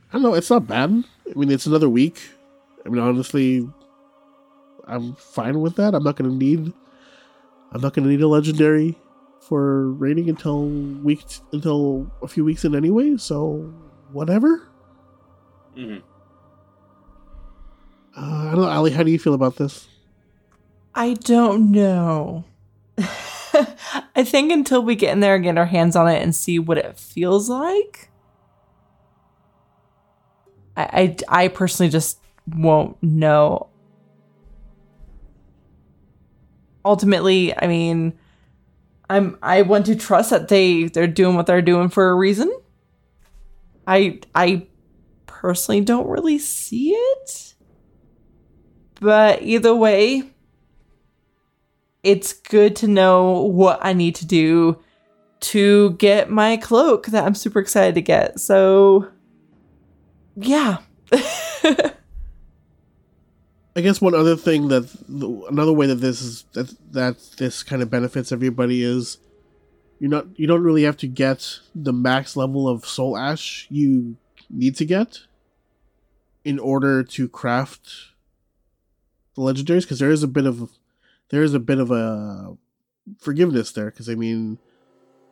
I 0.10 0.14
don't 0.14 0.24
know, 0.24 0.34
it's 0.34 0.50
not 0.50 0.68
bad. 0.68 1.04
I 1.30 1.38
mean 1.38 1.52
it's 1.52 1.66
another 1.66 1.90
week. 1.90 2.20
I 2.86 2.90
mean 2.90 3.02
honestly 3.02 3.68
I'm 4.86 5.16
fine 5.16 5.60
with 5.60 5.76
that. 5.76 5.94
I'm 5.94 6.04
not 6.04 6.16
gonna 6.16 6.32
need 6.34 6.72
I'm 7.72 7.82
not 7.82 7.94
gonna 7.94 8.08
need 8.08 8.22
a 8.22 8.28
legendary 8.28 8.98
for 9.42 9.92
raiding 9.94 10.30
until 10.30 10.66
week 10.68 11.24
until 11.52 12.12
a 12.22 12.28
few 12.28 12.44
weeks 12.46 12.66
in 12.66 12.76
anyway, 12.76 13.18
so 13.18 13.74
whatever. 14.12 14.68
hmm 15.76 15.98
Uh, 18.16 18.48
I 18.48 18.52
don't 18.52 18.62
know, 18.62 18.70
Ali, 18.70 18.92
how 18.92 19.04
do 19.04 19.12
you 19.12 19.20
feel 19.20 19.34
about 19.36 19.58
this? 19.58 19.88
I 20.96 21.14
don't 21.14 21.72
know. 21.72 22.46
I 22.98 24.24
think 24.24 24.52
until 24.52 24.82
we 24.82 24.96
get 24.96 25.14
in 25.14 25.20
there 25.20 25.36
and 25.36 25.44
get 25.44 25.58
our 25.58 25.68
hands 25.68 25.96
on 25.96 26.08
it 26.10 26.22
and 26.24 26.36
see 26.36 26.58
what 26.58 26.78
it 26.80 26.98
feels 26.98 27.48
like, 27.50 28.07
I, 30.78 31.16
I, 31.28 31.48
personally 31.48 31.90
just 31.90 32.20
won't 32.56 33.02
know. 33.02 33.70
Ultimately, 36.86 37.58
I 37.58 37.68
mean, 37.68 38.14
I'm 39.10 39.38
I 39.42 39.64
want 39.64 39.88
to 39.88 39.96
trust 39.96 40.30
that 40.30 40.48
they 40.48 40.84
they're 40.84 41.08
doing 41.08 41.36
what 41.36 41.48
they're 41.48 41.62
doing 41.62 41.90
for 41.90 42.10
a 42.10 42.16
reason. 42.16 42.56
I 43.88 44.20
I 44.36 44.68
personally 45.26 45.82
don't 45.82 46.08
really 46.08 46.38
see 46.38 46.92
it. 46.92 47.56
But 49.00 49.42
either 49.42 49.76
way, 49.76 50.32
it's 52.04 52.34
good 52.34 52.76
to 52.78 52.88
know 52.88 53.42
what 53.42 53.80
I 53.82 53.94
need 53.94 54.16
to 54.16 54.26
do 54.26 54.80
to 55.40 55.92
get 55.92 56.30
my 56.30 56.58
cloak 56.58 57.08
that 57.08 57.24
I'm 57.24 57.36
super 57.36 57.60
excited 57.60 57.96
to 57.96 58.02
get. 58.02 58.40
So, 58.40 59.08
yeah. 60.38 60.78
I 63.76 63.82
guess 63.82 64.02
one 64.02 64.16
other 64.16 64.36
thing 64.36 64.70
that 64.70 64.90
another 65.50 65.72
way 65.72 65.86
that 65.86 65.96
this 65.96 66.22
is 66.22 66.46
that 66.54 66.74
that 66.94 67.18
this 67.38 67.62
kind 67.62 67.84
of 67.84 67.92
benefits 67.92 68.32
everybody 68.32 68.82
is 68.82 69.20
you're 70.00 70.10
not 70.10 70.26
you 70.36 70.48
don't 70.48 70.64
really 70.64 70.84
have 70.84 70.98
to 70.98 71.08
get 71.08 71.60
the 71.76 71.94
max 71.94 72.36
level 72.36 72.68
of 72.68 72.86
soul 72.86 73.16
ash 73.16 73.68
you 73.70 74.18
need 74.50 74.76
to 74.78 74.86
get 74.86 75.20
in 76.44 76.58
order 76.58 77.04
to 77.04 77.30
craft 77.30 77.90
the 79.36 79.42
legendaries 79.44 79.82
because 79.84 80.00
there 80.00 80.10
is 80.10 80.24
a 80.24 80.28
bit 80.28 80.48
of 80.48 80.72
there 81.30 81.44
is 81.44 81.54
a 81.54 81.60
bit 81.60 81.78
of 81.78 81.92
a 81.92 82.58
forgiveness 83.20 83.72
there 83.72 83.92
because 83.92 84.10
I 84.10 84.16
mean 84.16 84.58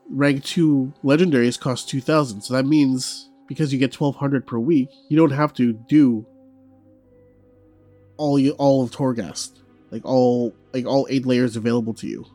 rank 0.08 0.44
2 0.44 0.94
legendaries 1.04 1.60
cost 1.60 1.90
2000 1.90 2.42
so 2.42 2.54
that 2.54 2.66
means 2.68 3.30
because 3.48 3.72
you 3.72 3.80
get 3.80 3.94
1200 3.94 4.46
per 4.48 4.58
week 4.58 4.90
you 5.10 5.18
don't 5.18 5.32
have 5.32 5.54
to 5.54 5.74
do 5.74 6.26
all 8.18 8.40
you 8.40 8.52
all 8.52 8.84
of 8.84 8.92
Torghast, 8.92 9.60
like 9.92 10.06
all 10.06 10.54
like 10.74 10.86
all 10.86 11.08
eight 11.10 11.26
layers 11.26 11.56
available 11.56 11.94
to 11.96 12.08
you. 12.08 12.26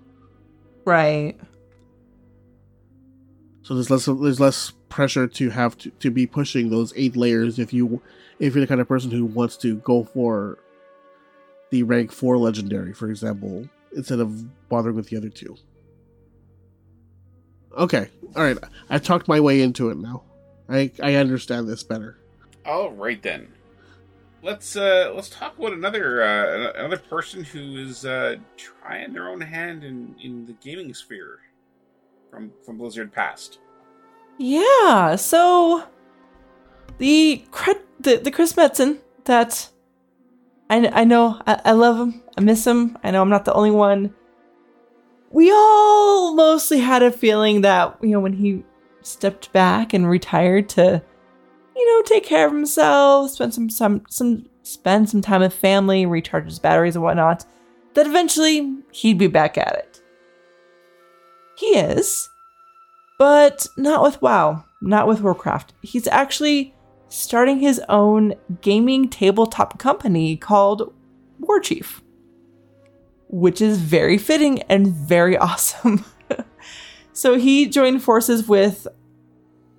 right. 0.84 1.36
So 3.62 3.74
there's 3.74 3.90
less 3.90 4.06
there's 4.06 4.40
less 4.40 4.72
pressure 4.88 5.28
to 5.28 5.50
have 5.50 5.78
to, 5.78 5.90
to 5.90 6.10
be 6.10 6.26
pushing 6.26 6.70
those 6.70 6.92
eight 6.96 7.16
layers 7.16 7.58
if 7.58 7.72
you 7.72 8.02
if 8.38 8.54
you're 8.54 8.62
the 8.62 8.66
kind 8.66 8.80
of 8.80 8.88
person 8.88 9.10
who 9.10 9.24
wants 9.24 9.56
to 9.58 9.76
go 9.76 10.04
for 10.04 10.58
the 11.70 11.82
rank 11.84 12.10
four 12.10 12.36
legendary, 12.36 12.92
for 12.92 13.08
example, 13.08 13.68
instead 13.94 14.18
of 14.18 14.68
bothering 14.68 14.96
with 14.96 15.08
the 15.08 15.16
other 15.16 15.28
two. 15.28 15.56
Okay, 17.76 18.08
all 18.34 18.42
right. 18.42 18.58
I've 18.88 19.04
talked 19.04 19.28
my 19.28 19.38
way 19.38 19.62
into 19.62 19.90
it 19.90 19.98
now. 19.98 20.24
I 20.70 20.90
I 21.02 21.14
understand 21.16 21.68
this 21.68 21.82
better. 21.82 22.18
All 22.64 22.92
right 22.92 23.22
then. 23.22 23.48
Let's 24.42 24.74
uh 24.76 25.12
let's 25.14 25.28
talk 25.28 25.58
about 25.58 25.74
another 25.74 26.22
uh, 26.22 26.72
another 26.76 26.96
person 26.96 27.44
who 27.44 27.76
is 27.76 28.06
uh, 28.06 28.36
trying 28.56 29.12
their 29.12 29.28
own 29.28 29.40
hand 29.40 29.84
in 29.84 30.14
in 30.22 30.46
the 30.46 30.54
gaming 30.54 30.94
sphere 30.94 31.40
from 32.30 32.52
from 32.64 32.78
Blizzard 32.78 33.12
past. 33.12 33.58
Yeah, 34.38 35.16
so 35.16 35.84
the 36.96 37.44
cre- 37.50 37.72
the, 37.98 38.16
the 38.16 38.30
Chris 38.30 38.54
Metzen 38.54 39.00
that 39.24 39.68
I, 40.70 40.88
I 40.88 41.04
know 41.04 41.42
I, 41.46 41.60
I 41.66 41.72
love 41.72 41.98
him. 41.98 42.22
I 42.38 42.40
miss 42.40 42.66
him. 42.66 42.96
I 43.02 43.10
know 43.10 43.20
I'm 43.20 43.28
not 43.28 43.44
the 43.44 43.52
only 43.52 43.70
one. 43.70 44.14
We 45.30 45.50
all 45.50 46.34
mostly 46.34 46.78
had 46.78 47.02
a 47.02 47.10
feeling 47.10 47.60
that 47.60 47.98
you 48.00 48.10
know 48.10 48.20
when 48.20 48.32
he 48.32 48.64
stepped 49.02 49.52
back 49.52 49.92
and 49.92 50.08
retired 50.08 50.68
to 50.70 51.02
you 51.76 51.86
know 51.86 52.02
take 52.02 52.24
care 52.24 52.46
of 52.46 52.52
himself, 52.52 53.30
spend 53.30 53.54
some 53.54 53.70
some 53.70 54.02
some 54.08 54.46
spend 54.62 55.08
some 55.08 55.20
time 55.20 55.40
with 55.40 55.54
family, 55.54 56.06
recharge 56.06 56.44
his 56.44 56.58
batteries 56.58 56.96
and 56.96 57.04
whatnot, 57.04 57.44
that 57.94 58.06
eventually 58.06 58.76
he'd 58.92 59.18
be 59.18 59.26
back 59.26 59.58
at 59.58 59.74
it. 59.74 60.02
He 61.56 61.66
is, 61.78 62.30
but 63.18 63.66
not 63.76 64.02
with 64.02 64.22
WoW, 64.22 64.64
not 64.80 65.06
with 65.06 65.20
Warcraft. 65.20 65.74
He's 65.82 66.06
actually 66.06 66.74
starting 67.08 67.58
his 67.58 67.80
own 67.88 68.34
gaming 68.62 69.08
tabletop 69.08 69.78
company 69.78 70.36
called 70.36 70.94
Warchief, 71.42 72.00
which 73.28 73.60
is 73.60 73.78
very 73.78 74.16
fitting 74.16 74.62
and 74.62 74.86
very 74.86 75.36
awesome. 75.38 76.04
So 77.12 77.38
he 77.38 77.66
joined 77.66 78.02
forces 78.02 78.48
with 78.48 78.86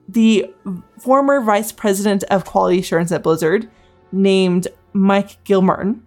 the 0.08 0.54
former 1.00 1.42
vice 1.42 1.72
president 1.72 2.24
of 2.26 2.46
quality 2.46 2.80
assurance 2.80 3.12
at 3.12 3.24
Blizzard, 3.24 3.70
named 4.12 4.68
Mike 4.94 5.44
Gilmartin, 5.44 6.04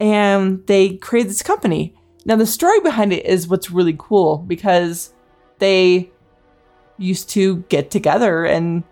and 0.00 0.66
they 0.66 0.96
created 0.96 1.30
this 1.30 1.42
company. 1.42 1.94
Now, 2.24 2.36
the 2.36 2.46
story 2.46 2.80
behind 2.80 3.12
it 3.12 3.24
is 3.24 3.48
what's 3.48 3.70
really 3.70 3.94
cool 3.98 4.38
because 4.38 5.12
they 5.58 6.10
used 6.98 7.30
to 7.30 7.58
get 7.68 7.90
together 7.90 8.44
and 8.44 8.82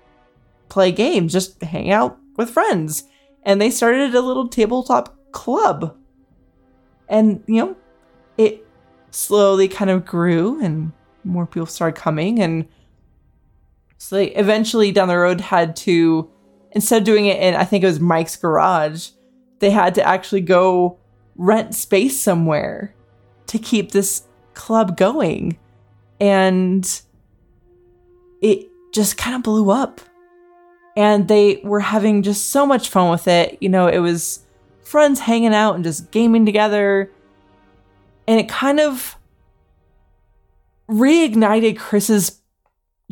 play 0.68 0.92
games, 0.92 1.32
just 1.32 1.60
hang 1.62 1.90
out 1.90 2.18
with 2.36 2.50
friends. 2.50 3.04
And 3.42 3.60
they 3.60 3.70
started 3.70 4.14
a 4.14 4.20
little 4.20 4.48
tabletop 4.48 5.16
club. 5.32 5.96
And, 7.08 7.42
you 7.46 7.56
know, 7.56 7.76
it 8.36 8.66
slowly 9.10 9.68
kind 9.68 9.90
of 9.90 10.04
grew 10.04 10.62
and 10.62 10.92
more 11.28 11.46
people 11.46 11.66
started 11.66 12.00
coming. 12.00 12.40
And 12.40 12.66
so 13.98 14.16
they 14.16 14.28
eventually 14.28 14.92
down 14.92 15.08
the 15.08 15.16
road 15.16 15.40
had 15.40 15.76
to, 15.76 16.30
instead 16.72 17.02
of 17.02 17.04
doing 17.04 17.26
it 17.26 17.40
in, 17.40 17.54
I 17.54 17.64
think 17.64 17.84
it 17.84 17.88
was 17.88 18.00
Mike's 18.00 18.36
garage, 18.36 19.10
they 19.58 19.70
had 19.70 19.94
to 19.96 20.02
actually 20.02 20.40
go 20.40 20.98
rent 21.36 21.74
space 21.74 22.20
somewhere 22.20 22.94
to 23.46 23.58
keep 23.58 23.92
this 23.92 24.24
club 24.54 24.96
going. 24.96 25.58
And 26.20 27.00
it 28.40 28.68
just 28.92 29.16
kind 29.16 29.36
of 29.36 29.42
blew 29.42 29.70
up. 29.70 30.00
And 30.96 31.28
they 31.28 31.60
were 31.62 31.80
having 31.80 32.22
just 32.22 32.48
so 32.48 32.66
much 32.66 32.88
fun 32.88 33.10
with 33.10 33.28
it. 33.28 33.58
You 33.60 33.68
know, 33.68 33.86
it 33.86 33.98
was 33.98 34.44
friends 34.82 35.20
hanging 35.20 35.54
out 35.54 35.74
and 35.74 35.84
just 35.84 36.10
gaming 36.10 36.46
together. 36.46 37.12
And 38.26 38.40
it 38.40 38.48
kind 38.48 38.80
of 38.80 39.17
reignited 40.90 41.78
Chris's 41.78 42.40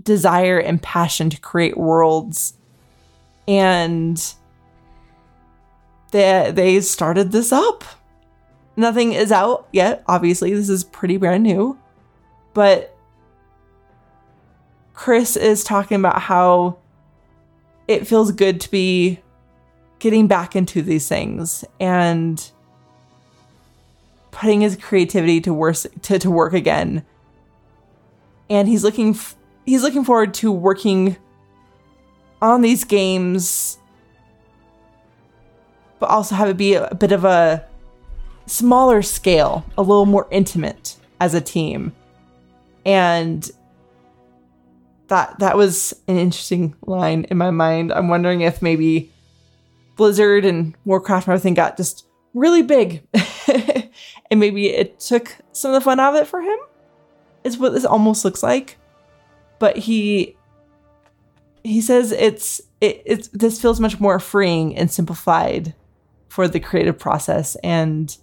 desire 0.03 0.59
and 0.59 0.83
passion 0.83 1.31
to 1.31 1.41
create 1.41 1.77
worlds. 1.77 2.55
And 3.49 4.23
they, 6.13 6.51
they 6.55 6.81
started 6.81 7.33
this 7.33 7.53
up. 7.53 7.85
Nothing 8.77 9.13
is 9.13 9.33
out 9.33 9.69
yet, 9.73 10.05
obviously. 10.07 10.53
This 10.53 10.69
is 10.69 10.85
pretty 10.85 11.17
brand 11.17 11.43
new. 11.43 11.79
But 12.55 12.97
Chris 14.95 15.37
is 15.37 15.63
talking 15.63 15.97
about 15.97 16.21
how 16.21 16.79
it 17.87 18.07
feels 18.07 18.33
good 18.33 18.61
to 18.63 18.71
be 18.71 19.21
getting 19.99 20.27
back 20.27 20.57
into 20.57 20.83
these 20.83 21.09
things 21.09 21.65
and 21.81 22.51
putting 24.31 24.61
his 24.61 24.77
creativity 24.77 25.41
to 25.41 25.55
work 25.55 25.77
to, 26.03 26.19
to 26.19 26.31
work 26.31 26.53
again. 26.53 27.05
And 28.49 28.69
he's 28.69 28.85
looking 28.85 29.11
f- 29.11 29.37
he's 29.65 29.83
looking 29.83 30.05
forward 30.05 30.35
to 30.35 30.53
working 30.53 31.17
on 32.41 32.61
these 32.61 32.85
games 32.85 33.79
but 35.99 36.11
also 36.11 36.35
have 36.35 36.49
it 36.49 36.57
be 36.57 36.75
a, 36.75 36.87
a 36.89 36.95
bit 36.95 37.13
of 37.13 37.25
a 37.25 37.65
smaller 38.47 39.03
scale, 39.03 39.65
a 39.77 39.83
little 39.83 40.07
more 40.07 40.27
intimate 40.31 40.97
as 41.21 41.35
a 41.35 41.41
team. 41.41 41.93
And 42.85 43.49
that 45.09 45.39
that 45.39 45.57
was 45.57 45.95
an 46.09 46.17
interesting 46.17 46.75
line 46.83 47.25
in 47.31 47.39
my 47.39 47.51
mind. 47.51 47.93
I'm 47.93 48.09
wondering 48.09 48.41
if 48.41 48.63
maybe 48.63 49.13
Blizzard 49.97 50.45
and 50.45 50.75
Warcraft 50.85 51.27
and 51.27 51.33
everything 51.33 51.55
got 51.55 51.77
just 51.77 52.07
really 52.35 52.63
big, 52.63 53.07
and 54.31 54.41
maybe 54.41 54.69
it 54.69 55.01
took 55.01 55.35
some 55.53 55.73
of 55.73 55.75
the 55.75 55.81
fun 55.85 56.01
out 56.01 56.15
of 56.15 56.23
it 56.23 56.27
for 56.27 56.41
him. 56.41 56.59
Is 57.47 57.59
what 57.59 57.73
this 57.73 57.85
almost 57.85 58.25
looks 58.25 58.43
like, 58.43 58.79
but 59.59 59.77
he 59.77 60.37
he 61.65 61.81
says 61.81 62.13
it's 62.13 62.61
it, 62.81 63.03
it's 63.07 63.29
this 63.29 63.61
feels 63.61 63.81
much 63.81 64.01
more 64.01 64.19
freeing 64.19 64.77
and 64.77 64.91
simplified 64.91 65.75
for 66.29 66.49
the 66.49 66.61
creative 66.61 66.99
process 66.99 67.57
and 67.63 68.19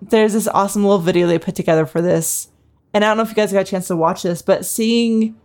there's 0.00 0.32
this 0.32 0.48
awesome 0.48 0.82
little 0.82 0.98
video 0.98 1.26
they 1.26 1.38
put 1.38 1.54
together 1.54 1.84
for 1.84 2.00
this 2.00 2.48
and 2.94 3.04
I 3.04 3.08
don't 3.08 3.18
know 3.18 3.22
if 3.22 3.28
you 3.28 3.34
guys 3.34 3.52
got 3.52 3.60
a 3.60 3.64
chance 3.64 3.88
to 3.88 3.96
watch 3.96 4.22
this, 4.22 4.42
but 4.42 4.64
seeing 4.64 5.36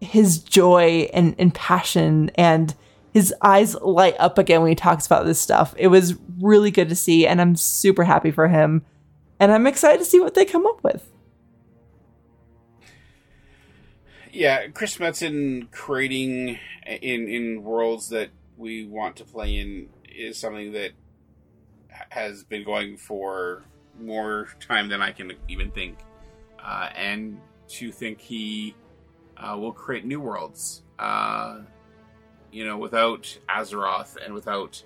his 0.00 0.38
joy 0.38 1.08
and, 1.12 1.34
and 1.38 1.54
passion 1.54 2.30
and 2.34 2.74
his 3.12 3.32
eyes 3.42 3.74
light 3.76 4.16
up 4.18 4.38
again 4.38 4.62
when 4.62 4.70
he 4.70 4.74
talks 4.74 5.06
about 5.06 5.26
this 5.26 5.40
stuff. 5.40 5.74
It 5.78 5.88
was 5.88 6.14
really 6.40 6.70
good 6.70 6.88
to 6.88 6.96
see, 6.96 7.26
and 7.26 7.40
I'm 7.40 7.56
super 7.56 8.04
happy 8.04 8.30
for 8.30 8.48
him. 8.48 8.84
And 9.40 9.52
I'm 9.52 9.66
excited 9.66 9.98
to 9.98 10.04
see 10.04 10.20
what 10.20 10.34
they 10.34 10.44
come 10.44 10.66
up 10.66 10.82
with. 10.82 11.10
Yeah, 14.32 14.68
Chris 14.68 14.98
Metzen 14.98 15.70
creating 15.70 16.58
in 16.86 17.28
in 17.28 17.62
worlds 17.62 18.08
that 18.08 18.30
we 18.56 18.84
want 18.86 19.16
to 19.16 19.24
play 19.24 19.58
in 19.58 19.88
is 20.08 20.38
something 20.38 20.72
that 20.72 20.90
has 21.88 22.44
been 22.44 22.64
going 22.64 22.96
for 22.96 23.64
more 24.00 24.48
time 24.60 24.88
than 24.88 25.00
I 25.00 25.12
can 25.12 25.32
even 25.48 25.70
think. 25.70 25.98
Uh, 26.62 26.88
and 26.96 27.38
to 27.68 27.92
think 27.92 28.20
he 28.20 28.74
uh, 29.36 29.56
will 29.58 29.72
create 29.72 30.04
new 30.04 30.20
worlds, 30.20 30.82
uh, 30.98 31.60
you 32.50 32.64
know, 32.64 32.78
without 32.78 33.38
Azeroth 33.48 34.16
and 34.24 34.34
without, 34.34 34.82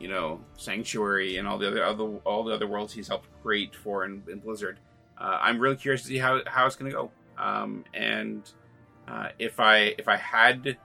you 0.00 0.08
know, 0.08 0.40
Sanctuary 0.56 1.36
and 1.36 1.46
all 1.46 1.58
the 1.58 1.68
other, 1.68 1.84
other 1.84 2.04
all 2.24 2.42
the 2.42 2.54
other 2.54 2.66
worlds 2.66 2.92
he's 2.92 3.08
helped 3.08 3.28
create 3.42 3.74
for 3.76 4.04
in, 4.04 4.22
in 4.28 4.40
Blizzard. 4.40 4.78
Uh, 5.18 5.38
I'm 5.40 5.60
really 5.60 5.76
curious 5.76 6.02
to 6.02 6.08
see 6.08 6.18
how, 6.18 6.40
how 6.46 6.66
it's 6.66 6.76
going 6.76 6.90
to 6.90 6.96
go. 6.96 7.10
Um, 7.38 7.84
and 7.94 8.50
uh, 9.06 9.28
if 9.38 9.60
I 9.60 9.94
if 9.98 10.08
I 10.08 10.16
had 10.16 10.76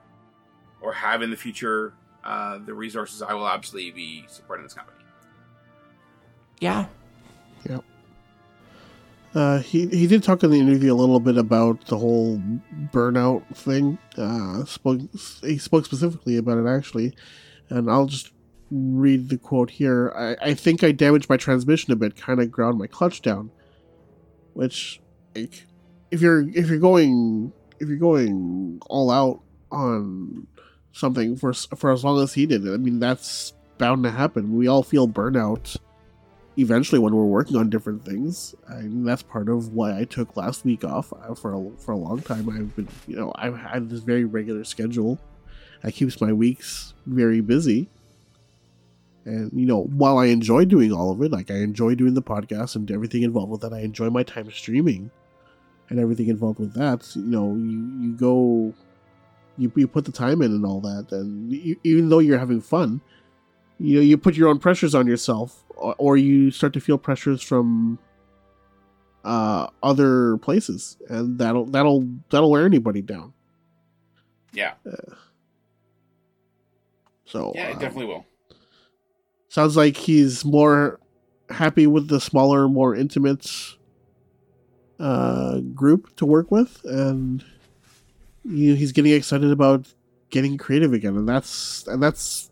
or 0.80 0.92
have 0.92 1.22
in 1.22 1.30
the 1.30 1.36
future 1.36 1.94
uh, 2.22 2.58
the 2.64 2.74
resources, 2.74 3.22
I 3.22 3.34
will 3.34 3.48
absolutely 3.48 3.90
be 3.90 4.24
supporting 4.28 4.64
this 4.64 4.74
company. 4.74 4.98
Yeah, 6.60 6.86
Yep. 7.68 7.84
Uh, 9.34 9.58
he 9.58 9.86
he 9.88 10.06
did 10.06 10.22
talk 10.22 10.42
in 10.42 10.50
the 10.50 10.58
interview 10.58 10.92
a 10.92 10.96
little 10.96 11.20
bit 11.20 11.36
about 11.36 11.84
the 11.86 11.98
whole 11.98 12.40
burnout 12.90 13.44
thing. 13.54 13.98
Uh, 14.16 14.64
spoke 14.64 15.00
he 15.42 15.58
spoke 15.58 15.84
specifically 15.84 16.38
about 16.38 16.58
it 16.58 16.66
actually, 16.66 17.14
and 17.68 17.90
I'll 17.90 18.06
just 18.06 18.32
read 18.70 19.28
the 19.28 19.38
quote 19.38 19.70
here. 19.70 20.12
I, 20.16 20.50
I 20.50 20.54
think 20.54 20.82
I 20.82 20.92
damaged 20.92 21.28
my 21.28 21.36
transmission 21.36 21.92
a 21.92 21.96
bit, 21.96 22.16
kind 22.16 22.40
of 22.40 22.50
ground 22.50 22.78
my 22.78 22.86
clutch 22.86 23.22
down. 23.22 23.50
Which, 24.54 25.00
like, 25.34 25.66
if 26.10 26.20
you're 26.20 26.48
if 26.48 26.68
you're 26.68 26.78
going 26.78 27.52
if 27.78 27.88
you're 27.88 27.98
going 27.98 28.80
all 28.88 29.10
out 29.10 29.42
on 29.70 30.46
something 30.92 31.36
for 31.36 31.52
for 31.52 31.92
as 31.92 32.04
long 32.04 32.22
as 32.22 32.32
he 32.32 32.46
did, 32.46 32.66
I 32.66 32.76
mean 32.76 32.98
that's 32.98 33.52
bound 33.78 34.04
to 34.04 34.10
happen. 34.10 34.56
We 34.56 34.68
all 34.68 34.82
feel 34.82 35.06
burnout 35.06 35.76
eventually 36.58 36.98
when 36.98 37.14
we're 37.14 37.24
working 37.24 37.56
on 37.56 37.68
different 37.68 38.04
things 38.04 38.54
and 38.68 39.06
that's 39.06 39.22
part 39.22 39.48
of 39.48 39.74
why 39.74 39.98
i 39.98 40.04
took 40.04 40.36
last 40.36 40.64
week 40.64 40.84
off 40.84 41.12
I, 41.12 41.34
for 41.34 41.54
a, 41.54 41.70
for 41.78 41.92
a 41.92 41.96
long 41.96 42.22
time 42.22 42.48
i've 42.48 42.74
been 42.74 42.88
you 43.06 43.16
know 43.16 43.32
i've 43.36 43.56
had 43.56 43.90
this 43.90 44.00
very 44.00 44.24
regular 44.24 44.64
schedule 44.64 45.18
that 45.82 45.92
keeps 45.92 46.20
my 46.20 46.32
weeks 46.32 46.94
very 47.04 47.40
busy 47.40 47.88
and 49.26 49.50
you 49.52 49.66
know 49.66 49.82
while 49.84 50.18
i 50.18 50.26
enjoy 50.26 50.64
doing 50.64 50.92
all 50.92 51.10
of 51.10 51.20
it 51.20 51.30
like 51.30 51.50
i 51.50 51.56
enjoy 51.56 51.94
doing 51.94 52.14
the 52.14 52.22
podcast 52.22 52.76
and 52.76 52.90
everything 52.90 53.22
involved 53.22 53.50
with 53.50 53.60
that 53.60 53.72
i 53.72 53.80
enjoy 53.80 54.08
my 54.08 54.22
time 54.22 54.50
streaming 54.50 55.10
and 55.90 55.98
everything 56.00 56.28
involved 56.28 56.58
with 56.58 56.72
that 56.74 57.04
you 57.14 57.22
know 57.22 57.54
you 57.54 57.90
you 58.00 58.12
go 58.12 58.72
you, 59.58 59.70
you 59.74 59.86
put 59.86 60.04
the 60.04 60.12
time 60.12 60.42
in 60.42 60.52
and 60.52 60.64
all 60.64 60.80
that 60.80 61.06
and 61.12 61.52
you, 61.52 61.76
even 61.84 62.08
though 62.08 62.18
you're 62.18 62.38
having 62.38 62.60
fun 62.60 63.00
you 63.78 63.96
know 63.96 64.02
you 64.02 64.16
put 64.16 64.34
your 64.34 64.48
own 64.48 64.58
pressures 64.58 64.94
on 64.94 65.06
yourself 65.06 65.64
or, 65.76 65.94
or 65.98 66.16
you 66.16 66.50
start 66.50 66.72
to 66.72 66.80
feel 66.80 66.98
pressures 66.98 67.42
from 67.42 67.98
uh, 69.26 69.68
other 69.82 70.38
places, 70.38 70.96
and 71.08 71.38
that'll 71.38 71.66
that'll 71.66 72.08
that'll 72.30 72.50
wear 72.50 72.64
anybody 72.64 73.02
down. 73.02 73.32
Yeah, 74.52 74.74
So 77.26 77.52
yeah, 77.54 77.68
it 77.68 77.74
um, 77.74 77.78
definitely 77.80 78.06
will. 78.06 78.24
Sounds 79.48 79.76
like 79.76 79.96
he's 79.96 80.44
more 80.44 81.00
happy 81.50 81.86
with 81.86 82.08
the 82.08 82.20
smaller, 82.20 82.68
more 82.68 82.94
intimate 82.94 83.50
uh, 84.98 85.60
group 85.74 86.14
to 86.16 86.26
work 86.26 86.50
with, 86.50 86.84
and 86.84 87.44
you 88.44 88.70
know, 88.70 88.76
he's 88.76 88.92
getting 88.92 89.12
excited 89.12 89.50
about 89.50 89.92
getting 90.30 90.56
creative 90.56 90.92
again, 90.92 91.16
and 91.16 91.28
that's 91.28 91.86
and 91.86 92.02
that's 92.02 92.50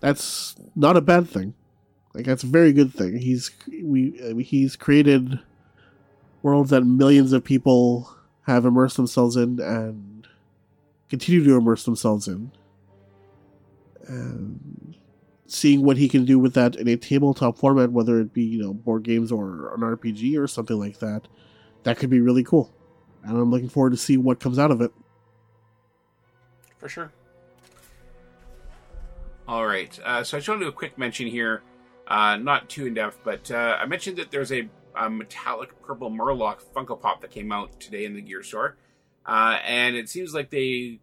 that's 0.00 0.54
not 0.76 0.96
a 0.96 1.00
bad 1.00 1.28
thing. 1.28 1.54
Like 2.14 2.24
that's 2.24 2.42
a 2.42 2.48
very 2.48 2.72
good 2.72 2.92
thing. 2.92 3.18
He's 3.18 3.50
we 3.82 4.42
he's 4.44 4.76
created 4.76 5.40
worlds 6.42 6.70
that 6.70 6.82
millions 6.82 7.32
of 7.32 7.44
people 7.44 8.14
have 8.46 8.64
immersed 8.64 8.96
themselves 8.96 9.36
in 9.36 9.60
and 9.60 10.26
continue 11.08 11.44
to 11.44 11.56
immerse 11.56 11.84
themselves 11.84 12.28
in. 12.28 12.50
And 14.08 14.96
seeing 15.46 15.82
what 15.82 15.96
he 15.96 16.08
can 16.08 16.24
do 16.24 16.38
with 16.38 16.54
that 16.54 16.76
in 16.76 16.88
a 16.88 16.96
tabletop 16.96 17.58
format, 17.58 17.92
whether 17.92 18.20
it 18.20 18.32
be 18.32 18.42
you 18.42 18.62
know 18.62 18.72
board 18.74 19.02
games 19.02 19.30
or 19.30 19.74
an 19.74 19.80
RPG 19.80 20.38
or 20.38 20.46
something 20.46 20.78
like 20.78 20.98
that, 20.98 21.28
that 21.84 21.98
could 21.98 22.10
be 22.10 22.20
really 22.20 22.44
cool. 22.44 22.72
And 23.22 23.36
I'm 23.36 23.50
looking 23.50 23.68
forward 23.68 23.90
to 23.90 23.96
see 23.96 24.16
what 24.16 24.40
comes 24.40 24.58
out 24.58 24.70
of 24.70 24.80
it. 24.80 24.92
For 26.78 26.88
sure. 26.88 27.12
All 29.48 29.66
right. 29.66 29.98
Uh, 30.04 30.22
so 30.22 30.36
I 30.36 30.40
just 30.40 30.48
want 30.48 30.60
to 30.60 30.66
do 30.66 30.68
a 30.68 30.72
quick 30.72 30.98
mention 30.98 31.26
here, 31.26 31.62
uh, 32.06 32.36
not 32.36 32.68
too 32.68 32.86
in 32.86 32.94
depth, 32.94 33.20
but 33.24 33.50
uh, 33.50 33.78
I 33.80 33.86
mentioned 33.86 34.18
that 34.18 34.30
there's 34.30 34.52
a, 34.52 34.68
a 34.94 35.08
metallic 35.08 35.80
purple 35.82 36.10
Murloc 36.10 36.58
Funko 36.74 37.00
Pop 37.00 37.22
that 37.22 37.30
came 37.30 37.50
out 37.50 37.80
today 37.80 38.04
in 38.04 38.14
the 38.14 38.20
gear 38.20 38.42
store, 38.42 38.76
uh, 39.24 39.58
and 39.64 39.96
it 39.96 40.10
seems 40.10 40.34
like 40.34 40.50
they 40.50 41.00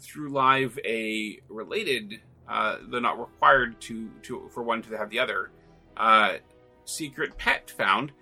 threw 0.00 0.28
live 0.28 0.78
a 0.84 1.38
related. 1.48 2.20
Uh, 2.48 2.78
they're 2.90 3.00
not 3.00 3.18
required 3.18 3.80
to, 3.80 4.08
to 4.22 4.48
for 4.52 4.62
one 4.62 4.82
to 4.82 4.96
have 4.96 5.10
the 5.10 5.18
other. 5.18 5.50
Uh, 5.96 6.34
secret 6.84 7.36
pet 7.38 7.70
found 7.70 8.12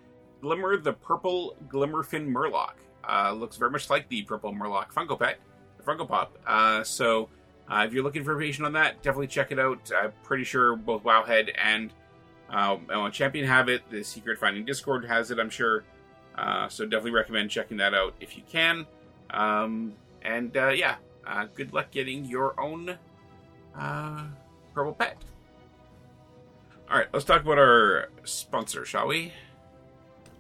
Glimmer 0.41 0.77
the 0.77 0.93
purple 0.93 1.57
Glimmerfin 1.69 2.29
Murloc. 2.29 2.73
Uh, 3.09 3.33
looks 3.33 3.57
very 3.57 3.71
much 3.71 3.91
like 3.91 4.09
the 4.09 4.23
purple 4.23 4.53
Murloc 4.53 4.93
Funko 4.93 5.19
Pet, 5.19 5.39
Funko 5.85 6.07
Pop. 6.07 6.37
Uh, 6.47 6.83
so 6.83 7.29
uh, 7.69 7.85
if 7.87 7.93
you're 7.93 8.03
looking 8.03 8.25
for 8.25 8.33
information 8.33 8.65
on 8.65 8.73
that, 8.73 9.03
definitely 9.03 9.29
check 9.29 9.53
it 9.53 9.59
out. 9.59 9.91
I'm 9.97 10.13
pretty 10.25 10.45
sure 10.45 10.77
both 10.77 11.03
Wowhead 11.05 11.51
and 11.63 11.93
uh, 12.51 13.11
Champion 13.11 13.47
have 13.47 13.69
it. 13.69 13.83
The 13.91 14.03
Secret 14.03 14.39
Finding 14.39 14.65
Discord 14.65 15.05
has 15.05 15.31
it, 15.31 15.39
I'm 15.39 15.51
sure. 15.51 15.85
Uh, 16.37 16.69
so 16.69 16.85
definitely 16.85 17.13
recommend 17.13 17.51
checking 17.51 17.77
that 17.79 17.95
out 17.95 18.15
if 18.21 18.37
you 18.37 18.43
can. 18.51 18.87
Um, 19.31 19.95
and 20.23 20.53
yeah, 20.55 20.97
good 21.55 21.73
luck 21.73 21.91
getting 21.91 22.25
your 22.25 22.59
own 22.61 22.99
uh, 23.77 24.25
purple 24.75 24.95
pet. 24.95 25.17
All 26.91 26.99
right, 26.99 27.09
let's 27.13 27.25
talk 27.25 27.43
about 27.43 27.59
our 27.59 28.11
sponsor, 28.25 28.85
shall 28.85 29.09
we? 29.09 29.33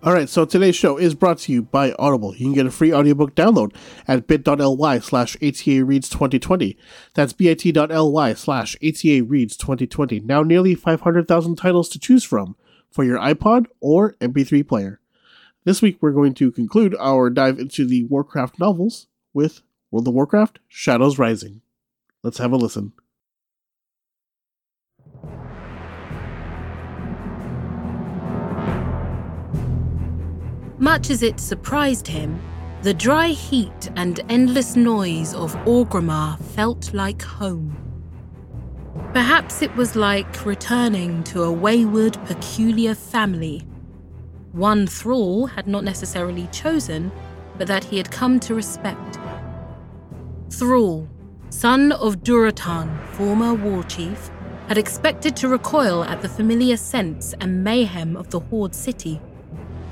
All 0.04 0.12
right, 0.12 0.28
so 0.28 0.44
today's 0.44 0.74
show 0.74 0.98
is 0.98 1.14
brought 1.14 1.38
to 1.38 1.52
you 1.52 1.62
by 1.62 1.94
Audible. 1.96 2.34
You 2.34 2.46
can 2.46 2.54
get 2.54 2.66
a 2.66 2.72
free 2.72 2.92
audiobook 2.92 3.36
download 3.36 3.72
at 4.08 4.26
bit.ly 4.26 4.98
slash 4.98 5.36
ATA 5.36 5.84
Reads 5.84 6.08
2020. 6.08 6.76
That's 7.14 7.32
bit.ly 7.32 8.34
slash 8.34 8.76
ATA 8.82 9.22
Reads 9.22 9.56
2020. 9.56 10.18
Now 10.20 10.42
nearly 10.42 10.74
500,000 10.74 11.54
titles 11.54 11.88
to 11.90 12.00
choose 12.00 12.24
from 12.24 12.56
for 12.90 13.04
your 13.04 13.18
iPod 13.18 13.66
or 13.80 14.14
MP3 14.14 14.66
player. 14.66 15.00
This 15.64 15.80
week 15.80 15.98
we're 16.00 16.10
going 16.10 16.34
to 16.34 16.50
conclude 16.50 16.96
our 16.98 17.30
dive 17.30 17.60
into 17.60 17.86
the 17.86 18.02
Warcraft 18.02 18.58
novels 18.58 19.06
with 19.32 19.62
World 19.92 20.08
of 20.08 20.14
Warcraft 20.14 20.58
Shadows 20.66 21.16
Rising. 21.16 21.60
Let's 22.24 22.38
have 22.38 22.50
a 22.50 22.56
listen. 22.56 22.92
Much 30.82 31.10
as 31.10 31.22
it 31.22 31.38
surprised 31.38 32.08
him, 32.08 32.42
the 32.82 32.92
dry 32.92 33.28
heat 33.28 33.88
and 33.94 34.18
endless 34.28 34.74
noise 34.74 35.32
of 35.32 35.54
Orgrimmar 35.64 36.36
felt 36.56 36.92
like 36.92 37.22
home. 37.22 37.76
Perhaps 39.12 39.62
it 39.62 39.72
was 39.76 39.94
like 39.94 40.44
returning 40.44 41.22
to 41.22 41.44
a 41.44 41.52
wayward, 41.52 42.14
peculiar 42.24 42.96
family. 42.96 43.64
One 44.50 44.88
Thrall 44.88 45.46
had 45.46 45.68
not 45.68 45.84
necessarily 45.84 46.48
chosen, 46.48 47.12
but 47.56 47.68
that 47.68 47.84
he 47.84 47.96
had 47.96 48.10
come 48.10 48.40
to 48.40 48.56
respect. 48.56 49.20
Thrall, 50.50 51.08
son 51.50 51.92
of 51.92 52.24
Durotan, 52.24 53.06
former 53.10 53.54
war 53.54 53.84
chief, 53.84 54.32
had 54.66 54.78
expected 54.78 55.36
to 55.36 55.48
recoil 55.48 56.02
at 56.02 56.22
the 56.22 56.28
familiar 56.28 56.76
scents 56.76 57.34
and 57.40 57.62
mayhem 57.62 58.16
of 58.16 58.30
the 58.30 58.40
Horde 58.40 58.74
city 58.74 59.20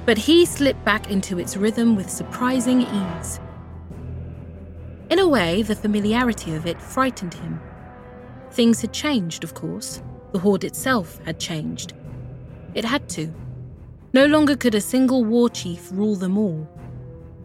but 0.06 0.18
he 0.18 0.44
slipped 0.44 0.84
back 0.84 1.10
into 1.10 1.38
its 1.38 1.56
rhythm 1.56 1.96
with 1.96 2.10
surprising 2.10 2.82
ease. 2.82 3.40
In 5.10 5.18
a 5.18 5.28
way, 5.28 5.62
the 5.62 5.74
familiarity 5.74 6.54
of 6.54 6.66
it 6.66 6.80
frightened 6.80 7.34
him. 7.34 7.60
Things 8.52 8.80
had 8.80 8.92
changed, 8.92 9.44
of 9.44 9.54
course. 9.54 10.02
The 10.32 10.38
Horde 10.38 10.64
itself 10.64 11.18
had 11.24 11.40
changed. 11.40 11.92
It 12.74 12.84
had 12.84 13.08
to. 13.10 13.34
No 14.12 14.26
longer 14.26 14.56
could 14.56 14.74
a 14.74 14.80
single 14.80 15.24
war 15.24 15.48
chief 15.48 15.88
rule 15.92 16.16
them 16.16 16.38
all. 16.38 16.68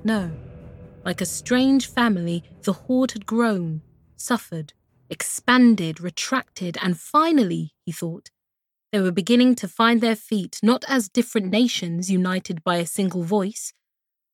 No. 0.03 0.31
Like 1.03 1.21
a 1.21 1.25
strange 1.25 1.87
family, 1.87 2.43
the 2.63 2.73
Horde 2.73 3.11
had 3.11 3.25
grown, 3.25 3.81
suffered, 4.15 4.73
expanded, 5.09 5.99
retracted, 5.99 6.77
and 6.81 6.99
finally, 6.99 7.73
he 7.83 7.91
thought, 7.91 8.29
they 8.91 9.01
were 9.01 9.11
beginning 9.11 9.55
to 9.55 9.67
find 9.67 10.01
their 10.01 10.15
feet 10.15 10.59
not 10.63 10.85
as 10.87 11.09
different 11.09 11.47
nations 11.51 12.09
united 12.09 12.63
by 12.63 12.77
a 12.77 12.85
single 12.85 13.23
voice, 13.23 13.73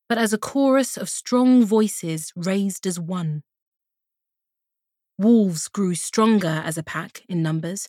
but 0.08 0.18
as 0.18 0.34
a 0.34 0.38
chorus 0.38 0.98
of 0.98 1.10
strong 1.10 1.64
voices 1.64 2.32
raised 2.36 2.86
as 2.86 3.00
one. 3.00 3.44
Wolves 5.18 5.68
grew 5.68 5.96
stronger 5.96 6.62
as 6.66 6.78
a 6.78 6.84
pack 6.84 7.22
in 7.30 7.42
numbers, 7.42 7.88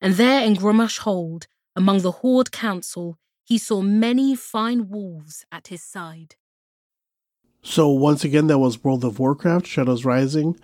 and 0.00 0.14
there 0.14 0.44
in 0.44 0.54
Grommash 0.54 0.98
Hold, 0.98 1.46
among 1.76 2.00
the 2.00 2.12
Horde 2.12 2.52
Council, 2.52 3.18
he 3.44 3.58
saw 3.58 3.80
many 3.80 4.34
fine 4.34 4.88
wolves 4.88 5.44
at 5.50 5.68
his 5.68 5.82
side. 5.82 6.36
So, 7.62 7.88
once 7.88 8.24
again, 8.24 8.48
that 8.48 8.58
was 8.58 8.82
World 8.82 9.04
of 9.04 9.18
Warcraft 9.18 9.66
Shadows 9.66 10.04
Rising, 10.04 10.58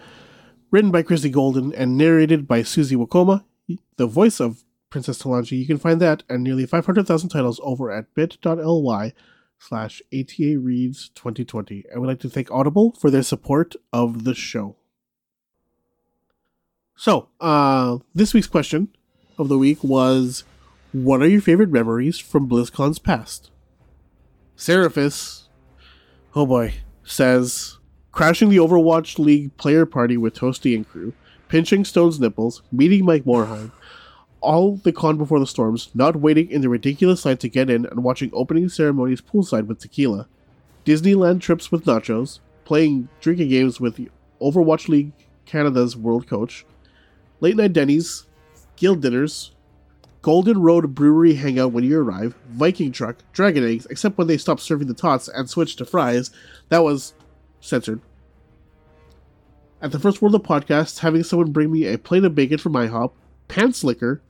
written 0.71 0.91
by 0.91 1.03
Christie 1.03 1.31
Golden 1.31 1.73
and 1.75 1.97
narrated 1.97 2.49
by 2.49 2.63
Susie 2.63 2.97
Wokoma, 2.97 3.45
the 3.97 4.07
voice 4.07 4.41
of 4.41 4.65
Princess 4.91 5.23
Talanji. 5.23 5.59
You 5.59 5.67
can 5.67 5.79
find 5.79 6.01
that 6.01 6.23
and 6.29 6.43
nearly 6.43 6.67
500,000 6.67 7.29
titles 7.29 7.61
over 7.63 7.91
at 7.91 8.15
bit.ly 8.15 9.13
slash 9.59 10.03
ATA 10.13 10.59
Reads 10.59 11.11
2020. 11.11 11.85
I 11.95 11.99
would 11.99 12.07
like 12.07 12.21
to 12.21 12.31
thank 12.31 12.51
Audible 12.51 12.97
for 12.99 13.11
their 13.11 13.23
support 13.23 13.75
of 13.93 14.25
the 14.25 14.35
show. 14.35 14.77
So, 16.97 17.29
uh, 17.41 17.99
this 18.15 18.35
week's 18.35 18.47
question 18.49 18.89
of 19.39 19.49
the 19.49 19.59
week 19.59 19.85
was 19.85 20.45
What 20.93 21.23
are 21.23 21.29
your 21.29 21.41
favorite 21.41 21.71
memories 21.71 22.19
from 22.19 22.49
BlizzCon's 22.49 22.99
past? 22.99 23.51
Seraphis, 24.57 25.45
oh 26.35 26.47
boy, 26.47 26.75
says 27.05 27.79
crashing 28.11 28.49
the 28.49 28.57
Overwatch 28.57 29.21
League 29.21 29.57
player 29.57 29.87
party 29.87 30.17
with 30.17 30.35
Toasty 30.35 30.75
and 30.75 30.89
crew, 30.89 31.13
pinching 31.49 31.85
Stone's 31.85 32.19
nipples, 32.19 32.63
meeting 32.73 33.05
Mike 33.05 33.25
Morhaime, 33.25 33.71
all 34.41 34.77
the 34.77 34.93
con 34.93 35.17
before 35.17 35.41
the 35.41 35.47
storms, 35.47 35.91
not 35.95 36.17
waiting 36.17 36.51
in 36.51 36.61
the 36.61 36.69
ridiculous 36.69 37.25
line 37.25 37.37
to 37.39 37.49
get 37.49 37.71
in 37.71 37.87
and 37.87 38.05
watching 38.05 38.31
opening 38.33 38.69
ceremonies 38.69 39.21
poolside 39.21 39.67
with 39.67 39.79
tequila, 39.79 40.29
Disneyland 40.85 41.41
trips 41.41 41.71
with 41.71 41.85
nachos, 41.85 42.41
playing 42.65 43.09
drinking 43.21 43.49
games 43.49 43.81
with 43.81 44.09
Overwatch 44.41 44.89
League 44.89 45.13
Canada's 45.45 45.97
world 45.97 46.27
coach, 46.29 46.65
late 47.41 47.57
night 47.57 47.73
Denny's, 47.73 48.27
guild 48.77 49.03
dinners, 49.03 49.53
Golden 50.23 50.61
Road 50.61 50.95
Brewery 50.95 51.35
hangout 51.35 51.73
when 51.73 51.85
you 51.85 52.01
arrive, 52.01 52.35
Viking 52.51 52.93
truck, 52.93 53.17
dragon 53.33 53.67
eggs, 53.67 53.87
except 53.87 54.19
when 54.19 54.27
they 54.27 54.37
stop 54.37 54.61
serving 54.61 54.89
the 54.89 54.95
tots 54.95 55.29
and 55.29 55.49
switch 55.49 55.77
to 55.77 55.85
fries. 55.85 56.31
That 56.69 56.83
was 56.83 57.15
censored. 57.61 58.01
At 59.81 59.93
the 59.93 60.01
first 60.01 60.21
World 60.21 60.35
of 60.35 60.43
Podcasts, 60.43 60.99
having 60.99 61.23
someone 61.23 61.53
bring 61.53 61.71
me 61.71 61.87
a 61.87 61.99
plate 61.99 62.25
of 62.25 62.35
bacon 62.35 62.59
from 62.59 62.73
IHOP, 62.73 63.13
pants 63.47 63.85
liquor, 63.85 64.21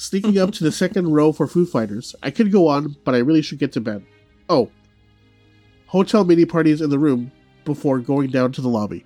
sneaking 0.00 0.38
up 0.38 0.50
to 0.50 0.64
the 0.64 0.72
second 0.72 1.12
row 1.12 1.30
for 1.30 1.46
Foo 1.46 1.66
Fighters. 1.66 2.14
I 2.22 2.30
could 2.30 2.50
go 2.50 2.68
on, 2.68 2.96
but 3.04 3.14
I 3.14 3.18
really 3.18 3.42
should 3.42 3.58
get 3.58 3.72
to 3.72 3.80
bed. 3.80 4.02
Oh, 4.48 4.70
hotel 5.86 6.24
mini 6.24 6.46
parties 6.46 6.80
in 6.80 6.88
the 6.88 6.98
room 6.98 7.30
before 7.64 7.98
going 7.98 8.30
down 8.30 8.52
to 8.52 8.62
the 8.62 8.68
lobby. 8.68 9.04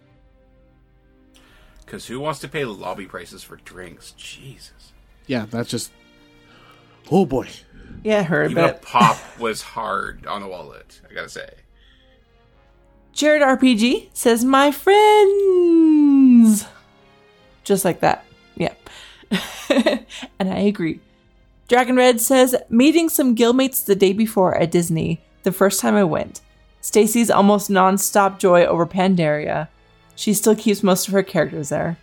Because 1.84 2.06
who 2.06 2.20
wants 2.20 2.38
to 2.40 2.48
pay 2.48 2.64
lobby 2.64 3.06
prices 3.06 3.42
for 3.42 3.56
drinks? 3.56 4.12
Jesus. 4.12 4.92
Yeah, 5.26 5.46
that's 5.50 5.68
just. 5.68 5.90
Oh 7.10 7.26
boy. 7.26 7.48
Yeah, 8.04 8.20
it 8.20 8.26
hurt 8.26 8.46
a 8.46 8.50
Even 8.50 8.64
a 8.64 8.74
pop 8.74 9.18
was 9.38 9.62
hard 9.62 10.26
on 10.26 10.42
the 10.42 10.48
wallet, 10.48 11.00
I 11.10 11.14
gotta 11.14 11.28
say. 11.28 11.48
Jared 13.12 13.42
RPG 13.42 14.10
says, 14.12 14.44
My 14.44 14.70
friends. 14.70 16.66
Just 17.64 17.84
like 17.84 18.00
that. 18.00 18.24
Yeah. 18.56 18.74
and 20.38 20.52
I 20.52 20.58
agree. 20.60 21.00
Dragon 21.68 21.96
Red 21.96 22.20
says, 22.20 22.54
Meeting 22.68 23.08
some 23.08 23.34
guildmates 23.34 23.84
the 23.84 23.94
day 23.94 24.12
before 24.12 24.56
at 24.56 24.70
Disney, 24.70 25.20
the 25.42 25.52
first 25.52 25.80
time 25.80 25.94
I 25.94 26.04
went. 26.04 26.40
Stacy's 26.80 27.30
almost 27.30 27.70
non 27.70 27.96
stop 27.96 28.38
joy 28.38 28.64
over 28.64 28.86
Pandaria. 28.86 29.68
She 30.16 30.34
still 30.34 30.54
keeps 30.54 30.82
most 30.82 31.08
of 31.08 31.14
her 31.14 31.22
characters 31.22 31.70
there. 31.70 31.96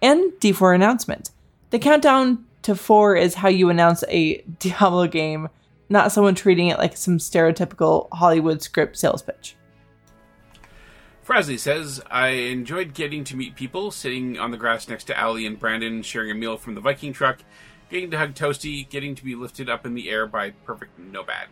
And 0.00 0.32
D4 0.34 0.74
announcement. 0.74 1.30
The 1.70 1.78
countdown 1.78 2.44
to 2.62 2.74
4 2.74 3.16
is 3.16 3.34
how 3.34 3.48
you 3.48 3.68
announce 3.68 4.04
a 4.08 4.38
Diablo 4.58 5.08
game, 5.08 5.48
not 5.88 6.12
someone 6.12 6.34
treating 6.34 6.68
it 6.68 6.78
like 6.78 6.96
some 6.96 7.18
stereotypical 7.18 8.08
Hollywood 8.12 8.62
script 8.62 8.96
sales 8.96 9.22
pitch. 9.22 9.56
Frasley 11.28 11.58
says, 11.58 12.00
I 12.10 12.28
enjoyed 12.28 12.94
getting 12.94 13.22
to 13.24 13.36
meet 13.36 13.54
people, 13.54 13.90
sitting 13.90 14.38
on 14.38 14.50
the 14.50 14.56
grass 14.56 14.88
next 14.88 15.04
to 15.04 15.18
Allie 15.18 15.44
and 15.44 15.58
Brandon, 15.58 16.00
sharing 16.00 16.30
a 16.30 16.34
meal 16.34 16.56
from 16.56 16.74
the 16.74 16.80
Viking 16.80 17.12
truck, 17.12 17.40
getting 17.90 18.10
to 18.12 18.16
hug 18.16 18.32
Toasty, 18.32 18.88
getting 18.88 19.14
to 19.14 19.22
be 19.22 19.34
lifted 19.34 19.68
up 19.68 19.84
in 19.84 19.92
the 19.92 20.08
air 20.08 20.26
by 20.26 20.52
Perfect 20.64 20.98
No 20.98 21.22
Bad. 21.22 21.48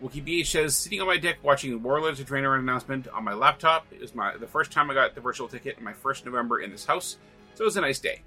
Wookie 0.00 0.24
BH 0.24 0.46
says, 0.46 0.76
sitting 0.76 1.00
on 1.00 1.08
my 1.08 1.16
deck 1.16 1.38
watching 1.42 1.82
Warlords 1.82 2.20
of 2.20 2.28
Draenor 2.28 2.56
announcement 2.56 3.08
on 3.08 3.24
my 3.24 3.34
laptop. 3.34 3.84
It 3.90 4.00
was 4.00 4.14
my 4.14 4.36
the 4.36 4.46
first 4.46 4.70
time 4.70 4.92
I 4.92 4.94
got 4.94 5.16
the 5.16 5.20
virtual 5.20 5.48
ticket 5.48 5.76
in 5.76 5.82
my 5.82 5.92
first 5.92 6.24
November 6.24 6.60
in 6.60 6.70
this 6.70 6.86
house, 6.86 7.16
so 7.56 7.64
it 7.64 7.66
was 7.66 7.76
a 7.76 7.80
nice 7.80 7.98
day. 7.98 8.22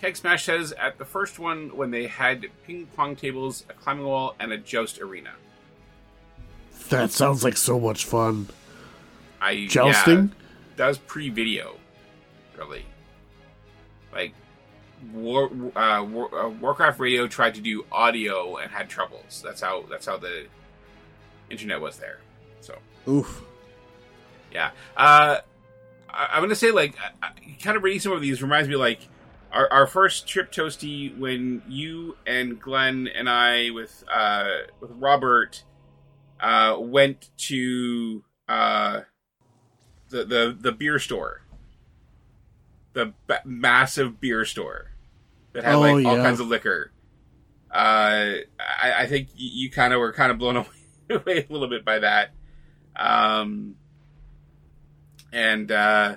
Keg 0.00 0.16
Smash 0.16 0.44
says, 0.44 0.72
at 0.72 0.98
the 0.98 1.04
first 1.04 1.38
one 1.38 1.76
when 1.76 1.92
they 1.92 2.08
had 2.08 2.46
ping 2.66 2.86
pong 2.96 3.14
tables, 3.14 3.64
a 3.70 3.74
climbing 3.74 4.06
wall, 4.06 4.34
and 4.40 4.50
a 4.50 4.58
joust 4.58 5.00
arena. 5.00 5.30
That 6.88 7.12
sounds 7.12 7.44
like 7.44 7.56
so 7.56 7.78
much 7.78 8.06
fun. 8.06 8.48
I 9.42 9.66
Jousting? 9.66 10.18
yeah, 10.18 10.46
that 10.76 10.88
was 10.88 10.98
pre-video, 10.98 11.76
really. 12.56 12.84
Like, 14.12 14.34
War, 15.12 15.50
uh, 15.74 16.04
War, 16.04 16.32
uh, 16.34 16.48
Warcraft 16.48 17.00
Radio 17.00 17.26
tried 17.26 17.54
to 17.56 17.60
do 17.60 17.84
audio 17.90 18.56
and 18.56 18.70
had 18.70 18.88
troubles. 18.88 19.42
That's 19.44 19.60
how 19.60 19.84
that's 19.90 20.06
how 20.06 20.16
the 20.16 20.46
internet 21.50 21.80
was 21.80 21.98
there. 21.98 22.20
So 22.60 22.78
Oof. 23.08 23.42
yeah, 24.52 24.70
uh, 24.96 25.38
I, 26.08 26.28
I'm 26.32 26.42
gonna 26.42 26.54
say 26.54 26.70
like 26.70 26.94
I, 27.20 27.26
I- 27.26 27.56
kind 27.62 27.76
of 27.76 27.82
reading 27.82 27.98
some 28.00 28.12
of 28.12 28.20
these 28.20 28.42
reminds 28.42 28.68
me 28.68 28.76
like 28.76 29.00
our, 29.50 29.70
our 29.72 29.86
first 29.88 30.28
trip 30.28 30.52
toasty 30.52 31.18
when 31.18 31.62
you 31.68 32.16
and 32.26 32.60
Glenn 32.60 33.08
and 33.08 33.28
I 33.28 33.70
with 33.70 34.04
uh, 34.12 34.46
with 34.80 34.92
Robert 34.92 35.64
uh, 36.40 36.76
went 36.78 37.30
to 37.48 38.22
uh, 38.48 39.00
the 40.12 40.24
the 40.24 40.56
the 40.60 40.72
beer 40.72 40.98
store, 41.00 41.42
the 42.92 43.12
ba- 43.26 43.42
massive 43.44 44.20
beer 44.20 44.44
store 44.44 44.92
that 45.52 45.64
had 45.64 45.74
Oh, 45.74 45.80
like 45.80 46.06
all 46.06 46.16
yeah. 46.16 46.22
kinds 46.22 46.38
of 46.40 46.46
liquor. 46.48 46.92
Uh, 47.70 48.34
I, 48.60 48.92
I 49.00 49.06
think 49.06 49.28
you, 49.34 49.64
you 49.64 49.70
kind 49.70 49.92
of 49.92 49.98
were 50.00 50.12
kind 50.12 50.30
of 50.30 50.38
blown 50.38 50.56
away, 50.58 50.68
away 51.10 51.46
a 51.48 51.52
little 51.52 51.68
bit 51.68 51.84
by 51.84 51.98
that. 52.00 52.30
Um, 52.94 53.76
and 55.32 55.72
uh, 55.72 56.16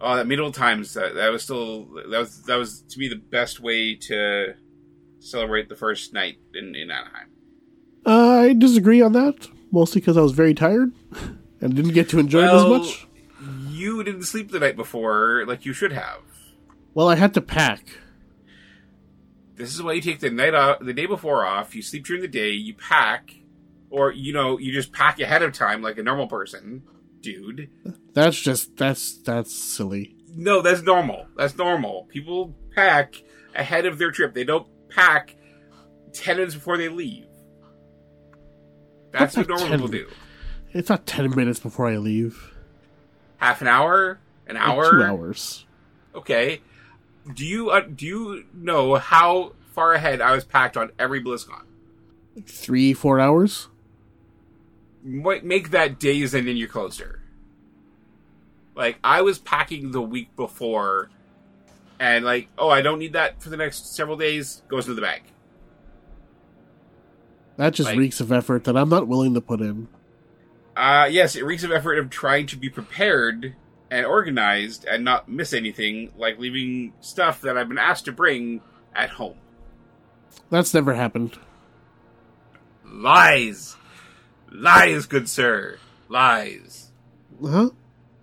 oh, 0.00 0.16
that 0.16 0.26
medieval 0.26 0.52
times 0.52 0.92
that, 0.94 1.14
that 1.14 1.30
was 1.32 1.42
still 1.42 1.86
that 2.10 2.18
was 2.18 2.42
that 2.42 2.56
was 2.56 2.82
to 2.82 2.98
me 2.98 3.08
the 3.08 3.16
best 3.16 3.60
way 3.60 3.94
to 3.94 4.54
celebrate 5.20 5.68
the 5.68 5.76
first 5.76 6.12
night 6.12 6.36
in, 6.54 6.74
in 6.74 6.90
Anaheim. 6.90 7.28
I 8.04 8.52
disagree 8.58 9.00
on 9.00 9.12
that, 9.12 9.48
mostly 9.70 10.00
because 10.00 10.16
I 10.16 10.22
was 10.22 10.32
very 10.32 10.54
tired 10.54 10.90
and 11.62 11.74
didn't 11.74 11.92
get 11.94 12.08
to 12.10 12.18
enjoy 12.18 12.42
it 12.42 12.52
as 12.52 12.66
much. 12.66 13.06
you 13.68 14.02
didn't 14.04 14.24
sleep 14.24 14.50
the 14.50 14.60
night 14.60 14.76
before 14.76 15.44
like 15.46 15.64
you 15.64 15.72
should 15.72 15.92
have. 15.92 16.20
Well, 16.92 17.08
I 17.08 17.14
had 17.14 17.32
to 17.34 17.40
pack. 17.40 17.86
This 19.54 19.74
is 19.74 19.82
why 19.82 19.92
you 19.92 20.00
take 20.02 20.20
the 20.20 20.30
night 20.30 20.54
off, 20.54 20.80
the 20.80 20.92
day 20.92 21.06
before 21.06 21.46
off. 21.46 21.74
You 21.74 21.82
sleep 21.82 22.04
during 22.04 22.20
the 22.22 22.28
day. 22.28 22.50
You 22.50 22.74
pack, 22.74 23.34
or 23.90 24.12
you 24.12 24.32
know, 24.32 24.58
you 24.58 24.72
just 24.72 24.92
pack 24.92 25.20
ahead 25.20 25.42
of 25.42 25.52
time 25.52 25.80
like 25.82 25.98
a 25.98 26.02
normal 26.02 26.26
person, 26.26 26.82
dude. 27.20 27.70
That's 28.12 28.38
just 28.38 28.76
that's 28.76 29.18
that's 29.18 29.54
silly. 29.54 30.16
No, 30.34 30.62
that's 30.62 30.82
normal. 30.82 31.26
That's 31.36 31.56
normal. 31.56 32.06
People 32.10 32.54
pack 32.74 33.14
ahead 33.54 33.86
of 33.86 33.98
their 33.98 34.10
trip. 34.10 34.34
They 34.34 34.44
don't 34.44 34.66
pack 34.88 35.36
ten 36.12 36.36
minutes 36.36 36.54
before 36.54 36.76
they 36.76 36.88
leave. 36.88 37.26
That's 39.12 39.34
That's 39.34 39.48
what 39.48 39.48
normal 39.48 39.68
10 39.68 39.78
people 39.78 39.88
do. 39.88 40.08
It's 40.74 40.88
not 40.88 41.06
ten 41.06 41.30
minutes 41.34 41.60
before 41.60 41.88
I 41.88 41.96
leave. 41.98 42.54
Half 43.38 43.60
an 43.60 43.68
hour, 43.68 44.18
an 44.46 44.54
Like 44.54 44.64
hour, 44.64 44.90
two 44.90 45.02
hours. 45.02 45.66
Okay. 46.14 46.60
Do 47.34 47.44
you 47.44 47.70
uh, 47.70 47.80
do 47.82 48.06
you 48.06 48.44
know 48.54 48.94
how 48.96 49.52
far 49.74 49.92
ahead 49.94 50.20
I 50.20 50.32
was 50.34 50.44
packed 50.44 50.76
on 50.76 50.90
every 50.98 51.22
BlizzCon? 51.22 51.62
Like 52.36 52.46
three, 52.48 52.92
four 52.94 53.20
hours. 53.20 53.68
Ma- 55.04 55.36
Make 55.42 55.70
that 55.70 55.98
days 56.00 56.32
and 56.34 56.46
then 56.48 56.56
you're 56.56 56.68
closer. 56.68 57.20
Like 58.74 58.98
I 59.04 59.22
was 59.22 59.38
packing 59.38 59.90
the 59.92 60.00
week 60.00 60.34
before, 60.36 61.10
and 62.00 62.24
like, 62.24 62.48
oh, 62.56 62.70
I 62.70 62.80
don't 62.80 62.98
need 62.98 63.12
that 63.12 63.42
for 63.42 63.50
the 63.50 63.56
next 63.56 63.94
several 63.94 64.16
days. 64.16 64.62
Goes 64.68 64.86
into 64.86 64.94
the 64.94 65.02
bag. 65.02 65.22
That 67.58 67.74
just 67.74 67.90
Like- 67.90 67.98
reeks 67.98 68.20
of 68.20 68.32
effort 68.32 68.64
that 68.64 68.76
I'm 68.76 68.88
not 68.88 69.06
willing 69.08 69.34
to 69.34 69.40
put 69.42 69.60
in. 69.60 69.88
Uh, 70.76 71.08
yes, 71.10 71.36
it 71.36 71.44
reeks 71.44 71.64
of 71.64 71.72
effort 71.72 71.98
of 71.98 72.10
trying 72.10 72.46
to 72.46 72.56
be 72.56 72.68
prepared 72.68 73.54
and 73.90 74.06
organized 74.06 74.86
and 74.86 75.04
not 75.04 75.28
miss 75.28 75.52
anything, 75.52 76.12
like 76.16 76.38
leaving 76.38 76.94
stuff 77.00 77.42
that 77.42 77.58
I've 77.58 77.68
been 77.68 77.78
asked 77.78 78.06
to 78.06 78.12
bring 78.12 78.62
at 78.94 79.10
home. 79.10 79.36
That's 80.50 80.72
never 80.72 80.94
happened. 80.94 81.38
Lies, 82.84 83.76
lies, 84.50 85.06
good 85.06 85.28
sir, 85.28 85.78
lies. 86.08 86.92
Huh? 87.42 87.70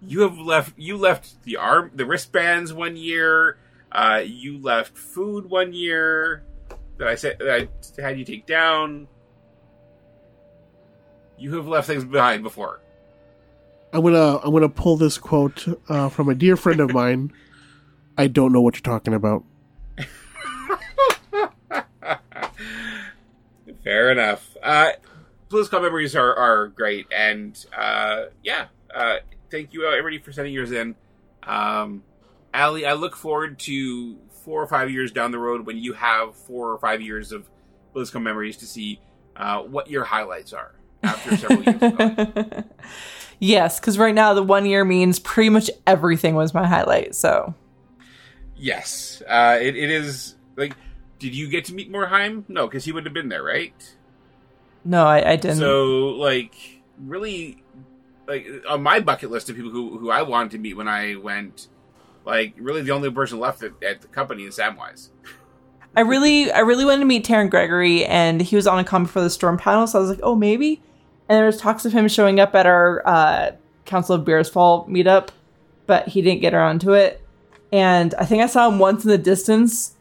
You 0.02 0.22
have 0.22 0.38
left. 0.38 0.74
You 0.78 0.98
left 0.98 1.44
the 1.44 1.58
arm, 1.58 1.92
the 1.94 2.06
wristbands 2.06 2.72
one 2.74 2.96
year. 2.96 3.58
Uh, 3.92 4.22
you 4.26 4.58
left 4.60 4.98
food 4.98 5.50
one 5.50 5.74
year 5.74 6.44
that 6.98 7.08
I 7.08 7.16
said 7.16 7.38
that 7.40 7.50
I 7.50 8.02
had 8.02 8.18
you 8.18 8.26
take 8.26 8.46
down. 8.46 9.08
You 11.40 11.56
have 11.56 11.68
left 11.68 11.88
things 11.88 12.04
behind 12.04 12.44
before. 12.44 12.82
I'm 13.94 14.04
gonna 14.04 14.38
I'm 14.38 14.52
gonna 14.52 14.70
pull 14.70 14.98
this 14.98 15.18
quote 15.18 15.66
uh, 15.88 16.10
from 16.10 16.30
a 16.30 16.36
dear 16.36 16.56
friend 16.58 16.80
of 16.80 16.94
mine. 16.94 17.32
I 18.18 18.28
don't 18.28 18.52
know 18.52 18.62
what 18.62 18.76
you're 18.76 18.82
talking 18.82 19.14
about. 19.14 19.46
Fair 23.84 24.12
enough. 24.12 24.58
Uh, 24.62 24.92
BlizzCon 25.50 25.82
memories 25.82 26.16
are, 26.16 26.36
are 26.36 26.68
great, 26.68 27.08
and 27.16 27.66
uh, 27.76 28.26
yeah, 28.44 28.68
uh, 28.94 29.18
thank 29.50 29.74
you 29.74 29.86
everybody 29.86 30.20
for 30.20 30.32
sending 30.34 30.54
yours 30.54 30.72
in. 30.72 30.96
Um, 31.44 32.04
Ali, 32.54 32.86
I 32.86 32.94
look 32.94 33.16
forward 33.16 33.58
to 33.60 34.18
four 34.44 34.62
or 34.62 34.68
five 34.68 34.92
years 34.92 35.12
down 35.12 35.32
the 35.32 35.40
road 35.40 35.66
when 35.66 35.78
you 35.78 35.94
have 35.94 36.36
four 36.36 36.72
or 36.72 36.78
five 36.78 37.02
years 37.02 37.32
of 37.32 37.50
BlizzCon 37.96 38.22
memories 38.22 38.58
to 38.58 38.68
see 38.68 39.00
uh, 39.36 39.62
what 39.62 39.90
your 39.90 40.04
highlights 40.04 40.52
are 40.54 40.74
after 41.10 41.38
several 41.38 41.64
years. 41.64 41.82
Ago. 41.82 42.64
yes, 43.40 43.80
because 43.80 43.98
right 43.98 44.16
now 44.16 44.34
the 44.34 44.44
one 44.44 44.66
year 44.66 44.86
means 44.86 45.20
pretty 45.20 45.50
much 45.50 45.70
everything 45.86 46.36
was 46.36 46.54
my 46.54 46.66
highlight. 46.66 47.16
So 47.16 47.54
Yes, 48.60 49.24
uh, 49.28 49.58
it, 49.60 49.76
it 49.76 49.90
is 49.90 50.36
like. 50.56 50.76
Did 51.18 51.36
you 51.36 51.50
get 51.50 51.66
to 51.66 51.74
meet 51.74 51.92
Morhaime? 51.92 52.46
No, 52.48 52.66
because 52.66 52.86
he 52.86 52.94
would 52.94 53.06
have 53.06 53.14
been 53.14 53.28
there, 53.28 53.44
right? 53.44 53.74
no, 54.86 55.06
I, 55.06 55.32
I 55.32 55.36
didn't. 55.36 55.58
So, 55.58 56.10
like, 56.10 56.82
really, 56.98 57.62
like 58.28 58.48
on 58.68 58.82
my 58.82 59.02
bucket 59.02 59.30
list 59.30 59.50
of 59.50 59.56
people 59.56 59.72
who 59.72 59.98
who 59.98 60.12
I 60.12 60.22
wanted 60.22 60.52
to 60.52 60.58
meet 60.58 60.76
when 60.76 60.88
I 60.88 61.16
went, 61.16 61.68
like, 62.26 62.54
really 62.58 62.82
the 62.82 62.92
only 62.92 63.12
person 63.12 63.40
left 63.40 63.64
at, 63.64 63.72
at 63.84 64.02
the 64.02 64.08
company 64.08 64.44
is 64.44 64.58
Samwise. 64.58 65.10
I 65.96 66.02
really, 66.02 66.52
I 66.52 66.60
really 66.60 66.86
wanted 66.86 67.00
to 67.00 67.06
meet 67.06 67.26
Taryn 67.26 67.50
Gregory, 67.50 68.06
and 68.06 68.42
he 68.42 68.56
was 68.56 68.68
on 68.68 68.80
a 68.80 68.84
comment 68.84 69.10
for 69.10 69.22
the 69.22 69.30
Storm 69.30 69.58
panel. 69.58 69.88
So 69.88 70.00
I 70.00 70.02
was 70.02 70.10
like, 70.10 70.22
oh, 70.24 70.36
maybe. 70.36 70.82
And 71.30 71.38
there 71.38 71.46
was 71.46 71.58
talks 71.58 71.86
of 71.86 71.94
him 71.94 72.08
showing 72.08 72.40
up 72.40 72.56
at 72.56 72.66
our 72.66 73.08
uh, 73.08 73.52
Council 73.86 74.16
of 74.16 74.26
Beers 74.26 74.50
Fall 74.50 74.88
meetup, 74.88 75.30
but 75.86 76.08
he 76.08 76.24
didn't 76.24 76.42
get 76.42 76.56
around 76.56 76.82
to 76.82 76.94
it. 76.94 77.22
And 77.72 78.16
I 78.16 78.26
think 78.26 78.42
I 78.42 78.48
saw 78.48 78.68
him 78.68 78.80
once 78.80 79.04
in 79.04 79.12
the 79.12 79.18
distance, 79.18 79.96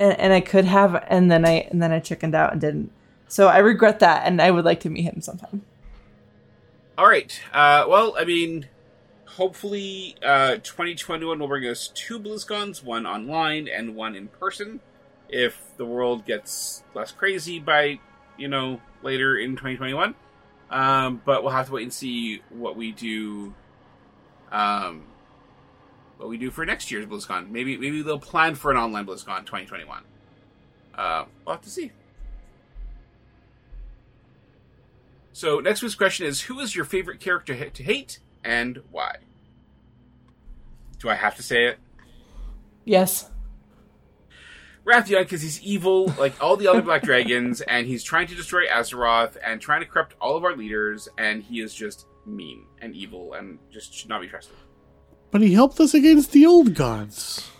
and, 0.00 0.18
and 0.18 0.32
I 0.32 0.40
could 0.40 0.64
have, 0.64 1.04
and 1.08 1.30
then 1.30 1.46
I 1.46 1.68
and 1.70 1.80
then 1.80 1.92
I 1.92 2.00
chickened 2.00 2.34
out 2.34 2.50
and 2.50 2.60
didn't. 2.60 2.90
So 3.28 3.46
I 3.46 3.58
regret 3.58 4.00
that, 4.00 4.26
and 4.26 4.42
I 4.42 4.50
would 4.50 4.64
like 4.64 4.80
to 4.80 4.90
meet 4.90 5.02
him 5.02 5.20
sometime. 5.20 5.62
All 6.98 7.08
right. 7.08 7.40
Uh, 7.52 7.86
well, 7.88 8.16
I 8.18 8.24
mean, 8.24 8.66
hopefully, 9.24 10.16
uh, 10.22 10.56
2021 10.56 11.38
will 11.38 11.46
bring 11.46 11.66
us 11.66 11.92
two 11.94 12.18
BlizzCons, 12.18 12.82
one 12.82 13.06
online 13.06 13.68
and 13.68 13.94
one 13.94 14.16
in 14.16 14.28
person. 14.28 14.80
If 15.28 15.62
the 15.76 15.86
world 15.86 16.26
gets 16.26 16.82
less 16.92 17.12
crazy 17.12 17.60
by, 17.60 18.00
you 18.36 18.48
know, 18.48 18.80
later 19.02 19.38
in 19.38 19.52
2021. 19.52 20.16
Um, 20.70 21.20
but 21.24 21.42
we'll 21.42 21.52
have 21.52 21.66
to 21.66 21.72
wait 21.72 21.82
and 21.82 21.92
see 21.92 22.42
what 22.48 22.76
we 22.76 22.92
do. 22.92 23.54
Um, 24.52 25.04
what 26.16 26.28
we 26.28 26.38
do 26.38 26.50
for 26.50 26.64
next 26.64 26.90
year's 26.90 27.06
BlizzCon. 27.06 27.50
Maybe 27.50 27.76
maybe 27.76 28.02
they'll 28.02 28.18
plan 28.18 28.54
for 28.54 28.70
an 28.70 28.76
online 28.76 29.06
BlizzCon 29.06 29.40
2021. 29.46 30.02
Uh, 30.94 31.24
we'll 31.44 31.54
have 31.54 31.64
to 31.64 31.70
see. 31.70 31.92
So 35.32 35.60
next 35.60 35.82
week's 35.82 35.94
question 35.94 36.26
is: 36.26 36.42
Who 36.42 36.60
is 36.60 36.76
your 36.76 36.84
favorite 36.84 37.20
character 37.20 37.56
ha- 37.56 37.70
to 37.72 37.82
hate 37.82 38.20
and 38.44 38.82
why? 38.90 39.16
Do 40.98 41.08
I 41.08 41.14
have 41.14 41.34
to 41.36 41.42
say 41.42 41.64
it? 41.66 41.78
Yes. 42.84 43.29
Wrathion, 44.84 45.22
because 45.22 45.42
he's 45.42 45.62
evil, 45.62 46.12
like 46.18 46.42
all 46.42 46.56
the 46.56 46.66
other 46.66 46.82
Black 46.82 47.02
Dragons, 47.02 47.60
and 47.60 47.86
he's 47.86 48.02
trying 48.02 48.26
to 48.28 48.34
destroy 48.34 48.66
Azeroth 48.66 49.36
and 49.46 49.60
trying 49.60 49.80
to 49.80 49.86
corrupt 49.86 50.14
all 50.20 50.36
of 50.36 50.44
our 50.44 50.56
leaders, 50.56 51.08
and 51.18 51.42
he 51.42 51.60
is 51.60 51.74
just 51.74 52.06
mean 52.26 52.64
and 52.80 52.94
evil 52.94 53.34
and 53.34 53.58
just 53.70 53.92
should 53.92 54.08
not 54.08 54.20
be 54.20 54.28
trusted. 54.28 54.56
But 55.30 55.42
he 55.42 55.54
helped 55.54 55.78
us 55.80 55.94
against 55.94 56.32
the 56.32 56.46
old 56.46 56.74
gods. 56.74 57.50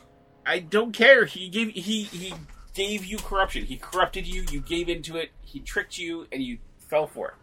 I 0.46 0.58
don't 0.58 0.92
care. 0.92 1.26
He 1.26 1.48
gave 1.48 1.68
he 1.70 2.04
he 2.04 2.34
gave 2.74 3.04
you 3.04 3.18
corruption. 3.18 3.64
He 3.66 3.76
corrupted 3.76 4.26
you. 4.26 4.44
You 4.50 4.60
gave 4.60 4.88
into 4.88 5.16
it. 5.16 5.30
He 5.42 5.60
tricked 5.60 5.98
you, 5.98 6.26
and 6.32 6.42
you 6.42 6.58
fell 6.78 7.06
for 7.06 7.28
it. 7.28 7.34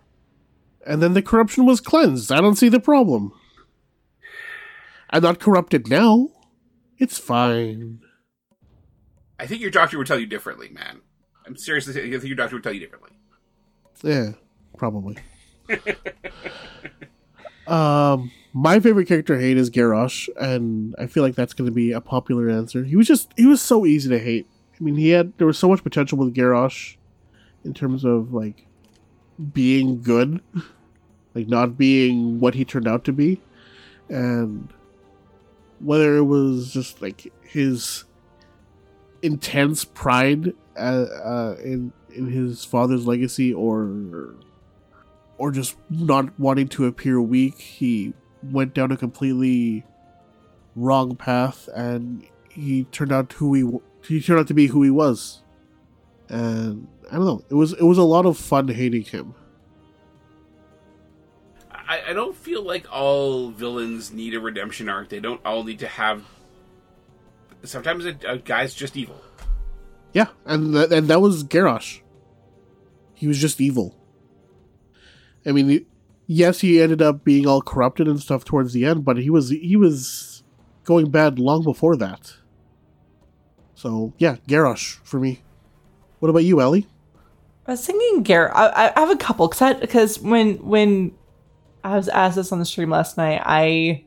And 0.86 1.02
then 1.02 1.14
the 1.14 1.22
corruption 1.22 1.66
was 1.66 1.82
cleansed. 1.82 2.32
I 2.32 2.42
don't 2.42 2.56
see 2.56 2.70
the 2.70 2.80
problem. 2.80 3.34
I'm 5.10 5.24
not 5.24 5.40
corrupted 5.40 5.88
now. 5.88 6.30
It's 6.98 7.18
fine. 7.18 8.02
I 9.40 9.46
think 9.46 9.62
your 9.62 9.72
doctor 9.72 9.98
would 9.98 10.08
tell 10.08 10.20
you 10.20 10.26
differently, 10.26 10.70
man. 10.70 11.02
I'm 11.46 11.56
seriously. 11.56 11.94
I 12.00 12.10
think 12.12 12.24
your 12.24 12.36
doctor 12.36 12.56
would 12.56 12.64
tell 12.64 12.74
you 12.74 12.80
differently. 12.80 13.12
Yeah, 14.04 14.32
probably. 14.78 15.18
um, 17.68 18.32
my 18.54 18.80
favorite 18.80 19.08
character 19.08 19.40
hate 19.40 19.58
is 19.58 19.70
Garrosh, 19.70 20.30
and 20.40 20.96
I 20.98 21.08
feel 21.08 21.24
like 21.24 21.36
that's 21.36 21.54
going 21.54 21.70
to 21.70 21.74
be 21.74 21.92
a 21.92 22.02
popular 22.02 22.50
answer. 22.50 22.84
He 22.84 22.96
was 22.96 23.08
just 23.08 23.32
he 23.38 23.46
was 23.46 23.62
so 23.62 23.86
easy 23.86 24.10
to 24.10 24.20
hate. 24.20 24.48
I 24.80 24.84
mean, 24.84 24.96
he 24.96 25.10
had 25.10 25.38
there 25.38 25.48
was 25.48 25.58
so 25.58 25.70
much 25.70 25.84
potential 25.84 26.18
with 26.18 26.36
Garrosh 26.36 26.96
in 27.64 27.74
terms 27.74 28.04
of 28.04 28.34
like 28.34 28.66
being 29.54 30.02
good, 30.02 30.42
like 31.36 31.48
not 31.48 31.78
being 31.78 32.40
what 32.40 32.56
he 32.56 32.66
turned 32.66 32.88
out 32.88 33.04
to 33.06 33.14
be, 33.14 33.42
and 34.10 34.74
whether 35.80 36.18
it 36.18 36.24
was 36.24 36.74
just 36.74 37.02
like 37.02 37.32
his 37.44 38.04
intense 39.22 39.86
pride 39.86 40.54
uh, 40.78 41.06
uh, 41.24 41.56
in 41.64 41.92
in 42.14 42.28
his 42.28 42.64
father's 42.64 43.06
legacy 43.06 43.54
or 43.54 44.36
or 45.38 45.52
just 45.52 45.76
not 45.90 46.38
wanting 46.40 46.68
to 46.68 46.86
appear 46.86 47.22
weak 47.22 47.60
he 47.60 48.14
went 48.44 48.74
down 48.74 48.92
a 48.92 48.98
completely 48.98 49.86
wrong 50.76 51.16
path 51.16 51.68
and 51.76 52.26
he 52.50 52.86
turned 52.86 53.12
out 53.12 53.34
who 53.34 53.54
he 53.54 54.16
he 54.16 54.22
turned 54.22 54.40
out 54.40 54.48
to 54.48 54.54
be 54.54 54.68
who 54.68 54.84
he 54.84 54.90
was 54.90 55.42
and 56.30 56.88
i 57.12 57.16
don't 57.16 57.26
know 57.26 57.44
it 57.50 57.56
was 57.56 57.74
it 57.74 57.84
was 57.84 57.98
a 57.98 58.04
lot 58.04 58.26
of 58.26 58.38
fun 58.38 58.68
hating 58.68 59.04
him 59.04 59.36
I, 61.88 62.10
I 62.10 62.14
don't 62.14 62.36
feel 62.36 62.64
like 62.64 62.86
all 62.92 63.50
villains 63.50 64.12
need 64.12 64.34
a 64.34 64.40
redemption 64.40 64.90
arc. 64.90 65.10
They 65.10 65.20
don't 65.20 65.42
all 65.46 65.64
need 65.64 65.80
to 65.80 65.88
have. 65.88 66.24
Sometimes 67.68 68.06
a, 68.06 68.16
a 68.28 68.38
guy's 68.38 68.74
just 68.74 68.96
evil. 68.98 69.20
yeah 70.14 70.28
and 70.46 70.74
th- 70.74 70.92
and 70.92 71.08
that 71.10 71.22
was 71.22 71.44
Garrosh 71.44 72.00
he 73.14 73.28
was 73.28 73.40
just 73.40 73.60
evil 73.62 73.96
i 75.46 75.52
mean 75.52 75.68
he- 75.70 75.86
yes, 76.30 76.60
he 76.62 76.82
ended 76.82 77.02
up 77.02 77.24
being 77.24 77.48
all 77.48 77.62
corrupted 77.62 78.08
and 78.08 78.20
stuff 78.20 78.44
towards 78.44 78.74
the 78.74 78.84
end, 78.86 79.06
but 79.06 79.16
he 79.18 79.30
was 79.30 79.50
he 79.50 79.76
was 79.78 80.44
going 80.84 81.10
bad 81.10 81.40
long 81.40 81.64
before 81.64 81.96
that. 81.96 82.34
So 83.76 84.14
yeah, 84.18 84.36
Garrosh 84.48 84.98
for 85.04 85.20
me. 85.22 85.42
What 86.20 86.30
about 86.30 86.44
you, 86.44 86.60
Ellie? 86.60 86.86
I 87.66 87.72
was 87.72 87.86
thinking 87.86 88.24
Garrett. 88.24 88.52
I, 88.56 88.92
I 88.96 89.00
have 89.00 89.10
a 89.10 89.16
couple 89.16 89.48
because 89.48 89.80
because 89.80 90.20
when 90.20 90.56
when 90.66 91.14
I 91.84 91.96
was 91.96 92.10
asked 92.10 92.36
this 92.36 92.52
on 92.52 92.60
the 92.60 92.66
stream 92.66 92.90
last 92.90 93.18
night, 93.18 93.42
I 93.46 94.04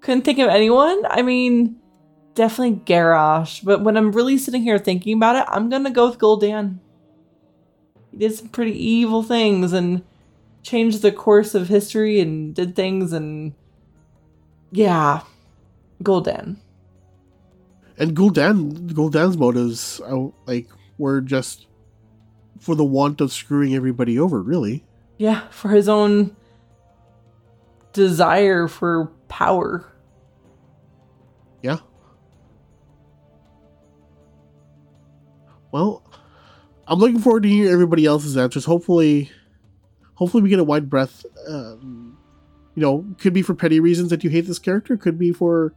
couldn't 0.00 0.22
think 0.24 0.38
of 0.40 0.48
anyone. 0.48 1.02
I 1.08 1.22
mean, 1.22 1.76
definitely 2.34 2.80
Garrosh, 2.84 3.64
but 3.64 3.82
when 3.82 3.96
I'm 3.96 4.12
really 4.12 4.38
sitting 4.38 4.62
here 4.62 4.78
thinking 4.78 5.16
about 5.16 5.36
it, 5.36 5.44
I'm 5.48 5.68
gonna 5.68 5.90
go 5.90 6.08
with 6.08 6.18
Gul'dan. 6.18 6.78
He 8.10 8.16
did 8.18 8.34
some 8.34 8.48
pretty 8.48 8.72
evil 8.72 9.22
things 9.22 9.72
and 9.72 10.02
changed 10.62 11.02
the 11.02 11.12
course 11.12 11.54
of 11.54 11.68
history 11.68 12.20
and 12.20 12.54
did 12.54 12.74
things 12.76 13.12
and 13.12 13.52
yeah, 14.70 15.20
Gul'dan. 16.02 16.56
And 17.96 18.16
Gul'dan, 18.16 18.90
Gul'dan's 18.92 19.36
motives, 19.36 20.00
like, 20.46 20.68
were 20.98 21.20
just 21.20 21.66
for 22.58 22.74
the 22.74 22.84
want 22.84 23.20
of 23.20 23.32
screwing 23.32 23.74
everybody 23.76 24.18
over. 24.18 24.40
Really, 24.42 24.84
Yeah, 25.18 25.46
for 25.50 25.68
his 25.68 25.88
own 25.88 26.34
desire 27.92 28.66
for 28.66 29.06
power. 29.28 29.84
yeah. 31.62 31.78
Well, 35.74 36.04
I'm 36.86 37.00
looking 37.00 37.18
forward 37.18 37.42
to 37.42 37.48
hearing 37.48 37.72
everybody 37.72 38.06
else's 38.06 38.36
answers. 38.36 38.64
Hopefully, 38.64 39.32
hopefully 40.14 40.40
we 40.40 40.48
get 40.48 40.60
a 40.60 40.64
wide 40.64 40.88
breadth. 40.88 41.26
Um, 41.48 42.16
you 42.76 42.80
know, 42.80 43.04
could 43.18 43.32
be 43.32 43.42
for 43.42 43.54
petty 43.54 43.80
reasons 43.80 44.10
that 44.10 44.22
you 44.22 44.30
hate 44.30 44.42
this 44.46 44.60
character. 44.60 44.96
Could 44.96 45.18
be 45.18 45.32
for 45.32 45.74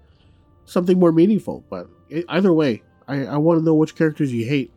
something 0.66 1.00
more 1.00 1.12
meaningful. 1.12 1.66
But 1.68 1.90
either 2.30 2.54
way, 2.54 2.84
I, 3.08 3.26
I 3.26 3.38
want 3.38 3.60
to 3.60 3.66
know 3.66 3.74
which 3.74 3.96
characters 3.96 4.32
you 4.32 4.46
hate. 4.46 4.72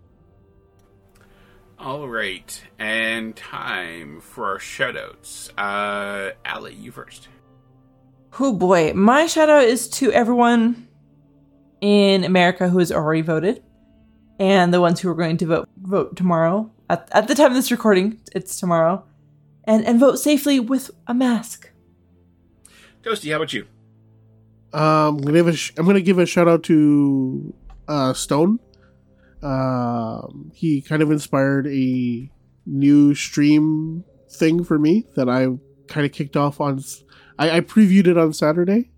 All 1.78 2.08
right, 2.08 2.64
and 2.78 3.36
time 3.36 4.22
for 4.22 4.46
our 4.46 4.58
shoutouts. 4.58 5.50
Uh, 5.58 6.32
Allie, 6.46 6.72
you 6.72 6.92
first. 6.92 7.28
Oh 8.40 8.54
boy, 8.54 8.94
my 8.94 9.24
shoutout 9.24 9.66
is 9.66 9.86
to 9.90 10.12
everyone 10.12 10.88
in 11.82 12.24
America 12.24 12.70
who 12.70 12.78
has 12.78 12.90
already 12.90 13.20
voted 13.20 13.62
and 14.40 14.74
the 14.74 14.80
ones 14.80 14.98
who 15.00 15.08
are 15.10 15.14
going 15.14 15.36
to 15.36 15.46
vote 15.46 15.68
vote 15.80 16.16
tomorrow. 16.16 16.70
At, 16.88 17.08
at 17.12 17.28
the 17.28 17.36
time 17.36 17.46
of 17.52 17.54
this 17.54 17.70
recording, 17.70 18.18
it's 18.34 18.58
tomorrow. 18.58 19.04
And 19.64 19.84
and 19.86 20.00
vote 20.00 20.16
safely 20.16 20.58
with 20.58 20.90
a 21.06 21.14
mask. 21.14 21.70
Toasty, 23.02 23.30
how 23.30 23.36
about 23.36 23.52
you? 23.52 23.66
Um, 24.72 25.18
I'm 25.18 25.18
gonna 25.18 25.32
give 25.34 25.46
a 25.48 25.52
sh- 25.52 25.72
I'm 25.76 25.86
gonna 25.86 26.00
give 26.00 26.18
a 26.18 26.26
shout 26.26 26.48
out 26.48 26.62
to 26.64 27.54
uh, 27.86 28.12
Stone. 28.14 28.58
Um, 29.42 30.50
he 30.54 30.80
kind 30.82 31.02
of 31.02 31.10
inspired 31.10 31.66
a 31.66 32.30
new 32.66 33.14
stream 33.14 34.04
thing 34.30 34.64
for 34.64 34.78
me 34.78 35.06
that 35.16 35.28
I 35.28 35.46
kind 35.88 36.06
of 36.06 36.12
kicked 36.12 36.36
off 36.36 36.60
on. 36.60 36.78
s- 36.78 37.04
I, 37.38 37.56
I 37.56 37.60
previewed 37.60 38.06
it 38.06 38.18
on 38.18 38.32
Saturday, 38.32 38.90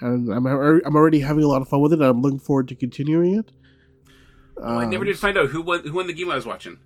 and 0.00 0.32
I'm 0.32 0.46
I'm 0.46 0.96
already 0.96 1.20
having 1.20 1.44
a 1.44 1.48
lot 1.48 1.62
of 1.62 1.68
fun 1.68 1.80
with 1.80 1.92
it. 1.92 2.00
and 2.00 2.04
I'm 2.08 2.22
looking 2.22 2.38
forward 2.38 2.68
to 2.68 2.74
continuing 2.74 3.34
it. 3.38 3.50
I 4.64 4.84
never 4.84 5.02
Um, 5.04 5.06
did 5.06 5.18
find 5.18 5.36
out 5.36 5.48
who 5.50 5.62
won 5.62 5.82
who 5.86 5.92
won 5.94 6.06
the 6.06 6.12
game 6.12 6.30
I 6.30 6.36
was 6.36 6.46
watching. 6.46 6.78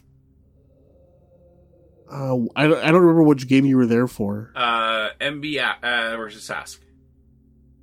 Uh, 2.10 2.36
I 2.54 2.68
don't, 2.68 2.84
I 2.84 2.90
don't 2.92 3.00
remember 3.00 3.22
which 3.24 3.48
game 3.48 3.64
you 3.66 3.76
were 3.76 3.86
there 3.86 4.06
for. 4.06 4.52
Uh, 4.54 5.08
MB 5.20 5.58
uh, 5.82 6.16
versus 6.16 6.48
Sask. 6.48 6.78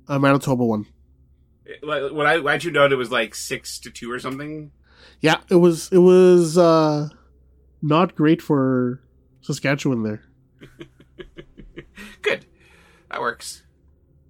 Uh, 0.08 0.18
Manitoba 0.18 0.64
one. 0.64 0.86
Like, 1.82 2.10
When 2.12 2.26
I, 2.26 2.36
I 2.44 2.58
tuned 2.58 2.76
out, 2.76 2.92
it 2.92 2.96
was 2.96 3.10
like 3.10 3.34
six 3.34 3.78
to 3.80 3.90
two 3.90 4.10
or 4.10 4.18
something. 4.18 4.70
Yeah, 5.20 5.36
it 5.50 5.56
was 5.56 5.90
it 5.92 5.98
was 5.98 6.56
uh, 6.58 7.08
not 7.82 8.14
great 8.14 8.40
for 8.40 9.00
Saskatchewan 9.42 10.02
there. 10.02 10.22
Good, 12.22 12.46
that 13.10 13.20
works. 13.20 13.62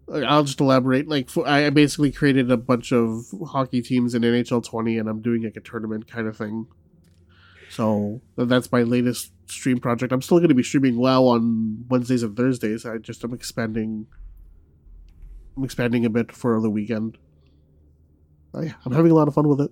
Like, 0.07 0.25
I'll 0.25 0.45
just 0.45 0.61
elaborate. 0.61 1.09
Like, 1.09 1.29
I 1.47 1.71
basically 1.71 2.13
created 2.13 2.51
a 2.51 2.57
bunch 2.57 2.93
of 2.93 3.25
hockey 3.49 3.81
teams 3.83 4.15
in 4.15 4.23
NHL 4.23 4.65
20, 4.65 4.99
and 4.99 5.09
I'm 5.09 5.23
doing 5.23 5.43
like 5.43 5.57
a 5.57 5.61
tournament 5.61 6.07
kind 6.07 6.27
of 6.27 6.37
thing. 6.37 6.67
So 7.71 8.21
that's 8.37 8.71
my 8.71 8.83
latest 8.83 9.33
stream 9.47 9.79
project. 9.81 10.13
I'm 10.13 10.23
still 10.23 10.39
going 10.39 10.51
to 10.51 10.55
be 10.55 10.63
streaming 10.63 10.97
WoW 10.97 11.25
on 11.25 11.87
Wednesdays 11.89 12.23
and 12.23 12.37
Thursdays. 12.37 12.87
I 12.87 12.99
just 12.99 13.25
am 13.25 13.33
expanding. 13.33 14.07
I'm 15.57 15.65
expanding 15.65 16.05
a 16.05 16.11
bit 16.11 16.31
for 16.31 16.61
the 16.61 16.71
weekend. 16.71 17.19
Oh, 18.53 18.61
I'm 18.85 18.93
having 18.93 19.11
a 19.11 19.15
lot 19.15 19.27
of 19.27 19.35
fun 19.35 19.49
with 19.49 19.61
it. 19.61 19.71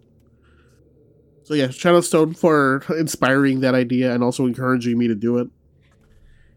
So 1.45 1.55
yeah, 1.55 1.71
shout 1.71 1.95
out 1.95 2.05
Stone 2.05 2.35
for 2.35 2.85
inspiring 2.99 3.61
that 3.61 3.75
idea 3.75 4.13
and 4.15 4.25
also 4.25 4.47
encouraging 4.47 4.97
me 4.99 5.09
to 5.09 5.15
do 5.15 5.39
it. 5.39 5.49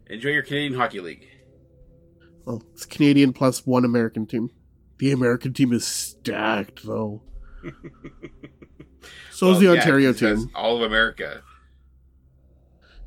Enjoy 0.07 0.30
your 0.30 0.43
Canadian 0.43 0.73
Hockey 0.80 0.99
League. 0.99 1.27
Well, 2.45 2.63
it's 2.73 2.85
Canadian 2.85 3.34
plus 3.34 3.65
one 3.65 3.85
American 3.85 4.26
team. 4.26 4.51
The 4.97 5.11
American 5.11 5.53
team 5.53 5.73
is 5.73 5.85
stacked, 5.85 6.85
though. 6.85 7.22
so 9.31 9.49
is 9.49 9.51
Well, 9.51 9.59
the 9.59 9.65
yeah, 9.65 9.72
Ontario 9.72 10.13
team. 10.13 10.49
All 10.55 10.77
of 10.77 10.84
America. 10.84 11.41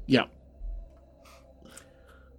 Yeah. 0.06 0.24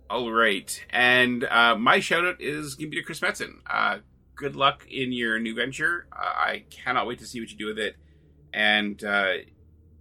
All 0.10 0.32
right, 0.32 0.84
and 0.90 1.44
uh, 1.44 1.76
my 1.76 2.00
shout 2.00 2.26
out 2.26 2.42
is 2.42 2.74
going 2.74 2.88
to 2.88 2.96
be 2.96 2.98
to 2.98 3.04
Chris 3.04 3.20
Metzen. 3.20 3.60
Uh, 3.70 4.00
good 4.36 4.56
luck 4.56 4.88
in 4.90 5.12
your 5.12 5.40
new 5.40 5.54
venture. 5.54 6.08
Uh, 6.12 6.34
I 6.36 6.64
cannot 6.72 7.06
wait 7.06 7.20
to 7.20 7.28
see 7.28 7.40
what 7.40 7.52
you 7.52 7.58
do 7.58 7.68
with 7.68 7.78
it, 7.78 7.96
and 8.52 9.04
uh, 9.04 9.34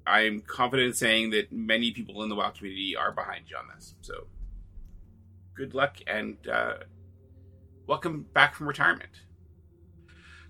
I'm 0.06 0.40
confident 0.40 0.88
in 0.88 0.94
saying 0.94 1.30
that 1.30 1.52
many 1.52 1.92
people 1.92 2.22
in 2.22 2.30
the 2.30 2.36
WoW 2.36 2.48
community 2.50 2.96
are 2.96 3.12
behind 3.12 3.50
you 3.50 3.58
on 3.58 3.64
this. 3.74 3.96
So, 4.00 4.28
good 5.58 5.74
luck 5.74 5.96
and 6.06 6.36
uh, 6.46 6.74
welcome 7.88 8.24
back 8.32 8.54
from 8.54 8.68
retirement. 8.68 9.10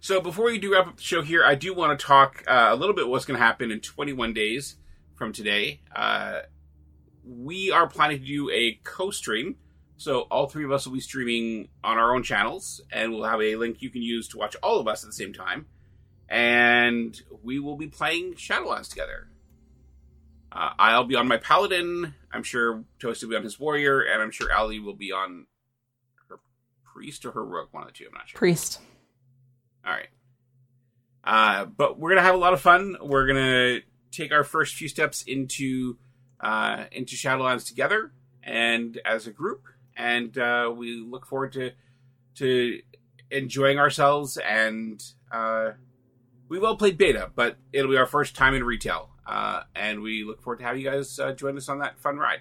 So, 0.00 0.20
before 0.20 0.44
we 0.44 0.58
do 0.58 0.74
wrap 0.74 0.86
up 0.86 0.96
the 0.98 1.02
show 1.02 1.22
here, 1.22 1.42
I 1.42 1.54
do 1.54 1.74
want 1.74 1.98
to 1.98 2.06
talk 2.06 2.44
uh, 2.46 2.68
a 2.70 2.76
little 2.76 2.94
bit 2.94 3.08
what's 3.08 3.24
going 3.24 3.38
to 3.38 3.44
happen 3.44 3.70
in 3.70 3.80
21 3.80 4.34
days 4.34 4.76
from 5.14 5.32
today. 5.32 5.80
Uh, 5.96 6.40
we 7.24 7.70
are 7.72 7.88
planning 7.88 8.20
to 8.20 8.26
do 8.26 8.50
a 8.50 8.78
co-stream 8.84 9.56
so 9.96 10.20
all 10.30 10.46
three 10.46 10.64
of 10.64 10.70
us 10.70 10.86
will 10.86 10.94
be 10.94 11.00
streaming 11.00 11.68
on 11.82 11.98
our 11.98 12.14
own 12.14 12.22
channels 12.22 12.80
and 12.92 13.12
we'll 13.12 13.24
have 13.24 13.42
a 13.42 13.56
link 13.56 13.82
you 13.82 13.90
can 13.90 14.00
use 14.00 14.28
to 14.28 14.38
watch 14.38 14.56
all 14.62 14.78
of 14.78 14.86
us 14.86 15.02
at 15.02 15.10
the 15.10 15.12
same 15.12 15.32
time 15.32 15.66
and 16.28 17.20
we 17.42 17.58
will 17.58 17.76
be 17.76 17.88
playing 17.88 18.34
shadowlands 18.34 18.88
together 18.88 19.28
uh, 20.52 20.70
i'll 20.78 21.04
be 21.04 21.14
on 21.14 21.28
my 21.28 21.36
paladin 21.36 22.14
i'm 22.32 22.42
sure 22.42 22.84
toast 22.98 23.22
will 23.22 23.30
be 23.30 23.36
on 23.36 23.42
his 23.42 23.58
warrior 23.58 24.00
and 24.00 24.22
i'm 24.22 24.30
sure 24.30 24.52
ali 24.52 24.78
will 24.78 24.94
be 24.96 25.12
on 25.12 25.46
her 26.28 26.36
priest 26.84 27.24
or 27.24 27.32
her 27.32 27.44
rook 27.44 27.72
one 27.72 27.82
of 27.82 27.88
the 27.88 27.92
two 27.92 28.06
i'm 28.06 28.14
not 28.14 28.28
sure 28.28 28.38
Priest. 28.38 28.80
all 29.84 29.92
right. 29.92 30.08
Uh, 31.24 31.66
but 31.66 31.98
we're 31.98 32.08
gonna 32.08 32.22
have 32.22 32.34
a 32.34 32.38
lot 32.38 32.54
of 32.54 32.60
fun. 32.60 32.96
We're 33.02 33.26
gonna 33.26 33.80
take 34.10 34.32
our 34.32 34.44
first 34.44 34.74
few 34.76 34.88
steps 34.88 35.22
into 35.24 35.98
uh, 36.40 36.84
into 36.90 37.16
Shadowlands 37.16 37.66
together 37.66 38.12
and 38.42 38.98
as 39.04 39.26
a 39.26 39.30
group, 39.30 39.64
and 39.94 40.36
uh, 40.38 40.72
we 40.74 41.00
look 41.00 41.26
forward 41.26 41.52
to 41.52 41.72
to 42.36 42.80
enjoying 43.30 43.78
ourselves. 43.78 44.38
And 44.38 45.02
uh, 45.30 45.72
we 46.48 46.58
will 46.58 46.78
play 46.78 46.92
beta, 46.92 47.30
but 47.34 47.56
it'll 47.74 47.90
be 47.90 47.98
our 47.98 48.06
first 48.06 48.34
time 48.34 48.54
in 48.54 48.64
retail, 48.64 49.10
uh, 49.28 49.62
and 49.76 50.00
we 50.00 50.24
look 50.24 50.40
forward 50.40 50.58
to 50.58 50.64
having 50.64 50.80
you 50.80 50.90
guys 50.90 51.18
uh, 51.18 51.32
join 51.32 51.56
us 51.58 51.68
on 51.68 51.80
that 51.80 51.98
fun 51.98 52.16
ride. 52.16 52.40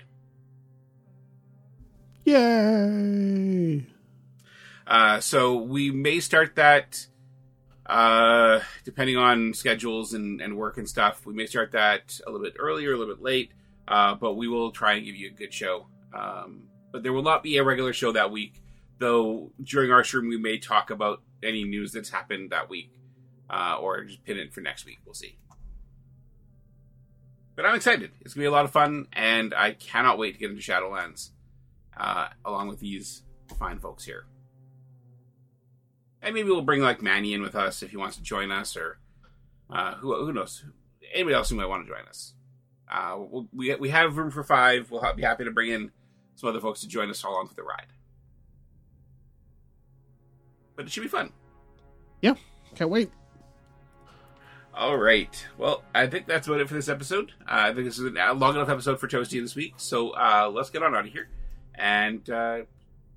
Yay! 2.23 3.85
Uh, 4.87 5.19
so 5.19 5.55
we 5.55 5.91
may 5.91 6.21
start 6.21 6.55
that, 6.55 7.07
uh, 7.85 8.61
depending 8.85 9.17
on 9.17 9.53
schedules 9.53 10.13
and, 10.13 10.39
and 10.39 10.55
work 10.55 10.77
and 10.77 10.87
stuff. 10.87 11.25
We 11.25 11.33
may 11.33 11.45
start 11.45 11.73
that 11.73 12.21
a 12.25 12.31
little 12.31 12.45
bit 12.45 12.55
earlier, 12.57 12.93
a 12.93 12.97
little 12.97 13.13
bit 13.13 13.23
late, 13.23 13.51
uh, 13.87 14.15
but 14.15 14.35
we 14.35 14.47
will 14.47 14.71
try 14.71 14.93
and 14.93 15.05
give 15.05 15.15
you 15.15 15.27
a 15.27 15.33
good 15.33 15.53
show. 15.53 15.87
Um, 16.13 16.63
but 16.93 17.03
there 17.03 17.11
will 17.11 17.21
not 17.21 17.43
be 17.43 17.57
a 17.57 17.65
regular 17.65 17.91
show 17.91 18.13
that 18.13 18.31
week, 18.31 18.61
though. 18.97 19.51
During 19.61 19.91
our 19.91 20.05
stream, 20.05 20.29
we 20.29 20.37
may 20.37 20.57
talk 20.57 20.89
about 20.89 21.21
any 21.43 21.65
news 21.65 21.91
that's 21.91 22.09
happened 22.09 22.51
that 22.51 22.69
week, 22.69 22.93
uh, 23.49 23.77
or 23.77 24.05
just 24.05 24.23
pin 24.23 24.37
it 24.37 24.53
for 24.53 24.61
next 24.61 24.85
week. 24.85 24.99
We'll 25.05 25.13
see. 25.13 25.37
But 27.57 27.65
I'm 27.65 27.75
excited. 27.75 28.11
It's 28.21 28.35
gonna 28.35 28.43
be 28.43 28.47
a 28.47 28.51
lot 28.51 28.65
of 28.65 28.71
fun, 28.71 29.07
and 29.13 29.51
I 29.53 29.71
cannot 29.71 30.19
wait 30.19 30.33
to 30.33 30.39
get 30.39 30.51
into 30.51 30.61
Shadowlands, 30.61 31.31
uh, 31.99 32.27
along 32.45 32.67
with 32.67 32.79
these 32.79 33.23
fine 33.57 33.79
folks 33.79 34.05
here. 34.05 34.25
And 36.21 36.35
maybe 36.35 36.49
we'll 36.49 36.61
bring 36.61 36.81
like 36.81 37.01
Manny 37.01 37.33
in 37.33 37.41
with 37.41 37.55
us 37.55 37.81
if 37.81 37.89
he 37.89 37.97
wants 37.97 38.15
to 38.17 38.21
join 38.21 38.51
us, 38.51 38.77
or 38.77 38.99
uh, 39.71 39.95
who 39.95 40.15
who 40.23 40.31
knows? 40.31 40.63
Anybody 41.11 41.33
else 41.33 41.49
who 41.49 41.55
might 41.55 41.65
want 41.65 41.87
to 41.87 41.91
join 41.91 42.07
us. 42.07 42.35
Uh, 42.91 43.15
we'll, 43.17 43.47
we 43.51 43.73
we 43.75 43.89
have 43.89 44.17
room 44.17 44.29
for 44.29 44.43
five. 44.43 44.91
We'll 44.91 45.01
be 45.15 45.23
happy 45.23 45.43
to 45.43 45.51
bring 45.51 45.71
in 45.71 45.91
some 46.35 46.49
other 46.49 46.61
folks 46.61 46.81
to 46.81 46.87
join 46.87 47.09
us 47.09 47.23
along 47.23 47.47
for 47.47 47.55
the 47.55 47.63
ride. 47.63 47.87
But 50.75 50.85
it 50.85 50.91
should 50.91 51.01
be 51.01 51.09
fun. 51.09 51.33
Yeah, 52.21 52.35
can't 52.75 52.91
wait. 52.91 53.09
All 54.77 54.95
right. 54.95 55.47
Well, 55.57 55.83
I 55.95 56.05
think 56.05 56.27
that's 56.27 56.47
about 56.47 56.61
it 56.61 56.67
for 56.67 56.75
this 56.75 56.87
episode. 56.87 57.31
Uh, 57.41 57.45
I 57.65 57.73
think 57.73 57.85
this 57.85 57.97
is 57.97 58.13
a 58.15 58.33
long 58.33 58.53
enough 58.53 58.69
episode 58.69 58.99
for 58.99 59.07
Toasty 59.07 59.41
this 59.41 59.55
week. 59.55 59.73
So 59.77 60.11
uh, 60.11 60.51
let's 60.53 60.69
get 60.69 60.83
on 60.83 60.93
out 60.93 61.07
of 61.07 61.11
here 61.11 61.29
and 61.73 62.29
uh, 62.29 62.59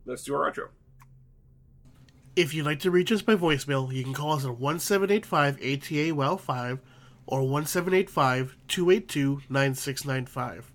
let's 0.06 0.24
do 0.24 0.34
our 0.34 0.50
outro. 0.50 0.68
If 2.34 2.54
you'd 2.54 2.64
like 2.64 2.80
to 2.80 2.90
reach 2.90 3.12
us 3.12 3.20
by 3.20 3.34
voicemail, 3.34 3.92
you 3.92 4.02
can 4.02 4.14
call 4.14 4.32
us 4.32 4.46
at 4.46 4.58
1785 4.58 5.56
ATA 5.58 6.14
WOW 6.14 6.36
5 6.36 6.80
or 7.26 7.46
1785 7.46 8.56
282 8.66 9.42
9695. 9.50 10.72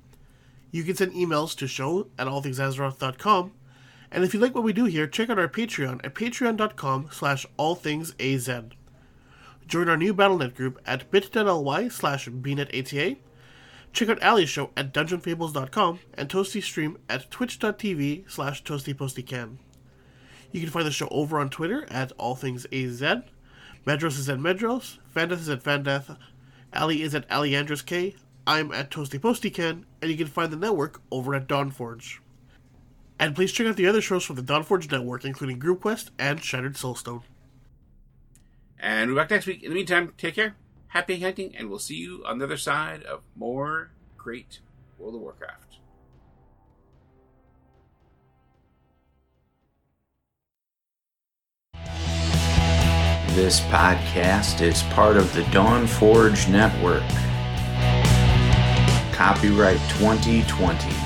You 0.70 0.84
can 0.84 0.96
send 0.96 1.14
emails 1.14 1.58
to 1.58 1.68
show 1.68 2.10
at 2.20 2.28
allthingsazeroth.com. 2.28 3.54
And 4.12 4.24
if 4.24 4.36
you 4.36 4.40
like 4.40 4.54
what 4.54 4.64
we 4.64 4.72
do 4.72 4.86
here, 4.86 5.08
check 5.08 5.32
out 5.32 5.40
our 5.40 5.48
Patreon 5.48 6.06
at 6.06 6.14
patreon.com 6.14 7.10
slash 7.12 7.48
allthingsaz. 7.58 8.72
Join 9.68 9.90
our 9.90 9.98
new 9.98 10.14
Battle.net 10.14 10.56
group 10.56 10.80
at 10.86 11.10
bit.ly 11.10 11.88
slash 11.88 12.28
bnetata. 12.28 13.18
Check 13.94 14.10
out 14.10 14.22
Ali's 14.22 14.50
show 14.50 14.72
at 14.76 14.94
dungeonfables.com 14.94 16.00
and 16.16 16.30
Toasty 16.30 16.62
stream 16.62 16.98
at 17.10 17.32
twitch.tv 17.32 18.30
slash 18.30 18.64
toastypostycan. 18.64 19.58
You 20.52 20.62
can 20.62 20.70
find 20.70 20.86
the 20.86 20.92
show 20.92 21.08
over 21.10 21.40
on 21.40 21.50
Twitter 21.50 21.88
at 21.90 22.16
allthingsaz. 22.18 23.24
Medros 23.86 24.20
is 24.20 24.30
at 24.30 24.40
Medros, 24.40 24.98
Fandeath 25.16 25.34
is 25.34 25.50
at 25.50 25.64
Fandeath, 25.64 26.18
Ali 26.74 27.02
is 27.02 27.16
at 27.16 27.28
Aliandros 27.30 28.16
I'm 28.48 28.72
at 28.72 28.92
Toasty 28.92 29.20
Postycan, 29.20 29.86
and 30.02 30.12
you 30.12 30.18
can 30.18 30.28
find 30.28 30.52
the 30.52 30.58
network 30.58 31.02
over 31.12 31.34
at 31.34 31.48
Dawnforge. 31.48 32.20
And 33.18 33.34
please 33.34 33.52
check 33.52 33.66
out 33.66 33.76
the 33.76 33.88
other 33.88 34.02
shows 34.02 34.24
from 34.24 34.36
the 34.36 34.44
Dawnforge 34.44 34.92
network, 34.92 35.26
including 35.26 35.58
Group 35.58 35.82
Quest 35.82 36.12
and 36.20 36.44
Shattered 36.44 36.76
Soulstone. 36.76 37.24
And 38.80 39.10
we're 39.10 39.16
back 39.16 39.32
next 39.32 39.46
week. 39.46 39.64
In 39.64 39.70
the 39.70 39.76
meantime, 39.76 40.14
take 40.18 40.36
care, 40.36 40.56
happy 40.88 41.20
hunting, 41.20 41.56
and 41.56 41.70
we'll 41.70 41.80
see 41.80 41.96
you 41.96 42.24
on 42.26 42.38
the 42.38 42.46
other 42.46 42.58
side 42.58 43.04
of 43.04 43.22
more 43.36 43.92
great 44.18 44.60
World 44.98 45.16
of 45.16 45.22
Warcraft. 45.22 45.78
This 53.36 53.60
podcast 53.62 54.62
is 54.62 54.82
part 54.94 55.18
of 55.18 55.34
the 55.34 55.44
Dawn 55.52 55.88
Forge 55.88 56.48
Network. 56.48 57.04
Copyright 59.14 59.80
2020. 60.00 61.05